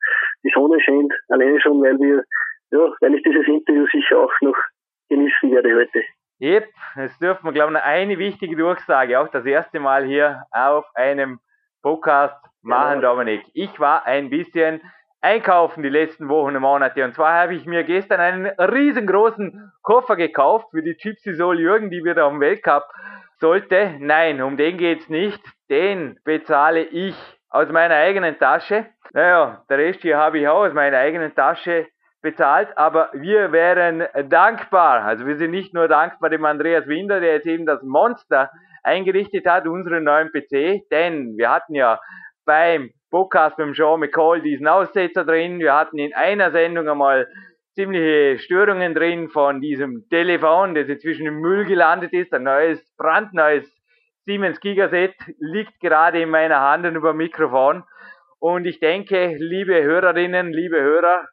die 0.43 0.51
Sonne 0.53 0.79
scheint 0.81 1.15
alleine 1.29 1.61
schon, 1.61 1.81
weil 1.83 1.99
wir, 1.99 2.25
ja, 2.73 2.93
weil 3.01 3.15
ich 3.15 3.23
dieses 3.23 3.47
Interview 3.47 3.87
sicher 3.93 4.19
auch 4.19 4.33
noch 4.43 4.57
genießen 5.09 5.51
werde 5.51 5.75
heute. 5.75 6.03
Yep, 6.41 6.69
es 6.97 7.19
dürfen 7.21 7.45
wir, 7.45 7.53
glaube 7.53 7.73
ich, 7.75 7.83
eine 7.83 8.19
wichtige 8.19 8.57
Durchsage, 8.57 9.21
auch 9.21 9.29
das 9.29 9.47
erste 9.47 9.79
Mal 9.79 10.05
hier 10.05 10.43
auf 10.51 10.85
einem 10.95 11.39
Podcast 11.83 12.45
machen, 12.63 13.01
ja. 13.01 13.09
Dominik. 13.09 13.45
Ich 13.55 13.79
war 13.79 14.05
ein 14.07 14.29
bisschen 14.31 14.81
einkaufen 15.23 15.83
die 15.83 15.89
letzten 15.89 16.29
Wochen 16.29 16.55
und 16.57 16.63
Monate. 16.63 17.05
Und 17.05 17.15
zwar 17.15 17.35
habe 17.35 17.55
ich 17.55 17.65
mir 17.65 17.85
gestern 17.85 18.21
einen 18.21 18.47
riesengroßen 18.47 19.73
Koffer 19.83 20.17
gekauft 20.17 20.67
für 20.73 20.83
die 20.83 20.95
Gypsy 20.95 21.35
Soul 21.35 21.61
Jürgen, 21.61 21.91
die 21.91 22.05
wir 22.05 22.15
da 22.15 22.27
am 22.27 22.41
Weltcup 22.41 22.85
sollte. 23.39 23.95
Nein, 24.01 24.43
um 24.43 24.57
den 24.57 24.77
geht's 24.77 25.09
nicht. 25.09 25.41
Den 25.71 26.19
bezahle 26.25 26.83
ich 26.83 27.17
aus 27.49 27.69
meiner 27.71 27.95
eigenen 27.95 28.39
Tasche. 28.39 28.87
Naja, 29.13 29.65
der 29.71 29.79
Rest 29.79 30.03
hier 30.03 30.19
habe 30.19 30.39
ich 30.39 30.49
auch 30.49 30.67
aus 30.67 30.73
meiner 30.73 30.99
eigenen 30.99 31.35
Tasche 31.35 31.87
bezahlt, 32.21 32.69
aber 32.77 33.11
wir 33.13 33.53
wären 33.53 34.07
dankbar. 34.29 35.03
Also 35.03 35.27
wir 35.27 35.37
sind 35.37 35.51
nicht 35.51 35.75
nur 35.75 35.89
dankbar 35.89 36.31
dem 36.31 36.45
Andreas 36.45 36.87
Winder, 36.87 37.21
der 37.21 37.35
jetzt 37.35 37.47
eben 37.47 37.67
das 37.67 37.83
Monster 37.83 38.51
eingerichtet 38.83 39.47
hat, 39.47 39.67
unseren 39.67 40.05
neuen 40.05 40.31
PC, 40.31 40.89
denn 40.91 41.37
wir 41.37 41.51
hatten 41.51 41.75
ja 41.75 42.01
beim 42.45 42.91
Podcast 43.13 43.59
mit 43.59 43.77
Sean 43.77 44.01
McCall 44.01 44.41
diesen 44.41 44.67
Aussetzer 44.67 45.27
drin. 45.27 45.59
Wir 45.59 45.75
hatten 45.75 45.99
in 45.99 46.15
einer 46.15 46.51
Sendung 46.51 46.89
einmal 46.89 47.29
ziemliche 47.75 48.39
Störungen 48.39 48.95
drin 48.95 49.29
von 49.29 49.61
diesem 49.61 50.09
Telefon, 50.09 50.75
das 50.75 50.89
inzwischen 50.89 51.27
im 51.27 51.39
Müll 51.39 51.67
gelandet 51.67 52.15
ist. 52.15 52.33
Ein 52.33 52.45
neues, 52.45 52.83
brandneues 52.97 53.71
Siemens 54.25 54.61
Gigaset 54.61 55.15
liegt 55.39 55.79
gerade 55.81 56.23
in 56.23 56.31
meiner 56.31 56.61
Hand 56.61 56.87
und 56.87 56.97
über 56.97 57.13
Mikrofon. 57.13 57.85
Und 58.39 58.65
ich 58.65 58.81
denke, 58.81 59.37
liebe 59.39 59.83
Hörerinnen, 59.83 60.51
liebe 60.51 60.81
Hörer, 60.81 61.29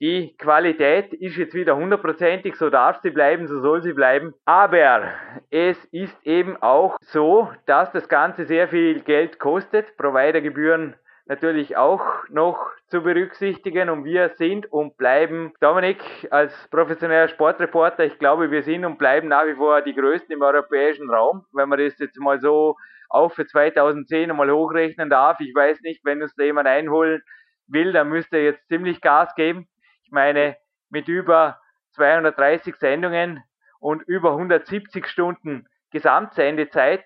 die 0.00 0.36
Qualität 0.36 1.14
ist 1.14 1.38
jetzt 1.38 1.54
wieder 1.54 1.74
hundertprozentig, 1.76 2.56
so 2.56 2.68
darf 2.68 3.00
sie 3.00 3.10
bleiben, 3.10 3.46
so 3.46 3.62
soll 3.62 3.82
sie 3.82 3.94
bleiben. 3.94 4.34
Aber 4.44 5.08
es 5.48 5.82
ist 5.86 6.14
eben 6.26 6.58
auch 6.60 6.98
so, 7.00 7.50
dass 7.64 7.90
das 7.92 8.10
Ganze 8.10 8.44
sehr 8.44 8.68
viel 8.68 9.00
Geld 9.00 9.38
kostet. 9.38 9.96
Providergebühren 9.96 10.96
natürlich 11.26 11.76
auch 11.76 12.02
noch 12.28 12.58
zu 12.88 13.02
berücksichtigen 13.02 13.88
und 13.88 14.04
wir 14.04 14.30
sind 14.30 14.70
und 14.70 14.96
bleiben, 14.96 15.54
Dominik, 15.60 16.02
als 16.30 16.52
professioneller 16.68 17.28
Sportreporter, 17.28 18.04
ich 18.04 18.18
glaube, 18.18 18.50
wir 18.50 18.62
sind 18.62 18.84
und 18.84 18.98
bleiben 18.98 19.28
nach 19.28 19.46
wie 19.46 19.54
vor 19.54 19.80
die 19.82 19.94
Größten 19.94 20.32
im 20.32 20.42
europäischen 20.42 21.10
Raum, 21.10 21.46
wenn 21.52 21.68
man 21.68 21.78
das 21.78 21.98
jetzt 21.98 22.18
mal 22.18 22.40
so 22.40 22.76
auch 23.08 23.32
für 23.32 23.46
2010 23.46 24.30
einmal 24.30 24.50
hochrechnen 24.50 25.08
darf. 25.08 25.40
Ich 25.40 25.54
weiß 25.54 25.80
nicht, 25.82 26.04
wenn 26.04 26.22
uns 26.22 26.34
da 26.34 26.44
jemand 26.44 26.68
einholen 26.68 27.22
will, 27.66 27.92
dann 27.92 28.08
müsste 28.08 28.36
er 28.36 28.44
jetzt 28.44 28.68
ziemlich 28.68 29.00
Gas 29.00 29.34
geben. 29.34 29.68
Ich 30.02 30.10
meine, 30.10 30.56
mit 30.90 31.08
über 31.08 31.58
230 31.92 32.76
Sendungen 32.76 33.42
und 33.80 34.02
über 34.02 34.32
170 34.32 35.06
Stunden 35.06 35.66
Gesamtsendezeit, 35.90 37.04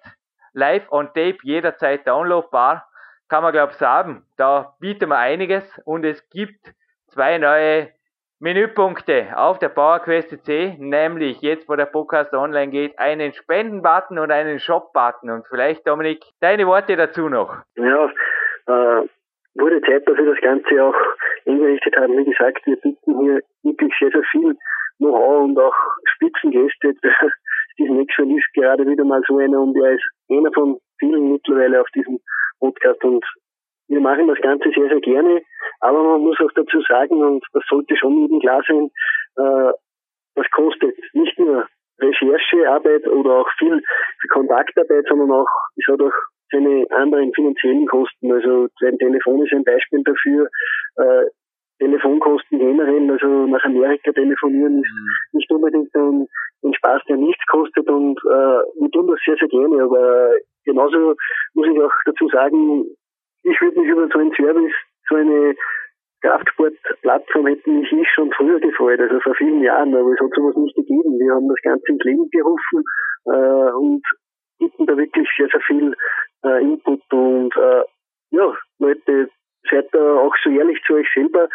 live 0.54 0.90
on 0.90 1.08
tape, 1.08 1.38
jederzeit 1.42 2.06
downloadbar, 2.06 2.87
kann 3.28 3.42
man 3.42 3.52
glaube 3.52 3.72
ich 3.72 3.78
sagen, 3.78 4.24
da 4.36 4.74
bieten 4.80 5.08
wir 5.10 5.18
einiges 5.18 5.64
und 5.84 6.04
es 6.04 6.28
gibt 6.30 6.72
zwei 7.08 7.38
neue 7.38 7.90
Menüpunkte 8.40 9.36
auf 9.36 9.58
der 9.58 9.68
PowerQuest 9.68 10.44
C, 10.44 10.76
nämlich 10.78 11.40
jetzt, 11.40 11.68
wo 11.68 11.74
der 11.74 11.86
Podcast 11.86 12.32
online 12.32 12.70
geht, 12.70 12.96
einen 12.96 13.32
Spenden-Button 13.32 14.18
und 14.18 14.30
einen 14.30 14.60
Shop-Button. 14.60 15.30
Und 15.30 15.46
vielleicht, 15.48 15.84
Dominik, 15.88 16.22
deine 16.40 16.66
Worte 16.68 16.94
dazu 16.94 17.28
noch. 17.28 17.56
Ja, 17.74 18.06
äh, 18.66 19.08
wurde 19.54 19.80
Zeit, 19.82 20.06
dass 20.06 20.16
wir 20.16 20.32
das 20.32 20.40
Ganze 20.40 20.84
auch 20.84 20.94
eingerichtet 21.46 21.96
haben. 21.96 22.16
Wie 22.16 22.30
gesagt, 22.30 22.64
wir 22.64 22.76
bieten 22.76 23.20
hier 23.20 23.40
wirklich 23.64 23.92
sehr, 23.98 24.10
sehr 24.10 24.22
viel 24.30 24.56
Know-how 24.98 25.42
und 25.42 25.58
auch 25.58 25.74
Spitzengäste. 26.14 26.94
Steve 27.72 27.92
Maxwell 27.92 28.36
ist 28.36 28.52
gerade 28.54 28.86
wieder 28.86 29.04
mal 29.04 29.22
so 29.26 29.38
einer 29.38 29.60
und 29.60 29.76
er 29.76 29.94
ist 29.94 30.08
einer 30.30 30.52
von 30.52 30.78
vielen 31.00 31.32
mittlerweile 31.32 31.80
auf 31.80 31.88
diesem 31.90 32.20
Podcast 32.58 33.02
und 33.04 33.24
wir 33.88 34.00
machen 34.00 34.28
das 34.28 34.40
Ganze 34.40 34.70
sehr, 34.74 34.88
sehr 34.88 35.00
gerne, 35.00 35.42
aber 35.80 36.02
man 36.02 36.20
muss 36.20 36.38
auch 36.40 36.52
dazu 36.54 36.80
sagen, 36.88 37.22
und 37.22 37.44
das 37.52 37.62
sollte 37.68 37.96
schon 37.96 38.18
jedem 38.18 38.40
klar 38.40 38.62
sein, 38.66 38.90
äh, 39.36 39.72
das 40.34 40.46
kostet 40.52 40.94
nicht 41.14 41.38
nur 41.38 41.66
Recherchearbeit 42.00 43.06
oder 43.08 43.40
auch 43.40 43.48
viel 43.58 43.82
Kontaktarbeit, 44.30 45.04
sondern 45.08 45.32
auch, 45.32 45.48
es 45.76 45.86
hat 45.86 46.00
auch 46.00 46.12
seine 46.50 46.86
anderen 46.90 47.32
finanziellen 47.34 47.86
Kosten. 47.86 48.32
Also 48.32 48.68
ein 48.82 48.98
Telefon 48.98 49.44
ist 49.44 49.52
ein 49.52 49.64
Beispiel 49.64 50.02
dafür. 50.04 50.48
Äh, 50.96 51.26
Telefonkosten 51.78 52.58
generell, 52.58 53.10
also 53.10 53.46
nach 53.46 53.62
Amerika 53.64 54.10
telefonieren 54.12 54.82
ist 54.82 54.90
mhm. 54.90 55.38
nicht 55.38 55.50
unbedingt 55.52 55.94
ein, 55.94 56.26
ein 56.64 56.74
Spaß, 56.74 57.02
der 57.08 57.16
nichts 57.16 57.44
kostet 57.46 57.88
und 57.88 58.18
äh, 58.24 58.58
wir 58.80 58.90
tun 58.90 59.06
das 59.06 59.20
sehr, 59.24 59.36
sehr 59.36 59.48
gerne, 59.48 59.84
aber 59.84 60.32
genauso 60.64 61.14
muss 61.54 61.66
ich 61.68 61.80
auch 61.80 61.92
dazu 62.04 62.28
sagen, 62.28 62.84
ich 63.42 63.60
würde 63.60 63.80
mich 63.80 63.88
über 63.88 64.08
so 64.08 64.18
einen 64.18 64.32
Service, 64.34 64.74
so 65.08 65.16
eine 65.16 65.54
Kraftsportplattform 66.22 67.46
hätten 67.46 67.80
mich 67.80 67.92
ich 67.92 68.08
schon 68.14 68.32
früher 68.32 68.58
gefreut, 68.60 69.00
also 69.00 69.20
vor 69.20 69.34
vielen 69.36 69.62
Jahren, 69.62 69.94
aber 69.94 70.12
es 70.12 70.20
hat 70.20 70.30
sowas 70.34 70.56
nicht 70.56 70.74
gegeben. 70.74 71.18
Wir 71.18 71.34
haben 71.34 71.48
das 71.48 71.60
Ganze 71.62 71.84
ins 71.86 72.04
Leben 72.04 72.28
gerufen 72.30 72.84
äh, 73.26 73.72
und 73.72 74.02
bieten 74.58 74.86
da 74.86 74.96
wirklich 74.96 75.28
sehr, 75.36 75.48
sehr 75.48 75.60
viel 75.60 75.94
äh, 76.44 76.62
Input 76.62 77.00
und 77.12 77.56
äh, 77.56 77.84
ja, 78.30 78.52
Leute, 78.78 79.30
seid 79.70 79.88
da 79.92 80.16
auch 80.16 80.34
so 80.42 80.50
ehrlich 80.50 80.82
zu 80.86 80.94
euch 80.94 81.08
selber. 81.14 81.48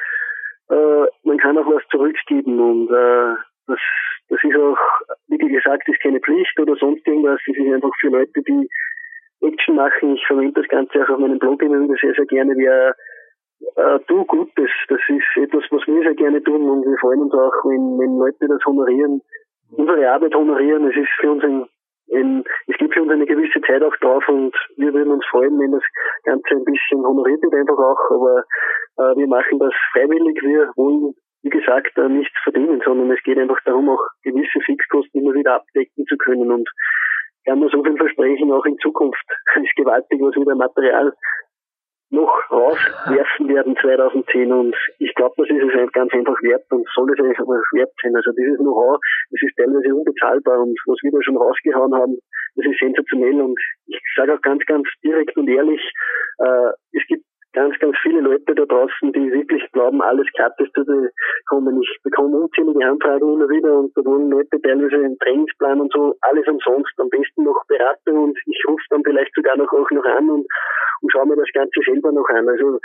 Äh, 0.70 1.06
man 1.24 1.38
kann 1.38 1.58
auch 1.58 1.68
was 1.68 1.84
zurückgeben 1.90 2.60
und 2.60 2.90
äh, 2.90 3.36
das, 3.68 3.80
das 4.30 4.40
ist 4.44 4.56
auch, 4.56 4.78
wie 5.28 5.38
gesagt, 5.38 5.88
ist 5.88 6.02
keine 6.02 6.20
Pflicht 6.20 6.58
oder 6.60 6.76
sonst 6.76 7.06
irgendwas. 7.06 7.40
Das 7.46 7.56
ist 7.56 7.74
einfach 7.74 7.92
für 8.00 8.10
Leute, 8.10 8.42
die 8.42 8.70
Action 9.44 9.76
machen. 9.76 10.16
Ich 10.16 10.26
verwende 10.26 10.54
das 10.54 10.68
Ganze 10.70 11.04
auch 11.04 11.10
auf 11.10 11.20
meinem 11.20 11.40
Blog 11.40 11.62
immer 11.62 11.82
wieder 11.82 11.96
sehr, 12.02 12.14
sehr 12.14 12.26
gerne. 12.26 12.56
Wir 12.56 12.96
äh, 13.76 14.00
tu 14.08 14.26
Gutes. 14.26 14.70
Das 14.90 15.00
ist 15.08 15.38
etwas, 15.38 15.64
was 15.72 15.88
wir 15.88 16.02
sehr 16.02 16.16
gerne 16.16 16.44
tun 16.44 16.70
und 16.70 16.84
wir 16.86 16.98
freuen 17.00 17.22
uns 17.22 17.34
auch, 17.34 17.54
wenn, 17.66 18.00
wenn 18.00 18.18
Leute 18.18 18.48
das 18.48 18.64
honorieren. 18.66 19.22
unsere 19.72 20.10
Arbeit 20.10 20.36
honorieren. 20.36 20.90
Es 20.90 20.96
ist 20.96 21.10
für 21.20 21.32
uns 21.32 21.44
ein, 21.44 21.66
ein, 22.14 22.44
es 22.68 22.78
gibt 22.78 22.94
für 22.94 23.02
uns 23.02 23.12
eine 23.12 23.26
gewisse 23.26 23.62
Zeit 23.62 23.82
auch 23.84 23.96
drauf 23.98 24.28
und 24.28 24.56
wir 24.78 24.94
würden 24.94 25.14
uns 25.14 25.26
freuen, 25.28 25.60
wenn 25.60 25.72
das 25.72 25.84
Ganze 26.24 26.56
ein 26.56 26.66
bisschen 26.66 27.06
honoriert 27.06 27.42
wird 27.42 27.54
einfach 27.54 27.78
auch, 27.78 28.12
aber 28.12 28.44
äh, 28.98 29.18
wir 29.18 29.28
machen 29.28 29.60
das 29.60 29.74
freiwillig. 29.92 30.42
Wir 30.42 30.72
wollen, 30.76 31.14
wie 31.42 31.50
gesagt, 31.50 31.98
äh, 31.98 32.10
nichts 32.10 32.38
verdienen, 32.44 32.82
sondern 32.86 33.12
es 33.12 33.24
geht 33.24 33.38
einfach 33.38 33.60
darum, 33.66 33.90
auch 33.90 34.06
gewisse 34.24 34.60
Fixkosten 34.66 35.22
immer 35.22 35.34
wieder 35.34 35.56
abdecken 35.56 36.06
zu 36.06 36.18
können 36.18 36.52
und 36.52 36.70
kann 37.46 37.60
man 37.60 37.70
so 37.70 37.84
viel 37.84 37.98
versprechen, 37.98 38.52
auch 38.52 38.66
in 38.66 38.78
Zukunft 38.80 39.24
ist 39.62 39.76
gewaltig, 39.76 40.20
was 40.22 40.36
wieder 40.36 40.56
Material 40.56 41.14
noch 42.14 42.52
rauswerfen 42.52 43.50
werden 43.50 43.76
2010 43.82 44.52
und 44.52 44.76
ich 45.00 45.14
glaube, 45.16 45.34
das 45.38 45.50
ist 45.50 45.64
es 45.64 45.92
ganz 45.94 46.14
einfach 46.14 46.40
wert 46.44 46.64
und 46.70 46.88
soll 46.94 47.12
es 47.12 47.20
einfach 47.20 47.48
wert 47.74 47.92
sein. 48.02 48.16
Also 48.16 48.32
dieses 48.38 48.60
Know-how, 48.60 49.00
das 49.32 49.42
ist 49.42 49.58
teilweise 49.58 49.96
unbezahlbar 49.96 50.62
und 50.62 50.78
was 50.86 51.02
wir 51.02 51.12
da 51.12 51.18
schon 51.24 51.38
rausgehauen 51.38 51.94
haben, 51.96 52.20
das 52.56 52.66
ist 52.68 52.80
sensationell 52.80 53.42
und 53.42 53.60
ich 53.88 54.00
sage 54.16 54.36
auch 54.36 54.42
ganz, 54.42 54.64
ganz 54.66 54.88
direkt 55.04 55.36
und 55.38 55.50
ehrlich, 55.50 55.82
äh, 56.38 56.70
es 56.94 57.02
gibt 57.08 57.26
ganz, 57.54 57.78
ganz 57.80 57.96
viele 58.02 58.22
Leute 58.22 58.56
da 58.56 58.66
draußen, 58.66 59.14
die 59.14 59.32
wirklich 59.32 59.64
glauben, 59.72 60.02
alles 60.02 60.28
gratis 60.36 60.70
zu 60.74 60.84
bekommen. 60.84 61.82
Ich 61.82 62.00
bekomme 62.04 62.38
unzählige 62.38 62.86
Anfragen 62.86 63.34
immer 63.34 63.50
wieder 63.50 63.80
und 63.80 63.96
da 63.96 64.04
wollen 64.04 64.30
Leute 64.30 64.62
teilweise 64.62 64.96
einen 64.96 65.18
Trainingsplan 65.20 65.82
und 65.82 65.94
so, 65.94 66.16
alles 66.22 66.48
umsonst, 66.48 66.92
am 66.98 67.10
besten 67.10 67.44
noch 67.44 67.64
Beratung 67.68 68.24
und 68.24 68.38
ich 68.46 68.64
rufe 68.68 68.84
dann 68.90 69.04
vielleicht 69.04 69.34
sogar 69.36 69.56
noch 69.58 69.72
auch 69.72 69.90
noch 69.92 70.06
an 70.06 70.30
und, 70.30 70.46
und 71.02 71.12
schaue 71.12 71.28
mir 71.28 71.36
das 71.36 71.52
Ganze 71.54 71.80
selber 71.86 72.12
noch 72.12 72.28
an. 72.30 72.50
Also 72.50 72.80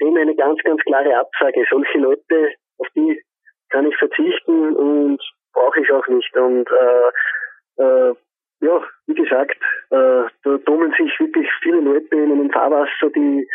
dem 0.00 0.16
eine 0.16 0.34
ganz, 0.36 0.60
ganz 0.62 0.80
klare 0.82 1.18
Absage. 1.18 1.64
Solche 1.70 1.98
Leute, 1.98 2.52
auf 2.78 2.88
die 2.94 3.22
kann 3.70 3.86
ich 3.86 3.96
verzichten 3.96 4.76
und 4.76 5.20
brauche 5.52 5.80
ich 5.80 5.90
auch 5.92 6.06
nicht. 6.08 6.36
Und 6.36 6.68
äh, 6.70 7.82
äh, 7.82 8.14
ja, 8.62 8.82
wie 9.06 9.14
gesagt, 9.14 9.56
äh, 9.90 10.22
da 10.44 10.58
tummeln 10.66 10.92
sich 10.98 11.18
wirklich 11.18 11.48
viele 11.62 11.80
Leute 11.80 12.14
in 12.14 12.32
einem 12.32 12.50
Fahrwasser, 12.50 13.10
die 13.14 13.46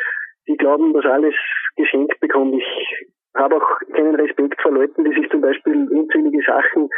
die 0.47 0.57
glauben, 0.57 0.93
dass 0.93 1.05
alles 1.05 1.35
geschenkt 1.75 2.19
bekommt. 2.19 2.55
Ich 2.55 3.07
habe 3.35 3.57
auch 3.57 3.79
keinen 3.93 4.15
Respekt 4.15 4.61
vor 4.61 4.71
Leuten, 4.71 5.03
die 5.03 5.13
sich 5.13 5.29
zum 5.29 5.41
Beispiel 5.41 5.87
unzählige 5.89 6.41
Sachen 6.45 6.89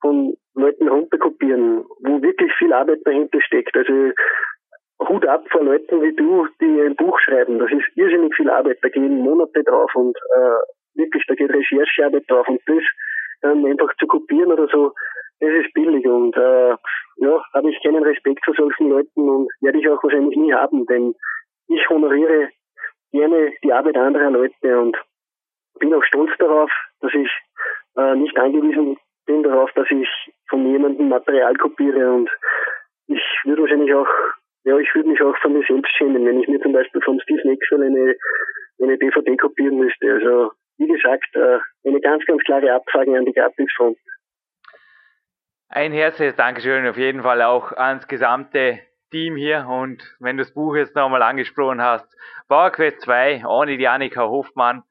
von 0.00 0.36
Leuten 0.54 0.88
runterkopieren, 0.88 1.84
wo 2.00 2.22
wirklich 2.22 2.52
viel 2.58 2.72
Arbeit 2.72 3.00
dahinter 3.04 3.40
steckt. 3.40 3.76
Also 3.76 4.12
Hut 5.08 5.26
ab 5.26 5.44
vor 5.50 5.62
Leuten 5.62 6.02
wie 6.02 6.14
du, 6.14 6.46
die 6.60 6.80
ein 6.82 6.96
Buch 6.96 7.18
schreiben. 7.20 7.58
Das 7.58 7.70
ist 7.70 7.86
irrsinnig 7.96 8.34
viel 8.34 8.50
Arbeit. 8.50 8.78
Da 8.82 8.88
gehen 8.88 9.20
Monate 9.20 9.62
drauf 9.64 9.90
und 9.94 10.16
äh, 10.16 11.00
wirklich, 11.00 11.24
da 11.26 11.34
geht 11.34 11.52
Recherchearbeit 11.52 12.24
drauf 12.28 12.46
und 12.48 12.60
das 12.66 12.84
dann 13.42 13.64
einfach 13.64 13.94
zu 13.98 14.06
kopieren 14.06 14.52
oder 14.52 14.68
so, 14.68 14.92
das 15.40 15.50
ist 15.50 15.72
billig 15.72 16.06
und 16.06 16.36
äh, 16.36 16.74
ja, 17.16 17.42
habe 17.54 17.70
ich 17.70 17.82
keinen 17.82 18.02
Respekt 18.02 18.44
vor 18.44 18.54
solchen 18.54 18.90
Leuten 18.90 19.28
und 19.28 19.48
werde 19.60 19.78
ich 19.78 19.88
auch 19.88 20.02
wahrscheinlich 20.02 20.36
nie 20.36 20.52
haben, 20.52 20.84
denn 20.86 21.14
ich 21.68 21.88
honoriere 21.88 22.50
gerne 23.12 23.52
die 23.62 23.72
Arbeit 23.72 23.96
anderer 23.96 24.30
Leute 24.30 24.80
und 24.80 24.96
bin 25.78 25.94
auch 25.94 26.04
stolz 26.04 26.30
darauf, 26.38 26.70
dass 27.00 27.12
ich 27.14 27.30
äh, 27.96 28.14
nicht 28.16 28.36
angewiesen 28.38 28.96
bin 29.26 29.42
darauf, 29.42 29.70
dass 29.72 29.90
ich 29.90 30.08
von 30.48 30.66
jemandem 30.66 31.08
Material 31.08 31.54
kopiere 31.56 32.10
und 32.12 32.30
ich 33.06 33.22
würde 33.44 33.62
wahrscheinlich 33.62 33.94
auch, 33.94 34.08
ja, 34.64 34.76
ich 34.78 34.94
würde 34.94 35.08
mich 35.08 35.20
auch 35.22 35.36
von 35.38 35.52
mir 35.52 35.64
selbst 35.66 35.90
schämen, 35.96 36.24
wenn 36.26 36.40
ich 36.40 36.48
mir 36.48 36.60
zum 36.60 36.72
Beispiel 36.72 37.00
vom 37.02 37.18
Steve 37.20 37.42
Maxwell 37.44 37.82
eine, 37.82 38.14
eine 38.80 38.98
DVD 38.98 39.36
kopieren 39.36 39.78
müsste. 39.78 40.12
Also, 40.12 40.52
wie 40.78 40.86
gesagt, 40.86 41.34
äh, 41.34 41.58
eine 41.88 42.00
ganz, 42.00 42.24
ganz 42.26 42.42
klare 42.42 42.72
Absage 42.72 43.16
an 43.16 43.24
die 43.24 43.32
Gratisfront. 43.32 43.98
Ein 45.68 45.92
herzliches 45.92 46.36
Dankeschön 46.36 46.86
auf 46.86 46.96
jeden 46.96 47.22
Fall 47.22 47.42
auch 47.42 47.72
ans 47.72 48.08
gesamte 48.08 48.80
Team 49.10 49.36
hier 49.36 49.66
und 49.68 50.02
wenn 50.20 50.36
du 50.36 50.44
das 50.44 50.54
Buch 50.54 50.74
jetzt 50.76 50.94
nochmal 50.94 51.22
angesprochen 51.22 51.82
hast, 51.82 52.06
PowerQuest 52.48 53.00
2 53.02 53.44
ohne 53.46 53.76
die 53.76 53.88
Annika 53.88 54.22
Hofmann 54.22 54.82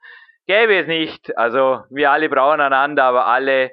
gäbe 0.50 0.76
es 0.78 0.88
nicht. 0.88 1.38
Also 1.38 1.84
wir 1.90 2.12
alle 2.12 2.28
brauchen 2.28 2.60
einander, 2.60 3.04
aber 3.04 3.28
alle 3.28 3.72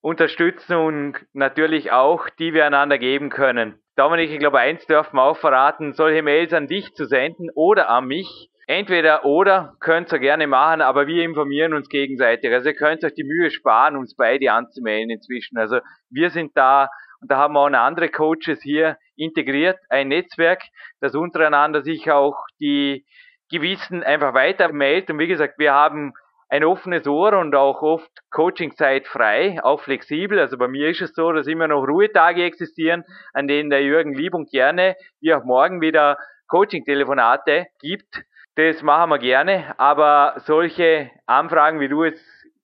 unterstützen 0.00 0.76
und 0.76 1.26
natürlich 1.32 1.92
auch, 1.92 2.28
die 2.28 2.54
wir 2.54 2.66
einander 2.66 2.98
geben 2.98 3.30
können. 3.30 3.78
Dominik, 3.94 4.30
ich 4.30 4.38
glaube, 4.38 4.58
eins 4.58 4.84
dürfen 4.86 5.16
wir 5.16 5.22
auch 5.22 5.36
verraten, 5.36 5.92
solche 5.92 6.22
Mails 6.22 6.52
an 6.52 6.66
dich 6.66 6.92
zu 6.94 7.04
senden 7.04 7.50
oder 7.54 7.88
an 7.88 8.06
mich. 8.06 8.48
Entweder 8.66 9.24
oder 9.24 9.76
könnt 9.80 10.12
ihr 10.12 10.18
gerne 10.18 10.46
machen, 10.46 10.80
aber 10.80 11.06
wir 11.06 11.22
informieren 11.24 11.74
uns 11.74 11.88
gegenseitig. 11.88 12.52
Also 12.52 12.70
ihr 12.70 12.74
könnt 12.74 13.04
euch 13.04 13.14
die 13.14 13.24
Mühe 13.24 13.50
sparen, 13.50 13.96
uns 13.96 14.16
beide 14.16 14.52
anzumelden 14.52 15.10
inzwischen. 15.10 15.58
Also 15.58 15.78
wir 16.10 16.30
sind 16.30 16.56
da 16.56 16.88
und 17.22 17.30
da 17.30 17.38
haben 17.38 17.54
wir 17.54 17.60
auch 17.60 17.70
noch 17.70 17.78
andere 17.78 18.08
Coaches 18.08 18.60
hier 18.62 18.98
integriert, 19.16 19.78
ein 19.88 20.08
Netzwerk, 20.08 20.62
das 21.00 21.14
untereinander 21.14 21.82
sich 21.82 22.10
auch 22.10 22.36
die 22.60 23.06
Gewissen 23.48 24.02
einfach 24.02 24.34
weiter 24.34 24.72
meldet. 24.72 25.10
Und 25.10 25.18
wie 25.20 25.28
gesagt, 25.28 25.58
wir 25.58 25.72
haben 25.72 26.14
ein 26.48 26.64
offenes 26.64 27.06
Ohr 27.06 27.38
und 27.38 27.54
auch 27.54 27.80
oft 27.80 28.10
Coachingzeit 28.30 29.06
frei, 29.06 29.58
auch 29.62 29.80
flexibel. 29.80 30.38
Also 30.38 30.58
bei 30.58 30.68
mir 30.68 30.88
ist 30.88 31.00
es 31.00 31.14
so, 31.14 31.32
dass 31.32 31.46
immer 31.46 31.68
noch 31.68 31.86
Ruhetage 31.86 32.42
existieren, 32.42 33.04
an 33.32 33.46
denen 33.46 33.70
der 33.70 33.82
Jürgen 33.82 34.14
lieb 34.14 34.34
und 34.34 34.50
gerne, 34.50 34.96
wie 35.20 35.32
auch 35.32 35.44
morgen 35.44 35.80
wieder 35.80 36.18
Coaching-Telefonate 36.48 37.68
gibt. 37.80 38.22
Das 38.56 38.82
machen 38.82 39.10
wir 39.10 39.18
gerne, 39.18 39.74
aber 39.78 40.34
solche 40.44 41.10
Anfragen, 41.26 41.80
wie 41.80 41.88
du 41.88 42.04
es 42.04 42.20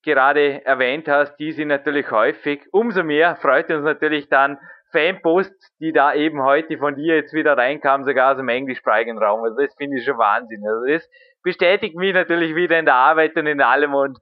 gerade 0.08 0.64
erwähnt 0.64 1.06
hast, 1.08 1.36
die 1.36 1.52
sind 1.52 1.68
natürlich 1.68 2.10
häufig. 2.10 2.62
Umso 2.72 3.04
mehr 3.04 3.36
freut 3.36 3.70
uns 3.70 3.84
natürlich 3.84 4.28
dann 4.28 4.58
Fanposts, 4.90 5.76
die 5.78 5.92
da 5.92 6.14
eben 6.14 6.42
heute 6.42 6.78
von 6.78 6.96
dir 6.96 7.16
jetzt 7.16 7.34
wieder 7.34 7.56
reinkamen, 7.56 8.06
sogar 8.06 8.32
aus 8.32 8.38
dem 8.38 8.48
englischsprachigen 8.48 9.18
Raum. 9.18 9.44
Also 9.44 9.60
das 9.60 9.74
finde 9.76 9.98
ich 9.98 10.04
schon 10.04 10.16
Wahnsinn. 10.16 10.62
Also 10.66 10.86
das 10.86 11.08
bestätigt 11.42 11.94
mich 11.94 12.14
natürlich 12.14 12.54
wieder 12.54 12.78
in 12.78 12.86
der 12.86 12.94
Arbeit 12.94 13.36
und 13.36 13.46
in 13.46 13.60
allem 13.60 13.94
und 13.94 14.18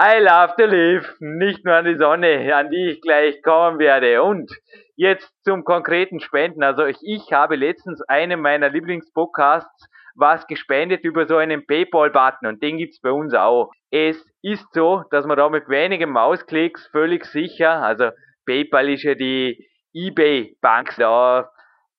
I 0.00 0.20
love 0.20 0.54
to 0.56 0.64
live, 0.64 1.16
nicht 1.18 1.64
nur 1.64 1.74
an 1.74 1.84
die 1.84 1.96
Sonne, 1.96 2.54
an 2.54 2.70
die 2.70 2.90
ich 2.90 3.00
gleich 3.00 3.42
kommen 3.42 3.78
werde. 3.78 4.22
Und 4.22 4.50
jetzt 4.94 5.32
zum 5.44 5.64
konkreten 5.64 6.20
Spenden. 6.20 6.62
Also 6.62 6.86
ich, 6.86 6.98
ich 7.02 7.32
habe 7.32 7.56
letztens 7.56 8.00
einen 8.08 8.40
meiner 8.40 8.70
Lieblingspodcasts 8.70 9.88
was 10.18 10.46
gespendet 10.46 11.04
über 11.04 11.26
so 11.26 11.36
einen 11.36 11.64
PayPal-Button 11.66 12.48
und 12.48 12.62
den 12.62 12.78
gibt's 12.78 13.00
bei 13.00 13.10
uns 13.10 13.32
auch. 13.34 13.70
Es 13.90 14.22
ist 14.42 14.66
so, 14.74 15.04
dass 15.10 15.26
man 15.26 15.36
da 15.36 15.48
mit 15.48 15.68
wenigen 15.68 16.10
Mausklicks 16.10 16.86
völlig 16.88 17.24
sicher, 17.24 17.82
also 17.82 18.10
PayPal 18.46 18.88
ist 18.90 19.04
ja 19.04 19.14
die 19.14 19.68
eBay-Bank, 19.94 20.94
da 20.98 21.50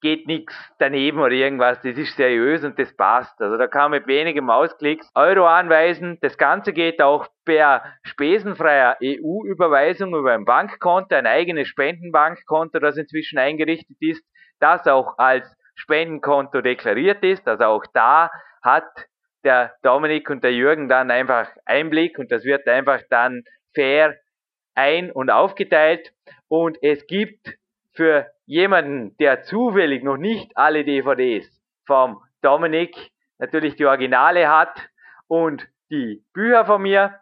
geht 0.01 0.27
nichts 0.27 0.55
daneben 0.79 1.19
oder 1.19 1.31
irgendwas, 1.31 1.81
das 1.81 1.97
ist 1.97 2.15
seriös 2.15 2.63
und 2.63 2.79
das 2.79 2.95
passt. 2.95 3.39
Also 3.41 3.57
da 3.57 3.67
kann 3.67 3.91
man 3.91 3.99
mit 3.99 4.07
wenigen 4.07 4.45
Mausklicks 4.45 5.09
Euro 5.13 5.45
anweisen. 5.45 6.17
Das 6.21 6.37
Ganze 6.37 6.71
geht 6.71 7.01
auch 7.01 7.27
per 7.45 7.83
spesenfreier 8.03 8.97
EU-Überweisung 9.03 10.15
über 10.15 10.33
ein 10.33 10.45
Bankkonto, 10.45 11.15
ein 11.15 11.27
eigenes 11.27 11.67
Spendenbankkonto, 11.67 12.79
das 12.79 12.97
inzwischen 12.97 13.39
eingerichtet 13.39 13.97
ist, 13.99 14.23
das 14.59 14.87
auch 14.87 15.17
als 15.17 15.53
Spendenkonto 15.79 16.61
deklariert 16.61 17.23
ist. 17.23 17.47
Also 17.47 17.63
auch 17.65 17.85
da 17.93 18.29
hat 18.61 19.07
der 19.43 19.73
Dominik 19.81 20.29
und 20.29 20.43
der 20.43 20.53
Jürgen 20.53 20.89
dann 20.89 21.11
einfach 21.11 21.49
Einblick 21.65 22.19
und 22.19 22.31
das 22.31 22.43
wird 22.43 22.67
einfach 22.67 23.01
dann 23.09 23.43
fair 23.73 24.15
ein- 24.75 25.11
und 25.11 25.29
aufgeteilt. 25.29 26.13
Und 26.47 26.77
es 26.81 27.07
gibt 27.07 27.55
für 27.93 28.27
jemanden, 28.45 29.15
der 29.17 29.43
zufällig 29.43 30.03
noch 30.03 30.17
nicht 30.17 30.51
alle 30.55 30.83
DVDs 30.83 31.61
vom 31.85 32.21
Dominik 32.41 32.95
natürlich 33.37 33.75
die 33.75 33.85
Originale 33.85 34.49
hat 34.49 34.89
und 35.27 35.67
die 35.89 36.23
Bücher 36.33 36.65
von 36.65 36.81
mir, 36.81 37.19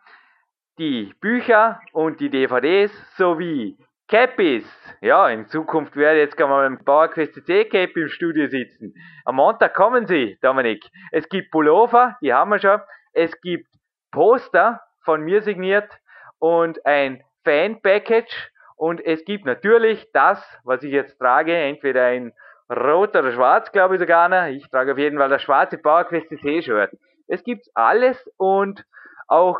die 0.77 1.13
Bücher 1.21 1.79
und 1.93 2.19
die 2.19 2.29
DVDs 2.29 2.91
sowie 3.15 3.77
Cappies. 4.07 4.65
Ja, 5.01 5.27
in 5.27 5.47
Zukunft 5.47 5.97
werde 5.97 6.19
ich 6.19 6.25
jetzt 6.25 6.37
gerne 6.37 6.53
mal 6.53 6.65
im 6.65 6.77
Bauerquest 6.83 7.33
CC 7.33 7.65
Cap 7.65 7.97
im 7.97 8.07
Studio 8.07 8.47
sitzen. 8.47 8.93
Am 9.25 9.35
Montag 9.35 9.73
kommen 9.73 10.07
sie, 10.07 10.37
Dominik. 10.41 10.85
Es 11.11 11.27
gibt 11.27 11.51
Pullover, 11.51 12.15
die 12.21 12.33
haben 12.33 12.51
wir 12.51 12.59
schon. 12.59 12.79
Es 13.11 13.39
gibt 13.41 13.67
Poster 14.11 14.81
von 15.03 15.23
mir 15.23 15.41
signiert 15.41 15.91
und 16.39 16.85
ein 16.85 17.21
Fan-Package. 17.43 18.49
Und 18.77 19.05
es 19.05 19.25
gibt 19.25 19.45
natürlich 19.45 20.07
das, 20.13 20.41
was 20.63 20.83
ich 20.83 20.93
jetzt 20.93 21.19
trage, 21.19 21.53
entweder 21.53 22.13
in 22.13 22.31
rot 22.69 23.13
oder 23.13 23.33
schwarz, 23.33 23.73
glaube 23.73 23.95
ich 23.95 23.99
sogar 23.99 24.29
noch. 24.29 24.45
Ich 24.45 24.69
trage 24.69 24.93
auf 24.93 24.97
jeden 24.97 25.17
Fall 25.17 25.29
das 25.29 25.41
schwarze 25.41 25.77
Bauerquest 25.77 26.29
CC 26.29 26.61
Shirt. 26.61 26.91
Es 27.27 27.43
gibt 27.43 27.67
alles 27.73 28.25
und 28.37 28.85
auch 29.27 29.59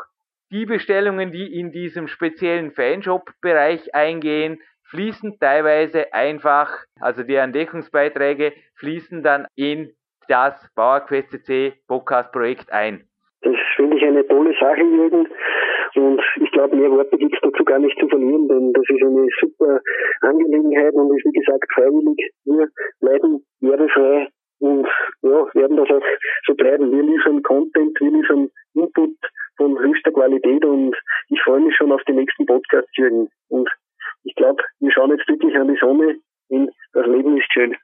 die 0.50 0.66
Bestellungen, 0.66 1.32
die 1.32 1.58
in 1.58 1.72
diesem 1.72 2.08
speziellen 2.08 2.72
Fanshop-Bereich 2.72 3.94
eingehen, 3.94 4.60
fließen 4.90 5.38
teilweise 5.38 6.12
einfach, 6.14 6.70
also 7.00 7.22
die 7.22 7.34
Entdeckungsbeiträge 7.34 8.52
fließen 8.76 9.22
dann 9.22 9.46
in 9.54 9.92
das 10.28 10.54
PowerQuest 10.74 11.30
CC 11.30 11.74
Podcast 11.86 12.32
Projekt 12.32 12.72
ein. 12.72 13.04
Das 13.42 13.54
finde 13.76 13.96
ich 13.96 14.02
eine 14.04 14.26
tolle 14.26 14.52
Sache, 14.58 14.80
Jürgen. 14.80 15.28
Und 15.94 16.20
ich 16.40 16.50
glaube, 16.52 16.76
mehr 16.76 16.90
Worte 16.90 17.16
gibt 17.16 17.34
es 17.34 17.40
dazu 17.40 17.64
gar 17.64 17.78
nicht 17.78 17.98
zu 17.98 18.08
verlieren, 18.08 18.48
denn 18.48 18.72
das 18.72 18.84
ist 18.88 19.02
eine 19.02 19.26
super 19.40 19.80
Angelegenheit 20.20 20.92
und 20.94 21.16
ist 21.16 21.24
wie 21.24 21.38
gesagt 21.38 21.64
freiwillig. 21.72 22.30
Wir 22.44 22.68
bleiben 23.00 23.44
werbefrei 23.60 24.28
und 24.60 24.86
ja, 25.22 25.54
werden 25.54 25.76
das 25.76 25.88
auch 25.90 26.02
so 26.46 26.54
bleiben. 26.54 26.90
Wir 26.90 27.02
liefern 27.02 27.42
Content, 27.42 27.98
wir 28.00 28.10
liefern 28.10 28.50
Input 28.74 29.16
von 29.56 29.78
höchster 29.78 30.12
Qualität 30.12 30.64
und 30.64 30.96
ich 31.28 31.40
freue 31.42 31.60
mich 31.60 31.76
schon 31.76 31.92
auf 31.92 32.02
die 32.08 32.12
nächsten 32.12 32.46
Podcasts, 32.46 32.90
Jürgen. 32.96 33.28
Und 33.48 33.68
ich 34.24 34.34
glaube, 34.34 34.62
wir 34.80 34.92
schauen 34.92 35.10
jetzt 35.10 35.28
wirklich 35.28 35.54
an 35.56 35.68
die 35.68 35.78
Sonne 35.80 36.16
und 36.48 36.70
das 36.92 37.06
Leben 37.06 37.36
ist 37.36 37.52
schön. 37.52 37.76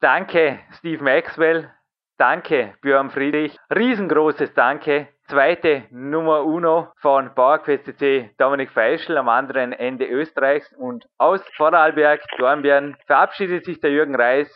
Danke, 0.00 0.60
Steve 0.78 1.02
Maxwell. 1.02 1.70
Danke, 2.18 2.74
Björn 2.82 3.10
Friedrich. 3.10 3.56
Riesengroßes 3.74 4.54
Danke. 4.54 5.08
Zweite 5.28 5.84
Nummer 5.90 6.44
Uno 6.44 6.88
von 7.00 7.34
PowerQuest 7.34 7.84
CC 7.86 8.30
Dominik 8.36 8.70
Feischl 8.70 9.16
am 9.16 9.28
anderen 9.28 9.72
Ende 9.72 10.06
Österreichs 10.06 10.72
und 10.74 11.06
aus 11.18 11.40
Vorarlberg, 11.56 12.20
Dornbirn, 12.38 12.96
verabschiedet 13.06 13.64
sich 13.64 13.80
der 13.80 13.92
Jürgen 13.92 14.14
Reis 14.14 14.48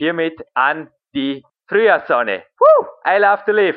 hiermit 0.00 0.40
an 0.54 0.88
die 1.14 1.44
Frühjahrssonne. 1.68 2.42
Woo! 2.58 2.86
I 3.04 3.18
love 3.18 3.44
to 3.44 3.52
live! 3.52 3.76